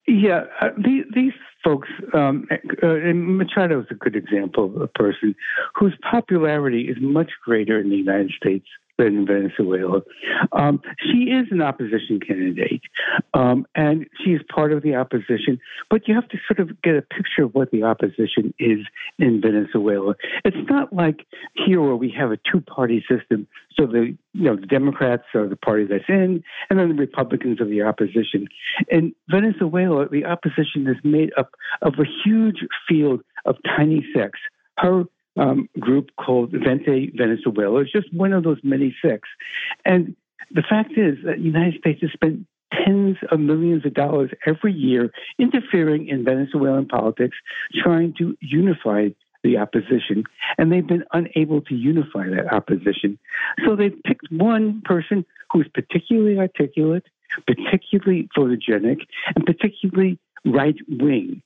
Yeah, 0.08 0.46
uh, 0.60 0.70
these, 0.78 1.06
these 1.14 1.34
folks, 1.64 1.90
um, 2.14 2.48
uh, 2.52 2.88
and 2.88 3.38
Machado 3.38 3.82
is 3.82 3.88
a 3.92 3.96
good 3.96 4.16
example 4.16 4.66
of 4.66 4.82
a 4.82 4.88
person 4.88 5.36
whose 5.76 5.96
popularity 6.10 6.90
is 6.90 6.98
much 7.00 7.32
greater 7.44 7.80
in 7.80 7.90
the 7.90 7.98
United 7.98 8.32
States 8.32 8.66
in 9.08 9.26
Venezuela. 9.26 10.02
Um, 10.52 10.82
she 11.00 11.32
is 11.32 11.48
an 11.52 11.62
opposition 11.62 12.20
candidate, 12.20 12.82
um, 13.34 13.66
and 13.76 14.06
she 14.24 14.32
is 14.32 14.42
part 14.54 14.74
of 14.74 14.84
the 14.84 14.96
opposition. 14.96 15.60
But 15.90 16.08
you 16.08 16.16
have 16.16 16.28
to 16.30 16.38
sort 16.48 16.60
of 16.60 16.82
get 16.82 16.96
a 16.96 17.02
picture 17.02 17.44
of 17.44 17.54
what 17.54 17.72
the 17.72 17.84
opposition 17.84 18.54
is 18.60 18.80
in 19.18 19.42
Venezuela. 19.42 20.16
It's 20.46 20.70
not 20.70 20.94
like 20.94 21.26
here 21.54 21.82
where 21.82 21.96
we 21.96 22.14
have 22.18 22.32
a 22.32 22.38
two-party 22.52 23.06
system. 23.10 23.48
So 23.78 23.86
the 23.86 24.18
you 24.34 24.44
know 24.44 24.56
the 24.56 24.68
Democrats 24.68 25.24
are 25.34 25.48
the 25.48 25.56
party 25.56 25.86
that's 25.86 26.04
in, 26.10 26.44
and 26.70 26.80
then 26.80 26.90
the 26.90 26.96
Republicans 26.96 27.62
are 27.62 27.66
the 27.66 27.82
opposition. 27.82 28.48
In 28.90 29.14
Venezuela, 29.30 30.08
the 30.10 30.26
opposition 30.26 30.88
is 30.88 30.98
made 31.04 31.32
up 31.38 31.52
of 31.82 31.94
a 32.00 32.06
huge 32.26 32.66
field 32.88 33.22
of 33.46 33.56
tiny 33.78 34.06
sects. 34.14 34.40
Her 34.78 35.04
um, 35.40 35.70
group 35.80 36.10
called 36.18 36.52
Vente 36.52 37.12
Venezuela. 37.16 37.82
It's 37.82 37.92
just 37.92 38.14
one 38.14 38.34
of 38.34 38.44
those 38.44 38.60
many 38.64 38.96
six. 39.04 39.28
And 39.86 40.16
the 40.52 40.64
fact 40.70 40.92
is 40.98 41.18
that 41.26 41.38
the 41.38 41.44
United 41.44 41.80
States 41.80 42.02
has 42.02 42.12
spent 42.12 42.46
tens 42.74 43.18
of 43.32 43.40
millions 43.40 43.86
of 43.86 43.94
dollars 43.94 44.32
every 44.46 44.74
year 44.74 45.12
interfering 45.40 46.08
in 46.08 46.24
Venezuelan 46.24 46.88
politics, 46.88 47.38
trying 47.84 48.14
to 48.20 48.38
unify 48.42 49.10
the 49.42 49.58
opposition, 49.58 50.26
and 50.58 50.70
they've 50.70 50.86
been 50.86 51.06
unable 51.14 51.62
to 51.62 51.74
unify 51.74 52.28
that 52.28 52.52
opposition. 52.52 53.18
So 53.66 53.76
they've 53.76 53.98
picked 54.06 54.30
one 54.30 54.82
person 54.84 55.26
who's 55.54 55.68
particularly 55.74 56.38
articulate, 56.38 57.06
particularly 57.48 58.28
photogenic, 58.38 59.00
and 59.36 59.46
particularly 59.46 60.20
right 60.46 60.76
wing 60.90 61.42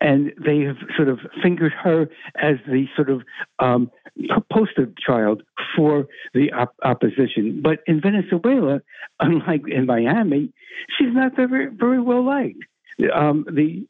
and 0.00 0.32
they 0.44 0.60
have 0.60 0.76
sort 0.96 1.08
of 1.08 1.20
fingered 1.42 1.72
her 1.72 2.08
as 2.40 2.56
the 2.66 2.86
sort 2.96 3.10
of 3.10 3.22
um, 3.58 3.90
poster 4.52 4.90
child 5.04 5.42
for 5.76 6.06
the 6.34 6.52
op- 6.52 6.76
opposition. 6.82 7.60
But 7.62 7.80
in 7.86 8.00
Venezuela, 8.00 8.80
unlike 9.20 9.62
in 9.68 9.86
Miami, 9.86 10.52
she's 10.96 11.12
not 11.12 11.36
very 11.36 11.66
very 11.66 12.00
well 12.00 12.24
liked. 12.24 12.64
Um, 13.12 13.46
the 13.50 13.86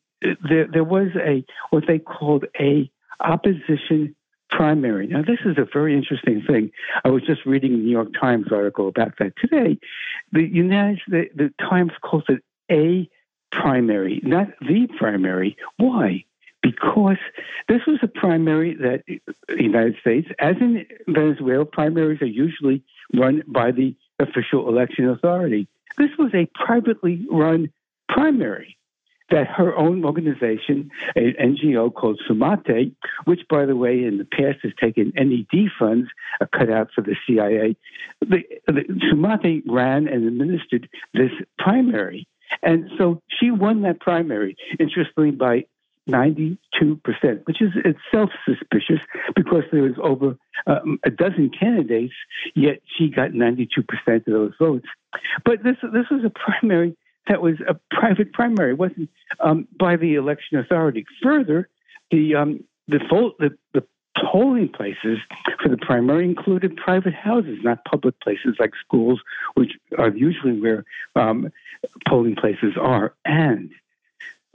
there, 0.49 0.67
there 0.73 0.85
was 0.85 1.09
a 1.17 1.45
what 1.71 1.85
they 1.87 1.99
called 1.99 2.45
a 2.61 2.91
opposition 3.21 4.15
primary. 4.51 5.07
Now, 5.07 5.23
this 5.23 5.41
is 5.45 5.59
a 5.59 5.67
very 5.71 5.95
interesting 5.95 6.43
thing. 6.47 6.71
I 7.05 7.11
was 7.11 7.23
just 7.23 7.45
reading 7.45 7.75
a 7.75 7.77
New 7.77 7.91
York 7.91 8.09
Times 8.19 8.47
article 8.51 8.89
about 8.89 9.13
that 9.19 9.35
today. 9.37 9.79
The 10.33 10.43
United 10.43 11.01
the, 11.09 11.25
the 11.35 11.53
Times 11.61 11.93
calls 12.03 12.25
it 12.29 12.43
a 12.71 13.09
primary, 13.53 14.21
not 14.25 14.49
the 14.61 14.89
primary. 14.99 15.57
Why? 15.77 16.25
Because 16.63 17.19
this 17.69 17.81
was 17.87 17.99
a 18.03 18.09
primary 18.09 18.75
that 18.75 19.05
the 19.07 19.63
United 19.63 19.97
States, 20.01 20.29
as 20.39 20.57
in 20.61 20.87
Venezuela, 21.07 21.65
primaries 21.65 22.21
are 22.21 22.27
usually 22.27 22.83
run 23.15 23.43
by 23.47 23.71
the 23.71 23.95
official 24.19 24.69
election 24.69 25.09
authority. 25.09 25.69
This 25.97 26.11
was 26.19 26.33
a 26.35 26.49
privately 26.55 27.27
run 27.31 27.73
primary 28.09 28.79
that 29.31 29.47
her 29.47 29.77
own 29.77 30.05
organization, 30.05 30.91
an 31.15 31.35
NGO 31.41 31.93
called 31.93 32.21
Sumate, 32.29 32.95
which, 33.25 33.41
by 33.51 33.67
the 33.67 33.77
way, 33.77 34.05
in 34.05 34.19
the 34.19 34.25
past 34.25 34.59
has 34.63 34.73
taken 34.81 35.13
NED 35.15 35.69
funds, 35.79 36.09
uh, 36.41 36.45
a 36.45 36.59
cutout 36.59 36.89
for 36.95 37.03
the 37.03 37.17
CIA, 37.27 37.77
the, 38.21 38.43
the, 38.67 38.85
Sumate 39.13 39.63
ran 39.67 40.09
and 40.09 40.27
administered 40.27 40.89
this 41.13 41.31
primary. 41.59 42.27
And 42.63 42.91
so 42.99 43.23
she 43.29 43.51
won 43.51 43.83
that 43.83 44.01
primary, 44.01 44.57
interestingly, 44.79 45.31
by 45.31 45.65
92%, 46.09 46.59
which 47.45 47.61
is 47.61 47.73
itself 47.85 48.31
suspicious 48.47 49.01
because 49.37 49.65
there 49.71 49.83
was 49.83 49.97
over 50.03 50.37
um, 50.67 50.99
a 51.05 51.11
dozen 51.11 51.51
candidates, 51.51 52.15
yet 52.55 52.81
she 52.97 53.09
got 53.09 53.33
92% 53.33 53.67
of 54.17 54.25
those 54.25 54.53
votes. 54.59 54.87
But 55.45 55.63
this, 55.63 55.77
this 55.93 56.07
was 56.11 56.25
a 56.25 56.31
primary 56.31 56.97
that 57.29 57.43
was 57.43 57.57
a 57.69 57.75
private 57.91 58.33
primary, 58.33 58.73
it 58.73 58.79
wasn't 58.79 59.11
um, 59.41 59.69
by 59.79 59.97
the 59.97 60.15
election 60.15 60.59
authority. 60.59 61.05
Further, 61.23 61.69
the, 62.11 62.35
um, 62.35 62.65
the, 62.89 62.99
the, 63.39 63.51
the 63.75 63.85
polling 64.31 64.69
places 64.69 65.19
for 65.63 65.69
the 65.69 65.77
primary 65.77 66.25
included 66.25 66.77
private 66.77 67.15
houses, 67.15 67.59
not 67.63 67.85
public 67.85 68.19
places 68.21 68.57
like 68.59 68.73
schools, 68.85 69.21
which 69.55 69.73
are 69.97 70.11
usually 70.11 70.61
where 70.61 70.85
um, 71.17 71.51
polling 72.07 72.37
places 72.37 72.75
are. 72.81 73.15
And 73.25 73.71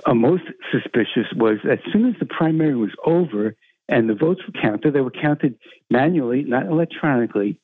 uh, 0.06 0.14
most 0.14 0.44
suspicious 0.72 1.28
was 1.36 1.60
as 1.70 1.80
soon 1.92 2.08
as 2.08 2.16
the 2.20 2.26
primary 2.26 2.76
was 2.76 2.92
over 3.06 3.56
and 3.90 4.10
the 4.10 4.16
votes 4.16 4.42
were 4.46 4.60
counted, 4.62 4.94
they 4.94 5.02
were 5.02 5.12
counted 5.12 5.58
manually, 5.90 6.44
not 6.44 6.66
electronically. 6.66 7.60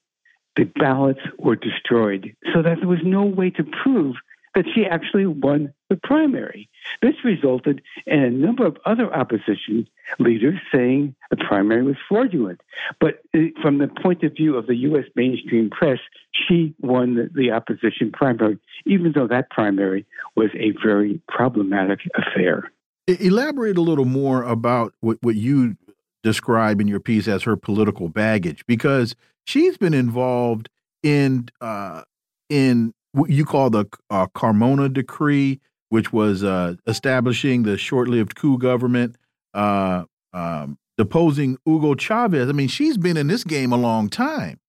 the 0.56 0.66
ballots 0.66 1.22
were 1.38 1.56
destroyed 1.56 2.36
so 2.54 2.62
that 2.62 2.80
there 2.80 2.88
was 2.88 3.00
no 3.04 3.24
way 3.24 3.50
to 3.50 3.64
prove 3.64 4.16
that 4.60 4.70
she 4.76 4.86
actually 4.86 5.26
won 5.26 5.74
the 5.90 5.96
primary. 5.96 6.70
This 7.02 7.16
resulted 7.24 7.82
in 8.06 8.20
a 8.20 8.30
number 8.30 8.66
of 8.66 8.76
other 8.86 9.14
opposition 9.14 9.88
leaders 10.20 10.60
saying 10.70 11.16
the 11.30 11.38
primary 11.38 11.82
was 11.82 11.96
fraudulent. 12.10 12.60
But 13.00 13.22
uh, 13.34 13.40
from 13.62 13.78
the 13.78 13.88
point 13.88 14.24
of 14.24 14.34
view 14.34 14.58
of 14.58 14.68
the 14.68 14.76
U.S. 14.76 15.06
mainstream 15.16 15.70
press, 15.70 16.00
she 16.34 16.76
won 16.82 17.30
the, 17.34 17.52
opposition 17.52 18.12
primary, 18.12 18.60
even 18.86 19.14
though 19.14 19.28
that 19.28 19.50
primary 19.50 20.06
was 20.36 20.50
a 20.56 20.74
very 20.84 21.22
problematic 21.30 22.00
affair. 22.14 22.70
Elaborate 23.08 23.78
a 23.78 23.82
little 23.82 24.04
more 24.04 24.44
about 24.44 24.94
what, 25.00 25.20
what 25.22 25.36
you 25.36 25.78
describe 26.22 26.82
in 26.82 26.88
your 26.90 27.00
piece 27.00 27.30
as 27.30 27.44
her 27.44 27.56
political 27.56 28.10
baggage, 28.10 28.66
because 28.68 29.16
she's 29.46 29.78
been 29.78 29.94
involved 29.94 30.70
in 31.02 31.48
uh, 31.62 32.04
in 32.50 32.94
you 33.28 33.46
call 33.46 33.70
the 33.70 33.86
uh, 34.10 34.28
Carmona 34.28 34.92
Decree, 34.92 35.60
which 35.90 36.14
was 36.14 36.44
uh, 36.44 36.76
establishing 36.88 37.64
the 37.64 37.78
short-lived 37.78 38.36
coup 38.36 38.58
government, 38.58 39.16
uh, 39.54 40.04
um, 40.34 40.78
deposing 40.98 41.58
Hugo 41.66 41.96
Chavez. 41.96 42.50
I 42.50 42.52
mean, 42.52 42.68
she's 42.68 42.98
been 42.98 43.18
in 43.18 43.28
this 43.28 43.44
game 43.44 43.72
a 43.72 43.78
long 43.78 44.10
time. 44.10 44.60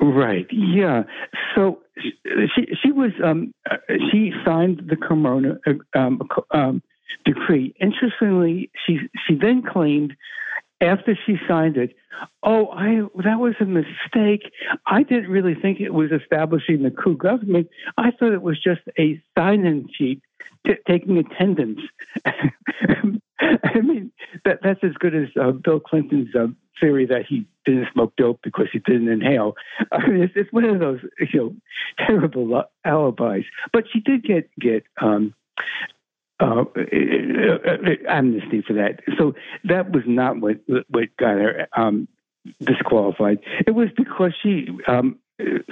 Right. 0.00 0.46
Yeah. 0.50 1.04
So 1.54 1.78
she 2.54 2.66
she 2.82 2.92
was 2.92 3.12
um, 3.24 3.54
uh, 3.70 3.76
she 4.10 4.32
signed 4.44 4.82
the 4.88 4.96
Carmona 4.96 5.58
uh, 5.66 5.98
um, 5.98 6.20
um, 6.50 6.82
decree. 7.24 7.74
Interestingly, 7.80 8.70
she 8.84 8.98
she 9.26 9.34
then 9.34 9.62
claimed 9.62 10.14
after 10.84 11.18
she 11.26 11.36
signed 11.48 11.76
it, 11.76 11.94
oh, 12.42 12.68
I 12.68 13.02
that 13.22 13.38
was 13.38 13.54
a 13.60 13.64
mistake. 13.64 14.52
I 14.86 15.02
didn't 15.02 15.30
really 15.30 15.54
think 15.54 15.80
it 15.80 15.94
was 15.94 16.10
establishing 16.12 16.82
the 16.82 16.90
coup 16.90 17.16
government. 17.16 17.68
I 17.96 18.10
thought 18.10 18.32
it 18.32 18.42
was 18.42 18.62
just 18.62 18.82
a 18.98 19.20
sign-in 19.36 19.88
sheet 19.96 20.22
taking 20.86 21.18
attendance. 21.18 21.80
I 22.24 23.80
mean, 23.82 24.12
that 24.44 24.60
that's 24.62 24.82
as 24.82 24.92
good 24.98 25.14
as 25.14 25.28
uh, 25.40 25.50
Bill 25.52 25.80
Clinton's 25.80 26.34
uh, 26.34 26.46
theory 26.80 27.06
that 27.06 27.26
he 27.28 27.46
didn't 27.64 27.88
smoke 27.92 28.14
dope 28.16 28.40
because 28.42 28.68
he 28.72 28.78
didn't 28.78 29.08
inhale. 29.08 29.54
I 29.92 30.06
mean, 30.06 30.22
it's, 30.22 30.34
it's 30.36 30.52
one 30.52 30.64
of 30.64 30.78
those 30.78 31.00
you 31.32 31.40
know 31.40 31.56
terrible 32.06 32.64
alibis. 32.84 33.44
But 33.72 33.84
she 33.92 34.00
did 34.00 34.22
get 34.22 34.48
get 34.58 34.84
um, 35.00 35.34
uh, 36.40 36.64
amnesty 38.08 38.62
for 38.66 38.74
that. 38.74 39.00
So 39.18 39.34
that 39.64 39.90
was 39.92 40.02
not 40.06 40.40
what 40.40 40.56
what 40.88 41.16
got 41.18 41.38
her 41.38 41.68
um, 41.76 42.08
disqualified. 42.60 43.38
It 43.66 43.74
was 43.74 43.88
because 43.96 44.32
she 44.42 44.68
um, 44.88 45.18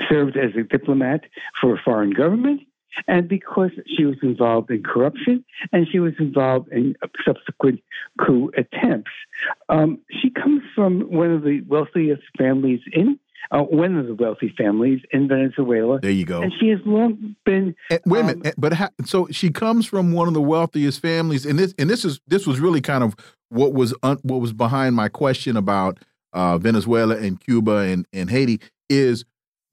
served 0.08 0.36
as 0.36 0.50
a 0.58 0.62
diplomat 0.62 1.22
for 1.60 1.74
a 1.74 1.82
foreign 1.84 2.10
government, 2.10 2.62
and 3.08 3.28
because 3.28 3.70
she 3.86 4.04
was 4.04 4.16
involved 4.22 4.70
in 4.70 4.82
corruption 4.82 5.44
and 5.72 5.86
she 5.90 5.98
was 5.98 6.12
involved 6.18 6.70
in 6.72 6.94
subsequent 7.24 7.80
coup 8.20 8.50
attempts. 8.56 9.10
Um, 9.68 9.98
she 10.10 10.30
comes 10.30 10.62
from 10.74 11.00
one 11.00 11.32
of 11.32 11.42
the 11.42 11.62
wealthiest 11.66 12.22
families 12.38 12.80
in 12.92 13.18
uh, 13.50 13.60
one 13.60 13.96
of 13.96 14.06
the 14.06 14.14
wealthy 14.14 14.52
families 14.56 15.00
in 15.10 15.28
Venezuela. 15.28 15.98
There 16.00 16.10
you 16.10 16.24
go. 16.24 16.42
And 16.42 16.52
she 16.60 16.68
has 16.68 16.78
long 16.84 17.36
been. 17.44 17.74
And, 17.90 18.00
wait 18.06 18.20
a 18.20 18.24
minute, 18.24 18.46
um, 18.46 18.52
but 18.56 18.72
how, 18.74 18.90
so 19.04 19.28
she 19.30 19.50
comes 19.50 19.86
from 19.86 20.12
one 20.12 20.28
of 20.28 20.34
the 20.34 20.40
wealthiest 20.40 21.00
families, 21.00 21.44
and 21.46 21.58
this 21.58 21.74
and 21.78 21.90
this 21.90 22.04
is 22.04 22.20
this 22.26 22.46
was 22.46 22.60
really 22.60 22.80
kind 22.80 23.04
of 23.04 23.14
what 23.48 23.72
was 23.72 23.94
un, 24.02 24.18
what 24.22 24.40
was 24.40 24.52
behind 24.52 24.94
my 24.94 25.08
question 25.08 25.56
about 25.56 25.98
uh, 26.32 26.58
Venezuela 26.58 27.16
and 27.16 27.40
Cuba 27.40 27.78
and 27.78 28.06
and 28.12 28.30
Haiti 28.30 28.60
is 28.88 29.24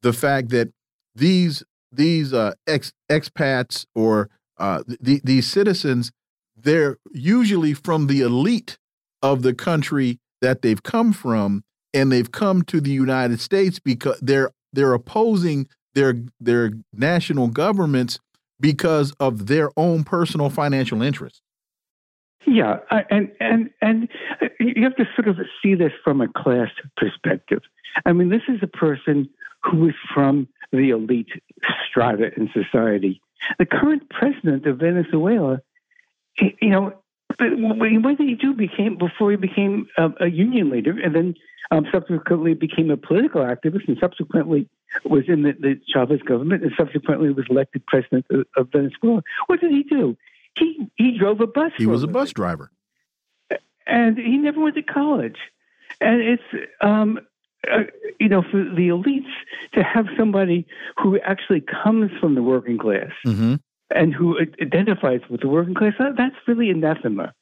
the 0.01 0.13
fact 0.13 0.49
that 0.49 0.71
these 1.15 1.63
these 1.91 2.33
uh, 2.33 2.53
ex 2.67 2.93
expats 3.09 3.85
or 3.95 4.29
uh, 4.57 4.83
the, 4.87 5.21
these 5.23 5.47
citizens 5.47 6.11
they're 6.61 6.97
usually 7.13 7.73
from 7.73 8.07
the 8.07 8.21
elite 8.21 8.77
of 9.21 9.41
the 9.41 9.53
country 9.53 10.19
that 10.41 10.61
they've 10.61 10.83
come 10.83 11.13
from 11.13 11.63
and 11.93 12.11
they've 12.11 12.31
come 12.31 12.63
to 12.63 12.81
the 12.81 12.91
United 12.91 13.39
States 13.39 13.79
because 13.79 14.19
they're 14.21 14.51
they're 14.73 14.93
opposing 14.93 15.67
their 15.93 16.15
their 16.39 16.71
national 16.93 17.47
governments 17.47 18.19
because 18.59 19.13
of 19.19 19.47
their 19.47 19.71
own 19.77 20.03
personal 20.03 20.49
financial 20.49 21.01
interests. 21.01 21.41
Yeah, 22.45 22.77
and 23.09 23.31
and 23.39 23.69
and 23.81 24.09
uh, 24.41 24.47
you 24.59 24.83
have 24.83 24.95
to 24.95 25.05
sort 25.15 25.27
of 25.27 25.37
see 25.61 25.75
this 25.75 25.91
from 26.03 26.21
a 26.21 26.27
class 26.27 26.69
perspective. 26.97 27.61
I 28.05 28.13
mean, 28.13 28.29
this 28.29 28.43
is 28.47 28.59
a 28.61 28.67
person 28.67 29.29
who 29.63 29.89
is 29.89 29.95
from 30.13 30.47
the 30.71 30.91
elite 30.91 31.31
strata 31.89 32.31
in 32.37 32.49
society. 32.53 33.21
The 33.57 33.65
current 33.65 34.09
president 34.09 34.65
of 34.65 34.77
Venezuela, 34.77 35.61
you 36.39 36.69
know, 36.69 36.93
what 37.39 38.17
did 38.17 38.27
he 38.27 38.35
do? 38.35 38.53
Became 38.53 38.97
before 38.97 39.31
he 39.31 39.37
became 39.37 39.87
a, 39.97 40.09
a 40.21 40.27
union 40.27 40.69
leader, 40.69 40.95
and 41.01 41.15
then 41.15 41.35
um, 41.71 41.85
subsequently 41.91 42.53
became 42.53 42.89
a 42.89 42.97
political 42.97 43.41
activist, 43.41 43.87
and 43.87 43.97
subsequently 43.99 44.67
was 45.05 45.23
in 45.27 45.43
the, 45.43 45.53
the 45.53 45.79
Chavez 45.87 46.21
government, 46.21 46.63
and 46.63 46.71
subsequently 46.77 47.31
was 47.31 47.45
elected 47.49 47.85
president 47.85 48.25
of, 48.29 48.45
of, 48.57 48.69
Venezuela. 48.71 49.23
What 49.47 49.61
did 49.61 49.71
he 49.71 49.83
do? 49.83 50.17
He 50.57 50.89
he 50.95 51.17
drove 51.17 51.39
a 51.41 51.47
bus. 51.47 51.71
He 51.77 51.85
was 51.85 52.03
a 52.03 52.07
bus 52.07 52.33
driver, 52.33 52.71
and 53.85 54.17
he 54.17 54.37
never 54.37 54.59
went 54.59 54.75
to 54.75 54.81
college. 54.81 55.37
And 56.01 56.21
it's 56.21 56.69
um, 56.81 57.19
uh, 57.71 57.83
you 58.19 58.29
know 58.29 58.41
for 58.41 58.57
the 58.57 58.89
elites 58.89 59.31
to 59.73 59.83
have 59.83 60.07
somebody 60.17 60.67
who 60.97 61.19
actually 61.19 61.61
comes 61.61 62.11
from 62.19 62.35
the 62.35 62.43
working 62.43 62.77
class. 62.77 63.11
Mm-hmm 63.25 63.55
and 63.93 64.13
who 64.13 64.37
identifies 64.61 65.21
with 65.29 65.41
the 65.41 65.47
working 65.47 65.73
class, 65.73 65.93
that's 66.17 66.35
really 66.47 66.69
anathema. 66.69 67.33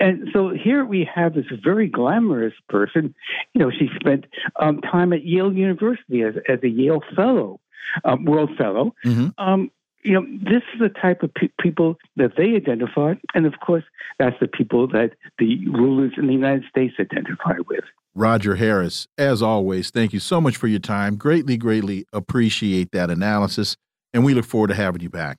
And 0.00 0.28
so 0.32 0.50
here 0.50 0.84
we 0.84 1.08
have 1.12 1.34
this 1.34 1.46
very 1.62 1.88
glamorous 1.88 2.54
person. 2.68 3.14
You 3.52 3.60
know, 3.60 3.70
she 3.70 3.88
spent 3.96 4.26
um, 4.56 4.80
time 4.80 5.12
at 5.12 5.24
Yale 5.24 5.52
University 5.52 6.22
as, 6.22 6.34
as 6.48 6.60
a 6.62 6.68
Yale 6.68 7.02
Fellow, 7.16 7.60
um, 8.04 8.24
World 8.24 8.50
Fellow. 8.56 8.94
Mm-hmm. 9.04 9.28
Um, 9.38 9.70
you 10.04 10.14
know, 10.14 10.26
this 10.42 10.62
is 10.74 10.80
the 10.80 10.88
type 10.88 11.22
of 11.22 11.32
pe- 11.34 11.50
people 11.60 11.96
that 12.16 12.32
they 12.36 12.56
identify, 12.56 13.14
and 13.34 13.46
of 13.46 13.54
course, 13.64 13.84
that's 14.18 14.36
the 14.40 14.48
people 14.48 14.88
that 14.88 15.12
the 15.38 15.68
rulers 15.68 16.12
in 16.16 16.26
the 16.26 16.32
United 16.32 16.64
States 16.68 16.94
identify 16.98 17.54
with. 17.68 17.84
Roger 18.14 18.56
Harris, 18.56 19.06
as 19.16 19.42
always, 19.42 19.90
thank 19.90 20.12
you 20.12 20.20
so 20.20 20.40
much 20.40 20.56
for 20.56 20.66
your 20.66 20.80
time. 20.80 21.16
Greatly, 21.16 21.56
greatly 21.56 22.04
appreciate 22.12 22.90
that 22.92 23.10
analysis, 23.10 23.76
and 24.12 24.24
we 24.24 24.34
look 24.34 24.44
forward 24.44 24.68
to 24.68 24.74
having 24.74 25.02
you 25.02 25.10
back. 25.10 25.38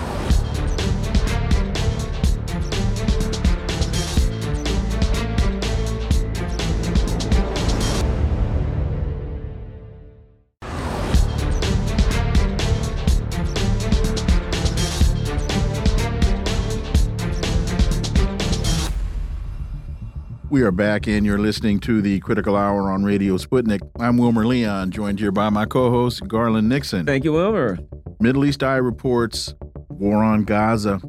We 20.51 20.63
are 20.63 20.71
back, 20.71 21.07
and 21.07 21.25
you're 21.25 21.39
listening 21.39 21.79
to 21.79 22.01
the 22.01 22.19
Critical 22.19 22.57
Hour 22.57 22.91
on 22.91 23.05
Radio 23.05 23.37
Sputnik. 23.37 23.79
I'm 24.01 24.17
Wilmer 24.17 24.45
Leon, 24.45 24.91
joined 24.91 25.17
here 25.17 25.31
by 25.31 25.49
my 25.49 25.65
co 25.65 25.89
host, 25.89 26.27
Garland 26.27 26.67
Nixon. 26.67 27.05
Thank 27.05 27.23
you, 27.23 27.31
Wilmer. 27.31 27.79
Middle 28.19 28.43
East 28.43 28.61
Eye 28.61 28.75
reports 28.75 29.55
war 29.87 30.21
on 30.21 30.43
Gaza. 30.43 30.99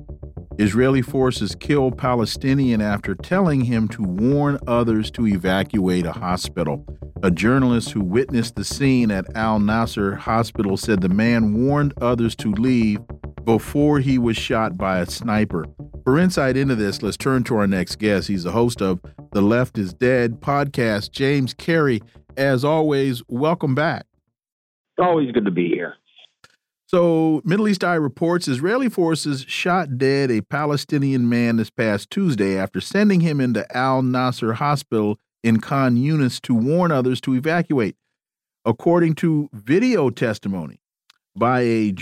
Israeli 0.61 1.03
forces 1.03 1.57
kill 1.57 1.91
Palestinian 1.91 2.81
after 2.81 3.17
telling 3.17 3.63
him 3.63 3.89
to 3.89 4.05
warn 4.05 4.61
others 4.69 5.11
to 5.11 5.27
evacuate 5.27 6.07
a 6.07 6.13
hospital. 6.13 6.87
A 7.25 7.31
journalist 7.33 7.91
who 7.91 8.01
witnessed 8.01 8.55
the 8.55 8.65
scene 8.65 9.11
at 9.11 9.27
Al 9.37 9.59
Nasser 9.59 10.15
Hospital 10.15 10.77
said 10.77 11.01
the 11.01 11.09
man 11.09 11.67
warned 11.67 11.95
others 12.01 12.37
to 12.37 12.53
leave 12.53 13.01
before 13.45 13.99
he 13.99 14.19
was 14.19 14.37
shot 14.37 14.79
by 14.79 15.01
a 15.01 15.07
sniper. 15.07 15.65
For 16.05 16.17
insight 16.17 16.57
into 16.57 16.77
this, 16.77 17.03
let's 17.03 17.17
turn 17.17 17.43
to 17.45 17.57
our 17.57 17.67
next 17.67 17.99
guest. 17.99 18.29
He's 18.29 18.45
the 18.45 18.53
host 18.53 18.81
of 18.81 19.01
the 19.33 19.41
Left 19.41 19.79
is 19.79 19.95
Dead 19.95 20.41
podcast, 20.41 21.11
James 21.11 21.55
Carey. 21.55 22.03
As 22.37 22.65
always, 22.65 23.23
welcome 23.29 23.75
back. 23.75 24.07
Always 24.99 25.33
good 25.33 25.47
to 25.47 25.51
be 25.51 25.69
here. 25.69 25.97
So, 26.87 27.41
Middle 27.43 27.69
East 27.69 27.83
Eye 27.83 27.95
reports 27.95 28.47
Israeli 28.47 28.91
forces 28.91 29.47
shot 29.49 29.97
dead 29.97 30.31
a 30.31 30.43
Palestinian 30.43 31.31
man 31.31 31.57
this 31.57 31.71
past 31.71 32.11
Tuesday 32.11 32.59
after 32.59 32.81
sending 32.83 33.21
him 33.21 33.41
into 33.41 33.65
Al 33.75 34.03
Nasser 34.03 34.53
Hospital 34.53 35.19
in 35.43 35.61
Khan 35.61 35.97
Yunis 35.97 36.39
to 36.43 36.55
warn 36.55 36.93
others 36.93 37.21
to 37.23 37.35
evacuate. 37.35 37.97
According 38.67 39.15
to 39.17 39.49
video 39.55 40.11
testimony, 40.11 40.79
by 41.35 41.63
a 41.63 41.95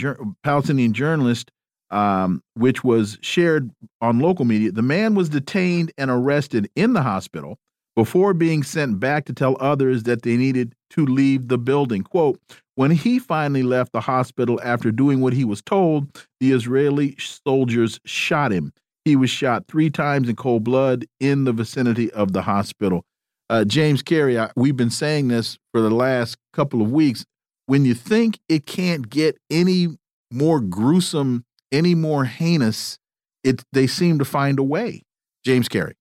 Palestinian 0.43 0.91
journalist, 0.91 1.49
um, 1.91 2.41
which 2.55 2.83
was 2.83 3.17
shared 3.21 3.69
on 4.01 4.19
local 4.19 4.45
media. 4.45 4.71
The 4.71 4.81
man 4.81 5.13
was 5.13 5.29
detained 5.29 5.91
and 5.97 6.09
arrested 6.09 6.69
in 6.75 6.93
the 6.93 7.01
hospital 7.01 7.57
before 7.95 8.33
being 8.33 8.63
sent 8.63 8.99
back 8.99 9.25
to 9.25 9.33
tell 9.33 9.57
others 9.59 10.03
that 10.03 10.21
they 10.21 10.37
needed 10.37 10.73
to 10.91 11.05
leave 11.05 11.49
the 11.49 11.57
building. 11.57 12.03
Quote, 12.03 12.39
when 12.75 12.91
he 12.91 13.19
finally 13.19 13.63
left 13.63 13.91
the 13.91 14.01
hospital 14.01 14.59
after 14.63 14.91
doing 14.91 15.19
what 15.19 15.33
he 15.33 15.43
was 15.43 15.61
told, 15.61 16.25
the 16.39 16.51
Israeli 16.51 17.15
soldiers 17.19 17.99
shot 18.05 18.51
him. 18.51 18.71
He 19.03 19.15
was 19.15 19.29
shot 19.29 19.65
three 19.67 19.89
times 19.89 20.29
in 20.29 20.35
cold 20.35 20.63
blood 20.63 21.05
in 21.19 21.43
the 21.43 21.53
vicinity 21.53 22.11
of 22.11 22.33
the 22.33 22.43
hospital. 22.43 23.03
Uh, 23.49 23.65
James 23.65 24.01
Carey, 24.01 24.39
I, 24.39 24.49
we've 24.55 24.77
been 24.77 24.89
saying 24.89 25.27
this 25.27 25.57
for 25.73 25.81
the 25.81 25.89
last 25.89 26.37
couple 26.53 26.81
of 26.81 26.91
weeks. 26.91 27.25
When 27.65 27.83
you 27.83 27.93
think 27.93 28.39
it 28.47 28.65
can't 28.65 29.09
get 29.09 29.37
any 29.49 29.89
more 30.31 30.61
gruesome, 30.61 31.43
any 31.71 31.95
more 31.95 32.25
heinous, 32.25 32.97
it 33.43 33.63
they 33.71 33.87
seem 33.87 34.19
to 34.19 34.25
find 34.25 34.59
a 34.59 34.63
way. 34.63 35.03
James 35.45 35.67
Carey. 35.67 35.95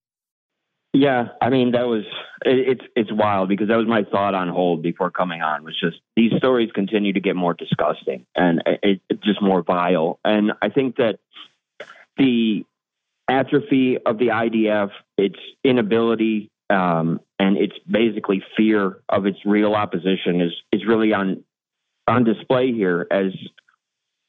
Yeah, 0.92 1.28
I 1.40 1.50
mean 1.50 1.72
that 1.72 1.86
was 1.86 2.04
it, 2.44 2.68
it's 2.68 2.84
it's 2.96 3.12
wild 3.12 3.48
because 3.48 3.68
that 3.68 3.76
was 3.76 3.86
my 3.86 4.04
thought 4.04 4.34
on 4.34 4.48
hold 4.48 4.82
before 4.82 5.10
coming 5.10 5.40
on 5.40 5.64
was 5.64 5.78
just 5.78 5.98
these 6.16 6.32
stories 6.38 6.70
continue 6.72 7.12
to 7.12 7.20
get 7.20 7.36
more 7.36 7.54
disgusting 7.54 8.26
and 8.34 8.62
it, 8.66 9.00
it's 9.08 9.22
just 9.22 9.40
more 9.40 9.62
vile, 9.62 10.18
and 10.24 10.52
I 10.60 10.68
think 10.68 10.96
that 10.96 11.20
the 12.16 12.64
atrophy 13.28 13.98
of 13.98 14.18
the 14.18 14.28
IDF, 14.28 14.90
its 15.16 15.38
inability, 15.62 16.50
um, 16.68 17.20
and 17.38 17.56
its 17.56 17.74
basically 17.88 18.42
fear 18.56 18.98
of 19.08 19.26
its 19.26 19.38
real 19.44 19.74
opposition 19.74 20.40
is 20.40 20.52
is 20.72 20.84
really 20.86 21.12
on 21.12 21.44
on 22.08 22.24
display 22.24 22.72
here 22.72 23.06
as 23.10 23.32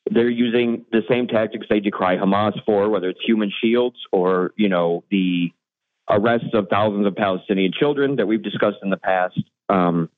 they're 0.10 0.30
using 0.30 0.86
the 0.92 1.02
same 1.10 1.28
tactics 1.28 1.68
they 1.70 1.80
decry 1.80 2.18
Hamas 2.18 2.54
for, 2.66 2.90
whether 2.90 3.10
it's 3.10 3.20
human 3.24 3.52
shields 3.62 3.98
or 4.12 4.54
you 4.56 4.70
know 4.70 5.04
the 5.12 5.52
arrests 6.10 6.50
of 6.54 6.68
thousands 6.70 7.06
of 7.06 7.16
Palestinian 7.16 7.72
children 7.78 8.16
that 8.18 8.28
we've 8.28 8.44
discussed 8.44 8.78
in 8.84 8.90
the 8.90 8.98
past. 8.98 9.40
Um, 9.70 10.10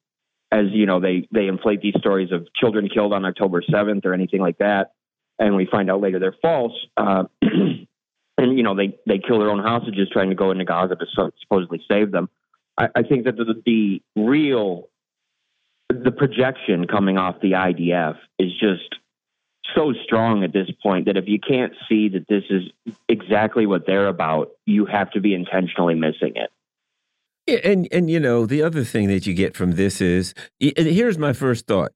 as 0.52 0.68
you 0.72 0.86
know, 0.86 1.00
they 1.00 1.28
they 1.32 1.48
inflate 1.48 1.82
these 1.82 1.96
stories 1.98 2.32
of 2.32 2.48
children 2.54 2.90
killed 2.90 3.14
on 3.14 3.26
October 3.26 3.62
7th 3.62 4.06
or 4.06 4.14
anything 4.14 4.40
like 4.42 4.60
that, 4.60 4.94
and 5.40 5.56
we 5.56 5.66
find 5.66 5.90
out 5.92 6.02
later 6.02 6.20
they're 6.20 6.36
false. 6.42 6.74
Uh, 6.96 7.24
and 7.42 8.58
you 8.58 8.64
know 8.64 8.76
they 8.76 8.98
they 9.06 9.20
kill 9.20 9.40
their 9.40 9.50
own 9.50 9.60
hostages 9.60 10.10
trying 10.12 10.30
to 10.30 10.36
go 10.36 10.52
into 10.52 10.66
Gaza 10.66 10.96
to 10.96 11.32
supposedly 11.42 11.84
save 11.90 12.12
them. 12.12 12.30
I, 12.78 12.90
I 12.96 13.04
think 13.04 13.26
that 13.26 13.38
the, 13.38 13.62
the 13.66 14.02
real 14.16 14.90
the 15.90 16.12
projection 16.12 16.88
coming 16.88 17.18
off 17.18 17.36
the 17.42 17.52
IDF 17.52 18.18
is 18.40 18.52
just 18.60 18.96
so 19.76 19.94
strong 20.04 20.44
at 20.44 20.54
this 20.54 20.70
point 20.82 21.06
that 21.06 21.18
if 21.18 21.28
you 21.28 21.40
can't 21.40 21.74
see 21.88 22.10
that 22.10 22.28
this 22.28 22.44
is 22.50 22.64
exactly 23.08 23.66
what 23.66 23.86
they're 23.86 24.08
about, 24.08 24.52
you 24.66 24.86
have 24.86 25.12
to 25.12 25.22
be 25.22 25.34
intentionally 25.34 25.96
missing 25.96 26.34
it. 26.36 26.50
Yeah, 27.48 27.60
and 27.64 27.88
and 27.92 28.10
you 28.10 28.20
know 28.20 28.46
the 28.46 28.62
other 28.62 28.84
thing 28.84 29.08
that 29.10 29.28
you 29.28 29.34
get 29.34 29.56
from 29.56 29.72
this 29.72 30.00
is 30.00 30.34
here's 30.60 31.18
my 31.18 31.34
first 31.34 31.68
thought 31.68 31.92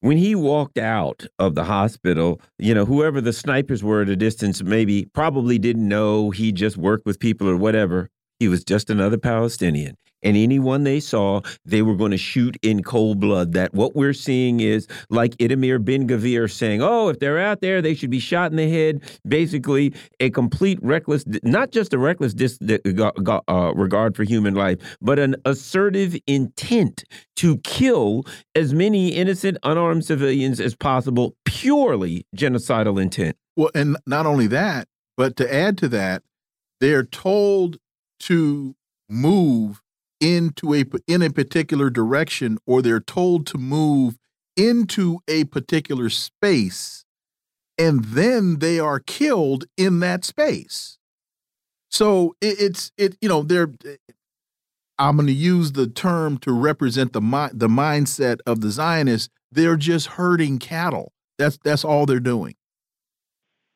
when 0.00 0.16
he 0.18 0.34
walked 0.34 0.78
out 0.78 1.26
of 1.38 1.54
the 1.54 1.64
hospital, 1.64 2.40
you 2.58 2.74
know, 2.74 2.84
whoever 2.84 3.20
the 3.20 3.32
snipers 3.32 3.82
were 3.82 4.02
at 4.02 4.08
a 4.08 4.16
distance 4.16 4.62
maybe 4.62 5.06
probably 5.06 5.58
didn't 5.58 5.88
know 5.88 6.30
he 6.30 6.52
just 6.52 6.76
worked 6.76 7.06
with 7.06 7.18
people 7.18 7.48
or 7.48 7.56
whatever. 7.56 8.08
He 8.38 8.48
was 8.48 8.62
just 8.62 8.90
another 8.90 9.18
Palestinian 9.18 9.96
and 10.22 10.36
anyone 10.36 10.84
they 10.84 11.00
saw, 11.00 11.40
they 11.64 11.82
were 11.82 11.94
going 11.94 12.10
to 12.10 12.18
shoot 12.18 12.56
in 12.62 12.82
cold 12.82 13.20
blood. 13.20 13.52
That 13.52 13.74
what 13.74 13.94
we're 13.94 14.12
seeing 14.12 14.60
is 14.60 14.86
like 15.10 15.36
Itamar 15.36 15.84
Ben 15.84 16.08
Gvir 16.08 16.50
saying, 16.50 16.82
"Oh, 16.82 17.08
if 17.08 17.18
they're 17.18 17.38
out 17.38 17.60
there, 17.60 17.80
they 17.82 17.94
should 17.94 18.10
be 18.10 18.18
shot 18.18 18.50
in 18.50 18.56
the 18.56 18.68
head." 18.68 19.02
Basically, 19.26 19.94
a 20.20 20.30
complete 20.30 20.78
reckless, 20.82 21.24
not 21.42 21.70
just 21.70 21.94
a 21.94 21.98
reckless 21.98 22.34
uh, 23.48 23.72
regard 23.74 24.16
for 24.16 24.24
human 24.24 24.54
life, 24.54 24.96
but 25.00 25.18
an 25.18 25.36
assertive 25.44 26.16
intent 26.26 27.04
to 27.36 27.58
kill 27.58 28.24
as 28.54 28.72
many 28.72 29.10
innocent, 29.10 29.58
unarmed 29.62 30.04
civilians 30.04 30.60
as 30.60 30.74
possible, 30.74 31.36
purely 31.44 32.26
genocidal 32.36 33.00
intent. 33.00 33.36
Well, 33.56 33.70
and 33.74 33.96
not 34.06 34.26
only 34.26 34.46
that, 34.48 34.88
but 35.16 35.36
to 35.36 35.52
add 35.52 35.78
to 35.78 35.88
that, 35.88 36.22
they're 36.80 37.04
told 37.04 37.78
to 38.20 38.74
move 39.08 39.82
into 40.20 40.74
a 40.74 40.84
in 41.06 41.22
a 41.22 41.30
particular 41.30 41.90
direction 41.90 42.58
or 42.66 42.82
they're 42.82 43.00
told 43.00 43.46
to 43.46 43.58
move 43.58 44.16
into 44.56 45.18
a 45.28 45.44
particular 45.44 46.08
space 46.08 47.04
and 47.78 48.04
then 48.04 48.58
they 48.58 48.78
are 48.78 49.00
killed 49.00 49.66
in 49.76 50.00
that 50.00 50.24
space. 50.24 50.98
So 51.90 52.36
it, 52.40 52.60
it's 52.60 52.92
it 52.96 53.16
you 53.20 53.28
know 53.28 53.42
they're 53.42 53.70
i'm 54.98 55.16
going 55.16 55.26
to 55.26 55.32
use 55.32 55.72
the 55.72 55.86
term 55.86 56.38
to 56.38 56.52
represent 56.52 57.12
the 57.12 57.20
the 57.52 57.68
mindset 57.68 58.38
of 58.46 58.60
the 58.60 58.70
zionists. 58.70 59.28
They're 59.52 59.76
just 59.76 60.08
herding 60.08 60.58
cattle. 60.58 61.12
That's 61.38 61.58
that's 61.62 61.84
all 61.84 62.06
they're 62.06 62.20
doing. 62.20 62.54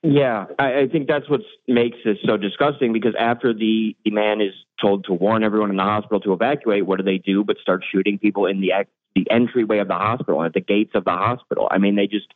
Yeah, 0.02 0.46
I, 0.58 0.80
I 0.80 0.88
think 0.88 1.08
that's 1.08 1.28
what 1.28 1.42
makes 1.68 1.98
this 2.04 2.16
so 2.24 2.38
disgusting 2.38 2.92
because 2.92 3.14
after 3.18 3.52
the, 3.52 3.94
the 4.02 4.10
man 4.10 4.40
is 4.40 4.54
told 4.80 5.04
to 5.04 5.12
warn 5.12 5.44
everyone 5.44 5.70
in 5.70 5.76
the 5.76 5.82
hospital 5.82 6.20
to 6.20 6.32
evacuate, 6.32 6.86
what 6.86 6.98
do 6.98 7.04
they 7.04 7.18
do 7.18 7.44
but 7.44 7.58
start 7.58 7.84
shooting 7.90 8.18
people 8.18 8.46
in 8.46 8.60
the 8.60 8.72
the 9.14 9.28
entryway 9.30 9.78
of 9.78 9.88
the 9.88 9.94
hospital 9.94 10.42
at 10.44 10.54
the 10.54 10.60
gates 10.60 10.92
of 10.94 11.04
the 11.04 11.10
hospital? 11.10 11.68
I 11.70 11.78
mean, 11.78 11.96
they 11.96 12.06
just 12.06 12.32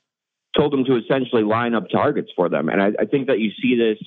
told 0.57 0.73
them 0.73 0.85
to 0.85 0.97
essentially 0.97 1.43
line 1.43 1.75
up 1.75 1.89
targets 1.91 2.31
for 2.35 2.49
them, 2.49 2.69
and 2.69 2.83
I, 2.83 2.89
I 3.01 3.05
think 3.07 3.29
that 3.29 3.39
you 3.39 3.51
see 3.61 3.77
this. 3.77 3.99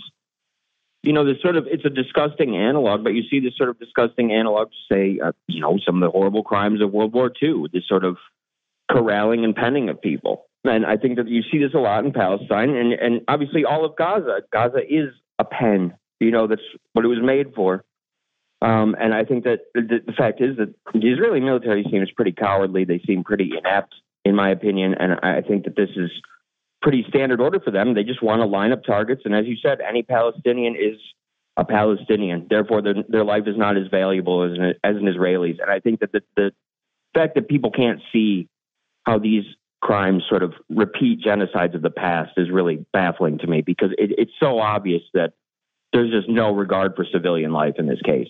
You 1.04 1.14
know, 1.14 1.24
this 1.24 1.42
sort 1.42 1.56
of 1.56 1.68
it's 1.68 1.86
a 1.86 1.90
disgusting 1.90 2.58
analog, 2.58 3.04
but 3.04 3.14
you 3.14 3.24
see 3.30 3.40
this 3.40 3.56
sort 3.56 3.70
of 3.70 3.80
disgusting 3.80 4.34
analog 4.34 4.70
to 4.72 4.94
say, 4.94 5.20
uh, 5.24 5.32
you 5.48 5.62
know, 5.62 5.78
some 5.86 5.96
of 5.96 6.02
the 6.02 6.12
horrible 6.12 6.44
crimes 6.44 6.82
of 6.82 6.92
World 6.92 7.14
War 7.14 7.32
II, 7.42 7.66
this 7.72 7.88
sort 7.88 8.04
of 8.04 8.18
corralling 8.92 9.44
and 9.44 9.56
penning 9.56 9.90
of 9.90 10.02
people. 10.02 10.46
And 10.64 10.86
I 10.86 10.98
think 10.98 11.18
that 11.18 11.28
you 11.28 11.44
see 11.52 11.60
this 11.60 11.74
a 11.74 11.80
lot 11.80 12.06
in 12.06 12.12
Palestine 12.12 12.70
and, 12.76 12.94
and 12.94 13.22
obviously 13.28 13.66
all 13.66 13.86
of 13.86 13.96
Gaza. 13.96 14.42
Gaza 14.52 14.80
is 14.80 15.14
a 15.40 15.46
pen. 15.46 15.94
You 16.20 16.32
know, 16.32 16.48
that's 16.48 16.62
what 16.94 17.06
it 17.06 17.10
was 17.10 17.20
made 17.22 17.54
for. 17.54 17.84
Um, 18.62 18.96
and 19.00 19.14
I 19.14 19.24
think 19.24 19.44
that 19.44 19.60
the, 19.74 20.00
the, 20.06 20.14
fact 20.14 20.42
is 20.42 20.58
that 20.58 20.74
the 20.94 21.08
Israeli 21.08 21.40
military 21.40 21.86
seems 21.92 22.10
pretty 22.12 22.32
cowardly. 22.32 22.86
They 22.86 23.00
seem 23.06 23.24
pretty 23.24 23.52
inept, 23.56 23.94
in 24.26 24.36
my 24.36 24.50
opinion. 24.50 24.96
And 25.00 25.20
I 25.22 25.42
think 25.42 25.66
that 25.66 25.76
this 25.76 25.90
is 25.96 26.10
pretty 26.82 27.06
standard 27.08 27.40
order 27.40 27.60
for 27.60 27.70
them. 27.70 27.94
They 27.94 28.04
just 28.04 28.24
want 28.24 28.42
to 28.42 28.48
line 28.48 28.72
up 28.72 28.84
targets. 28.84 29.22
And 29.26 29.36
as 29.36 29.46
you 29.46 29.58
said, 29.62 29.80
any 29.80 30.02
Palestinian 30.02 30.76
is 30.76 30.98
a 31.56 31.66
Palestinian. 31.66 32.48
Therefore, 32.50 32.82
their, 32.82 32.96
their 33.08 33.24
life 33.24 33.44
is 33.46 33.58
not 33.58 33.78
as 33.78 33.88
valuable 33.92 34.44
as 34.44 34.58
an, 34.58 34.74
as 34.84 34.96
an 34.96 35.08
Israeli's. 35.08 35.58
And 35.62 35.70
I 35.70 35.80
think 35.80 36.00
that 36.00 36.12
the, 36.12 36.22
the 36.36 36.52
fact 37.14 37.36
that 37.36 37.48
people 37.48 37.72
can't 37.72 38.02
see 38.12 38.50
how 39.06 39.20
these 39.20 39.44
crimes 39.82 40.24
sort 40.28 40.42
of 40.42 40.54
repeat 40.70 41.22
genocides 41.22 41.76
of 41.76 41.84
the 41.84 41.92
past 41.92 42.32
is 42.38 42.50
really 42.50 42.86
baffling 42.92 43.38
to 43.40 43.48
me 43.48 43.62
because 43.62 43.92
it, 44.00 44.12
it's 44.18 44.32
so 44.40 44.60
obvious 44.60 45.04
that 45.14 45.34
there's 45.94 46.12
just 46.12 46.28
no 46.28 46.52
regard 46.52 46.96
for 46.96 47.06
civilian 47.12 47.52
life 47.52 47.76
in 47.78 47.88
this 47.88 48.02
case. 48.04 48.28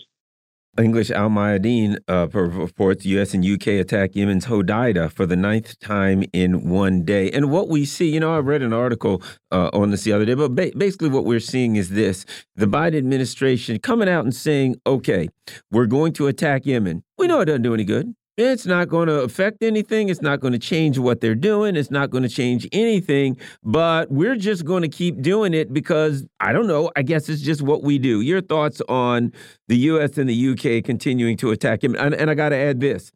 English 0.80 1.12
Al 1.12 1.30
Mayadeen 1.30 1.98
uh, 2.08 2.28
reports 2.30 3.06
U.S. 3.06 3.34
and 3.34 3.44
U.K. 3.44 3.80
attack 3.80 4.16
Yemen's 4.16 4.46
Hodeida 4.46 5.12
for 5.12 5.26
the 5.26 5.36
ninth 5.36 5.80
time 5.80 6.24
in 6.34 6.70
one 6.70 7.04
day. 7.04 7.32
And 7.32 7.52
what 7.52 7.68
we 7.68 7.86
see, 7.86 8.10
you 8.10 8.20
know, 8.20 8.36
I 8.36 8.40
read 8.40 8.62
an 8.62 8.74
article 8.74 9.22
uh, 9.52 9.70
on 9.74 9.92
this 9.92 10.04
the 10.04 10.14
other 10.14 10.26
day, 10.26 10.36
but 10.36 10.56
ba 10.56 10.72
basically 10.78 11.10
what 11.10 11.26
we're 11.26 11.40
seeing 11.40 11.76
is 11.76 11.90
this 11.90 12.26
the 12.56 12.68
Biden 12.68 12.98
administration 12.98 13.80
coming 13.80 14.10
out 14.10 14.24
and 14.24 14.36
saying, 14.36 14.76
okay, 14.86 15.30
we're 15.72 15.86
going 15.86 16.14
to 16.14 16.28
attack 16.28 16.66
Yemen. 16.66 17.04
We 17.18 17.28
know 17.28 17.42
it 17.42 17.46
doesn't 17.46 17.64
do 17.64 17.74
any 17.74 17.84
good. 17.84 18.14
It's 18.38 18.68
not 18.68 18.88
going 18.88 19.08
to 19.08 19.22
affect 19.22 19.64
anything. 19.64 20.10
It's 20.10 20.22
not 20.22 20.40
going 20.40 20.54
to 20.54 20.60
change 20.60 21.00
what 21.00 21.22
they're 21.22 21.34
doing. 21.34 21.76
It's 21.76 21.90
not 21.90 22.12
going 22.12 22.22
to 22.22 22.30
change 22.30 22.68
anything. 22.72 23.36
But 23.64 24.12
we're 24.12 24.36
just 24.36 24.64
going 24.64 24.84
to 24.84 24.88
keep 24.88 25.24
doing 25.24 25.56
it 25.56 25.74
because 25.74 26.24
I 26.40 26.54
don't 26.54 26.68
know. 26.68 26.92
I 26.96 27.02
guess 27.02 27.30
it's 27.30 27.42
just 27.42 27.64
what 27.64 27.82
we 27.82 27.98
do. 27.98 28.22
Your 28.22 28.42
thoughts 28.42 28.80
on 28.88 29.34
the 29.68 29.78
U.S. 29.78 30.20
and 30.20 30.30
the 30.30 30.50
UK 30.50 30.84
continuing 30.84 31.36
to 31.38 31.50
attack 31.50 31.84
him? 31.84 31.96
And, 31.96 32.14
and 32.14 32.30
I 32.30 32.36
got 32.36 32.50
to 32.50 32.56
add 32.56 32.80
this 32.80 33.12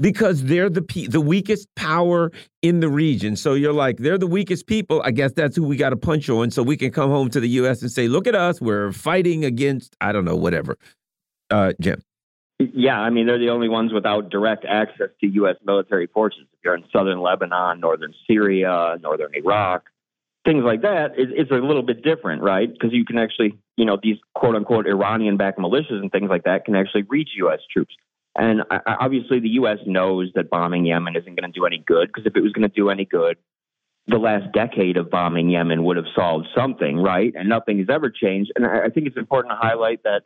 because 0.00 0.44
they're 0.44 0.70
the 0.70 1.08
the 1.10 1.20
weakest 1.20 1.66
power 1.74 2.30
in 2.62 2.78
the 2.78 2.88
region. 2.88 3.34
So 3.34 3.54
you're 3.54 3.72
like, 3.72 3.98
they're 3.98 4.18
the 4.18 4.28
weakest 4.28 4.68
people. 4.68 5.02
I 5.04 5.10
guess 5.10 5.32
that's 5.32 5.56
who 5.56 5.64
we 5.64 5.76
got 5.76 5.90
to 5.90 5.96
punch 5.96 6.28
on, 6.28 6.52
so 6.52 6.62
we 6.62 6.76
can 6.76 6.92
come 6.92 7.10
home 7.10 7.30
to 7.30 7.40
the 7.40 7.48
U.S. 7.48 7.82
and 7.82 7.90
say, 7.90 8.06
look 8.06 8.28
at 8.28 8.36
us, 8.36 8.60
we're 8.60 8.92
fighting 8.92 9.44
against 9.44 9.96
I 10.00 10.12
don't 10.12 10.24
know 10.24 10.36
whatever. 10.36 10.76
Uh, 11.50 11.72
Jim. 11.80 12.00
Yeah, 12.58 12.98
I 12.98 13.10
mean, 13.10 13.26
they're 13.26 13.38
the 13.38 13.50
only 13.50 13.68
ones 13.68 13.92
without 13.92 14.30
direct 14.30 14.64
access 14.64 15.08
to 15.20 15.26
U.S. 15.26 15.56
military 15.64 16.06
forces. 16.06 16.42
If 16.52 16.58
you're 16.64 16.76
in 16.76 16.84
southern 16.92 17.20
Lebanon, 17.20 17.80
northern 17.80 18.14
Syria, 18.28 18.96
northern 19.00 19.34
Iraq, 19.34 19.84
things 20.44 20.62
like 20.64 20.82
that, 20.82 21.18
it, 21.18 21.30
it's 21.32 21.50
a 21.50 21.54
little 21.54 21.82
bit 21.82 22.02
different, 22.02 22.42
right? 22.42 22.72
Because 22.72 22.92
you 22.92 23.04
can 23.04 23.18
actually, 23.18 23.58
you 23.76 23.84
know, 23.84 23.98
these 24.00 24.18
quote 24.34 24.54
unquote 24.54 24.86
Iranian 24.86 25.36
backed 25.36 25.58
militias 25.58 26.00
and 26.00 26.12
things 26.12 26.30
like 26.30 26.44
that 26.44 26.64
can 26.64 26.76
actually 26.76 27.02
reach 27.02 27.30
U.S. 27.36 27.60
troops. 27.72 27.94
And 28.36 28.62
obviously, 28.86 29.40
the 29.40 29.50
U.S. 29.50 29.78
knows 29.86 30.30
that 30.34 30.48
bombing 30.48 30.86
Yemen 30.86 31.16
isn't 31.16 31.38
going 31.38 31.52
to 31.52 31.58
do 31.58 31.66
any 31.66 31.82
good 31.86 32.08
because 32.08 32.26
if 32.26 32.36
it 32.36 32.42
was 32.42 32.52
going 32.52 32.68
to 32.68 32.74
do 32.74 32.88
any 32.88 33.04
good, 33.04 33.36
the 34.06 34.18
last 34.18 34.52
decade 34.52 34.96
of 34.96 35.10
bombing 35.10 35.50
Yemen 35.50 35.84
would 35.84 35.96
have 35.96 36.06
solved 36.14 36.48
something, 36.56 36.96
right? 36.96 37.32
And 37.36 37.48
nothing 37.48 37.78
has 37.78 37.88
ever 37.90 38.10
changed. 38.10 38.52
And 38.56 38.66
I 38.66 38.88
think 38.88 39.06
it's 39.06 39.16
important 39.16 39.52
to 39.52 39.56
highlight 39.56 40.02
that 40.04 40.22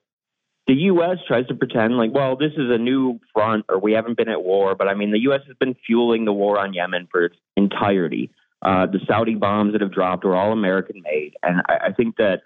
the 0.66 0.74
U.S. 0.74 1.18
tries 1.26 1.46
to 1.46 1.54
pretend 1.54 1.96
like, 1.96 2.12
well, 2.12 2.36
this 2.36 2.52
is 2.52 2.70
a 2.70 2.78
new 2.78 3.20
front 3.32 3.66
or 3.68 3.78
we 3.78 3.92
haven't 3.92 4.16
been 4.16 4.28
at 4.28 4.42
war. 4.42 4.74
But 4.74 4.88
I 4.88 4.94
mean, 4.94 5.12
the 5.12 5.20
U.S. 5.20 5.42
has 5.46 5.56
been 5.56 5.76
fueling 5.86 6.24
the 6.24 6.32
war 6.32 6.58
on 6.58 6.74
Yemen 6.74 7.08
for 7.10 7.26
its 7.26 7.36
entirety. 7.56 8.30
Uh, 8.62 8.86
the 8.86 9.00
Saudi 9.06 9.34
bombs 9.34 9.72
that 9.72 9.80
have 9.80 9.92
dropped 9.92 10.24
were 10.24 10.34
all 10.34 10.52
American 10.52 11.02
made. 11.02 11.34
And 11.42 11.62
I, 11.68 11.88
I 11.88 11.92
think 11.92 12.16
that 12.16 12.42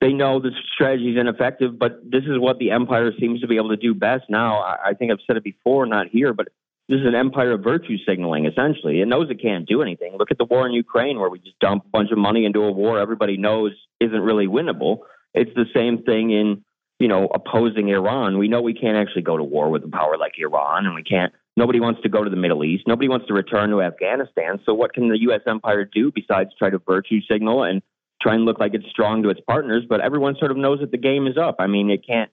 they 0.00 0.12
know 0.12 0.40
the 0.40 0.50
strategy 0.74 1.12
is 1.12 1.18
ineffective, 1.18 1.78
but 1.78 2.00
this 2.04 2.24
is 2.24 2.38
what 2.38 2.58
the 2.58 2.70
empire 2.70 3.10
seems 3.18 3.40
to 3.40 3.46
be 3.46 3.56
able 3.56 3.70
to 3.70 3.76
do 3.76 3.94
best 3.94 4.24
now. 4.28 4.58
I, 4.58 4.90
I 4.90 4.94
think 4.94 5.10
I've 5.10 5.18
said 5.26 5.36
it 5.36 5.44
before, 5.44 5.86
not 5.86 6.08
here, 6.08 6.32
but 6.32 6.48
this 6.88 7.00
is 7.00 7.06
an 7.06 7.14
empire 7.14 7.52
of 7.52 7.64
virtue 7.64 7.96
signaling, 8.06 8.46
essentially. 8.46 9.00
It 9.00 9.08
knows 9.08 9.28
it 9.30 9.42
can't 9.42 9.66
do 9.66 9.82
anything. 9.82 10.16
Look 10.16 10.30
at 10.30 10.38
the 10.38 10.44
war 10.44 10.66
in 10.66 10.72
Ukraine, 10.72 11.18
where 11.18 11.30
we 11.30 11.40
just 11.40 11.58
dump 11.58 11.84
a 11.86 11.88
bunch 11.88 12.12
of 12.12 12.18
money 12.18 12.44
into 12.44 12.60
a 12.60 12.70
war 12.70 13.00
everybody 13.00 13.36
knows 13.36 13.72
isn't 14.00 14.20
really 14.20 14.46
winnable. 14.46 14.98
It's 15.34 15.50
the 15.54 15.64
same 15.74 16.02
thing 16.04 16.30
in, 16.30 16.64
you 16.98 17.08
know, 17.08 17.28
opposing 17.34 17.88
Iran. 17.88 18.38
We 18.38 18.48
know 18.48 18.62
we 18.62 18.74
can't 18.74 18.96
actually 18.96 19.22
go 19.22 19.36
to 19.36 19.44
war 19.44 19.70
with 19.70 19.84
a 19.84 19.88
power 19.88 20.16
like 20.18 20.32
Iran, 20.38 20.86
and 20.86 20.94
we 20.94 21.02
can't. 21.02 21.32
Nobody 21.56 21.80
wants 21.80 22.02
to 22.02 22.08
go 22.08 22.22
to 22.22 22.30
the 22.30 22.36
Middle 22.36 22.64
East. 22.64 22.84
Nobody 22.86 23.08
wants 23.08 23.26
to 23.28 23.34
return 23.34 23.70
to 23.70 23.82
Afghanistan. 23.82 24.60
So, 24.66 24.74
what 24.74 24.92
can 24.92 25.08
the 25.08 25.20
U.S. 25.22 25.40
empire 25.46 25.84
do 25.84 26.12
besides 26.12 26.50
try 26.58 26.70
to 26.70 26.78
virtue 26.78 27.20
signal 27.30 27.64
and 27.64 27.82
try 28.22 28.34
and 28.34 28.44
look 28.44 28.58
like 28.58 28.74
it's 28.74 28.88
strong 28.90 29.22
to 29.22 29.30
its 29.30 29.40
partners? 29.46 29.84
But 29.88 30.00
everyone 30.00 30.36
sort 30.38 30.50
of 30.50 30.56
knows 30.56 30.80
that 30.80 30.90
the 30.90 30.98
game 30.98 31.26
is 31.26 31.36
up. 31.38 31.56
I 31.58 31.66
mean, 31.66 31.90
it 31.90 32.06
can't 32.06 32.30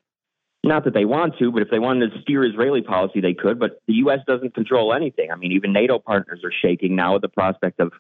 not 0.64 0.86
that 0.86 0.94
they 0.94 1.06
want 1.06 1.38
to, 1.40 1.52
but 1.52 1.62
if 1.62 1.70
they 1.70 1.80
wanted 1.80 2.14
to 2.14 2.22
steer 2.22 2.46
Israeli 2.46 2.82
policy, 2.82 3.20
they 3.20 3.34
could. 3.34 3.60
But 3.60 3.82
the 3.86 3.96
U.S. 3.96 4.20
doesn't 4.26 4.56
control 4.56 4.94
anything. 4.94 5.30
I 5.32 5.36
mean, 5.36 5.52
even 5.52 5.74
NATO 5.74 6.00
partners 6.00 6.40
are 6.44 6.54
shaking 6.62 6.96
now 6.96 7.16
at 7.16 7.22
the 7.22 7.28
prospect 7.28 7.82
of, 7.82 7.92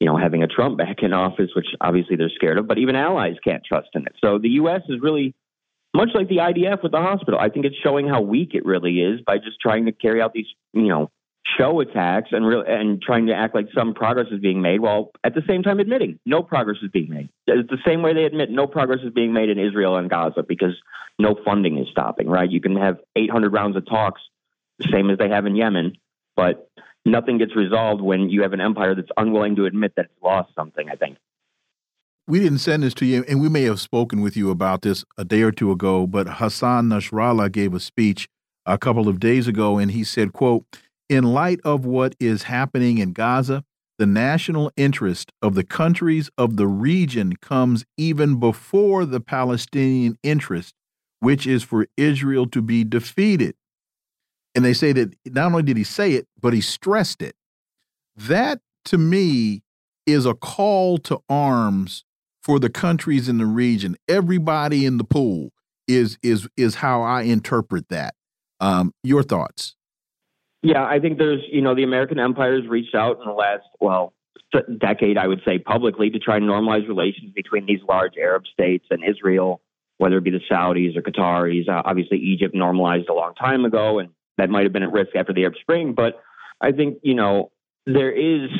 you 0.00 0.06
know, 0.06 0.16
having 0.16 0.42
a 0.42 0.46
Trump 0.46 0.78
back 0.78 1.02
in 1.02 1.12
office, 1.12 1.50
which 1.54 1.66
obviously 1.82 2.16
they're 2.16 2.30
scared 2.34 2.56
of. 2.56 2.66
But 2.66 2.78
even 2.78 2.96
allies 2.96 3.36
can't 3.44 3.62
trust 3.62 3.88
in 3.94 4.06
it. 4.06 4.14
So 4.24 4.38
the 4.38 4.48
U.S. 4.50 4.80
is 4.88 5.00
really 5.02 5.34
much 5.94 6.10
like 6.14 6.28
the 6.28 6.36
IDF 6.36 6.82
with 6.82 6.92
the 6.92 7.00
hospital. 7.00 7.38
I 7.40 7.48
think 7.48 7.66
it's 7.66 7.76
showing 7.82 8.08
how 8.08 8.20
weak 8.20 8.50
it 8.54 8.64
really 8.64 9.00
is 9.00 9.20
by 9.20 9.38
just 9.38 9.60
trying 9.60 9.86
to 9.86 9.92
carry 9.92 10.20
out 10.20 10.32
these, 10.32 10.46
you 10.72 10.88
know, 10.88 11.10
show 11.56 11.80
attacks 11.80 12.28
and 12.32 12.46
real 12.46 12.62
and 12.66 13.00
trying 13.00 13.26
to 13.26 13.34
act 13.34 13.54
like 13.54 13.68
some 13.74 13.94
progress 13.94 14.26
is 14.30 14.40
being 14.40 14.60
made 14.60 14.80
while 14.80 15.10
at 15.24 15.34
the 15.34 15.42
same 15.48 15.62
time 15.62 15.80
admitting 15.80 16.18
no 16.26 16.42
progress 16.42 16.76
is 16.82 16.90
being 16.90 17.08
made. 17.08 17.28
It's 17.46 17.70
the 17.70 17.78
same 17.86 18.02
way 18.02 18.12
they 18.12 18.24
admit 18.24 18.50
no 18.50 18.66
progress 18.66 19.00
is 19.02 19.12
being 19.12 19.32
made 19.32 19.48
in 19.48 19.58
Israel 19.58 19.96
and 19.96 20.10
Gaza 20.10 20.42
because 20.46 20.74
no 21.18 21.36
funding 21.44 21.78
is 21.78 21.86
stopping, 21.90 22.28
right? 22.28 22.50
You 22.50 22.60
can 22.60 22.76
have 22.76 22.98
800 23.16 23.52
rounds 23.52 23.76
of 23.76 23.86
talks, 23.86 24.20
the 24.78 24.88
same 24.92 25.10
as 25.10 25.18
they 25.18 25.28
have 25.28 25.46
in 25.46 25.56
Yemen, 25.56 25.94
but 26.36 26.70
nothing 27.04 27.38
gets 27.38 27.56
resolved 27.56 28.02
when 28.02 28.28
you 28.28 28.42
have 28.42 28.52
an 28.52 28.60
empire 28.60 28.94
that's 28.94 29.08
unwilling 29.16 29.56
to 29.56 29.64
admit 29.64 29.94
that 29.96 30.06
it's 30.06 30.22
lost 30.22 30.50
something, 30.54 30.88
I 30.90 30.96
think. 30.96 31.16
We 32.28 32.40
didn't 32.40 32.58
send 32.58 32.82
this 32.82 32.92
to 32.94 33.06
you, 33.06 33.24
and 33.26 33.40
we 33.40 33.48
may 33.48 33.62
have 33.62 33.80
spoken 33.80 34.20
with 34.20 34.36
you 34.36 34.50
about 34.50 34.82
this 34.82 35.02
a 35.16 35.24
day 35.24 35.40
or 35.40 35.50
two 35.50 35.72
ago, 35.72 36.06
but 36.06 36.28
Hassan 36.28 36.90
Nasrallah 36.90 37.50
gave 37.50 37.72
a 37.72 37.80
speech 37.80 38.28
a 38.66 38.76
couple 38.76 39.08
of 39.08 39.18
days 39.18 39.48
ago, 39.48 39.78
and 39.78 39.90
he 39.90 40.04
said, 40.04 40.34
quote, 40.34 40.66
in 41.08 41.24
light 41.24 41.58
of 41.64 41.86
what 41.86 42.14
is 42.20 42.42
happening 42.42 42.98
in 42.98 43.14
Gaza, 43.14 43.64
the 43.96 44.04
national 44.04 44.70
interest 44.76 45.32
of 45.40 45.54
the 45.54 45.64
countries 45.64 46.28
of 46.36 46.58
the 46.58 46.66
region 46.66 47.34
comes 47.36 47.86
even 47.96 48.38
before 48.38 49.06
the 49.06 49.20
Palestinian 49.20 50.18
interest, 50.22 50.74
which 51.20 51.46
is 51.46 51.62
for 51.62 51.86
Israel 51.96 52.46
to 52.48 52.60
be 52.60 52.84
defeated. 52.84 53.54
And 54.54 54.66
they 54.66 54.74
say 54.74 54.92
that 54.92 55.14
not 55.24 55.46
only 55.46 55.62
did 55.62 55.78
he 55.78 55.84
say 55.84 56.12
it, 56.12 56.26
but 56.38 56.52
he 56.52 56.60
stressed 56.60 57.22
it. 57.22 57.36
That 58.14 58.60
to 58.84 58.98
me 58.98 59.62
is 60.06 60.26
a 60.26 60.34
call 60.34 60.98
to 60.98 61.20
arms 61.30 62.04
for 62.42 62.58
the 62.58 62.70
countries 62.70 63.28
in 63.28 63.38
the 63.38 63.46
region. 63.46 63.96
Everybody 64.08 64.86
in 64.86 64.98
the 64.98 65.04
pool 65.04 65.50
is 65.86 66.18
is 66.22 66.48
is 66.56 66.76
how 66.76 67.02
I 67.02 67.22
interpret 67.22 67.88
that. 67.88 68.14
Um, 68.60 68.92
your 69.02 69.22
thoughts? 69.22 69.74
Yeah, 70.62 70.84
I 70.84 70.98
think 70.98 71.18
there's, 71.18 71.42
you 71.50 71.62
know, 71.62 71.74
the 71.74 71.84
American 71.84 72.18
empire 72.18 72.60
has 72.60 72.68
reached 72.68 72.94
out 72.94 73.20
in 73.20 73.26
the 73.26 73.32
last, 73.32 73.62
well, 73.80 74.12
decade, 74.78 75.16
I 75.16 75.28
would 75.28 75.40
say, 75.46 75.58
publicly 75.58 76.10
to 76.10 76.18
try 76.18 76.38
and 76.38 76.46
normalize 76.46 76.88
relations 76.88 77.32
between 77.32 77.66
these 77.66 77.80
large 77.88 78.14
Arab 78.18 78.42
states 78.52 78.86
and 78.90 79.04
Israel, 79.04 79.60
whether 79.98 80.16
it 80.18 80.24
be 80.24 80.30
the 80.30 80.40
Saudis 80.50 80.96
or 80.96 81.02
Qataris. 81.02 81.68
Uh, 81.68 81.82
obviously, 81.84 82.18
Egypt 82.18 82.54
normalized 82.54 83.08
a 83.08 83.14
long 83.14 83.34
time 83.34 83.64
ago, 83.64 84.00
and 84.00 84.10
that 84.36 84.50
might 84.50 84.64
have 84.64 84.72
been 84.72 84.82
at 84.82 84.90
risk 84.90 85.14
after 85.14 85.32
the 85.32 85.42
Arab 85.42 85.54
Spring. 85.60 85.94
But 85.94 86.20
I 86.60 86.72
think, 86.72 86.98
you 87.02 87.14
know, 87.14 87.52
there 87.86 88.10
is 88.10 88.50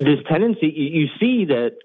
this 0.00 0.18
tendency, 0.28 0.66
you 0.66 1.06
see 1.20 1.44
that 1.44 1.76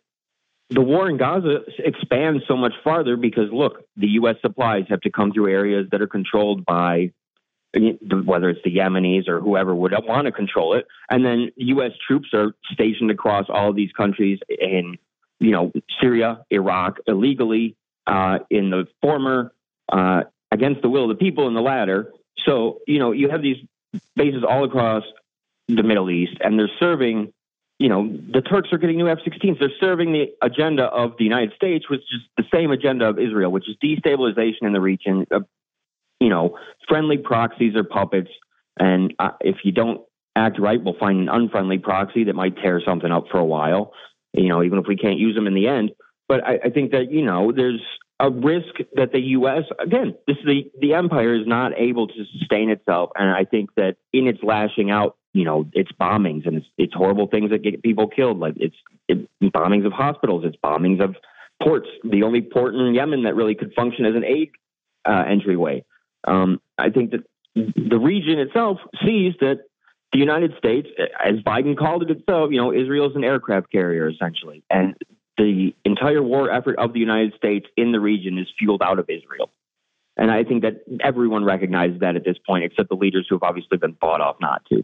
the 0.70 0.82
war 0.82 1.10
in 1.10 1.18
Gaza 1.18 1.62
expands 1.80 2.44
so 2.48 2.56
much 2.56 2.74
farther 2.84 3.18
because, 3.18 3.52
look, 3.52 3.86
the 3.98 4.08
U.S. 4.08 4.36
supplies 4.42 4.86
have 4.90 5.02
to 5.02 5.10
come 5.10 5.32
through 5.32 5.52
areas 5.52 5.88
that 5.92 6.02
are 6.02 6.08
controlled 6.08 6.64
by 6.66 7.12
whether 8.26 8.50
it's 8.50 8.62
the 8.64 8.76
Yemenis 8.76 9.28
or 9.28 9.40
whoever 9.40 9.76
would 9.76 9.94
want 10.06 10.26
to 10.26 10.32
control 10.32 10.74
it. 10.74 10.88
And 11.10 11.24
then 11.24 11.52
U.S. 11.56 11.92
troops 12.06 12.30
are 12.34 12.56
stationed 12.72 13.12
across 13.12 13.46
all 13.50 13.74
these 13.74 13.92
countries 13.92 14.40
in, 14.50 14.98
you 15.40 15.52
know, 15.52 15.72
Syria, 16.02 16.46
Iraq, 16.50 16.98
illegally, 17.08 17.76
uh, 18.08 18.40
in 18.50 18.72
the 18.72 18.88
former, 19.02 19.54
uh, 19.92 20.24
against 20.52 20.82
the 20.82 20.90
will 20.90 21.10
of 21.10 21.18
the 21.18 21.24
people 21.24 21.48
in 21.48 21.54
the 21.54 21.62
latter. 21.62 22.12
So, 22.46 22.80
you 22.88 22.98
know, 22.98 23.12
you 23.12 23.30
have 23.30 23.42
these 23.42 23.58
bases 24.16 24.44
all 24.48 24.64
across 24.64 25.04
the 25.68 25.84
Middle 25.84 26.10
East, 26.10 26.38
and 26.42 26.58
they're 26.58 26.72
serving, 26.80 27.34
you 27.80 27.88
know, 27.88 28.08
the 28.08 28.42
Turks 28.42 28.70
are 28.74 28.78
getting 28.78 28.98
new 28.98 29.08
F 29.08 29.20
16s. 29.26 29.58
They're 29.58 29.70
serving 29.80 30.12
the 30.12 30.26
agenda 30.42 30.84
of 30.84 31.14
the 31.18 31.24
United 31.24 31.54
States, 31.56 31.90
which 31.90 32.02
is 32.02 32.22
the 32.38 32.44
same 32.54 32.72
agenda 32.72 33.06
of 33.06 33.18
Israel, 33.18 33.52
which 33.52 33.70
is 33.70 33.78
destabilization 33.82 34.64
in 34.64 34.74
the 34.74 34.82
region, 34.82 35.26
you 36.20 36.30
know, 36.30 36.58
friendly 36.90 37.18
proxies 37.18 37.76
are 37.76 37.86
puppets. 37.86 38.30
And 38.78 39.14
uh, 39.18 39.32
if 39.40 39.58
you 39.64 39.72
don't 39.72 40.02
act 40.36 40.60
right, 40.60 40.84
we'll 40.84 40.98
find 41.00 41.22
an 41.22 41.30
unfriendly 41.30 41.78
proxy 41.78 42.26
that 42.26 42.36
might 42.36 42.58
tear 42.58 42.82
something 42.86 43.12
up 43.12 43.26
for 43.32 43.38
a 43.38 43.46
while, 43.46 43.94
you 44.34 44.50
know, 44.50 44.62
even 44.62 44.78
if 44.80 44.86
we 44.86 44.98
can't 44.98 45.18
use 45.18 45.36
them 45.36 45.48
in 45.48 45.54
the 45.54 45.68
end. 45.68 45.92
But 46.28 46.46
I, 46.46 46.60
I 46.66 46.70
think 46.70 46.92
that, 46.92 47.12
you 47.12 47.24
know, 47.24 47.54
there's 47.54 47.82
a 48.20 48.30
risk 48.30 48.76
that 48.96 49.14
the 49.14 49.20
U.S., 49.20 49.64
again, 49.80 50.16
this 50.28 50.36
is 50.38 50.46
the, 50.46 50.72
the 50.82 50.94
empire 50.96 51.34
is 51.34 51.48
not 51.48 51.72
able 51.78 52.08
to 52.08 52.26
sustain 52.38 52.70
itself. 52.70 53.12
And 53.16 53.30
I 53.30 53.46
think 53.46 53.70
that 53.76 53.96
in 54.12 54.28
its 54.28 54.40
lashing 54.44 54.92
out, 54.92 55.16
you 55.34 55.46
know, 55.46 55.70
it's 55.74 55.92
bombings 55.92 56.48
and 56.48 56.58
it's, 56.58 56.68
it's 56.78 56.94
horrible 56.94 57.28
things 57.28 57.52
that 57.52 57.62
get 57.62 57.82
people 57.84 58.08
killed. 58.08 58.40
Like 58.40 58.56
it's 58.58 58.76
it, 59.08 59.30
bombings 59.42 59.86
of 59.86 59.92
hospitals, 59.92 60.44
it's 60.46 60.58
bombings 60.64 61.04
of 61.04 61.16
ports. 61.62 61.88
The 62.04 62.24
only 62.24 62.42
port 62.42 62.76
in 62.76 62.94
Yemen 62.94 63.24
that 63.24 63.36
really 63.36 63.56
could 63.56 63.74
function 63.74 64.06
as 64.06 64.16
an 64.16 64.24
aid 64.24 64.52
uh, 65.06 65.24
entryway. 65.28 65.84
Um, 66.26 66.62
I 66.78 66.90
think 66.90 67.12
that 67.12 67.24
the 67.56 68.00
region 68.00 68.40
itself 68.40 68.80
sees 69.06 69.34
that 69.42 69.62
the 70.12 70.20
United 70.20 70.54
States, 70.58 70.88
as 71.24 71.36
Biden 71.46 71.78
called 71.78 72.04
it 72.04 72.10
itself, 72.10 72.52
you 72.52 72.58
know, 72.58 72.74
Israel 72.74 73.10
is 73.10 73.16
an 73.16 73.24
aircraft 73.24 73.72
carrier 73.72 74.10
essentially, 74.10 74.64
and 74.70 74.96
the 75.38 75.74
entire 75.86 76.22
war 76.22 76.52
effort 76.52 76.78
of 76.78 76.94
the 76.94 77.00
United 77.00 77.34
States 77.36 77.66
in 77.78 77.92
the 77.92 78.00
region 78.00 78.38
is 78.38 78.48
fueled 78.58 78.82
out 78.82 79.00
of 79.00 79.10
Israel. 79.10 79.52
And 80.18 80.30
I 80.30 80.44
think 80.44 80.64
that 80.64 80.82
everyone 81.02 81.46
recognizes 81.46 82.02
that 82.02 82.18
at 82.18 82.26
this 82.26 82.38
point, 82.46 82.66
except 82.66 82.90
the 82.90 82.96
leaders 82.96 83.26
who 83.30 83.36
have 83.36 83.44
obviously 83.44 83.78
been 83.78 83.94
bought 83.94 84.20
off 84.20 84.36
not 84.42 84.66
to. 84.66 84.84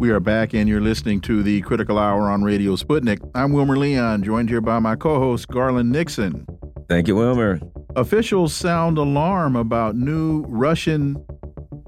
We 0.00 0.08
are 0.12 0.18
back, 0.18 0.54
and 0.54 0.66
you're 0.66 0.80
listening 0.80 1.20
to 1.20 1.42
the 1.42 1.60
Critical 1.60 1.98
Hour 1.98 2.30
on 2.30 2.42
Radio 2.42 2.74
Sputnik. 2.74 3.18
I'm 3.34 3.52
Wilmer 3.52 3.76
Leon, 3.76 4.22
joined 4.22 4.48
here 4.48 4.62
by 4.62 4.78
my 4.78 4.96
co 4.96 5.18
host, 5.18 5.48
Garland 5.48 5.92
Nixon. 5.92 6.46
Thank 6.88 7.06
you, 7.06 7.16
Wilmer. 7.16 7.60
Officials 7.96 8.54
sound 8.54 8.96
alarm 8.96 9.56
about 9.56 9.96
new 9.96 10.42
Russian 10.48 11.22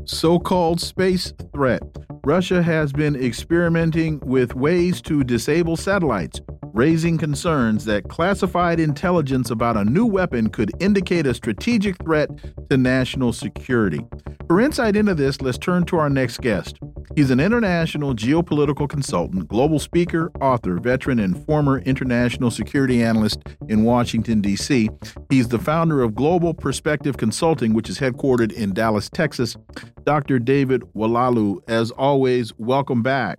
so 0.04 0.38
called 0.38 0.78
space 0.78 1.32
threat. 1.54 1.82
Russia 2.22 2.62
has 2.62 2.92
been 2.92 3.16
experimenting 3.16 4.20
with 4.26 4.54
ways 4.54 5.00
to 5.00 5.24
disable 5.24 5.78
satellites, 5.78 6.38
raising 6.74 7.16
concerns 7.16 7.86
that 7.86 8.10
classified 8.10 8.78
intelligence 8.78 9.50
about 9.50 9.78
a 9.78 9.86
new 9.86 10.04
weapon 10.04 10.50
could 10.50 10.70
indicate 10.80 11.26
a 11.26 11.32
strategic 11.32 11.96
threat 12.04 12.28
to 12.68 12.76
national 12.76 13.32
security. 13.32 14.00
For 14.48 14.60
insight 14.60 14.96
into 14.96 15.14
this, 15.14 15.40
let's 15.40 15.56
turn 15.56 15.86
to 15.86 15.96
our 15.96 16.10
next 16.10 16.42
guest. 16.42 16.78
He's 17.14 17.30
an 17.30 17.40
international 17.40 18.14
geopolitical 18.14 18.88
consultant, 18.88 19.46
global 19.46 19.78
speaker, 19.78 20.30
author, 20.40 20.78
veteran, 20.78 21.18
and 21.18 21.44
former 21.44 21.80
international 21.80 22.50
security 22.50 23.02
analyst 23.02 23.40
in 23.68 23.84
Washington, 23.84 24.40
D.C. 24.40 24.88
He's 25.28 25.48
the 25.48 25.58
founder 25.58 26.02
of 26.02 26.14
Global 26.14 26.54
Perspective 26.54 27.18
Consulting, 27.18 27.74
which 27.74 27.90
is 27.90 27.98
headquartered 27.98 28.50
in 28.52 28.72
Dallas, 28.72 29.10
Texas. 29.10 29.58
Dr. 30.04 30.38
David 30.38 30.84
Oualaalou, 30.96 31.58
as 31.68 31.90
always, 31.90 32.56
welcome 32.56 33.02
back. 33.02 33.38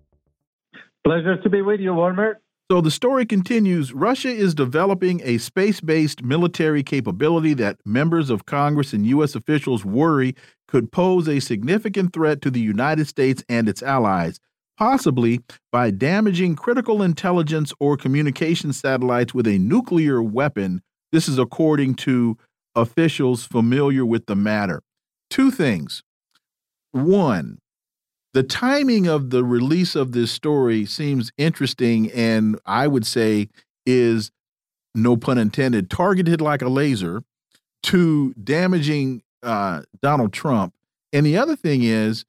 Pleasure 1.04 1.42
to 1.42 1.50
be 1.50 1.64
with 1.64 1.80
you, 1.80 1.96
Wilmer. 1.96 2.40
So 2.74 2.82
the 2.82 2.90
story 2.90 3.28
continues 3.28 3.94
Russia 3.94 4.30
is 4.30 4.56
developing 4.56 5.22
a 5.24 5.38
space 5.38 5.80
based 5.80 6.24
military 6.24 6.82
capability 6.82 7.54
that 7.54 7.78
members 7.86 8.32
of 8.32 8.48
Congress 8.48 8.94
and 8.94 9.06
U.S. 9.06 9.36
officials 9.36 9.86
worry 9.86 10.36
could 10.68 10.92
pose 10.92 11.28
a 11.28 11.40
significant 11.40 12.14
threat 12.14 12.42
to 12.42 12.50
the 12.50 12.60
United 12.60 13.08
States 13.08 13.44
and 13.48 13.70
its 13.70 13.84
allies, 13.84 14.40
possibly 14.76 15.40
by 15.72 15.92
damaging 15.92 16.56
critical 16.56 17.04
intelligence 17.04 17.74
or 17.80 17.96
communication 17.96 18.74
satellites 18.74 19.36
with 19.36 19.46
a 19.46 19.60
nuclear 19.60 20.24
weapon. 20.24 20.82
This 21.12 21.28
is 21.28 21.38
according 21.38 21.94
to 21.98 22.40
officials 22.74 23.46
familiar 23.46 24.04
with 24.04 24.26
the 24.26 24.36
matter. 24.36 24.82
Two 25.30 25.52
things. 25.52 26.02
One, 26.92 27.60
the 28.34 28.44
timing 28.44 29.08
of 29.08 29.30
the 29.30 29.44
release 29.44 29.96
of 29.96 30.12
this 30.12 30.32
story 30.32 30.86
seems 30.86 31.32
interesting 31.38 32.12
and 32.12 32.60
I 32.66 32.88
would 32.88 33.06
say 33.06 33.50
is 33.86 34.32
no 34.96 35.18
pun 35.18 35.38
intended 35.38 35.90
targeted 35.90 36.42
like 36.42 36.62
a 36.62 36.70
laser 36.70 37.24
to 37.84 38.34
damaging 38.34 39.22
uh, 39.44 39.84
Donald 40.02 40.34
Trump. 40.34 40.74
And 41.12 41.26
the 41.26 41.38
other 41.38 41.56
thing 41.56 41.84
is, 41.84 42.26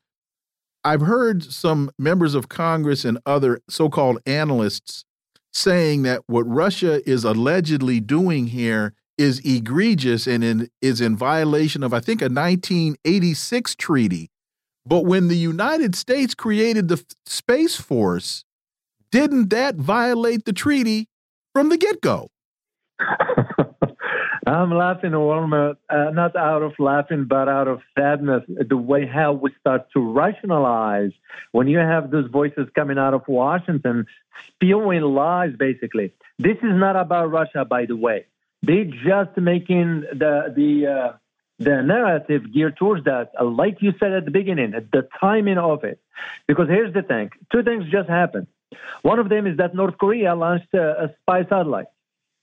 I've 0.83 1.01
heard 1.01 1.43
some 1.43 1.91
members 1.99 2.35
of 2.35 2.49
Congress 2.49 3.05
and 3.05 3.19
other 3.25 3.61
so 3.71 3.89
called 3.89 4.19
analysts 4.27 5.05
saying 5.53 6.03
that 6.03 6.23
what 6.27 6.43
Russia 6.43 7.09
is 7.09 7.25
allegedly 7.25 8.01
doing 8.01 8.49
here 8.49 8.93
is 9.17 9.39
egregious 9.45 10.27
and 10.27 10.45
in, 10.45 10.69
is 10.83 11.01
in 11.01 11.17
violation 11.17 11.83
of, 11.83 11.95
I 11.95 12.01
think, 12.01 12.21
a 12.21 12.25
1986 12.25 13.77
treaty 13.77 14.31
but 14.87 15.05
when 15.05 15.29
the 15.29 15.37
United 15.37 15.95
States 15.95 16.35
created 16.35 16.89
the 16.89 17.05
Space 17.27 17.77
Force, 17.77 18.45
didn't 19.11 19.51
that 19.51 19.77
violate 19.77 20.45
the 20.45 20.53
treaty 20.53 21.09
from 21.53 21.69
the 21.69 21.77
get 21.77 22.01
go? 22.01 22.31
I'm 24.47 24.71
laughing, 24.71 25.13
Wilmer, 25.13 25.77
uh, 25.89 26.11
not 26.13 26.37
out 26.37 26.63
of 26.63 26.73
laughing, 26.79 27.25
but 27.29 27.49
out 27.49 27.67
of 27.67 27.81
sadness. 27.99 28.43
The 28.49 28.77
way 28.77 29.07
how 29.07 29.33
we 29.33 29.51
start 29.59 29.87
to 29.95 30.01
rationalize 30.01 31.13
when 31.53 31.67
you 31.67 31.79
have 31.79 32.11
those 32.11 32.31
voices 32.31 32.69
coming 32.75 32.99
out 32.99 33.15
of 33.15 33.23
Washington 33.27 34.05
spewing 34.47 35.01
lies, 35.01 35.55
basically. 35.59 36.13
This 36.39 36.57
is 36.59 36.75
not 36.75 36.95
about 36.95 37.31
Russia, 37.31 37.65
by 37.65 37.87
the 37.87 37.97
way. 37.97 38.27
They're 38.63 38.85
just 38.85 39.37
making 39.39 40.05
the 40.13 40.53
the 40.55 40.87
uh, 40.87 41.13
the 41.59 41.83
narrative 41.83 42.53
geared 42.53 42.77
towards 42.77 43.05
that, 43.05 43.31
uh, 43.41 43.45
like 43.45 43.81
you 43.81 43.93
said 44.01 44.13
at 44.13 44.25
the 44.25 44.31
beginning, 44.31 44.75
at 44.75 44.91
the 44.91 45.09
timing 45.21 45.59
of 45.59 45.85
it. 45.85 46.01
Because 46.49 46.69
here's 46.69 46.93
the 46.93 47.03
thing 47.03 47.31
two 47.53 47.63
things 47.63 47.85
just 47.91 48.09
happened. 48.09 48.47
One 49.03 49.19
of 49.19 49.29
them 49.29 49.47
is 49.47 49.57
that 49.59 49.75
North 49.75 49.99
Korea 49.99 50.35
launched 50.35 50.73
a, 50.75 51.05
a 51.05 51.15
spy 51.21 51.45
satellite. 51.45 51.87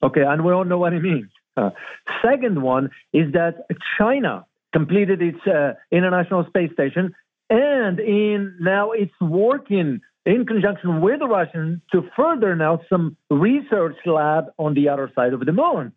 Okay, 0.04 0.24
and 0.24 0.44
we 0.44 0.54
all 0.54 0.64
know 0.64 0.78
what 0.78 0.94
it 0.94 1.02
means. 1.02 1.30
Uh, 1.58 1.72
second 2.24 2.62
one 2.62 2.90
is 3.14 3.34
that 3.34 3.68
China 3.98 4.46
completed 4.74 5.22
its 5.22 5.46
uh, 5.46 5.74
International 5.92 6.46
Space 6.46 6.72
Station, 6.72 7.14
and 7.50 8.00
in 8.00 8.56
now 8.60 8.92
it's 8.92 9.14
working 9.20 10.00
in 10.26 10.46
conjunction 10.46 11.02
with 11.02 11.20
the 11.20 11.28
Russians 11.28 11.82
to 11.92 12.04
further 12.16 12.56
now 12.56 12.80
some 12.90 13.18
research 13.30 13.98
lab 14.06 14.46
on 14.58 14.74
the 14.74 14.90
other 14.90 15.12
side 15.16 15.34
of 15.34 15.46
the 15.46 15.52
moon. 15.52 15.92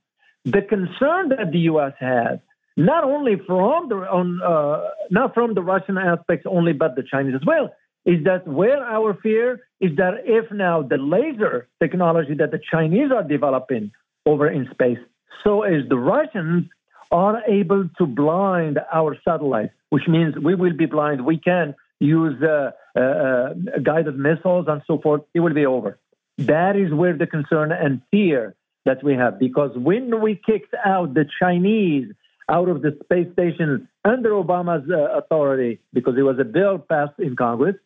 The 0.45 0.63
concern 0.63 1.31
that 1.31 1.53
the 1.53 1.61
U.S. 1.61 1.93
has 2.01 2.39
not 2.77 3.05
only 3.05 3.37
from 3.47 3.89
the 3.89 3.97
on, 3.97 4.41
uh, 4.43 4.89
not 5.11 5.35
from 5.35 5.55
the 5.55 5.63
Russian 5.63 5.99
aspects 5.99 6.47
only, 6.49 6.73
but 6.73 6.97
the 6.97 7.03
Chinese 7.03 7.35
as 7.35 7.47
well, 7.47 7.71
is 8.05 8.25
that 8.25 8.47
where 8.47 8.85
our 8.85 9.15
fear 9.23 9.61
is 9.81 9.97
that 9.97 10.15
if 10.25 10.51
now 10.51 10.83
the 10.83 10.99
laser 10.99 11.69
technology 11.81 12.35
that 12.35 12.51
the 12.51 12.61
Chinese 12.71 13.11
are 13.13 13.23
developing 13.23 13.93
over 14.27 14.49
in 14.49 14.69
space, 14.73 14.99
so 15.43 15.63
is 15.63 15.89
the 15.89 15.99
Russians 15.99 16.69
are 17.11 17.43
able 17.47 17.89
to 17.99 18.07
blind 18.07 18.81
our 18.93 19.17
satellites, 19.27 19.73
which 19.91 20.09
means 20.09 20.35
we 20.37 20.55
will 20.55 20.77
be 20.77 20.87
blind. 20.87 21.25
We 21.25 21.39
can 21.39 21.75
use 22.01 22.43
uh, 22.43 22.73
uh, 22.97 23.01
uh 23.01 23.55
guided 23.83 24.19
missiles 24.19 24.67
and 24.69 24.83
so 24.87 24.99
forth. 24.99 25.23
It 25.33 25.41
will 25.41 25.55
be 25.55 25.67
over. 25.67 25.99
That 26.39 26.75
is 26.77 26.93
where 26.93 27.17
the 27.17 27.29
concern 27.29 27.71
and 27.71 28.03
fear 28.11 28.57
that 28.85 29.03
we 29.05 29.15
have, 29.15 29.39
because 29.39 29.71
when 29.77 30.21
we 30.21 30.35
kicked 30.35 30.75
out 30.85 31.15
the 31.15 31.27
Chinese 31.41 32.13
out 32.51 32.69
of 32.69 32.83
the 32.83 32.97
space 33.05 33.33
station 33.33 33.89
under 34.05 34.31
Obama's 34.31 34.89
uh, 34.91 35.19
authority 35.19 35.81
because 35.93 36.15
it 36.19 36.23
was 36.23 36.39
a 36.39 36.45
bill 36.45 36.79
passed 36.79 37.19
in 37.19 37.37
Congress. 37.37 37.77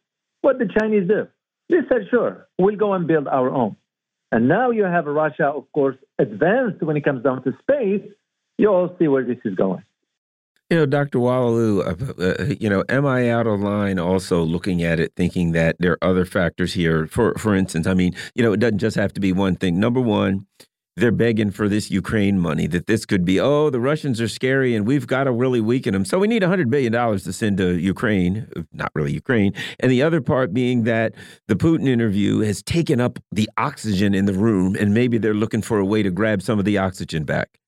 What 0.40 0.58
did 0.58 0.72
Chinese 0.78 1.08
do? 1.08 1.28
They 1.68 1.78
said, 1.88 2.08
sure, 2.10 2.48
we'll 2.58 2.76
go 2.76 2.94
and 2.94 3.06
build 3.06 3.28
our 3.28 3.50
own. 3.50 3.76
And 4.30 4.48
now 4.48 4.70
you 4.70 4.84
have 4.84 5.06
Russia, 5.06 5.46
of 5.46 5.70
course, 5.72 5.96
advanced 6.18 6.82
when 6.82 6.96
it 6.96 7.04
comes 7.04 7.22
down 7.22 7.42
to 7.44 7.52
space. 7.60 8.06
You 8.58 8.68
all 8.68 8.94
see 8.98 9.08
where 9.08 9.24
this 9.24 9.38
is 9.44 9.54
going. 9.54 9.82
You 10.70 10.76
know, 10.76 10.86
Dr. 10.86 11.18
Oualaalou, 11.18 11.80
uh, 11.80 12.22
uh, 12.22 12.54
you 12.60 12.68
know, 12.68 12.84
am 12.90 13.06
I 13.06 13.30
out 13.30 13.46
of 13.46 13.60
line 13.60 13.98
also 13.98 14.42
looking 14.42 14.82
at 14.82 15.00
it, 15.00 15.12
thinking 15.16 15.52
that 15.52 15.76
there 15.78 15.92
are 15.92 16.04
other 16.10 16.26
factors 16.26 16.74
here? 16.74 17.06
For 17.06 17.32
for 17.38 17.54
instance, 17.54 17.86
I 17.86 17.94
mean, 17.94 18.14
you 18.34 18.42
know, 18.42 18.52
it 18.52 18.60
doesn't 18.60 18.78
just 18.78 18.96
have 18.96 19.14
to 19.14 19.20
be 19.20 19.32
one 19.32 19.56
thing. 19.56 19.80
Number 19.80 20.00
one, 20.00 20.46
they're 20.98 21.12
begging 21.12 21.50
for 21.50 21.68
this 21.68 21.90
Ukraine 21.90 22.38
money, 22.38 22.66
that 22.68 22.86
this 22.86 23.06
could 23.06 23.24
be, 23.24 23.40
oh, 23.40 23.70
the 23.70 23.80
Russians 23.80 24.20
are 24.20 24.28
scary 24.28 24.74
and 24.74 24.86
we've 24.86 25.06
got 25.06 25.24
to 25.24 25.32
really 25.32 25.60
weaken 25.60 25.92
them. 25.92 26.04
So 26.04 26.18
we 26.18 26.28
need 26.28 26.42
$100 26.42 26.70
billion 26.70 26.92
to 26.92 27.32
send 27.32 27.58
to 27.58 27.78
Ukraine, 27.78 28.48
not 28.72 28.90
really 28.94 29.12
Ukraine. 29.12 29.54
And 29.80 29.90
the 29.90 30.02
other 30.02 30.20
part 30.20 30.52
being 30.52 30.84
that 30.84 31.14
the 31.46 31.56
Putin 31.56 31.88
interview 31.88 32.40
has 32.40 32.62
taken 32.62 33.00
up 33.00 33.18
the 33.32 33.48
oxygen 33.56 34.14
in 34.14 34.26
the 34.26 34.32
room 34.32 34.76
and 34.78 34.92
maybe 34.94 35.18
they're 35.18 35.34
looking 35.34 35.62
for 35.62 35.78
a 35.78 35.84
way 35.84 36.02
to 36.02 36.10
grab 36.10 36.42
some 36.42 36.58
of 36.58 36.64
the 36.64 36.78
oxygen 36.78 37.24
back. 37.24 37.58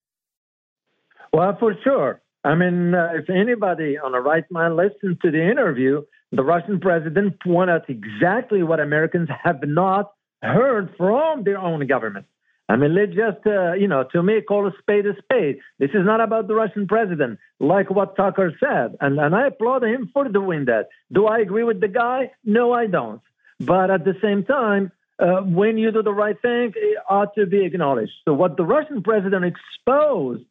Well, 1.32 1.56
for 1.58 1.74
sure. 1.84 2.20
I 2.42 2.54
mean, 2.54 2.94
uh, 2.94 3.10
if 3.14 3.28
anybody 3.28 3.98
on 3.98 4.12
the 4.12 4.20
right 4.20 4.44
mind 4.50 4.76
listens 4.76 5.18
to 5.22 5.30
the 5.30 5.50
interview, 5.50 6.02
the 6.32 6.42
Russian 6.42 6.80
president 6.80 7.40
pointed 7.42 7.74
out 7.74 7.90
exactly 7.90 8.62
what 8.62 8.80
Americans 8.80 9.28
have 9.44 9.60
not 9.62 10.12
heard 10.42 10.94
from 10.96 11.44
their 11.44 11.58
own 11.58 11.86
government. 11.86 12.26
I 12.70 12.76
mean, 12.76 12.94
let's 12.94 13.12
just, 13.12 13.44
uh, 13.46 13.72
you 13.72 13.88
know, 13.88 14.04
to 14.12 14.22
me, 14.22 14.40
call 14.42 14.68
a 14.68 14.72
spade 14.78 15.04
a 15.04 15.16
spade. 15.20 15.58
This 15.80 15.90
is 15.90 16.04
not 16.04 16.20
about 16.20 16.46
the 16.46 16.54
Russian 16.54 16.86
president, 16.86 17.40
like 17.58 17.90
what 17.90 18.14
Tucker 18.14 18.52
said. 18.60 18.96
And, 19.00 19.18
and 19.18 19.34
I 19.34 19.48
applaud 19.48 19.82
him 19.82 20.08
for 20.12 20.28
doing 20.28 20.66
that. 20.66 20.88
Do 21.10 21.26
I 21.26 21.40
agree 21.40 21.64
with 21.64 21.80
the 21.80 21.88
guy? 21.88 22.30
No, 22.44 22.72
I 22.72 22.86
don't. 22.86 23.20
But 23.58 23.90
at 23.90 24.04
the 24.04 24.14
same 24.22 24.44
time, 24.44 24.92
uh, 25.18 25.40
when 25.40 25.78
you 25.78 25.90
do 25.90 26.04
the 26.04 26.14
right 26.14 26.40
thing, 26.40 26.72
it 26.76 26.98
ought 27.08 27.34
to 27.34 27.44
be 27.44 27.64
acknowledged. 27.64 28.12
So, 28.24 28.34
what 28.34 28.56
the 28.56 28.64
Russian 28.64 29.02
president 29.02 29.44
exposed, 29.44 30.44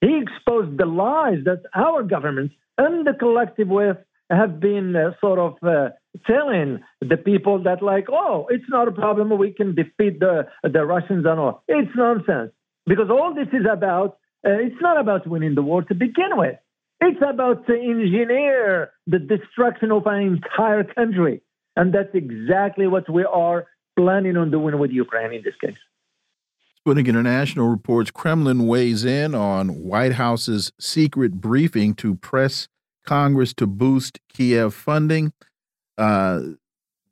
he 0.00 0.20
exposed 0.20 0.76
the 0.76 0.86
lies 0.86 1.44
that 1.44 1.62
our 1.72 2.02
government 2.02 2.50
and 2.78 3.06
the 3.06 3.14
collective 3.14 3.68
with 3.68 3.96
have 4.28 4.58
been 4.58 4.96
uh, 4.96 5.12
sort 5.20 5.38
of 5.38 5.54
uh, 5.62 5.90
telling 6.26 6.80
the 7.00 7.16
people 7.16 7.62
that 7.62 7.82
like, 7.82 8.06
oh, 8.10 8.46
it's 8.50 8.64
not 8.68 8.88
a 8.88 8.92
problem. 8.92 9.36
We 9.38 9.52
can 9.52 9.74
defeat 9.74 10.20
the 10.20 10.48
the 10.62 10.84
Russians 10.84 11.24
and 11.26 11.40
all. 11.40 11.62
It's 11.68 11.90
nonsense 11.94 12.52
because 12.86 13.10
all 13.10 13.34
this 13.34 13.48
is 13.52 13.66
about. 13.70 14.18
Uh, 14.42 14.52
it's 14.52 14.80
not 14.80 14.98
about 14.98 15.26
winning 15.26 15.54
the 15.54 15.62
war 15.62 15.82
to 15.82 15.94
begin 15.94 16.30
with. 16.32 16.56
It's 17.02 17.20
about 17.20 17.66
to 17.66 17.74
engineer 17.74 18.90
the 19.06 19.18
destruction 19.18 19.92
of 19.92 20.06
an 20.06 20.20
entire 20.20 20.84
country, 20.84 21.42
and 21.76 21.92
that's 21.92 22.14
exactly 22.14 22.86
what 22.86 23.08
we 23.10 23.24
are 23.24 23.66
planning 23.98 24.36
on 24.36 24.50
doing 24.50 24.78
with 24.78 24.90
Ukraine 24.90 25.32
in 25.32 25.42
this 25.42 25.54
case. 25.60 25.76
Sputnik 26.86 27.06
International 27.06 27.68
reports 27.68 28.10
Kremlin 28.10 28.66
weighs 28.66 29.04
in 29.04 29.34
on 29.34 29.84
White 29.84 30.12
House's 30.12 30.72
secret 30.80 31.32
briefing 31.34 31.94
to 31.96 32.14
press 32.14 32.68
Congress 33.06 33.52
to 33.54 33.66
boost 33.66 34.18
Kiev 34.32 34.72
funding. 34.72 35.32
Uh, 36.00 36.40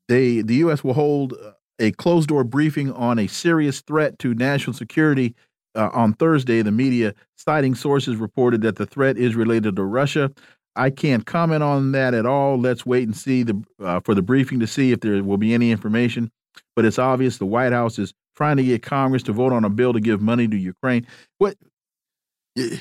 they, 0.09 0.41
the 0.41 0.55
U.S. 0.57 0.83
will 0.83 0.95
hold 0.95 1.35
a 1.79 1.93
closed 1.93 2.31
door 2.31 2.43
briefing 2.43 2.91
on 2.93 3.19
a 3.19 3.27
serious 3.27 3.83
threat 3.83 4.19
to 4.21 4.35
national 4.35 4.73
security 4.73 5.35
uh, 5.75 5.91
on 5.93 6.15
Thursday. 6.15 6.63
The 6.63 6.73
media, 6.73 7.15
citing 7.37 7.75
sources, 7.75 8.17
reported 8.17 8.63
that 8.63 8.77
the 8.77 8.87
threat 8.87 9.19
is 9.19 9.37
related 9.37 9.77
to 9.77 9.85
Russia. 9.85 10.33
I 10.75 10.91
can't 10.91 11.27
comment 11.27 11.63
on 11.63 11.93
that 11.93 12.15
at 12.15 12.25
all. 12.25 12.59
Let's 12.59 12.87
wait 12.87 13.05
and 13.05 13.17
see 13.17 13.43
the 13.43 13.63
uh, 13.83 14.01
for 14.01 14.15
the 14.15 14.23
briefing 14.23 14.61
to 14.61 14.67
see 14.67 14.93
if 14.93 15.01
there 15.01 15.23
will 15.23 15.37
be 15.37 15.53
any 15.53 15.71
information. 15.71 16.31
But 16.75 16.85
it's 16.85 16.99
obvious 16.99 17.39
the 17.39 17.47
White 17.47 17.73
House 17.73 17.99
is 17.99 18.15
trying 18.37 18.57
to 18.57 18.63
get 18.63 18.83
Congress 18.83 19.23
to 19.25 19.33
vote 19.33 19.53
on 19.53 19.65
a 19.65 19.71
bill 19.71 19.93
to 19.93 20.01
give 20.01 20.23
money 20.23 20.49
to 20.49 20.57
Ukraine. 20.57 21.07
What 21.39 21.57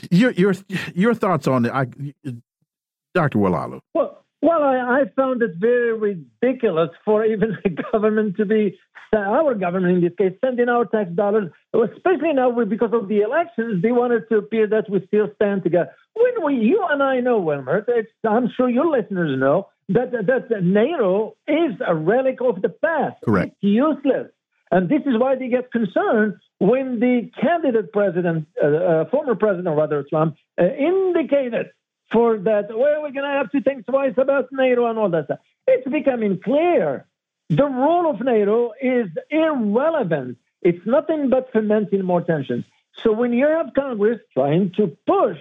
your 0.09 0.31
your 0.31 0.53
your 0.95 1.13
thoughts 1.13 1.47
on 1.47 1.65
it, 1.65 1.71
I, 1.73 1.88
Dr. 3.13 3.39
Oualaalou? 3.39 3.81
Well, 3.93 4.23
well, 4.41 4.64
I, 4.64 5.01
I, 5.01 5.03
found 5.15 5.41
it 5.41 5.51
very 5.57 5.93
ridiculous 5.93 6.89
for 7.03 7.26
even 7.26 7.57
the 7.64 7.69
government 7.91 8.38
to 8.38 8.45
be 8.45 8.77
our 9.15 9.53
government 9.55 9.97
in 9.97 10.03
this 10.03 10.14
case 10.18 10.38
sending 10.43 10.69
our 10.69 10.85
tax 10.85 11.09
dollars, 11.11 11.51
especially 11.73 12.34
now 12.34 12.51
because 12.65 12.91
of 12.93 13.07
the 13.07 13.22
elections. 13.22 13.81
They 13.81 13.91
wanted 13.91 14.27
to 14.30 14.38
appear 14.38 14.68
that 14.68 14.89
we 14.89 15.05
still 15.07 15.30
stand 15.35 15.64
together. 15.64 15.91
When 16.14 16.45
we, 16.45 16.65
you 16.65 16.85
and 16.89 17.01
I 17.01 17.19
know, 17.19 17.39
Wilmer, 17.39 17.85
I'm 18.27 18.49
sure 18.55 18.69
your 18.69 18.89
listeners 18.89 19.39
know 19.39 19.69
that 19.89 20.11
that 20.11 20.64
NATO 20.64 21.35
is 21.47 21.73
a 21.85 21.95
relic 21.95 22.39
of 22.41 22.61
the 22.61 22.69
past. 22.69 23.15
Correct. 23.23 23.55
It's 23.61 23.64
useless. 23.64 24.31
And 24.69 24.89
this 24.89 25.01
is 25.05 25.18
why 25.18 25.35
they 25.35 25.47
get 25.47 25.72
concerned 25.72 26.35
when 26.59 26.99
the 26.99 27.31
candidate 27.39 27.93
president, 27.93 28.47
uh, 28.61 28.68
uh, 28.68 29.09
former 29.09 29.35
president 29.35 29.77
rather 29.77 30.05
Trump, 30.09 30.35
uh, 30.59 30.65
indicated 30.65 31.68
for 32.11 32.38
that, 32.38 32.69
well, 32.69 33.01
we're 33.01 33.11
going 33.11 33.29
to 33.29 33.38
have 33.38 33.51
to 33.51 33.61
think 33.61 33.85
twice 33.85 34.13
about 34.17 34.49
NATO 34.51 34.85
and 34.85 34.97
all 34.97 35.09
that 35.09 35.25
stuff. 35.25 35.39
It's 35.67 35.88
becoming 35.88 36.39
clear. 36.43 37.05
The 37.49 37.65
role 37.65 38.09
of 38.09 38.21
NATO 38.21 38.73
is 38.81 39.07
irrelevant. 39.29 40.38
It's 40.61 40.85
nothing 40.85 41.29
but 41.29 41.51
fomenting 41.53 42.03
more 42.03 42.21
tensions. 42.21 42.65
So 43.03 43.11
when 43.11 43.34
you 43.34 43.47
have 43.47 43.73
Congress 43.75 44.19
trying 44.34 44.71
to 44.77 44.97
push 45.05 45.38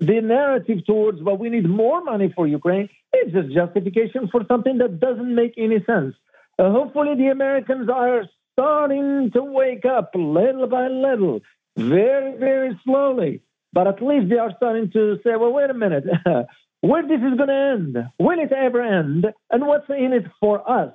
the 0.00 0.20
narrative 0.20 0.86
towards, 0.86 1.22
well, 1.22 1.36
we 1.36 1.48
need 1.48 1.68
more 1.68 2.02
money 2.04 2.32
for 2.34 2.46
Ukraine, 2.46 2.88
it's 3.12 3.32
just 3.32 3.52
justification 3.52 4.28
for 4.28 4.44
something 4.46 4.78
that 4.78 5.00
doesn't 5.00 5.34
make 5.34 5.54
any 5.56 5.82
sense. 5.84 6.14
Uh, 6.58 6.70
hopefully, 6.70 7.14
the 7.16 7.28
Americans 7.28 7.88
are 7.88 8.24
starting 8.52 9.30
to 9.32 9.42
wake 9.42 9.84
up 9.84 10.10
little 10.14 10.66
by 10.66 10.88
little, 10.88 11.40
very, 11.76 12.36
very 12.36 12.78
slowly. 12.84 13.42
But 13.72 13.86
at 13.86 14.02
least 14.02 14.30
they 14.30 14.38
are 14.38 14.52
starting 14.56 14.90
to 14.92 15.16
say, 15.24 15.36
well, 15.36 15.52
wait 15.52 15.70
a 15.70 15.74
minute, 15.74 16.04
where 16.80 17.02
this 17.02 17.20
is 17.20 17.36
going 17.36 17.48
to 17.48 17.74
end? 17.76 17.96
Will 18.18 18.38
it 18.38 18.52
ever 18.52 18.82
end? 18.82 19.26
And 19.50 19.66
what's 19.66 19.88
in 19.90 20.12
it 20.12 20.24
for 20.40 20.68
us? 20.68 20.92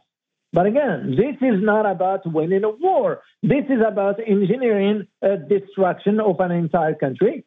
But 0.52 0.68
again, 0.68 1.16
this 1.18 1.36
is 1.42 1.64
not 1.64 1.90
about 1.90 2.32
winning 2.32 2.64
a 2.64 2.70
war. 2.70 3.22
This 3.42 3.66
is 3.70 3.82
about 3.86 4.20
engineering 4.20 5.08
a 5.22 5.38
destruction 5.38 6.20
of 6.20 6.40
an 6.40 6.52
entire 6.52 6.94
country. 6.94 7.44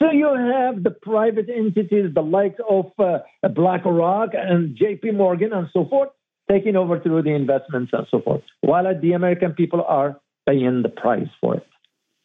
So 0.00 0.10
you 0.10 0.26
have 0.26 0.82
the 0.82 0.90
private 0.90 1.48
entities, 1.48 2.14
the 2.14 2.20
likes 2.20 2.60
of 2.68 2.86
uh, 2.98 3.18
BlackRock 3.48 4.30
and 4.34 4.76
JP 4.76 5.14
Morgan 5.14 5.52
and 5.52 5.68
so 5.72 5.86
forth, 5.86 6.10
taking 6.50 6.76
over 6.76 7.00
through 7.00 7.22
the 7.22 7.34
investments 7.34 7.92
and 7.92 8.06
so 8.10 8.20
forth, 8.20 8.42
while 8.60 8.84
the 9.00 9.12
American 9.12 9.52
people 9.52 9.82
are 9.86 10.20
paying 10.48 10.82
the 10.82 10.88
price 10.88 11.28
for 11.40 11.56
it. 11.56 11.66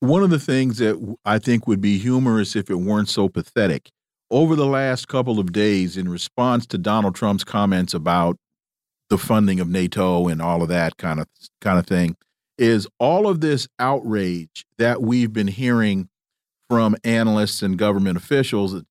One 0.03 0.21
of 0.21 0.31
the 0.31 0.37
things 0.37 0.79
that 0.79 1.15
I 1.23 1.39
think 1.39 1.65
would 1.65 1.79
be 1.79 1.97
humorous 1.97 2.57
if 2.57 2.69
it 2.69 2.75
weren't 2.75 3.07
so 3.07 3.29
pathetic, 3.29 3.89
over 4.29 4.53
the 4.53 4.65
last 4.65 5.07
couple 5.07 5.39
of 5.39 5.53
days, 5.53 5.95
in 5.95 6.09
response 6.09 6.65
to 6.67 6.77
Donald 6.77 7.15
Trump's 7.15 7.45
comments 7.45 7.93
about 7.93 8.35
the 9.09 9.17
funding 9.17 9.61
of 9.61 9.69
NATO 9.69 10.27
and 10.27 10.41
all 10.41 10.61
of 10.61 10.67
that 10.67 10.97
kind 10.97 11.21
of 11.21 11.27
kind 11.61 11.79
of 11.79 11.87
thing, 11.87 12.17
is 12.57 12.85
all 12.99 13.29
of 13.29 13.39
this 13.39 13.65
outrage 13.79 14.65
that 14.77 15.01
we've 15.01 15.31
been 15.31 15.47
hearing 15.47 16.09
from 16.69 16.97
analysts 17.05 17.61
and 17.61 17.77
government 17.77 18.17
officials. 18.17 18.83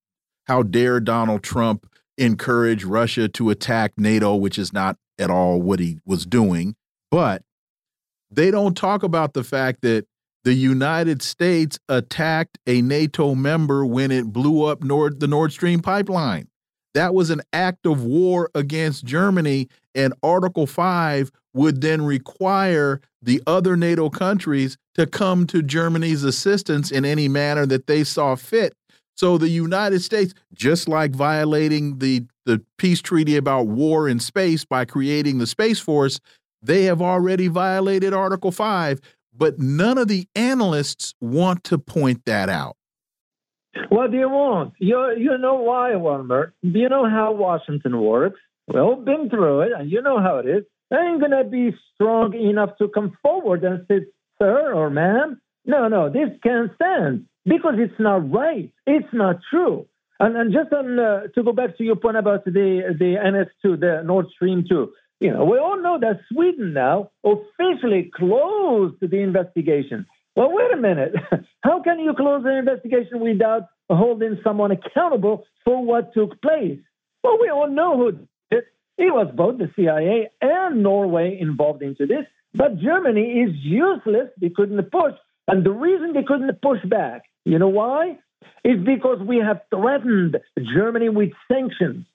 How 0.46 0.62
dare 0.62 0.98
Donald 0.98 1.42
Trump 1.42 1.86
encourage 2.16 2.84
Russia 2.84 3.28
to 3.28 3.50
attack 3.50 3.92
NATO, 3.98 4.34
which 4.34 4.58
is 4.58 4.72
not 4.72 4.96
at 5.18 5.28
all 5.28 5.60
what 5.60 5.78
he 5.78 5.98
was 6.06 6.24
doing. 6.24 6.74
But 7.10 7.42
they 8.30 8.50
don't 8.50 8.74
talk 8.74 9.02
about 9.02 9.34
the 9.34 9.44
fact 9.44 9.82
that 9.82 10.06
the 10.44 10.54
United 10.54 11.22
States 11.22 11.78
attacked 11.88 12.58
a 12.66 12.82
NATO 12.82 13.34
member 13.34 13.86
when 13.86 14.10
it 14.10 14.32
blew 14.32 14.64
up 14.64 14.82
Nord, 14.82 15.20
the 15.20 15.28
Nord 15.28 15.52
Stream 15.52 15.80
pipeline. 15.80 16.48
That 16.94 17.14
was 17.14 17.30
an 17.30 17.40
act 17.52 17.86
of 17.86 18.04
war 18.04 18.50
against 18.54 19.04
Germany, 19.04 19.68
and 19.94 20.12
Article 20.22 20.66
5 20.66 21.30
would 21.54 21.80
then 21.80 22.02
require 22.02 23.00
the 23.22 23.42
other 23.46 23.76
NATO 23.76 24.10
countries 24.10 24.76
to 24.94 25.06
come 25.06 25.46
to 25.46 25.62
Germany's 25.62 26.24
assistance 26.24 26.90
in 26.90 27.04
any 27.04 27.28
manner 27.28 27.64
that 27.66 27.86
they 27.86 28.04
saw 28.04 28.34
fit. 28.34 28.74
So 29.16 29.38
the 29.38 29.48
United 29.48 30.00
States, 30.00 30.34
just 30.54 30.88
like 30.88 31.12
violating 31.12 31.98
the, 31.98 32.26
the 32.46 32.62
peace 32.78 33.00
treaty 33.00 33.36
about 33.36 33.68
war 33.68 34.08
in 34.08 34.18
space 34.18 34.64
by 34.64 34.84
creating 34.84 35.38
the 35.38 35.46
Space 35.46 35.78
Force, 35.78 36.18
they 36.62 36.84
have 36.84 37.02
already 37.02 37.48
violated 37.48 38.14
Article 38.14 38.50
5, 38.50 39.00
but 39.36 39.58
none 39.58 39.98
of 39.98 40.08
the 40.08 40.26
analysts 40.34 41.14
want 41.20 41.64
to 41.64 41.78
point 41.78 42.24
that 42.26 42.48
out. 42.48 42.76
Well, 43.90 44.10
they 44.10 44.24
won't. 44.24 44.74
You, 44.78 45.14
you 45.16 45.38
know 45.38 45.54
why, 45.54 45.94
Wilmer? 45.96 46.54
You 46.62 46.88
know 46.88 47.08
how 47.08 47.32
Washington 47.32 47.98
works. 47.98 48.38
We've 48.66 49.04
been 49.04 49.28
through 49.30 49.62
it, 49.62 49.72
and 49.76 49.90
you 49.90 50.02
know 50.02 50.20
how 50.20 50.38
it 50.38 50.46
is. 50.46 50.64
They 50.90 50.98
ain't 50.98 51.20
going 51.20 51.32
to 51.32 51.44
be 51.44 51.74
strong 51.94 52.34
enough 52.34 52.76
to 52.78 52.88
come 52.88 53.16
forward 53.22 53.64
and 53.64 53.84
say, 53.88 54.06
sir 54.38 54.72
or 54.74 54.90
ma'am, 54.90 55.40
no, 55.64 55.88
no, 55.88 56.10
this 56.10 56.28
can't 56.42 56.70
stand 56.74 57.26
because 57.44 57.74
it's 57.78 57.98
not 57.98 58.30
right. 58.30 58.72
It's 58.86 59.08
not 59.12 59.36
true. 59.50 59.86
And, 60.20 60.36
and 60.36 60.52
just 60.52 60.72
on, 60.72 60.98
uh, 60.98 61.22
to 61.34 61.42
go 61.42 61.52
back 61.52 61.76
to 61.78 61.84
your 61.84 61.96
point 61.96 62.16
about 62.16 62.44
the, 62.44 62.52
the 62.52 63.16
NS2, 63.64 63.80
the 63.80 64.02
Nord 64.04 64.26
Stream 64.34 64.64
2, 64.68 64.92
you 65.22 65.32
know, 65.32 65.44
we 65.44 65.56
all 65.56 65.80
know 65.80 65.98
that 66.00 66.20
Sweden 66.32 66.72
now 66.72 67.10
officially 67.24 68.10
closed 68.12 68.96
the 69.00 69.18
investigation. 69.20 70.04
Well, 70.34 70.50
wait 70.52 70.72
a 70.72 70.76
minute. 70.76 71.14
How 71.60 71.80
can 71.80 72.00
you 72.00 72.12
close 72.14 72.42
an 72.44 72.56
investigation 72.56 73.20
without 73.20 73.68
holding 73.88 74.38
someone 74.42 74.72
accountable 74.72 75.44
for 75.64 75.84
what 75.84 76.12
took 76.12 76.42
place? 76.42 76.80
Well, 77.22 77.38
we 77.40 77.50
all 77.50 77.70
know 77.70 77.96
who 77.96 78.12
did 78.12 78.28
it. 78.50 78.64
It 78.98 79.14
was 79.14 79.32
both 79.34 79.58
the 79.58 79.70
CIA 79.76 80.30
and 80.40 80.82
Norway 80.82 81.38
involved 81.40 81.82
into 81.82 82.06
this. 82.06 82.26
But 82.54 82.80
Germany 82.80 83.42
is 83.42 83.54
useless. 83.62 84.28
They 84.40 84.50
couldn't 84.50 84.82
push. 84.90 85.14
And 85.46 85.64
the 85.64 85.70
reason 85.70 86.14
they 86.14 86.24
couldn't 86.24 86.60
push 86.60 86.80
back, 86.84 87.22
you 87.44 87.58
know 87.58 87.68
why? 87.68 88.18
Is 88.64 88.84
because 88.84 89.18
we 89.26 89.38
have 89.38 89.60
threatened 89.70 90.36
Germany 90.74 91.10
with 91.10 91.30
sanctions 91.50 92.06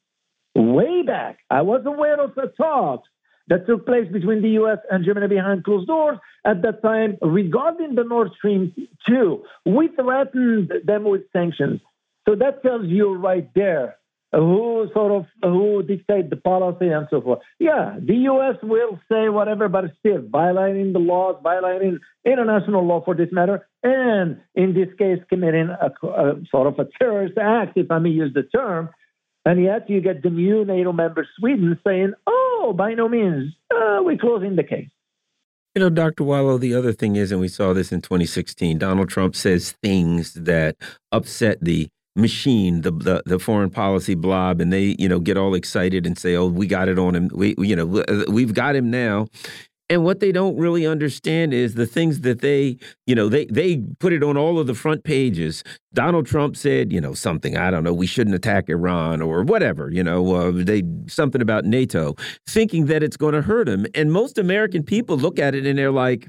way 0.58 1.04
back. 1.04 1.40
I 1.50 1.62
was 1.62 1.84
aware 1.86 2.20
of 2.20 2.36
the 2.36 2.52
talks 2.58 3.08
that 3.48 3.66
took 3.66 3.86
place 3.86 4.12
between 4.12 4.42
the 4.42 4.50
US 4.62 4.80
and 4.92 5.06
Germany 5.06 5.28
behind 5.28 5.64
closed 5.64 5.88
doors 5.88 6.18
at 6.46 6.62
that 6.64 6.82
time 6.82 7.18
regarding 7.22 7.96
the 7.96 8.04
Nord 8.04 8.32
Stream 8.38 8.74
2. 9.08 9.44
We 9.66 9.90
threatened 9.90 10.72
them 10.84 11.06
with 11.06 11.22
sanctions. 11.32 11.82
So 12.28 12.36
that 12.36 12.62
tells 12.62 12.88
you 12.88 13.16
right 13.16 13.50
there 13.56 13.96
who 14.34 14.90
sort 14.94 15.12
of 15.12 15.26
who 15.42 15.84
dictate 15.84 16.30
the 16.30 16.36
policy 16.36 16.88
and 16.90 17.08
so 17.10 17.22
forth. 17.22 17.40
Yeah, 17.60 17.96
the 18.00 18.16
U.S. 18.16 18.56
will 18.62 19.00
say 19.10 19.30
whatever, 19.30 19.70
but 19.70 19.86
still 20.00 20.22
violating 20.30 20.92
the 20.92 21.00
laws, 21.00 21.38
violating 21.42 22.00
international 22.26 22.86
law 22.86 23.02
for 23.04 23.16
this 23.16 23.30
matter, 23.32 23.66
and 23.84 24.42
in 24.56 24.74
this 24.74 24.90
case 24.98 25.20
committing 25.30 25.70
a, 25.70 26.08
a 26.08 26.42
sort 26.52 26.68
of 26.68 26.78
a 26.78 26.90
terrorist 27.00 27.38
act, 27.38 27.78
if 27.78 27.90
I 27.90 28.00
may 28.00 28.10
use 28.10 28.34
the 28.34 28.44
term. 28.44 28.90
And 29.48 29.64
yet 29.64 29.90
you 29.90 30.02
get 30.02 30.24
the 30.24 30.30
new 30.30 30.66
NATO 30.66 30.92
member 30.92 31.26
Sweden 31.40 31.80
saying, 31.88 32.14
"Oh, 32.28 32.74
by 32.76 32.94
no 32.96 33.08
means, 33.08 33.54
uh, 33.74 34.00
we're 34.02 34.18
closing 34.18 34.58
the 34.58 34.64
case." 34.64 34.90
You 35.74 35.84
know, 35.84 35.90
Dr. 35.90 36.26
Oualaalou, 36.26 36.60
the 36.60 36.76
other 36.76 36.92
thing 36.92 37.16
is, 37.16 37.32
and 37.32 37.40
we 37.40 37.48
saw 37.48 37.72
this 37.72 37.94
in 37.94 38.02
2016, 38.02 38.78
Donald 38.78 39.08
Trump 39.08 39.38
says 39.38 39.72
things 39.82 40.34
that 40.34 40.76
upset 41.14 41.60
the 41.62 41.88
machine, 42.18 42.82
the, 42.82 42.92
the, 42.92 43.24
the 43.26 43.40
foreign 43.40 43.70
policy 43.70 44.16
blob, 44.16 44.60
and 44.60 44.74
they 44.74 44.98
you 45.00 45.08
know 45.08 45.22
get 45.22 45.38
all 45.38 45.56
excited 45.56 46.06
and 46.06 46.20
say, 46.20 46.36
"Oh, 46.36 46.48
we 46.48 46.68
got 46.68 46.90
it 46.90 47.00
on 47.00 47.16
him. 47.16 47.30
We 47.34 47.56
you 47.58 47.78
know 47.78 48.00
uh, 48.00 48.26
we've 48.28 48.54
got 48.54 48.76
him 48.76 48.92
now." 48.92 49.28
And 49.90 50.04
what 50.04 50.20
they 50.20 50.34
don't 50.34 50.58
really 50.58 50.86
understand 50.86 51.54
is 51.54 51.76
the 51.76 51.86
things 51.86 52.22
that 52.22 52.42
they, 52.42 52.78
you 53.06 53.16
know, 53.16 53.30
they 53.30 53.46
they 53.46 53.78
put 54.00 54.12
it 54.12 54.22
on 54.22 54.36
all 54.36 54.60
of 54.60 54.68
the 54.68 54.74
front 54.74 55.04
pages. 55.06 55.64
Donald 55.94 56.26
Trump 56.26 56.58
said, 56.58 56.92
you 56.92 57.00
know, 57.00 57.14
something 57.14 57.58
I 57.58 57.72
don't 57.72 57.84
know, 57.84 57.94
we 57.94 58.06
shouldn't 58.06 58.36
attack 58.36 58.70
Iran 58.70 59.22
or 59.22 59.44
whatever, 59.44 59.90
you 59.90 60.04
know, 60.04 60.34
uh, 60.36 60.52
they 60.54 60.84
something 61.08 61.42
about 61.42 61.64
NATO, 61.64 62.16
thinking 62.46 62.88
that 62.88 63.02
it's 63.02 63.18
going 63.18 63.34
to 63.34 63.42
hurt 63.42 63.70
him. 63.70 63.86
And 63.96 64.12
most 64.12 64.38
American 64.38 64.84
people 64.84 65.18
look 65.18 65.40
at 65.40 65.56
it 65.56 65.66
and 65.66 65.80
they're 65.80 65.92
like, 65.92 66.28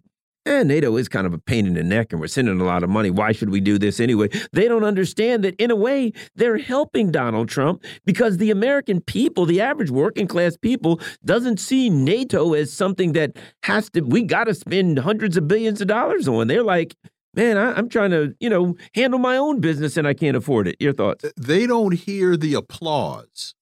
eh, 0.48 0.62
NATO 0.62 0.96
is 0.96 1.08
kind 1.08 1.26
of 1.26 1.34
a 1.34 1.38
pain 1.38 1.66
in 1.66 1.74
the 1.74 1.82
neck 1.82 2.12
and 2.12 2.20
we're 2.20 2.26
sending 2.26 2.60
a 2.60 2.64
lot 2.64 2.82
of 2.82 2.90
money. 2.90 3.10
Why 3.10 3.32
should 3.32 3.50
we 3.50 3.60
do 3.60 3.78
this 3.78 4.00
anyway? 4.00 4.28
They 4.52 4.66
don't 4.66 4.84
understand 4.84 5.44
that 5.44 5.54
in 5.56 5.70
a 5.70 5.76
way 5.76 6.12
they're 6.34 6.58
helping 6.58 7.10
Donald 7.10 7.48
Trump 7.48 7.84
because 8.04 8.38
the 8.38 8.50
American 8.50 9.00
people, 9.00 9.46
the 9.46 9.60
average 9.60 9.90
working 9.90 10.26
class 10.26 10.56
people, 10.56 11.00
doesn't 11.24 11.58
see 11.58 11.90
NATO 11.90 12.54
as 12.54 12.72
something 12.72 13.12
that 13.12 13.36
has 13.62 13.90
to, 13.90 14.00
we 14.00 14.22
got 14.22 14.44
to 14.44 14.54
spend 14.54 14.98
hundreds 14.98 15.36
of 15.36 15.48
billions 15.48 15.80
of 15.80 15.88
dollars 15.88 16.28
on. 16.28 16.48
They're 16.48 16.62
like, 16.62 16.94
man, 17.34 17.56
I, 17.56 17.78
am 17.78 17.88
trying 17.88 18.10
to, 18.10 18.34
you 18.40 18.50
know, 18.50 18.76
handle 18.94 19.18
my 19.18 19.36
own 19.36 19.60
business 19.60 19.96
and 19.96 20.06
I 20.06 20.14
can't 20.14 20.36
afford 20.36 20.68
it. 20.68 20.76
Your 20.80 20.92
thoughts? 20.92 21.24
They 21.36 21.66
don't 21.66 21.92
hear 21.92 22.36
the 22.36 22.54
applause 22.54 23.54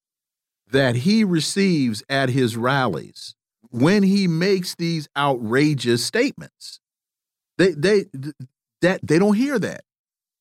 that 0.68 0.96
he 0.96 1.22
receives 1.22 2.02
at 2.08 2.30
his 2.30 2.56
rallies 2.56 3.35
when 3.70 4.02
he 4.02 4.26
makes 4.26 4.74
these 4.74 5.08
outrageous 5.16 6.04
statements. 6.04 6.80
They 7.58 7.72
they 7.72 8.04
that 8.82 9.00
they 9.02 9.18
don't 9.18 9.34
hear 9.34 9.58
that, 9.58 9.82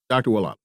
Dr. 0.10 0.32
Oualaalou. 0.32 0.56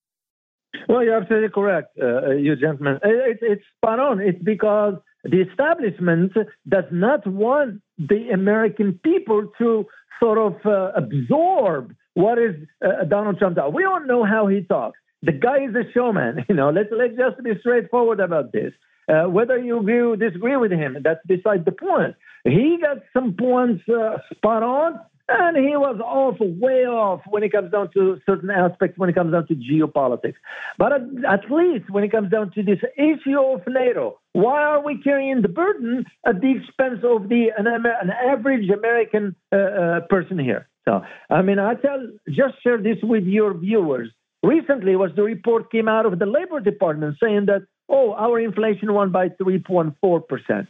Well, 0.89 1.05
you're 1.05 1.17
absolutely 1.17 1.49
correct, 1.51 1.97
uh, 2.01 2.31
you 2.31 2.55
gentlemen. 2.57 2.99
It, 3.03 3.39
it's 3.43 3.63
spot 3.77 3.99
on. 3.99 4.21
It's 4.21 4.43
because 4.43 4.95
the 5.25 5.43
establishment 5.43 6.33
does 6.69 6.85
not 6.91 7.27
want 7.27 7.83
the 7.99 8.31
American 8.33 8.99
people 9.03 9.51
to 9.59 9.87
sort 10.21 10.39
of 10.39 10.55
uh, 10.65 10.93
absorb 10.97 11.95
what 12.15 12.39
is 12.39 12.55
uh, 12.85 13.05
Donald 13.05 13.39
Trump 13.39 13.57
does. 13.57 13.73
We 13.73 13.83
don't 13.83 14.07
know 14.07 14.25
how 14.25 14.47
he 14.47 14.63
talks. 14.63 14.99
The 15.23 15.33
guy 15.33 15.65
is 15.65 15.75
a 15.75 15.91
showman. 15.93 16.45
You 16.49 16.55
know, 16.55 16.71
let's 16.71 16.89
let's 16.91 17.17
just 17.17 17.43
be 17.43 17.53
straightforward 17.61 18.21
about 18.21 18.53
this. 18.53 18.73
Uh, 19.09 19.29
whether 19.29 19.59
you 19.59 19.81
agree 19.81 20.01
or 20.01 20.17
disagree 20.17 20.57
with 20.57 20.71
him, 20.71 20.97
that's 21.03 21.25
beside 21.27 21.65
the 21.65 21.73
point. 21.73 22.15
He 22.45 22.79
got 22.81 22.99
some 23.13 23.35
points 23.35 23.83
uh, 23.89 24.19
spot 24.35 24.63
on, 24.63 25.01
and 25.29 25.57
he 25.57 25.77
was 25.77 26.01
off, 26.01 26.37
way 26.41 26.87
off 26.87 27.21
when 27.29 27.43
it 27.43 27.53
comes 27.53 27.71
down 27.71 27.91
to 27.93 28.21
certain 28.27 28.51
aspects, 28.51 28.99
when 28.99 29.09
it 29.09 29.15
comes 29.15 29.33
down 29.33 29.47
to 29.49 29.55
geopolitics. 29.55 30.35
But 30.79 30.93
at, 30.93 31.03
at 31.29 31.51
least 31.51 31.91
when 31.91 32.05
it 32.05 32.11
comes 32.11 32.31
down 32.31 32.51
to 32.53 32.63
this 32.63 32.79
issue 32.97 33.39
of 33.39 33.63
NATO, 33.69 34.19
why 34.33 34.63
are 34.63 34.83
we 34.83 35.01
carrying 35.03 35.43
the 35.43 35.49
burden 35.49 36.05
at 36.27 36.41
the 36.41 36.51
expense 36.51 37.01
of 37.05 37.29
the 37.29 37.49
an, 37.57 37.67
an 37.67 38.11
average 38.11 38.69
American 38.71 39.37
uh, 39.53 39.57
uh, 39.57 40.01
person 40.09 40.39
here? 40.39 40.69
So, 40.89 41.03
I 41.29 41.43
mean, 41.43 41.59
I 41.59 41.75
tell, 41.75 42.09
just 42.29 42.63
share 42.63 42.79
this 42.79 42.97
with 43.03 43.25
your 43.25 43.55
viewers. 43.55 44.09
Recently, 44.43 44.97
was 44.97 45.11
the 45.15 45.23
report 45.23 45.71
came 45.71 45.87
out 45.87 46.07
of 46.07 46.19
the 46.19 46.27
Labor 46.27 46.61
Department 46.61 47.17
saying 47.23 47.47
that, 47.47 47.67
oh, 47.89 48.15
our 48.15 48.41
inflation 48.41 48.93
went 48.95 49.13
by 49.13 49.29
3.4 49.29 50.27
percent. 50.27 50.69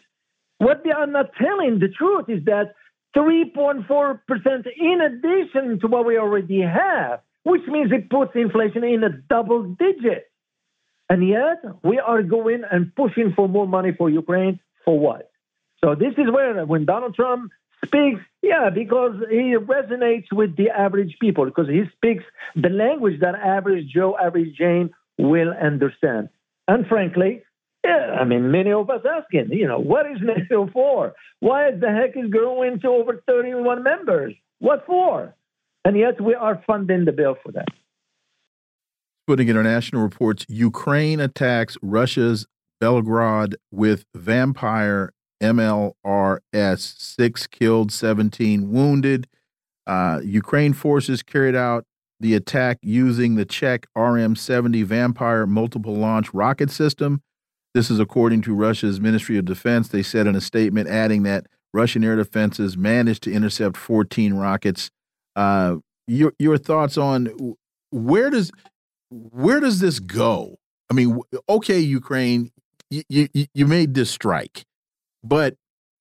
What 0.61 0.85
they 0.85 0.91
are 0.91 1.07
not 1.07 1.31
telling 1.41 1.79
the 1.79 1.89
truth 1.89 2.27
is 2.29 2.45
that 2.45 2.75
3.4% 3.17 4.19
in 4.79 5.01
addition 5.01 5.81
to 5.81 5.87
what 5.89 6.05
we 6.05 6.19
already 6.19 6.61
have, 6.61 7.21
which 7.45 7.63
means 7.67 7.91
it 7.93 8.11
puts 8.11 8.33
inflation 8.35 8.85
in 8.85 9.03
a 9.03 9.09
double 9.09 9.63
digit. 9.63 10.31
And 11.09 11.27
yet 11.27 11.65
we 11.83 11.99
are 11.99 12.23
going 12.23 12.63
and 12.71 12.95
pushing 12.95 13.33
for 13.35 13.49
more 13.49 13.67
money 13.67 13.93
for 13.97 14.11
Ukraine 14.11 14.61
for 14.85 14.99
what? 14.99 15.31
So 15.83 15.95
this 15.95 16.13
is 16.19 16.31
where 16.31 16.67
when 16.67 16.85
Donald 16.85 17.15
Trump 17.15 17.51
speaks, 17.83 18.21
yeah, 18.43 18.69
because 18.69 19.15
he 19.31 19.57
resonates 19.57 20.31
with 20.31 20.57
the 20.59 20.69
average 20.69 21.17
people, 21.23 21.47
because 21.47 21.69
he 21.69 21.85
speaks 21.97 22.23
the 22.55 22.69
language 22.69 23.21
that 23.21 23.35
average 23.35 23.89
Joe, 23.89 24.15
average 24.23 24.55
Jane 24.59 24.91
will 25.17 25.55
understand. 25.55 26.29
And 26.69 26.87
frankly, 26.87 27.45
yeah, 27.85 28.17
I 28.21 28.25
mean, 28.25 28.51
many 28.51 28.73
of 28.73 28.91
us 28.91 29.03
asking, 29.09 29.53
you 29.53 29.67
know, 29.67 29.79
what 29.79 30.07
is 30.07 30.19
NATO 30.23 30.69
for? 30.73 31.15
Why 31.41 31.69
is 31.69 31.81
the 31.81 31.91
heck 31.91 32.17
is 32.17 32.31
growing 32.31 32.81
to 32.81 32.89
over 32.89 33.23
31 33.27 33.83
members? 33.83 34.35
What 34.59 34.85
for? 34.87 35.35
And 35.85 35.97
yet 35.97 36.21
we 36.21 36.35
are 36.35 36.63
funding 36.67 37.07
the 37.07 37.13
bill 37.13 37.37
for 37.43 37.53
that. 37.53 37.69
Sputnik 39.29 39.49
International 39.49 40.03
reports 40.03 40.45
Ukraine 40.49 41.21
attacks 41.21 41.79
Russia's 41.81 42.47
Belgorod 42.83 43.55
with 43.71 44.05
vampire 44.15 45.13
MLRS. 45.43 46.99
Six 46.99 47.47
killed, 47.47 47.93
17 47.93 48.71
wounded. 48.71 49.27
Uh, 49.87 50.21
Ukraine 50.23 50.73
forces 50.75 51.23
carried 51.23 51.55
out 51.55 51.85
the 52.21 52.35
attack 52.35 52.79
using 52.83 53.37
the 53.37 53.47
Czech 53.47 53.87
RM 53.97 54.37
70 54.37 54.83
Vampire 54.83 55.47
multiple 55.47 55.97
launch 55.97 56.35
rocket 56.35 56.71
system. 56.71 57.23
This 57.75 57.91
is 57.91 58.01
according 58.01 58.43
to 58.43 58.55
Russia's 58.55 59.01
Ministry 59.01 59.39
of 59.39 59.45
Defense. 59.45 59.89
They 59.89 60.03
said 60.03 60.27
in 60.27 60.35
a 60.35 60.41
statement, 60.41 60.89
adding 60.89 61.23
that 61.23 61.47
Russian 61.73 62.03
air 62.03 62.17
defenses 62.17 62.77
managed 62.77 63.23
to 63.25 63.33
intercept 63.33 63.77
14 63.77 64.35
rockets. 64.35 64.91
Uh, 65.37 65.77
your 66.07 66.33
your 66.39 66.59
thoughts 66.59 66.99
on 66.99 67.55
where 67.91 68.31
does 68.31 68.51
where 69.11 69.61
does 69.61 69.79
this 69.79 70.01
go? 70.01 70.57
I 70.91 70.95
mean, 70.95 71.21
okay, 71.49 71.79
Ukraine, 71.79 72.51
you 72.91 73.05
you, 73.09 73.47
you 73.55 73.67
made 73.67 73.95
this 73.95 74.11
strike, 74.11 74.65
but 75.23 75.55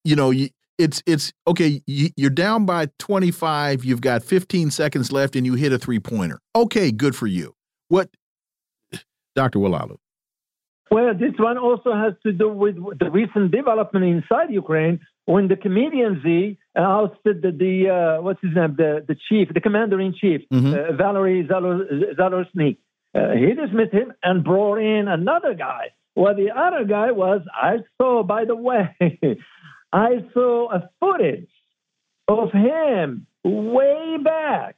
you 0.04 0.16
know 0.16 0.32
you, 0.32 0.50
it's 0.80 1.04
it's 1.06 1.32
okay. 1.46 1.84
You, 1.86 2.10
you're 2.16 2.32
down 2.32 2.66
by 2.66 2.88
25. 2.98 3.86
You've 3.86 4.02
got 4.02 4.24
15 4.24 4.72
seconds 4.72 5.12
left, 5.12 5.36
and 5.36 5.46
you 5.46 5.54
hit 5.54 5.72
a 5.72 5.78
three 5.78 6.00
pointer. 6.00 6.40
Okay, 6.56 6.92
good 6.92 7.16
for 7.16 7.28
you. 7.28 7.54
What, 7.90 8.10
Doctor 9.36 9.60
Oualaalou? 9.60 9.98
Well, 10.92 11.14
this 11.14 11.34
one 11.38 11.58
also 11.58 11.94
has 11.94 12.14
to 12.24 12.32
do 12.32 12.50
with 12.50 12.76
the 12.98 13.12
recent 13.12 13.52
development 13.52 14.06
inside 14.06 14.50
Ukraine 14.52 15.00
when 15.26 15.48
the 15.48 15.56
comedian 15.56 16.22
Z 16.24 16.58
ousted 16.76 17.44
the, 17.44 17.52
the 17.52 17.90
uh, 17.90 18.22
what's 18.24 18.42
his 18.42 18.56
name, 18.56 18.76
the, 18.76 19.06
the 19.08 19.16
chief, 19.28 19.54
the 19.54 19.62
commander 19.62 20.00
in 20.00 20.14
chief, 20.14 20.42
mm 20.52 20.60
-hmm. 20.60 20.74
uh, 20.74 20.96
Valery 21.02 21.48
Zaluzhnyi. 22.20 22.72
Uh, 23.18 23.32
he 23.42 23.50
dismissed 23.54 23.94
him 23.94 24.10
and 24.28 24.44
brought 24.44 24.80
in 24.82 25.08
another 25.08 25.54
guy. 25.54 25.84
Well, 26.16 26.36
the 26.36 26.52
other 26.66 26.84
guy 26.98 27.10
was, 27.12 27.42
I 27.72 27.74
saw, 27.98 28.24
by 28.24 28.46
the 28.46 28.56
way, 28.70 28.86
I 30.10 30.12
saw 30.34 30.54
a 30.78 30.90
footage 31.00 31.54
of 32.28 32.52
him 32.52 33.28
way 33.44 34.18
back 34.34 34.76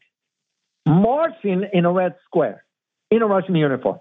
marching 0.85 1.61
in 1.73 1.85
a 1.85 1.91
red 1.91 2.13
square 2.25 2.59
in 3.09 3.21
a 3.21 3.27
Russian 3.27 3.55
uniform. 3.55 3.99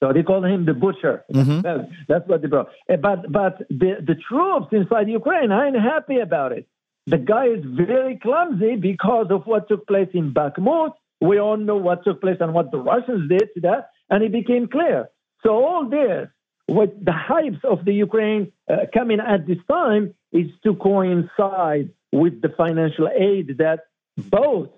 So 0.00 0.12
they 0.12 0.22
call 0.22 0.44
him 0.44 0.64
the 0.64 0.74
butcher. 0.74 1.24
Mm-hmm. 1.32 1.60
That's, 1.62 1.90
that's 2.08 2.28
what 2.28 2.42
they 2.42 2.48
brought. 2.48 2.68
Eh, 2.88 2.96
but 2.96 3.30
but 3.32 3.58
the, 3.68 3.96
the 4.06 4.16
troops 4.28 4.68
inside 4.72 5.08
Ukraine 5.08 5.50
I 5.50 5.66
ain't 5.66 5.76
happy 5.76 6.18
about 6.18 6.52
it. 6.52 6.68
The 7.06 7.18
guy 7.18 7.46
is 7.46 7.64
very 7.64 8.18
clumsy 8.18 8.76
because 8.76 9.28
of 9.30 9.46
what 9.46 9.66
took 9.68 9.86
place 9.86 10.10
in 10.12 10.34
Bakhmut. 10.34 10.92
We 11.20 11.40
all 11.40 11.56
know 11.56 11.76
what 11.76 12.04
took 12.04 12.20
place 12.20 12.36
and 12.40 12.52
what 12.52 12.70
the 12.70 12.78
Russians 12.78 13.28
did 13.30 13.48
to 13.54 13.60
that, 13.62 13.90
and 14.10 14.22
it 14.22 14.30
became 14.30 14.68
clear. 14.68 15.08
So 15.42 15.50
all 15.64 15.88
this, 15.88 16.28
with 16.68 16.90
the 17.02 17.12
hypes 17.12 17.64
of 17.64 17.84
the 17.86 17.94
Ukraine 17.94 18.52
uh, 18.70 18.86
coming 18.92 19.20
at 19.20 19.46
this 19.46 19.58
time, 19.70 20.14
is 20.32 20.48
to 20.64 20.74
coincide 20.74 21.90
with 22.12 22.42
the 22.42 22.50
financial 22.56 23.08
aid 23.08 23.56
that 23.58 23.86
both 24.18 24.68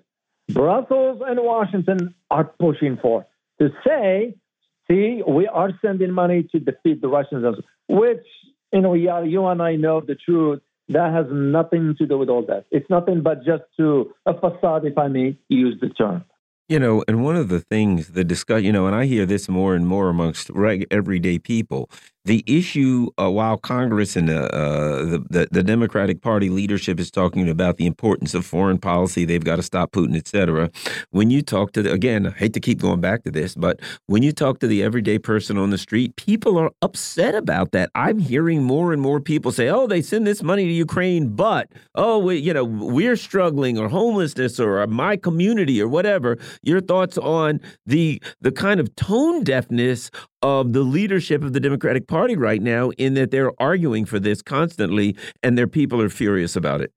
Brussels 0.49 1.21
and 1.25 1.39
Washington 1.41 2.15
are 2.29 2.45
pushing 2.45 2.97
for. 3.01 3.25
To 3.59 3.69
say 3.85 4.35
See, 4.91 5.21
we 5.25 5.47
are 5.47 5.71
sending 5.81 6.11
money 6.11 6.43
to 6.51 6.59
defeat 6.59 7.01
the 7.01 7.07
Russians, 7.07 7.57
which, 7.87 8.25
you 8.73 8.81
know, 8.81 8.93
yeah, 8.93 9.23
you 9.23 9.45
and 9.45 9.61
I 9.61 9.77
know 9.77 10.01
the 10.01 10.15
truth. 10.15 10.59
That 10.89 11.13
has 11.13 11.27
nothing 11.31 11.95
to 11.99 12.05
do 12.05 12.17
with 12.17 12.27
all 12.27 12.45
that. 12.47 12.65
It's 12.71 12.89
nothing 12.89 13.21
but 13.21 13.45
just 13.45 13.63
to 13.77 14.13
a 14.25 14.33
facade, 14.33 14.83
if 14.83 14.97
I 14.97 15.07
may 15.07 15.37
use 15.47 15.77
the 15.79 15.87
term. 15.87 16.25
You 16.67 16.79
know, 16.79 17.05
and 17.07 17.23
one 17.23 17.37
of 17.37 17.47
the 17.47 17.61
things 17.61 18.09
the 18.09 18.25
discuss, 18.25 18.63
you 18.63 18.73
know, 18.73 18.87
and 18.87 18.95
I 18.95 19.05
hear 19.05 19.25
this 19.25 19.47
more 19.47 19.75
and 19.75 19.87
more 19.87 20.09
amongst 20.09 20.49
everyday 20.91 21.39
people 21.39 21.89
the 22.25 22.43
issue 22.45 23.07
uh, 23.19 23.29
while 23.29 23.57
Congress 23.57 24.15
and 24.15 24.29
uh, 24.29 24.47
the, 24.51 25.25
the, 25.29 25.47
the 25.51 25.63
Democratic 25.63 26.21
Party 26.21 26.49
leadership 26.49 26.99
is 26.99 27.09
talking 27.09 27.49
about 27.49 27.77
the 27.77 27.85
importance 27.85 28.33
of 28.33 28.45
foreign 28.45 28.77
policy, 28.77 29.25
they've 29.25 29.43
got 29.43 29.55
to 29.55 29.63
stop 29.63 29.91
Putin, 29.91 30.15
etc. 30.15 30.69
When 31.09 31.31
you 31.31 31.41
talk 31.41 31.71
to 31.73 31.81
the, 31.81 31.91
again, 31.91 32.27
I 32.27 32.31
hate 32.31 32.53
to 32.53 32.59
keep 32.59 32.79
going 32.79 33.01
back 33.01 33.23
to 33.23 33.31
this, 33.31 33.55
but 33.55 33.79
when 34.05 34.21
you 34.21 34.31
talk 34.31 34.59
to 34.59 34.67
the 34.67 34.83
everyday 34.83 35.17
person 35.17 35.57
on 35.57 35.71
the 35.71 35.77
street, 35.77 36.15
people 36.15 36.57
are 36.57 36.71
upset 36.81 37.33
about 37.33 37.71
that. 37.71 37.89
I'm 37.95 38.19
hearing 38.19 38.63
more 38.63 38.93
and 38.93 39.01
more 39.01 39.19
people 39.19 39.51
say, 39.51 39.69
"Oh, 39.69 39.87
they 39.87 40.01
send 40.01 40.27
this 40.27 40.43
money 40.43 40.65
to 40.65 40.73
Ukraine, 40.73 41.29
but 41.35 41.71
oh, 41.95 42.19
we, 42.19 42.37
you 42.37 42.53
know, 42.53 42.63
we're 42.63 43.15
struggling 43.15 43.77
or 43.77 43.89
homelessness 43.89 44.59
or 44.59 44.85
my 44.87 45.17
community 45.17 45.81
or 45.81 45.87
whatever." 45.87 46.37
Your 46.61 46.81
thoughts 46.81 47.17
on 47.17 47.59
the 47.85 48.21
the 48.41 48.51
kind 48.51 48.79
of 48.79 48.95
tone 48.95 49.43
deafness 49.43 50.11
of 50.41 50.73
the 50.73 50.81
leadership 50.81 51.43
of 51.43 51.53
the 51.53 51.59
Democratic 51.59 52.07
Party 52.07 52.35
right 52.35 52.61
now 52.61 52.89
in 52.91 53.13
that 53.13 53.31
they're 53.31 53.53
arguing 53.61 54.05
for 54.05 54.19
this 54.19 54.41
constantly 54.41 55.15
and 55.43 55.57
their 55.57 55.67
people 55.67 56.01
are 56.01 56.09
furious 56.09 56.55
about 56.55 56.81
it. 56.81 56.91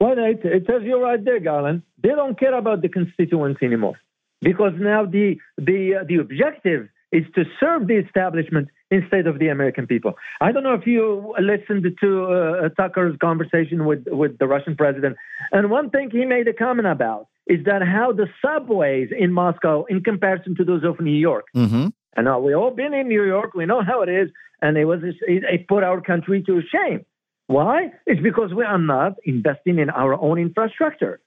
Well, 0.00 0.14
it, 0.18 0.40
it 0.44 0.66
tells 0.66 0.82
you 0.82 1.02
right 1.02 1.22
there, 1.22 1.40
Garland. 1.40 1.82
They 2.02 2.10
don't 2.10 2.38
care 2.38 2.54
about 2.54 2.80
the 2.80 2.88
constituents 2.88 3.62
anymore 3.62 4.00
because 4.40 4.72
now 4.78 5.04
the 5.04 5.36
the 5.58 5.96
uh, 6.00 6.04
the 6.08 6.16
objective 6.16 6.88
is 7.12 7.24
to 7.34 7.44
serve 7.58 7.86
the 7.86 7.96
establishment 7.96 8.68
instead 8.90 9.26
of 9.26 9.38
the 9.38 9.48
American 9.48 9.86
people. 9.86 10.14
I 10.40 10.52
don't 10.52 10.62
know 10.62 10.74
if 10.74 10.86
you 10.86 11.34
listened 11.38 11.84
to 12.00 12.24
uh, 12.24 12.68
Tucker's 12.70 13.16
conversation 13.20 13.84
with 13.84 14.04
with 14.06 14.38
the 14.38 14.46
Russian 14.46 14.74
president, 14.76 15.16
and 15.52 15.70
one 15.70 15.90
thing 15.90 16.10
he 16.10 16.24
made 16.24 16.48
a 16.48 16.54
comment 16.54 16.88
about 16.88 17.28
is 17.46 17.64
that 17.64 17.82
how 17.82 18.12
the 18.12 18.26
subways 18.40 19.08
in 19.16 19.32
Moscow, 19.32 19.84
in 19.84 20.02
comparison 20.02 20.54
to 20.56 20.64
those 20.64 20.84
of 20.84 21.00
New 21.00 21.18
York, 21.28 21.46
mm 21.54 21.66
-hmm. 21.66 21.92
And 22.16 22.24
now 22.24 22.40
we 22.40 22.54
all 22.54 22.70
been 22.70 22.94
in 22.94 23.08
New 23.08 23.24
York. 23.24 23.54
We 23.54 23.66
know 23.66 23.82
how 23.82 24.02
it 24.02 24.08
is. 24.08 24.30
And 24.62 24.76
it 24.76 24.84
was 24.84 25.00
it, 25.02 25.68
put 25.68 25.82
our 25.82 26.00
country 26.00 26.42
to 26.42 26.60
shame. 26.62 27.04
Why? 27.46 27.92
It's 28.06 28.20
because 28.20 28.52
we 28.54 28.64
are 28.64 28.78
not 28.78 29.14
investing 29.24 29.78
in 29.78 29.90
our 29.90 30.14
own 30.14 30.38
infrastructure. 30.38 31.20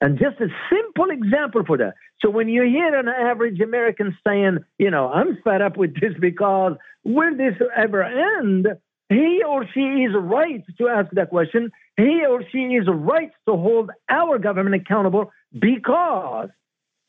And 0.00 0.18
just 0.18 0.40
a 0.40 0.48
simple 0.70 1.10
example 1.10 1.64
for 1.66 1.76
that. 1.78 1.94
So 2.20 2.30
when 2.30 2.48
you 2.48 2.62
hear 2.62 2.94
an 2.94 3.08
average 3.08 3.60
American 3.60 4.16
saying, 4.26 4.58
you 4.78 4.90
know, 4.90 5.08
I'm 5.08 5.38
fed 5.42 5.60
up 5.60 5.76
with 5.76 6.00
this 6.00 6.12
because 6.20 6.76
will 7.04 7.36
this 7.36 7.54
ever 7.76 8.02
end? 8.02 8.68
he 9.08 9.42
or 9.46 9.66
she 9.72 9.80
is 9.80 10.12
right 10.14 10.62
to 10.78 10.88
ask 10.88 11.10
that 11.12 11.30
question. 11.30 11.70
He 11.96 12.24
or 12.26 12.42
she 12.52 12.58
is 12.58 12.86
right 12.88 13.30
to 13.46 13.56
hold 13.56 13.90
our 14.08 14.38
government 14.38 14.82
accountable 14.82 15.32
because 15.58 16.50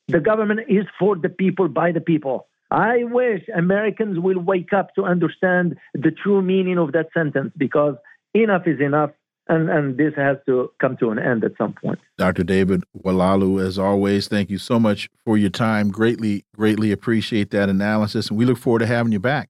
the 0.07 0.19
government 0.19 0.61
is 0.69 0.85
for 0.97 1.18
the 1.18 1.30
people, 1.30 1.68
by 1.68 1.91
the 1.91 2.01
people. 2.01 2.47
I 2.72 3.04
wish 3.04 3.41
Americans 3.56 4.20
will 4.20 4.40
wake 4.40 4.74
up 4.74 4.94
to 4.96 5.04
understand 5.04 5.78
the 5.94 6.12
true 6.12 6.41
meaning 6.41 6.78
of 6.78 6.91
that 6.91 7.08
sentence 7.14 7.52
because 7.58 7.96
enough 8.34 8.68
is 8.68 8.80
enough. 8.80 9.12
And, 9.48 9.68
and 9.68 9.98
this 9.98 10.14
has 10.16 10.38
to 10.46 10.72
come 10.80 10.96
to 10.98 11.10
an 11.10 11.18
end 11.18 11.44
at 11.44 11.54
some 11.58 11.74
point. 11.74 11.98
Dr. 12.20 12.44
David 12.44 12.84
Oualaalou, 12.96 13.60
as 13.66 13.80
always, 13.80 14.28
thank 14.28 14.52
you 14.52 14.60
so 14.60 14.80
much 14.80 15.10
for 15.26 15.40
your 15.40 15.50
time. 15.50 15.90
Greatly, 15.90 16.46
greatly 16.56 16.91
appreciate 16.91 17.50
that 17.50 17.68
analysis. 17.68 18.30
And 18.30 18.38
we 18.38 18.46
look 18.46 18.60
forward 18.60 18.80
to 18.80 18.86
having 18.86 19.12
you 19.12 19.20
back. 19.20 19.50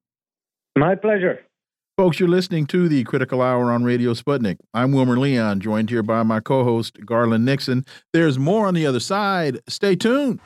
My 0.78 0.96
pleasure. 0.96 1.40
Folks, 1.98 2.18
you're 2.18 2.30
listening 2.30 2.66
to 2.68 2.88
the 2.88 3.04
Critical 3.04 3.42
Hour 3.42 3.74
on 3.74 3.84
Radio 3.84 4.14
Sputnik. 4.14 4.60
I'm 4.74 4.94
Wilmer 4.94 5.20
Leon, 5.20 5.60
joined 5.60 5.90
here 5.90 6.02
by 6.02 6.24
my 6.24 6.40
co 6.40 6.64
host, 6.64 7.06
Garland 7.06 7.44
Nixon. 7.44 7.86
There's 8.14 8.40
more 8.40 8.68
on 8.68 8.76
the 8.76 8.86
other 8.86 9.02
side. 9.02 9.60
Stay 9.68 9.98
tuned. 9.98 10.40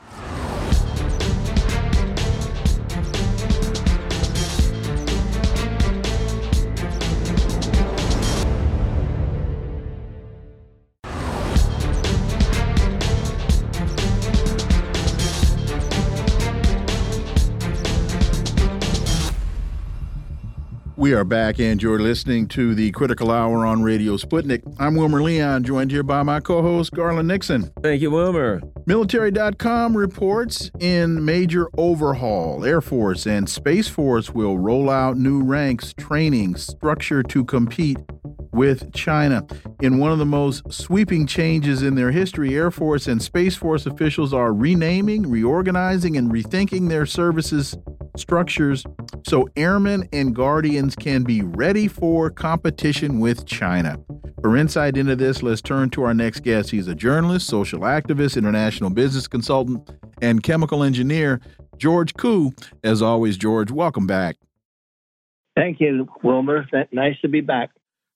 We 21.04 21.12
are 21.12 21.22
back, 21.22 21.60
and 21.60 21.82
you're 21.82 21.98
listening 21.98 22.48
to 22.48 22.74
the 22.74 22.90
Critical 22.92 23.30
Hour 23.30 23.66
on 23.66 23.82
Radio 23.82 24.16
Sputnik. 24.16 24.62
I'm 24.78 24.94
Wilmer 24.94 25.20
Leon, 25.20 25.64
joined 25.64 25.90
here 25.90 26.02
by 26.02 26.22
my 26.22 26.40
co 26.40 26.62
host, 26.62 26.92
Garland 26.92 27.28
Nixon. 27.28 27.70
Thank 27.82 28.00
you, 28.00 28.10
Wilmer. 28.10 28.62
Military.com 28.86 29.94
reports 29.94 30.70
in 30.80 31.22
major 31.22 31.68
overhaul. 31.76 32.64
Air 32.64 32.80
Force 32.80 33.26
and 33.26 33.50
Space 33.50 33.86
Force 33.86 34.30
will 34.30 34.56
roll 34.56 34.88
out 34.88 35.18
new 35.18 35.42
ranks, 35.42 35.92
training, 35.92 36.56
structure 36.56 37.22
to 37.22 37.44
compete 37.44 37.98
with 38.54 38.92
China. 38.94 39.46
In 39.82 39.98
one 39.98 40.12
of 40.12 40.18
the 40.18 40.24
most 40.24 40.72
sweeping 40.72 41.26
changes 41.26 41.82
in 41.82 41.94
their 41.94 42.10
history, 42.10 42.54
Air 42.54 42.70
Force 42.70 43.08
and 43.08 43.20
Space 43.20 43.56
Force 43.56 43.84
officials 43.84 44.32
are 44.32 44.54
renaming, 44.54 45.28
reorganizing, 45.28 46.16
and 46.16 46.30
rethinking 46.30 46.88
their 46.88 47.04
services 47.04 47.76
structures 48.16 48.84
so 49.26 49.48
airmen 49.56 50.08
and 50.12 50.34
guardians 50.34 50.94
can 50.94 51.24
be 51.24 51.42
ready 51.42 51.88
for 51.88 52.30
competition 52.30 53.18
with 53.20 53.46
China. 53.46 53.98
For 54.40 54.56
insight 54.56 54.96
into 54.96 55.16
this, 55.16 55.42
let's 55.42 55.62
turn 55.62 55.90
to 55.90 56.04
our 56.04 56.14
next 56.14 56.40
guest. 56.40 56.70
He's 56.70 56.86
a 56.86 56.94
journalist, 56.94 57.46
social 57.46 57.80
activist, 57.80 58.36
international 58.36 58.90
business 58.90 59.26
consultant, 59.26 59.90
and 60.20 60.42
chemical 60.42 60.84
engineer, 60.84 61.40
George 61.78 62.14
Koo. 62.14 62.52
As 62.84 63.02
always, 63.02 63.36
George, 63.36 63.70
welcome 63.70 64.06
back. 64.06 64.36
Thank 65.56 65.80
you, 65.80 66.08
Wilmer. 66.22 66.66
Nice 66.92 67.18
to 67.22 67.28
be 67.28 67.40
back. 67.40 67.70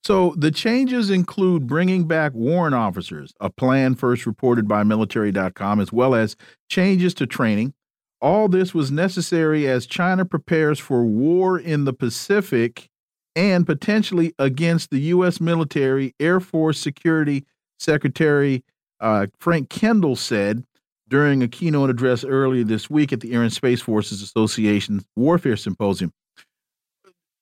So, 0.04 0.34
the 0.36 0.50
changes 0.50 1.10
include 1.10 1.66
bringing 1.66 2.06
back 2.06 2.32
warrant 2.32 2.74
officers, 2.74 3.32
a 3.40 3.50
plan 3.50 3.94
first 3.94 4.26
reported 4.26 4.66
by 4.66 4.82
military.com, 4.84 5.80
as 5.80 5.92
well 5.92 6.14
as 6.14 6.36
changes 6.70 7.12
to 7.14 7.26
training, 7.26 7.74
all 8.20 8.48
this 8.48 8.74
was 8.74 8.90
necessary 8.90 9.68
as 9.68 9.86
China 9.86 10.24
prepares 10.24 10.78
for 10.78 11.04
war 11.04 11.58
in 11.58 11.84
the 11.84 11.92
Pacific 11.92 12.88
and 13.36 13.64
potentially 13.66 14.34
against 14.38 14.90
the 14.90 15.00
U.S. 15.00 15.40
military. 15.40 16.14
Air 16.18 16.40
Force 16.40 16.80
Security 16.80 17.44
Secretary 17.78 18.64
uh, 19.00 19.26
Frank 19.38 19.68
Kendall 19.68 20.16
said 20.16 20.64
during 21.08 21.42
a 21.42 21.48
keynote 21.48 21.90
address 21.90 22.24
earlier 22.24 22.64
this 22.64 22.90
week 22.90 23.12
at 23.12 23.20
the 23.20 23.32
Air 23.32 23.42
and 23.42 23.52
Space 23.52 23.80
Forces 23.80 24.20
Association's 24.20 25.04
Warfare 25.16 25.56
Symposium. 25.56 26.12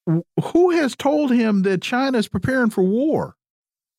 Who 0.06 0.70
has 0.70 0.94
told 0.94 1.32
him 1.32 1.62
that 1.62 1.82
China 1.82 2.18
is 2.18 2.28
preparing 2.28 2.70
for 2.70 2.82
war? 2.82 3.36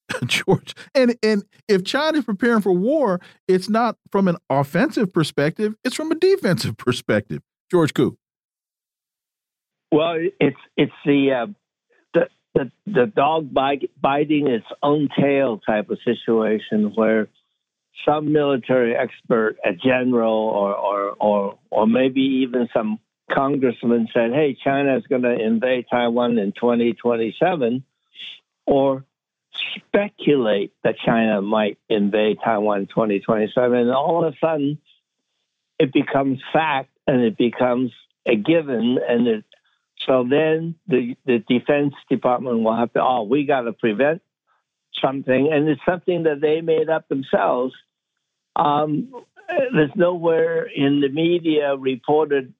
George. 0.25 0.73
And 0.95 1.17
and 1.21 1.43
if 1.67 1.83
China 1.83 2.19
is 2.19 2.25
preparing 2.25 2.61
for 2.61 2.71
war, 2.71 3.19
it's 3.47 3.69
not 3.69 3.97
from 4.11 4.27
an 4.27 4.37
offensive 4.49 5.13
perspective; 5.13 5.75
it's 5.83 5.95
from 5.95 6.11
a 6.11 6.15
defensive 6.15 6.77
perspective. 6.77 7.41
George 7.69 7.93
Koo. 7.93 8.17
Well, 9.91 10.17
it's 10.39 10.57
it's 10.75 10.93
the 11.05 11.31
uh, 11.31 11.47
the, 12.13 12.27
the 12.53 12.71
the 12.85 13.05
dog 13.05 13.53
bite, 13.53 13.89
biting 13.99 14.47
its 14.47 14.65
own 14.81 15.09
tail 15.17 15.59
type 15.59 15.89
of 15.89 15.97
situation 16.03 16.93
where 16.95 17.27
some 18.05 18.31
military 18.31 18.95
expert, 18.95 19.57
a 19.65 19.73
general, 19.73 20.33
or 20.33 20.75
or 20.75 21.15
or, 21.19 21.59
or 21.69 21.87
maybe 21.87 22.21
even 22.21 22.69
some 22.73 22.99
congressman 23.29 24.07
said, 24.13 24.33
"Hey, 24.33 24.53
China 24.53 24.97
is 24.97 25.07
going 25.07 25.23
to 25.23 25.33
invade 25.33 25.87
Taiwan 25.89 26.37
in 26.37 26.51
2027," 26.53 27.83
or 28.65 29.05
speculate 29.75 30.73
that 30.83 30.97
China 30.97 31.41
might 31.41 31.77
invade 31.89 32.39
Taiwan 32.43 32.81
in 32.81 32.87
2027. 32.87 33.77
And 33.77 33.91
all 33.91 34.23
of 34.23 34.33
a 34.33 34.37
sudden, 34.37 34.77
it 35.79 35.93
becomes 35.93 36.39
fact 36.53 36.89
and 37.05 37.21
it 37.21 37.37
becomes 37.37 37.91
a 38.25 38.35
given. 38.35 38.99
And 39.07 39.27
it, 39.27 39.45
so 40.05 40.25
then 40.29 40.75
the, 40.87 41.15
the 41.25 41.39
Defense 41.39 41.93
Department 42.09 42.63
will 42.63 42.75
have 42.75 42.93
to, 42.93 43.01
oh, 43.01 43.23
we 43.23 43.45
got 43.45 43.61
to 43.61 43.73
prevent 43.73 44.21
something. 45.01 45.51
And 45.51 45.67
it's 45.67 45.81
something 45.85 46.23
that 46.23 46.41
they 46.41 46.61
made 46.61 46.89
up 46.89 47.07
themselves. 47.07 47.73
Um, 48.55 49.13
there's 49.73 49.95
nowhere 49.95 50.63
in 50.63 50.99
the 51.01 51.09
media 51.09 51.75
reported 51.75 52.53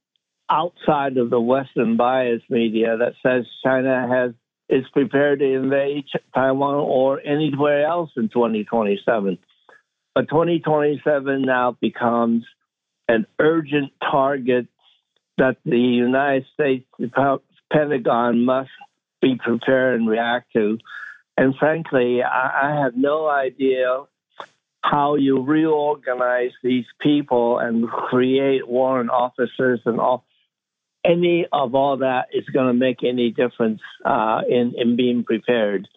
outside 0.50 1.18
of 1.18 1.30
the 1.30 1.40
Western 1.40 1.98
bias 1.98 2.42
media 2.50 2.98
that 2.98 3.14
says 3.24 3.46
China 3.64 4.08
has 4.08 4.34
is 4.70 4.86
prepared 4.92 5.40
to 5.40 5.46
invade 5.46 6.06
Taiwan 6.34 6.76
or 6.76 7.22
anywhere 7.26 7.86
else 7.86 8.12
in 8.18 8.28
2027. 8.28 9.38
But 10.14 10.30
2027 10.30 11.42
now 11.44 11.78
becomes 11.80 12.44
an 13.08 13.26
urgent 13.40 13.94
target 14.02 14.68
that 15.38 15.58
the 15.64 15.78
United 15.78 16.46
States 16.54 16.86
Pentagon 17.72 18.44
must 18.44 18.72
be 19.22 19.36
prepared 19.36 20.00
and 20.00 20.10
react 20.10 20.52
to. 20.54 20.80
And 21.38 21.56
frankly, 21.56 22.24
I, 22.24 22.82
have 22.84 22.96
no 22.96 23.28
idea 23.28 24.04
how 24.82 25.16
you 25.16 25.44
reorganize 25.44 26.52
these 26.64 26.86
people 27.00 27.60
and 27.60 27.88
create 27.88 28.68
warrant 28.68 29.10
officers 29.10 29.82
and 29.86 30.00
all 30.00 30.26
any 31.04 31.46
of 31.52 31.76
all 31.76 31.98
that 31.98 32.28
is 32.34 32.46
going 32.46 32.68
to 32.68 32.74
make 32.74 33.04
any 33.04 33.32
difference 33.32 33.82
uh, 34.06 34.42
in, 34.48 34.74
in 34.78 34.96
being 34.96 35.24
prepared. 35.24 35.88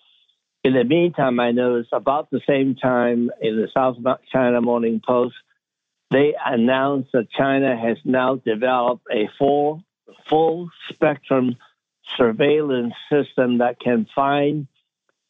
In 0.62 0.74
the 0.74 0.84
meantime, 0.84 1.40
I 1.40 1.52
noticed 1.52 1.92
about 1.92 2.30
the 2.30 2.40
same 2.46 2.76
time 2.76 3.30
in 3.40 3.56
the 3.56 3.68
South 3.72 3.96
China 4.30 4.60
Morning 4.60 5.00
Post, 5.04 5.34
they 6.10 6.34
announced 6.44 7.10
that 7.12 7.30
China 7.30 7.76
has 7.76 7.96
now 8.04 8.36
developed 8.36 9.06
a 9.10 9.30
full, 9.38 9.82
full 10.28 10.68
spectrum 10.90 11.56
surveillance 12.16 12.94
system 13.10 13.58
that 13.58 13.78
can 13.80 14.06
find 14.14 14.66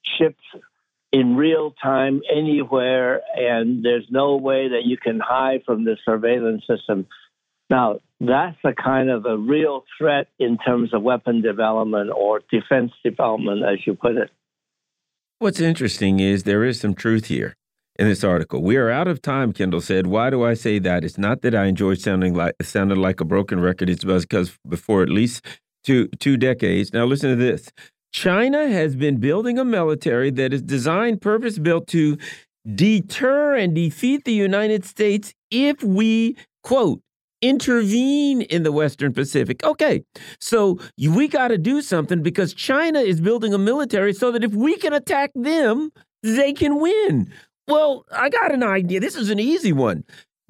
ships 0.02 0.42
in 1.12 1.36
real 1.36 1.72
time 1.82 2.22
anywhere, 2.32 3.22
and 3.36 3.84
there's 3.84 4.06
no 4.10 4.36
way 4.36 4.68
that 4.68 4.84
you 4.84 4.96
can 4.96 5.20
hide 5.20 5.64
from 5.64 5.84
the 5.84 5.96
surveillance 6.04 6.64
system. 6.66 7.06
Now, 7.68 8.00
that's 8.20 8.58
a 8.64 8.72
kind 8.72 9.10
of 9.10 9.24
a 9.24 9.36
real 9.36 9.84
threat 9.96 10.28
in 10.38 10.58
terms 10.58 10.92
of 10.92 11.02
weapon 11.02 11.40
development 11.40 12.10
or 12.14 12.42
defense 12.50 12.92
development, 13.02 13.62
as 13.64 13.86
you 13.86 13.94
put 13.94 14.16
it. 14.16 14.30
What's 15.38 15.60
interesting 15.60 16.20
is 16.20 16.42
there 16.42 16.64
is 16.64 16.78
some 16.78 16.94
truth 16.94 17.26
here 17.26 17.56
in 17.98 18.08
this 18.08 18.22
article. 18.22 18.62
We 18.62 18.76
are 18.76 18.90
out 18.90 19.08
of 19.08 19.22
time, 19.22 19.54
Kendall 19.54 19.80
said. 19.80 20.06
Why 20.06 20.28
do 20.28 20.44
I 20.44 20.52
say 20.52 20.78
that? 20.80 21.02
It's 21.02 21.16
not 21.16 21.40
that 21.42 21.54
I 21.54 21.64
enjoy 21.64 21.94
sounding 21.94 22.34
like 22.34 22.54
sounded 22.62 22.98
like 22.98 23.20
a 23.20 23.24
broken 23.24 23.58
record. 23.58 23.88
It's 23.88 24.04
because 24.04 24.58
before 24.68 25.02
at 25.02 25.08
least 25.08 25.44
two 25.82 26.08
two 26.18 26.36
decades. 26.36 26.92
Now 26.92 27.06
listen 27.06 27.30
to 27.30 27.36
this. 27.36 27.72
China 28.12 28.68
has 28.68 28.96
been 28.96 29.18
building 29.18 29.58
a 29.58 29.64
military 29.64 30.30
that 30.30 30.52
is 30.52 30.62
designed, 30.62 31.22
purpose 31.22 31.58
built 31.58 31.86
to 31.88 32.18
deter 32.74 33.54
and 33.54 33.74
defeat 33.74 34.24
the 34.24 34.32
United 34.32 34.84
States 34.84 35.32
if 35.50 35.82
we, 35.82 36.36
quote, 36.62 37.00
intervene 37.42 38.42
in 38.42 38.62
the 38.62 38.72
Western 38.72 39.12
Pacific. 39.12 39.64
Okay, 39.64 40.02
so 40.40 40.78
we 40.98 41.28
got 41.28 41.48
to 41.48 41.58
do 41.58 41.82
something 41.82 42.22
because 42.22 42.54
China 42.54 43.00
is 43.00 43.20
building 43.20 43.54
a 43.54 43.58
military 43.58 44.12
so 44.12 44.30
that 44.32 44.44
if 44.44 44.52
we 44.54 44.76
can 44.76 44.92
attack 44.92 45.30
them, 45.34 45.90
they 46.22 46.52
can 46.52 46.80
win. 46.80 47.32
Well, 47.68 48.04
I 48.12 48.28
got 48.28 48.52
an 48.52 48.62
idea. 48.62 49.00
This 49.00 49.16
is 49.16 49.30
an 49.30 49.38
easy 49.38 49.72
one. 49.72 50.04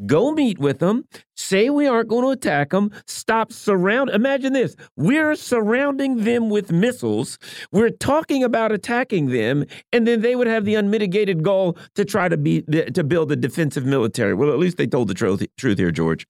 go 0.06 0.32
meet 0.32 0.58
with 0.58 0.78
them, 0.78 1.04
say 1.36 1.70
we 1.70 1.86
aren't 1.86 2.08
going 2.08 2.24
to 2.24 2.30
attack 2.30 2.70
them, 2.70 2.90
stop 3.06 3.52
surround. 3.52 4.10
Imagine 4.10 4.52
this: 4.52 4.76
we're 4.96 5.34
surrounding 5.34 6.24
them 6.24 6.50
with 6.50 6.72
missiles. 6.72 7.38
We're 7.72 7.90
talking 7.90 8.42
about 8.44 8.72
attacking 8.72 9.26
them, 9.26 9.64
and 9.92 10.06
then 10.06 10.22
they 10.22 10.36
would 10.36 10.46
have 10.46 10.64
the 10.64 10.74
unmitigated 10.74 11.42
goal 11.42 11.76
to 11.94 12.04
try 12.04 12.28
to 12.28 12.36
be 12.36 12.62
to 12.62 13.04
build 13.04 13.32
a 13.32 13.36
defensive 13.36 13.84
military. 13.84 14.34
Well, 14.34 14.50
at 14.52 14.58
least 14.58 14.76
they 14.76 14.86
told 14.86 15.08
the 15.08 15.14
truth, 15.14 15.44
truth 15.56 15.78
here, 15.78 15.90
George. 15.90 16.26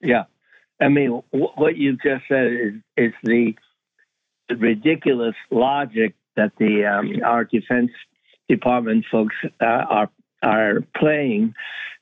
Yeah, 0.00 0.24
I 0.80 0.88
mean, 0.88 1.22
what 1.30 1.76
you 1.76 1.92
just 1.96 2.24
said 2.28 2.52
is 2.52 2.72
is 2.96 3.12
the 3.22 3.54
ridiculous 4.54 5.34
logic 5.50 6.14
that 6.36 6.52
the 6.58 6.84
um, 6.84 7.22
our 7.24 7.44
defense 7.44 7.90
department 8.48 9.04
folks 9.10 9.34
uh, 9.60 9.64
are 9.64 10.10
are 10.42 10.80
playing, 10.96 11.54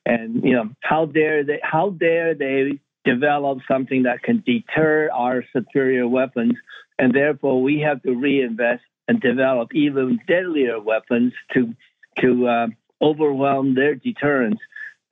and 0.04 0.42
you 0.44 0.52
know 0.52 0.70
how 0.80 1.06
dare 1.06 1.44
they 1.44 1.60
how 1.62 1.90
dare 1.90 2.34
they 2.34 2.80
develop 3.04 3.58
something 3.68 4.04
that 4.04 4.22
can 4.22 4.42
deter 4.44 5.10
our 5.12 5.44
superior 5.52 6.08
weapons, 6.08 6.54
and 6.98 7.14
therefore 7.14 7.62
we 7.62 7.80
have 7.80 8.02
to 8.02 8.12
reinvest 8.14 8.82
and 9.06 9.20
develop 9.20 9.74
even 9.74 10.18
deadlier 10.26 10.80
weapons 10.80 11.32
to 11.52 11.74
to 12.20 12.48
uh, 12.48 12.66
overwhelm 13.00 13.74
their 13.74 13.94
deterrence, 13.94 14.58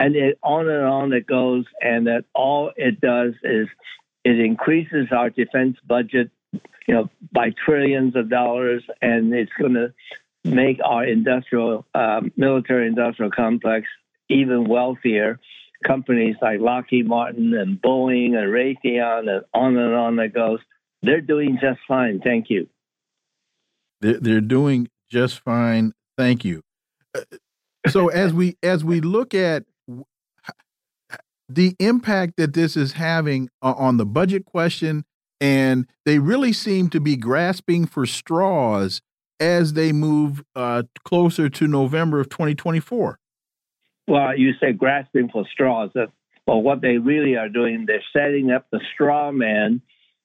and 0.02 0.16
it, 0.16 0.38
on 0.42 0.68
and 0.68 0.84
on 0.84 1.12
it 1.12 1.28
goes, 1.28 1.64
and 1.80 2.08
that 2.08 2.24
all 2.34 2.72
it 2.76 3.00
does 3.00 3.34
is 3.44 3.68
it 4.24 4.40
increases 4.40 5.06
our 5.12 5.30
defense 5.30 5.76
budget 5.86 6.30
you 6.88 6.94
know, 6.94 7.08
by 7.30 7.50
trillions 7.64 8.16
of 8.16 8.28
dollars, 8.28 8.82
and 9.00 9.32
it's 9.32 9.52
going 9.60 9.74
to 9.74 9.94
make 10.44 10.78
our 10.84 11.04
industrial, 11.04 11.86
um, 11.94 12.32
military 12.36 12.88
industrial 12.88 13.30
complex 13.30 13.86
even 14.28 14.64
wealthier. 14.64 15.38
Companies 15.86 16.36
like 16.42 16.60
Lockheed 16.60 17.06
Martin 17.06 17.54
and 17.54 17.80
Boeing 17.80 18.34
and 18.36 18.52
Raytheon 18.52 19.28
and 19.28 19.44
on 19.54 19.76
and 19.76 19.94
on 19.94 20.18
it 20.18 20.34
goes. 20.34 20.58
They're 21.02 21.20
doing 21.20 21.58
just 21.60 21.80
fine. 21.86 22.20
Thank 22.20 22.50
you. 22.50 22.68
They're, 24.00 24.18
they're 24.18 24.40
doing 24.40 24.88
just 25.10 25.40
fine. 25.40 25.92
Thank 26.16 26.44
you. 26.44 26.62
Uh, 27.14 27.20
so 27.88 28.08
as 28.08 28.32
we 28.32 28.56
as 28.62 28.84
we 28.84 29.00
look 29.00 29.34
at 29.34 29.64
the 31.54 31.76
impact 31.78 32.34
that 32.36 32.54
this 32.54 32.76
is 32.76 32.92
having 32.92 33.48
on 33.60 33.96
the 33.96 34.06
budget 34.06 34.44
question 34.44 35.04
and 35.40 35.86
they 36.04 36.20
really 36.20 36.52
seem 36.52 36.88
to 36.90 37.00
be 37.00 37.16
grasping 37.16 37.84
for 37.84 38.06
straws 38.06 39.02
as 39.40 39.72
they 39.72 39.92
move 39.92 40.44
uh, 40.54 40.84
closer 41.04 41.48
to 41.48 41.66
November 41.66 42.20
of 42.20 42.28
2024. 42.28 43.18
Well, 44.06 44.38
you 44.38 44.52
say 44.60 44.72
grasping 44.72 45.30
for 45.30 45.44
straws. 45.52 45.90
Well, 46.46 46.62
what 46.62 46.80
they 46.80 46.98
really 46.98 47.36
are 47.36 47.48
doing, 47.48 47.86
they're 47.86 48.04
setting 48.12 48.52
up 48.52 48.66
the 48.70 48.80
straw 48.94 49.32
man, 49.32 49.82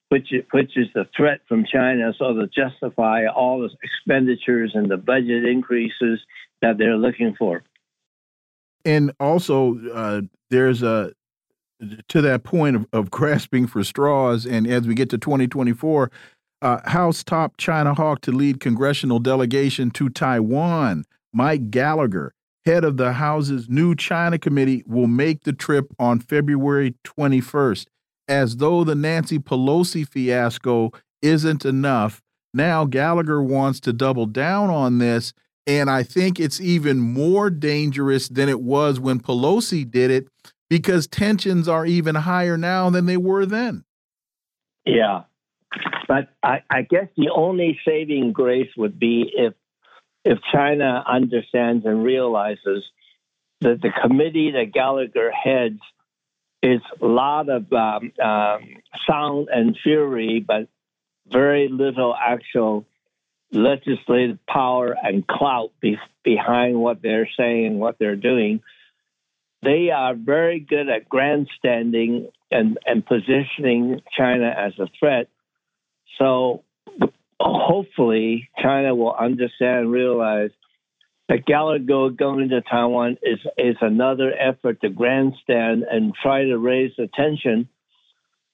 which 0.09 0.29
which 0.51 0.77
is 0.77 0.87
the 0.93 1.07
threat 1.15 1.41
from 1.47 1.65
China, 1.65 2.13
so 2.17 2.33
to 2.33 2.47
justify 2.47 3.25
all 3.25 3.61
the 3.61 3.69
expenditures 3.81 4.71
and 4.75 4.89
the 4.89 4.97
budget 4.97 5.45
increases 5.45 6.19
that 6.61 6.77
they're 6.77 6.97
looking 6.97 7.35
for. 7.37 7.63
And 8.85 9.11
also, 9.19 9.79
uh, 9.93 10.21
there's 10.49 10.83
a 10.83 11.13
to 12.07 12.21
that 12.21 12.43
point 12.43 12.75
of, 12.75 12.87
of 12.91 13.11
grasping 13.11 13.67
for 13.67 13.83
straws, 13.83 14.45
and 14.45 14.65
as 14.65 14.87
we 14.87 14.95
get 14.95 15.09
to 15.11 15.17
2024, 15.17 16.11
uh, 16.61 16.89
House 16.89 17.23
top 17.23 17.57
China 17.57 17.93
hawk 17.93 18.21
to 18.21 18.31
lead 18.31 18.59
congressional 18.59 19.19
delegation 19.19 19.91
to 19.91 20.09
Taiwan, 20.09 21.05
Mike 21.33 21.69
Gallagher, 21.69 22.33
head 22.65 22.83
of 22.83 22.97
the 22.97 23.13
House's 23.13 23.69
new 23.69 23.95
China 23.95 24.39
committee, 24.39 24.83
will 24.87 25.07
make 25.07 25.43
the 25.43 25.53
trip 25.53 25.93
on 25.99 26.19
February 26.19 26.95
21st. 27.03 27.85
As 28.27 28.57
though 28.57 28.83
the 28.83 28.95
Nancy 28.95 29.39
Pelosi 29.39 30.07
fiasco 30.07 30.91
isn't 31.21 31.63
enough, 31.63 32.21
now 32.53 32.85
Gallagher 32.85 33.41
wants 33.41 33.79
to 33.81 33.93
double 33.93 34.25
down 34.25 34.69
on 34.69 34.97
this. 34.97 35.33
And 35.67 35.89
I 35.89 36.01
think 36.03 36.39
it's 36.39 36.61
even 36.61 36.99
more 36.99 37.49
dangerous 37.49 38.29
than 38.29 38.47
it 38.47 38.61
was 38.61 39.01
when 39.01 39.19
Pelosi 39.19 39.89
did 39.89 40.09
it 40.09 40.27
because 40.69 41.07
tensions 41.07 41.67
are 41.67 41.85
even 41.85 42.15
higher 42.15 42.57
now 42.57 42.89
than 42.89 43.05
they 43.05 43.17
were 43.17 43.45
then. 43.45 43.83
Yeah. 44.85 45.23
But 46.07 46.29
I, 46.41 46.63
I 46.69 46.83
guess 46.83 47.07
the 47.17 47.29
only 47.35 47.77
saving 47.85 48.31
grace 48.31 48.69
would 48.77 48.97
be 48.97 49.29
if 49.35 49.53
if 50.23 50.39
China 50.53 51.03
understands 51.07 51.85
and 51.85 52.03
realizes 52.03 52.83
that 53.61 53.81
the 53.81 53.91
committee 54.01 54.51
that 54.51 54.73
Gallagher 54.73 55.31
heads 55.31 55.79
is 56.61 56.81
a 57.01 57.05
lot 57.05 57.49
of 57.49 57.71
um, 57.71 58.11
um, 58.21 58.59
sound 59.09 59.47
and 59.51 59.77
fury, 59.81 60.43
but 60.45 60.67
very 61.31 61.69
little 61.69 62.15
actual 62.15 62.85
legislative 63.51 64.39
power 64.47 64.95
and 65.01 65.25
clout 65.25 65.71
be- 65.79 65.97
behind 66.23 66.79
what 66.79 67.01
they're 67.01 67.29
saying, 67.37 67.65
and 67.65 67.79
what 67.79 67.97
they're 67.99 68.15
doing 68.15 68.61
they 69.63 69.89
are 69.89 70.13
very 70.15 70.59
good 70.59 70.89
at 70.89 71.09
grandstanding 71.09 72.29
and, 72.51 72.77
and 72.85 73.05
positioning 73.05 74.01
China 74.15 74.53
as 74.55 74.73
a 74.79 74.87
threat. 74.99 75.29
So 76.17 76.63
hopefully 77.39 78.49
China 78.61 78.95
will 78.95 79.13
understand 79.13 79.79
and 79.79 79.91
realize 79.91 80.51
that 81.29 81.45
Gallagher 81.45 82.09
going 82.09 82.49
to 82.49 82.61
Taiwan 82.61 83.17
is 83.21 83.39
is 83.57 83.75
another 83.81 84.33
effort 84.33 84.79
to 84.81 84.89
grandstand 84.89 85.83
and 85.83 86.13
try 86.15 86.45
to 86.45 86.57
raise 86.57 86.93
attention. 86.97 87.67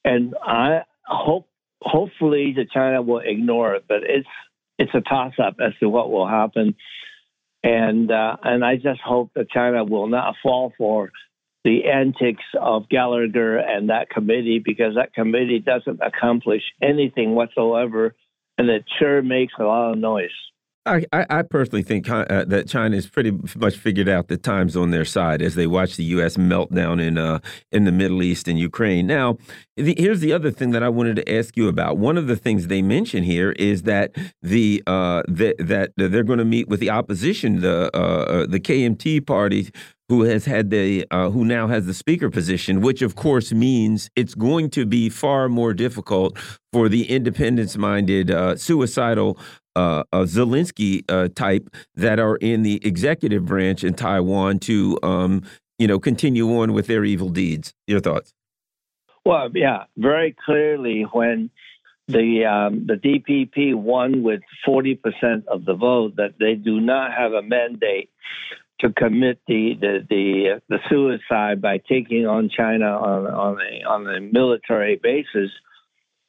And 0.03 0.33
I 0.41 0.81
hope 1.05 1.47
hopefully 1.81 2.53
the 2.55 2.65
China 2.65 3.01
will 3.01 3.19
ignore 3.19 3.75
it, 3.75 3.85
but 3.87 3.97
it's 4.03 4.27
it's 4.77 4.93
a 4.93 5.01
toss 5.01 5.33
up 5.43 5.55
as 5.59 5.73
to 5.79 5.89
what 5.89 6.11
will 6.11 6.27
happen. 6.27 6.75
And 7.63 8.11
uh, 8.11 8.35
and 8.43 8.63
I 8.63 8.75
just 8.75 8.99
hope 8.99 9.31
that 9.35 9.49
China 9.49 9.83
will 9.85 10.07
not 10.07 10.35
fall 10.43 10.73
for 10.77 11.11
the 11.63 11.85
antics 11.85 12.43
of 12.59 12.89
Gallagher 12.89 13.57
and 13.57 13.89
that 13.89 14.09
committee 14.09 14.61
because 14.63 14.95
that 14.95 15.13
committee 15.13 15.59
doesn't 15.59 16.01
accomplish 16.01 16.61
anything 16.81 17.35
whatsoever, 17.35 18.15
and 18.57 18.69
it 18.69 18.83
sure 18.99 19.21
makes 19.21 19.53
a 19.57 19.63
lot 19.63 19.93
of 19.93 19.97
noise. 19.97 20.29
I, 20.85 21.05
I 21.11 21.41
personally 21.43 21.83
think 21.83 22.09
uh, 22.09 22.43
that 22.45 22.67
China 22.67 22.97
has 22.97 23.07
pretty 23.07 23.31
much 23.55 23.77
figured 23.77 24.09
out 24.09 24.27
the 24.27 24.35
times 24.35 24.75
on 24.75 24.91
their 24.91 25.05
side 25.05 25.41
as 25.41 25.55
they 25.55 25.65
watch 25.65 25.95
the 25.95 26.03
U.S. 26.05 26.35
meltdown 26.35 27.01
in 27.01 27.17
uh, 27.17 27.39
in 27.71 27.85
the 27.85 27.91
Middle 27.91 28.21
East 28.21 28.49
and 28.49 28.59
Ukraine. 28.59 29.07
Now, 29.07 29.37
the, 29.77 29.95
here's 29.97 30.19
the 30.19 30.33
other 30.33 30.51
thing 30.51 30.71
that 30.71 30.83
I 30.83 30.89
wanted 30.89 31.15
to 31.17 31.33
ask 31.33 31.55
you 31.55 31.69
about. 31.69 31.97
One 31.97 32.17
of 32.17 32.27
the 32.27 32.35
things 32.35 32.67
they 32.67 32.81
mention 32.81 33.23
here 33.23 33.51
is 33.53 33.83
that 33.83 34.11
the 34.41 34.83
uh, 34.85 35.23
that 35.27 35.93
they're 35.95 36.23
going 36.23 36.39
to 36.39 36.45
meet 36.45 36.67
with 36.67 36.81
the 36.81 36.89
opposition, 36.89 37.61
the 37.61 37.89
uh, 37.93 37.97
uh 37.97 38.45
the 38.47 38.59
KMT 38.59 39.25
party, 39.25 39.69
who 40.09 40.23
has 40.23 40.45
had 40.45 40.69
the 40.69 41.07
uh, 41.11 41.29
who 41.29 41.45
now 41.45 41.67
has 41.67 41.85
the 41.85 41.93
speaker 41.93 42.29
position, 42.29 42.81
which 42.81 43.01
of 43.01 43.15
course 43.15 43.53
means 43.53 44.09
it's 44.17 44.35
going 44.35 44.69
to 44.71 44.85
be 44.85 45.07
far 45.07 45.47
more 45.47 45.73
difficult 45.73 46.37
for 46.73 46.89
the 46.89 47.09
independence-minded, 47.09 48.31
uh, 48.31 48.55
suicidal 48.55 49.37
uh, 49.75 50.03
Zelensky 50.13 51.03
uh, 51.09 51.29
type 51.29 51.69
that 51.95 52.19
are 52.19 52.35
in 52.37 52.63
the 52.63 52.85
executive 52.85 53.45
branch 53.45 53.83
in 53.83 53.93
Taiwan 53.93 54.59
to, 54.59 54.99
um, 55.03 55.43
you 55.77 55.87
know, 55.87 55.99
continue 55.99 56.59
on 56.59 56.73
with 56.73 56.87
their 56.87 57.03
evil 57.03 57.29
deeds. 57.29 57.73
Your 57.87 57.99
thoughts? 57.99 58.33
Well, 59.25 59.49
yeah, 59.53 59.85
very 59.97 60.35
clearly 60.45 61.03
when 61.11 61.49
the 62.07 62.45
um, 62.45 62.85
the 62.85 62.95
DPP 62.95 63.73
won 63.75 64.23
with 64.23 64.41
forty 64.65 64.95
percent 64.95 65.47
of 65.47 65.63
the 65.63 65.73
vote, 65.73 66.17
that 66.17 66.33
they 66.39 66.55
do 66.55 66.81
not 66.81 67.13
have 67.13 67.31
a 67.31 67.41
mandate 67.41 68.09
to 68.79 68.91
commit 68.91 69.39
the 69.47 69.75
the 69.79 70.05
the, 70.09 70.61
the 70.67 70.79
suicide 70.89 71.61
by 71.61 71.77
taking 71.77 72.27
on 72.27 72.49
China 72.49 72.85
on 72.85 73.25
on 73.27 73.57
a 73.61 73.87
on 73.87 74.15
a 74.15 74.19
military 74.19 74.99
basis. 75.01 75.51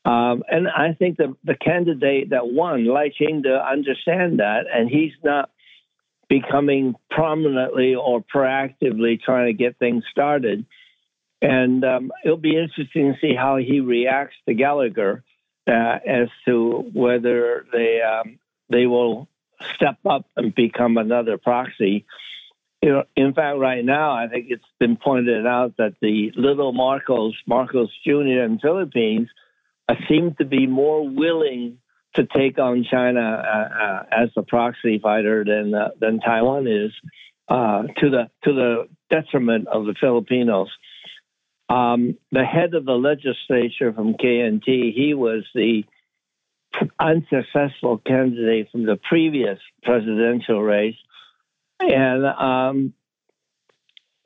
Um, 0.05 0.43
and 0.49 0.69
I 0.69 0.93
think 0.93 1.17
the, 1.17 1.35
the 1.45 1.55
candidate 1.55 2.31
that 2.31 2.47
won, 2.47 2.85
Lai 2.85 3.09
Ching-te, 3.09 3.49
understand 3.49 4.39
that, 4.39 4.65
and 4.73 4.89
he's 4.89 5.13
not 5.23 5.51
becoming 6.29 6.95
prominently 7.11 7.95
or 7.95 8.23
proactively 8.23 9.21
trying 9.21 9.47
to 9.47 9.55
get 9.55 9.79
things 9.79 10.05
started. 10.11 10.67
And 11.41 11.85
um, 11.85 12.13
it'll 12.25 12.37
be 12.37 12.57
interesting 12.57 13.15
to 13.15 13.19
see 13.21 13.35
how 13.35 13.57
he 13.57 13.81
reacts 13.81 14.37
to 14.47 14.55
Gallagher 14.55 15.25
uh, 15.67 15.99
as 16.07 16.29
to 16.47 16.91
whether 16.93 17.67
they 17.73 18.01
um, 18.03 18.39
they 18.71 18.87
will 18.87 19.29
step 19.75 19.99
up 20.07 20.27
and 20.37 20.55
become 20.55 20.97
another 20.97 21.39
proxy. 21.39 22.07
You 22.83 22.91
know, 22.91 23.05
in 23.17 23.33
fact, 23.33 23.59
right 23.59 23.85
now, 23.85 24.13
I 24.13 24.29
think 24.29 24.47
it's 24.51 24.65
been 24.79 24.97
pointed 24.97 25.47
out 25.47 25.77
that 25.79 25.95
the 26.01 26.33
little 26.35 26.73
Marcos, 26.73 27.35
Marcos 27.47 27.91
Jr. 28.05 28.43
in 28.43 28.59
Philippines– 28.61 29.31
uh, 29.89 29.95
seem 30.09 30.35
to 30.37 30.45
be 30.45 30.67
more 30.67 31.09
willing 31.09 31.79
to 32.15 32.25
take 32.25 32.59
on 32.59 32.85
China 32.89 33.21
uh, 33.21 33.83
uh, 33.83 34.03
as 34.11 34.29
a 34.37 34.43
proxy 34.43 34.99
fighter 34.99 35.45
than 35.45 35.75
uh, 35.75 35.91
than 36.01 36.21
Taiwan 36.21 36.67
is. 36.67 36.93
uh, 37.49 37.83
to 37.99 38.11
the 38.11 38.31
to 38.45 38.53
the 38.53 38.89
detriment 39.11 39.69
of 39.69 39.87
the 39.87 39.95
Filipinos. 39.99 40.69
Um, 41.69 42.19
the 42.31 42.45
head 42.45 42.75
of 42.75 42.85
the 42.85 42.93
legislature 42.93 43.93
from 43.93 44.15
KMT, 44.15 44.95
he 44.95 45.15
was 45.15 45.45
the 45.55 45.85
unsuccessful 46.99 47.99
candidate 47.99 48.69
from 48.71 48.85
the 48.85 48.97
previous 48.97 49.59
presidential 49.83 50.63
race, 50.63 50.97
and 51.81 52.25
um, 52.27 52.95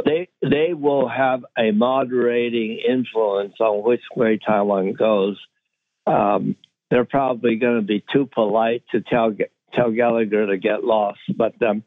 they 0.05 0.29
they 0.43 0.75
will 0.75 1.09
have 1.09 1.45
a 1.59 1.73
moderating 1.73 2.79
influence 2.79 3.55
on 3.61 3.83
which 3.83 4.03
way 4.15 4.39
Taiwan 4.39 4.93
goes. 4.93 5.39
Um, 6.07 6.57
they're 6.91 7.05
probably 7.05 7.57
going 7.57 7.77
to 7.77 7.87
be 7.87 8.05
too 8.13 8.27
polite 8.27 8.85
to 8.93 9.01
tell 9.01 9.35
tell 9.75 9.91
Gallagher 9.91 10.47
to 10.47 10.57
get 10.57 10.85
lost, 10.85 11.21
but 11.37 11.61
um, 11.63 11.83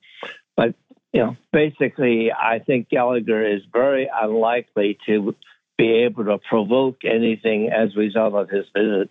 but 0.55 0.75
you 1.13 1.21
know, 1.21 1.37
basically, 1.51 2.31
I 2.31 2.59
think 2.59 2.89
Gallagher 2.89 3.45
is 3.55 3.61
very 3.71 4.09
unlikely 4.13 4.97
to 5.07 5.35
be 5.77 6.03
able 6.05 6.25
to 6.25 6.37
provoke 6.37 7.03
anything 7.03 7.69
as 7.69 7.95
a 7.95 7.99
result 7.99 8.33
of 8.33 8.49
his 8.49 8.65
visit. 8.75 9.09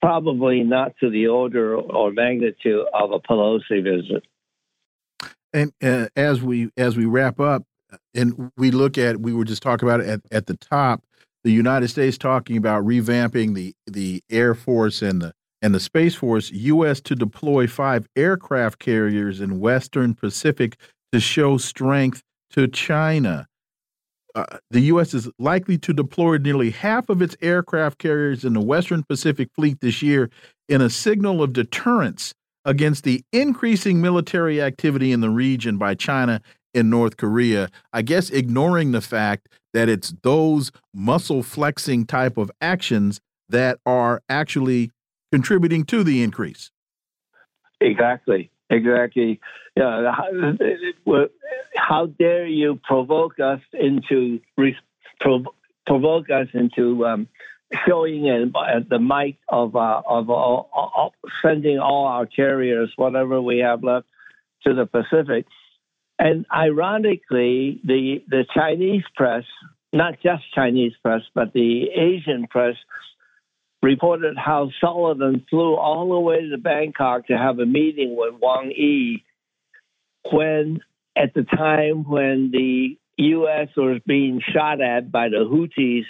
Probably 0.00 0.62
not 0.62 0.94
to 1.00 1.10
the 1.10 1.28
order 1.28 1.76
or 1.76 2.12
magnitude 2.12 2.84
of 2.92 3.12
a 3.12 3.20
Pelosi 3.20 3.82
visit. 3.82 4.22
And 5.52 5.72
uh, 5.82 6.08
as 6.14 6.42
we 6.42 6.70
as 6.76 6.96
we 6.96 7.06
wrap 7.06 7.40
up, 7.40 7.64
and 8.14 8.50
we 8.56 8.70
look 8.70 8.98
at, 8.98 9.20
we 9.20 9.32
were 9.32 9.44
just 9.44 9.62
talking 9.62 9.88
about 9.88 10.00
it 10.00 10.08
at, 10.08 10.20
at 10.30 10.46
the 10.46 10.56
top, 10.56 11.02
the 11.44 11.52
United 11.52 11.88
States 11.88 12.16
talking 12.16 12.56
about 12.56 12.84
revamping 12.84 13.54
the 13.54 13.74
the 13.86 14.22
Air 14.30 14.54
Force 14.54 15.02
and 15.02 15.20
the 15.20 15.32
and 15.62 15.74
the 15.74 15.80
Space 15.80 16.14
Force, 16.14 16.50
U.S. 16.50 17.00
to 17.02 17.14
deploy 17.14 17.66
five 17.66 18.06
aircraft 18.16 18.78
carriers 18.78 19.40
in 19.40 19.60
Western 19.60 20.14
Pacific 20.14 20.76
to 21.12 21.20
show 21.20 21.56
strength 21.56 22.22
to 22.50 22.68
China. 22.68 23.46
Uh, 24.34 24.44
the 24.70 24.80
U.S. 24.80 25.14
is 25.14 25.30
likely 25.38 25.78
to 25.78 25.92
deploy 25.92 26.38
nearly 26.38 26.70
half 26.70 27.08
of 27.08 27.22
its 27.22 27.36
aircraft 27.40 27.98
carriers 27.98 28.44
in 28.44 28.52
the 28.52 28.60
Western 28.60 29.04
Pacific 29.04 29.48
Fleet 29.54 29.80
this 29.80 30.02
year 30.02 30.28
in 30.68 30.80
a 30.80 30.90
signal 30.90 31.42
of 31.42 31.52
deterrence 31.52 32.34
against 32.64 33.04
the 33.04 33.22
increasing 33.32 34.00
military 34.00 34.60
activity 34.60 35.12
in 35.12 35.20
the 35.20 35.30
region 35.30 35.78
by 35.78 35.94
China 35.94 36.40
and 36.74 36.90
North 36.90 37.16
Korea. 37.16 37.70
I 37.92 38.02
guess 38.02 38.30
ignoring 38.30 38.92
the 38.92 39.00
fact 39.00 39.48
that 39.72 39.88
it's 39.88 40.14
those 40.22 40.72
muscle 40.94 41.42
flexing 41.42 42.06
type 42.06 42.36
of 42.36 42.50
actions 42.60 43.20
that 43.48 43.78
are 43.84 44.22
actually 44.28 44.90
contributing 45.32 45.84
to 45.84 46.04
the 46.04 46.22
increase. 46.22 46.70
Exactly. 47.80 48.50
Exactly. 48.70 49.40
Yeah. 49.76 50.12
How, 50.12 51.28
how 51.76 52.06
dare 52.06 52.46
you 52.46 52.80
provoke 52.84 53.38
us 53.40 53.60
into 53.72 54.40
provoke 55.86 56.30
us 56.30 56.48
into 56.54 57.04
um, 57.06 57.28
showing 57.86 58.22
the 58.88 58.98
might 58.98 59.38
of 59.48 59.76
uh, 59.76 60.02
of 60.06 60.30
uh, 60.30 61.08
sending 61.42 61.78
all 61.78 62.06
our 62.06 62.26
carriers, 62.26 62.92
whatever 62.96 63.40
we 63.40 63.58
have 63.58 63.82
left, 63.82 64.06
to 64.66 64.74
the 64.74 64.86
Pacific. 64.86 65.46
And 66.18 66.46
ironically, 66.54 67.80
the 67.84 68.22
the 68.28 68.44
Chinese 68.54 69.02
press, 69.16 69.44
not 69.92 70.14
just 70.22 70.42
Chinese 70.54 70.92
press, 71.02 71.22
but 71.34 71.52
the 71.52 71.88
Asian 71.90 72.46
press, 72.46 72.76
reported 73.82 74.36
how 74.36 74.70
Sullivan 74.80 75.44
flew 75.50 75.74
all 75.76 76.08
the 76.08 76.20
way 76.20 76.48
to 76.48 76.58
Bangkok 76.58 77.26
to 77.26 77.36
have 77.36 77.58
a 77.58 77.66
meeting 77.66 78.16
with 78.16 78.34
Wang 78.40 78.72
Yi 78.74 79.24
when, 80.32 80.80
at 81.14 81.34
the 81.34 81.42
time 81.42 82.04
when 82.04 82.50
the 82.50 82.96
U.S. 83.18 83.68
was 83.76 84.00
being 84.06 84.40
shot 84.52 84.80
at 84.80 85.12
by 85.12 85.28
the 85.28 85.44
Houthis 85.44 86.06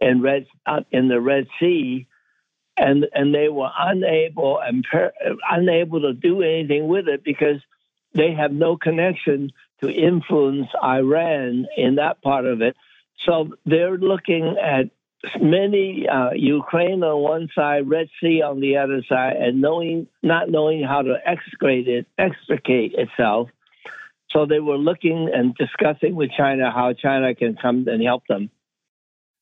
in, 0.00 0.22
Red, 0.22 0.46
uh, 0.66 0.80
in 0.90 1.08
the 1.08 1.20
Red 1.20 1.46
Sea, 1.60 2.06
and 2.76 3.06
and 3.12 3.34
they 3.34 3.48
were 3.48 3.70
unable 3.76 4.60
and 4.60 4.86
unable 5.50 6.00
to 6.02 6.12
do 6.14 6.42
anything 6.42 6.86
with 6.88 7.08
it 7.08 7.24
because 7.24 7.60
they 8.18 8.34
have 8.34 8.52
no 8.52 8.76
connection 8.76 9.52
to 9.82 9.88
influence 9.88 10.66
Iran 10.82 11.66
in 11.76 11.94
that 11.94 12.20
part 12.20 12.44
of 12.44 12.60
it. 12.60 12.76
So 13.24 13.50
they're 13.64 13.96
looking 13.96 14.56
at 14.62 14.90
many 15.40 16.06
uh, 16.08 16.30
Ukraine 16.34 17.02
on 17.02 17.22
one 17.22 17.48
side, 17.54 17.88
Red 17.88 18.08
Sea 18.20 18.42
on 18.42 18.60
the 18.60 18.76
other 18.76 19.02
side, 19.08 19.36
and 19.36 19.60
knowing 19.60 20.08
not 20.22 20.50
knowing 20.50 20.82
how 20.82 21.02
to 21.02 21.16
extricate 21.24 21.88
it, 21.88 22.06
extricate 22.18 22.94
itself. 22.94 23.48
So 24.30 24.46
they 24.46 24.60
were 24.60 24.76
looking 24.76 25.30
and 25.32 25.54
discussing 25.54 26.14
with 26.14 26.30
China 26.36 26.70
how 26.70 26.92
China 26.92 27.34
can 27.34 27.56
come 27.60 27.86
and 27.88 28.02
help 28.02 28.24
them. 28.28 28.50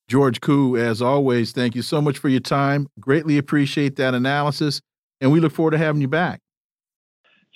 George 0.08 0.40
Koo, 0.40 0.76
as 0.76 1.02
always, 1.02 1.50
thank 1.50 1.74
you 1.74 1.82
so 1.82 2.00
much 2.00 2.18
for 2.18 2.28
your 2.28 2.40
time. 2.40 2.88
Greatly 3.00 3.38
appreciate 3.38 3.96
that 3.96 4.14
analysis, 4.14 4.80
and 5.20 5.32
we 5.32 5.40
look 5.40 5.52
forward 5.52 5.72
to 5.72 5.78
having 5.78 6.00
you 6.00 6.08
back. 6.08 6.40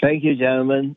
Thank 0.00 0.24
you, 0.24 0.34
gentlemen. 0.34 0.96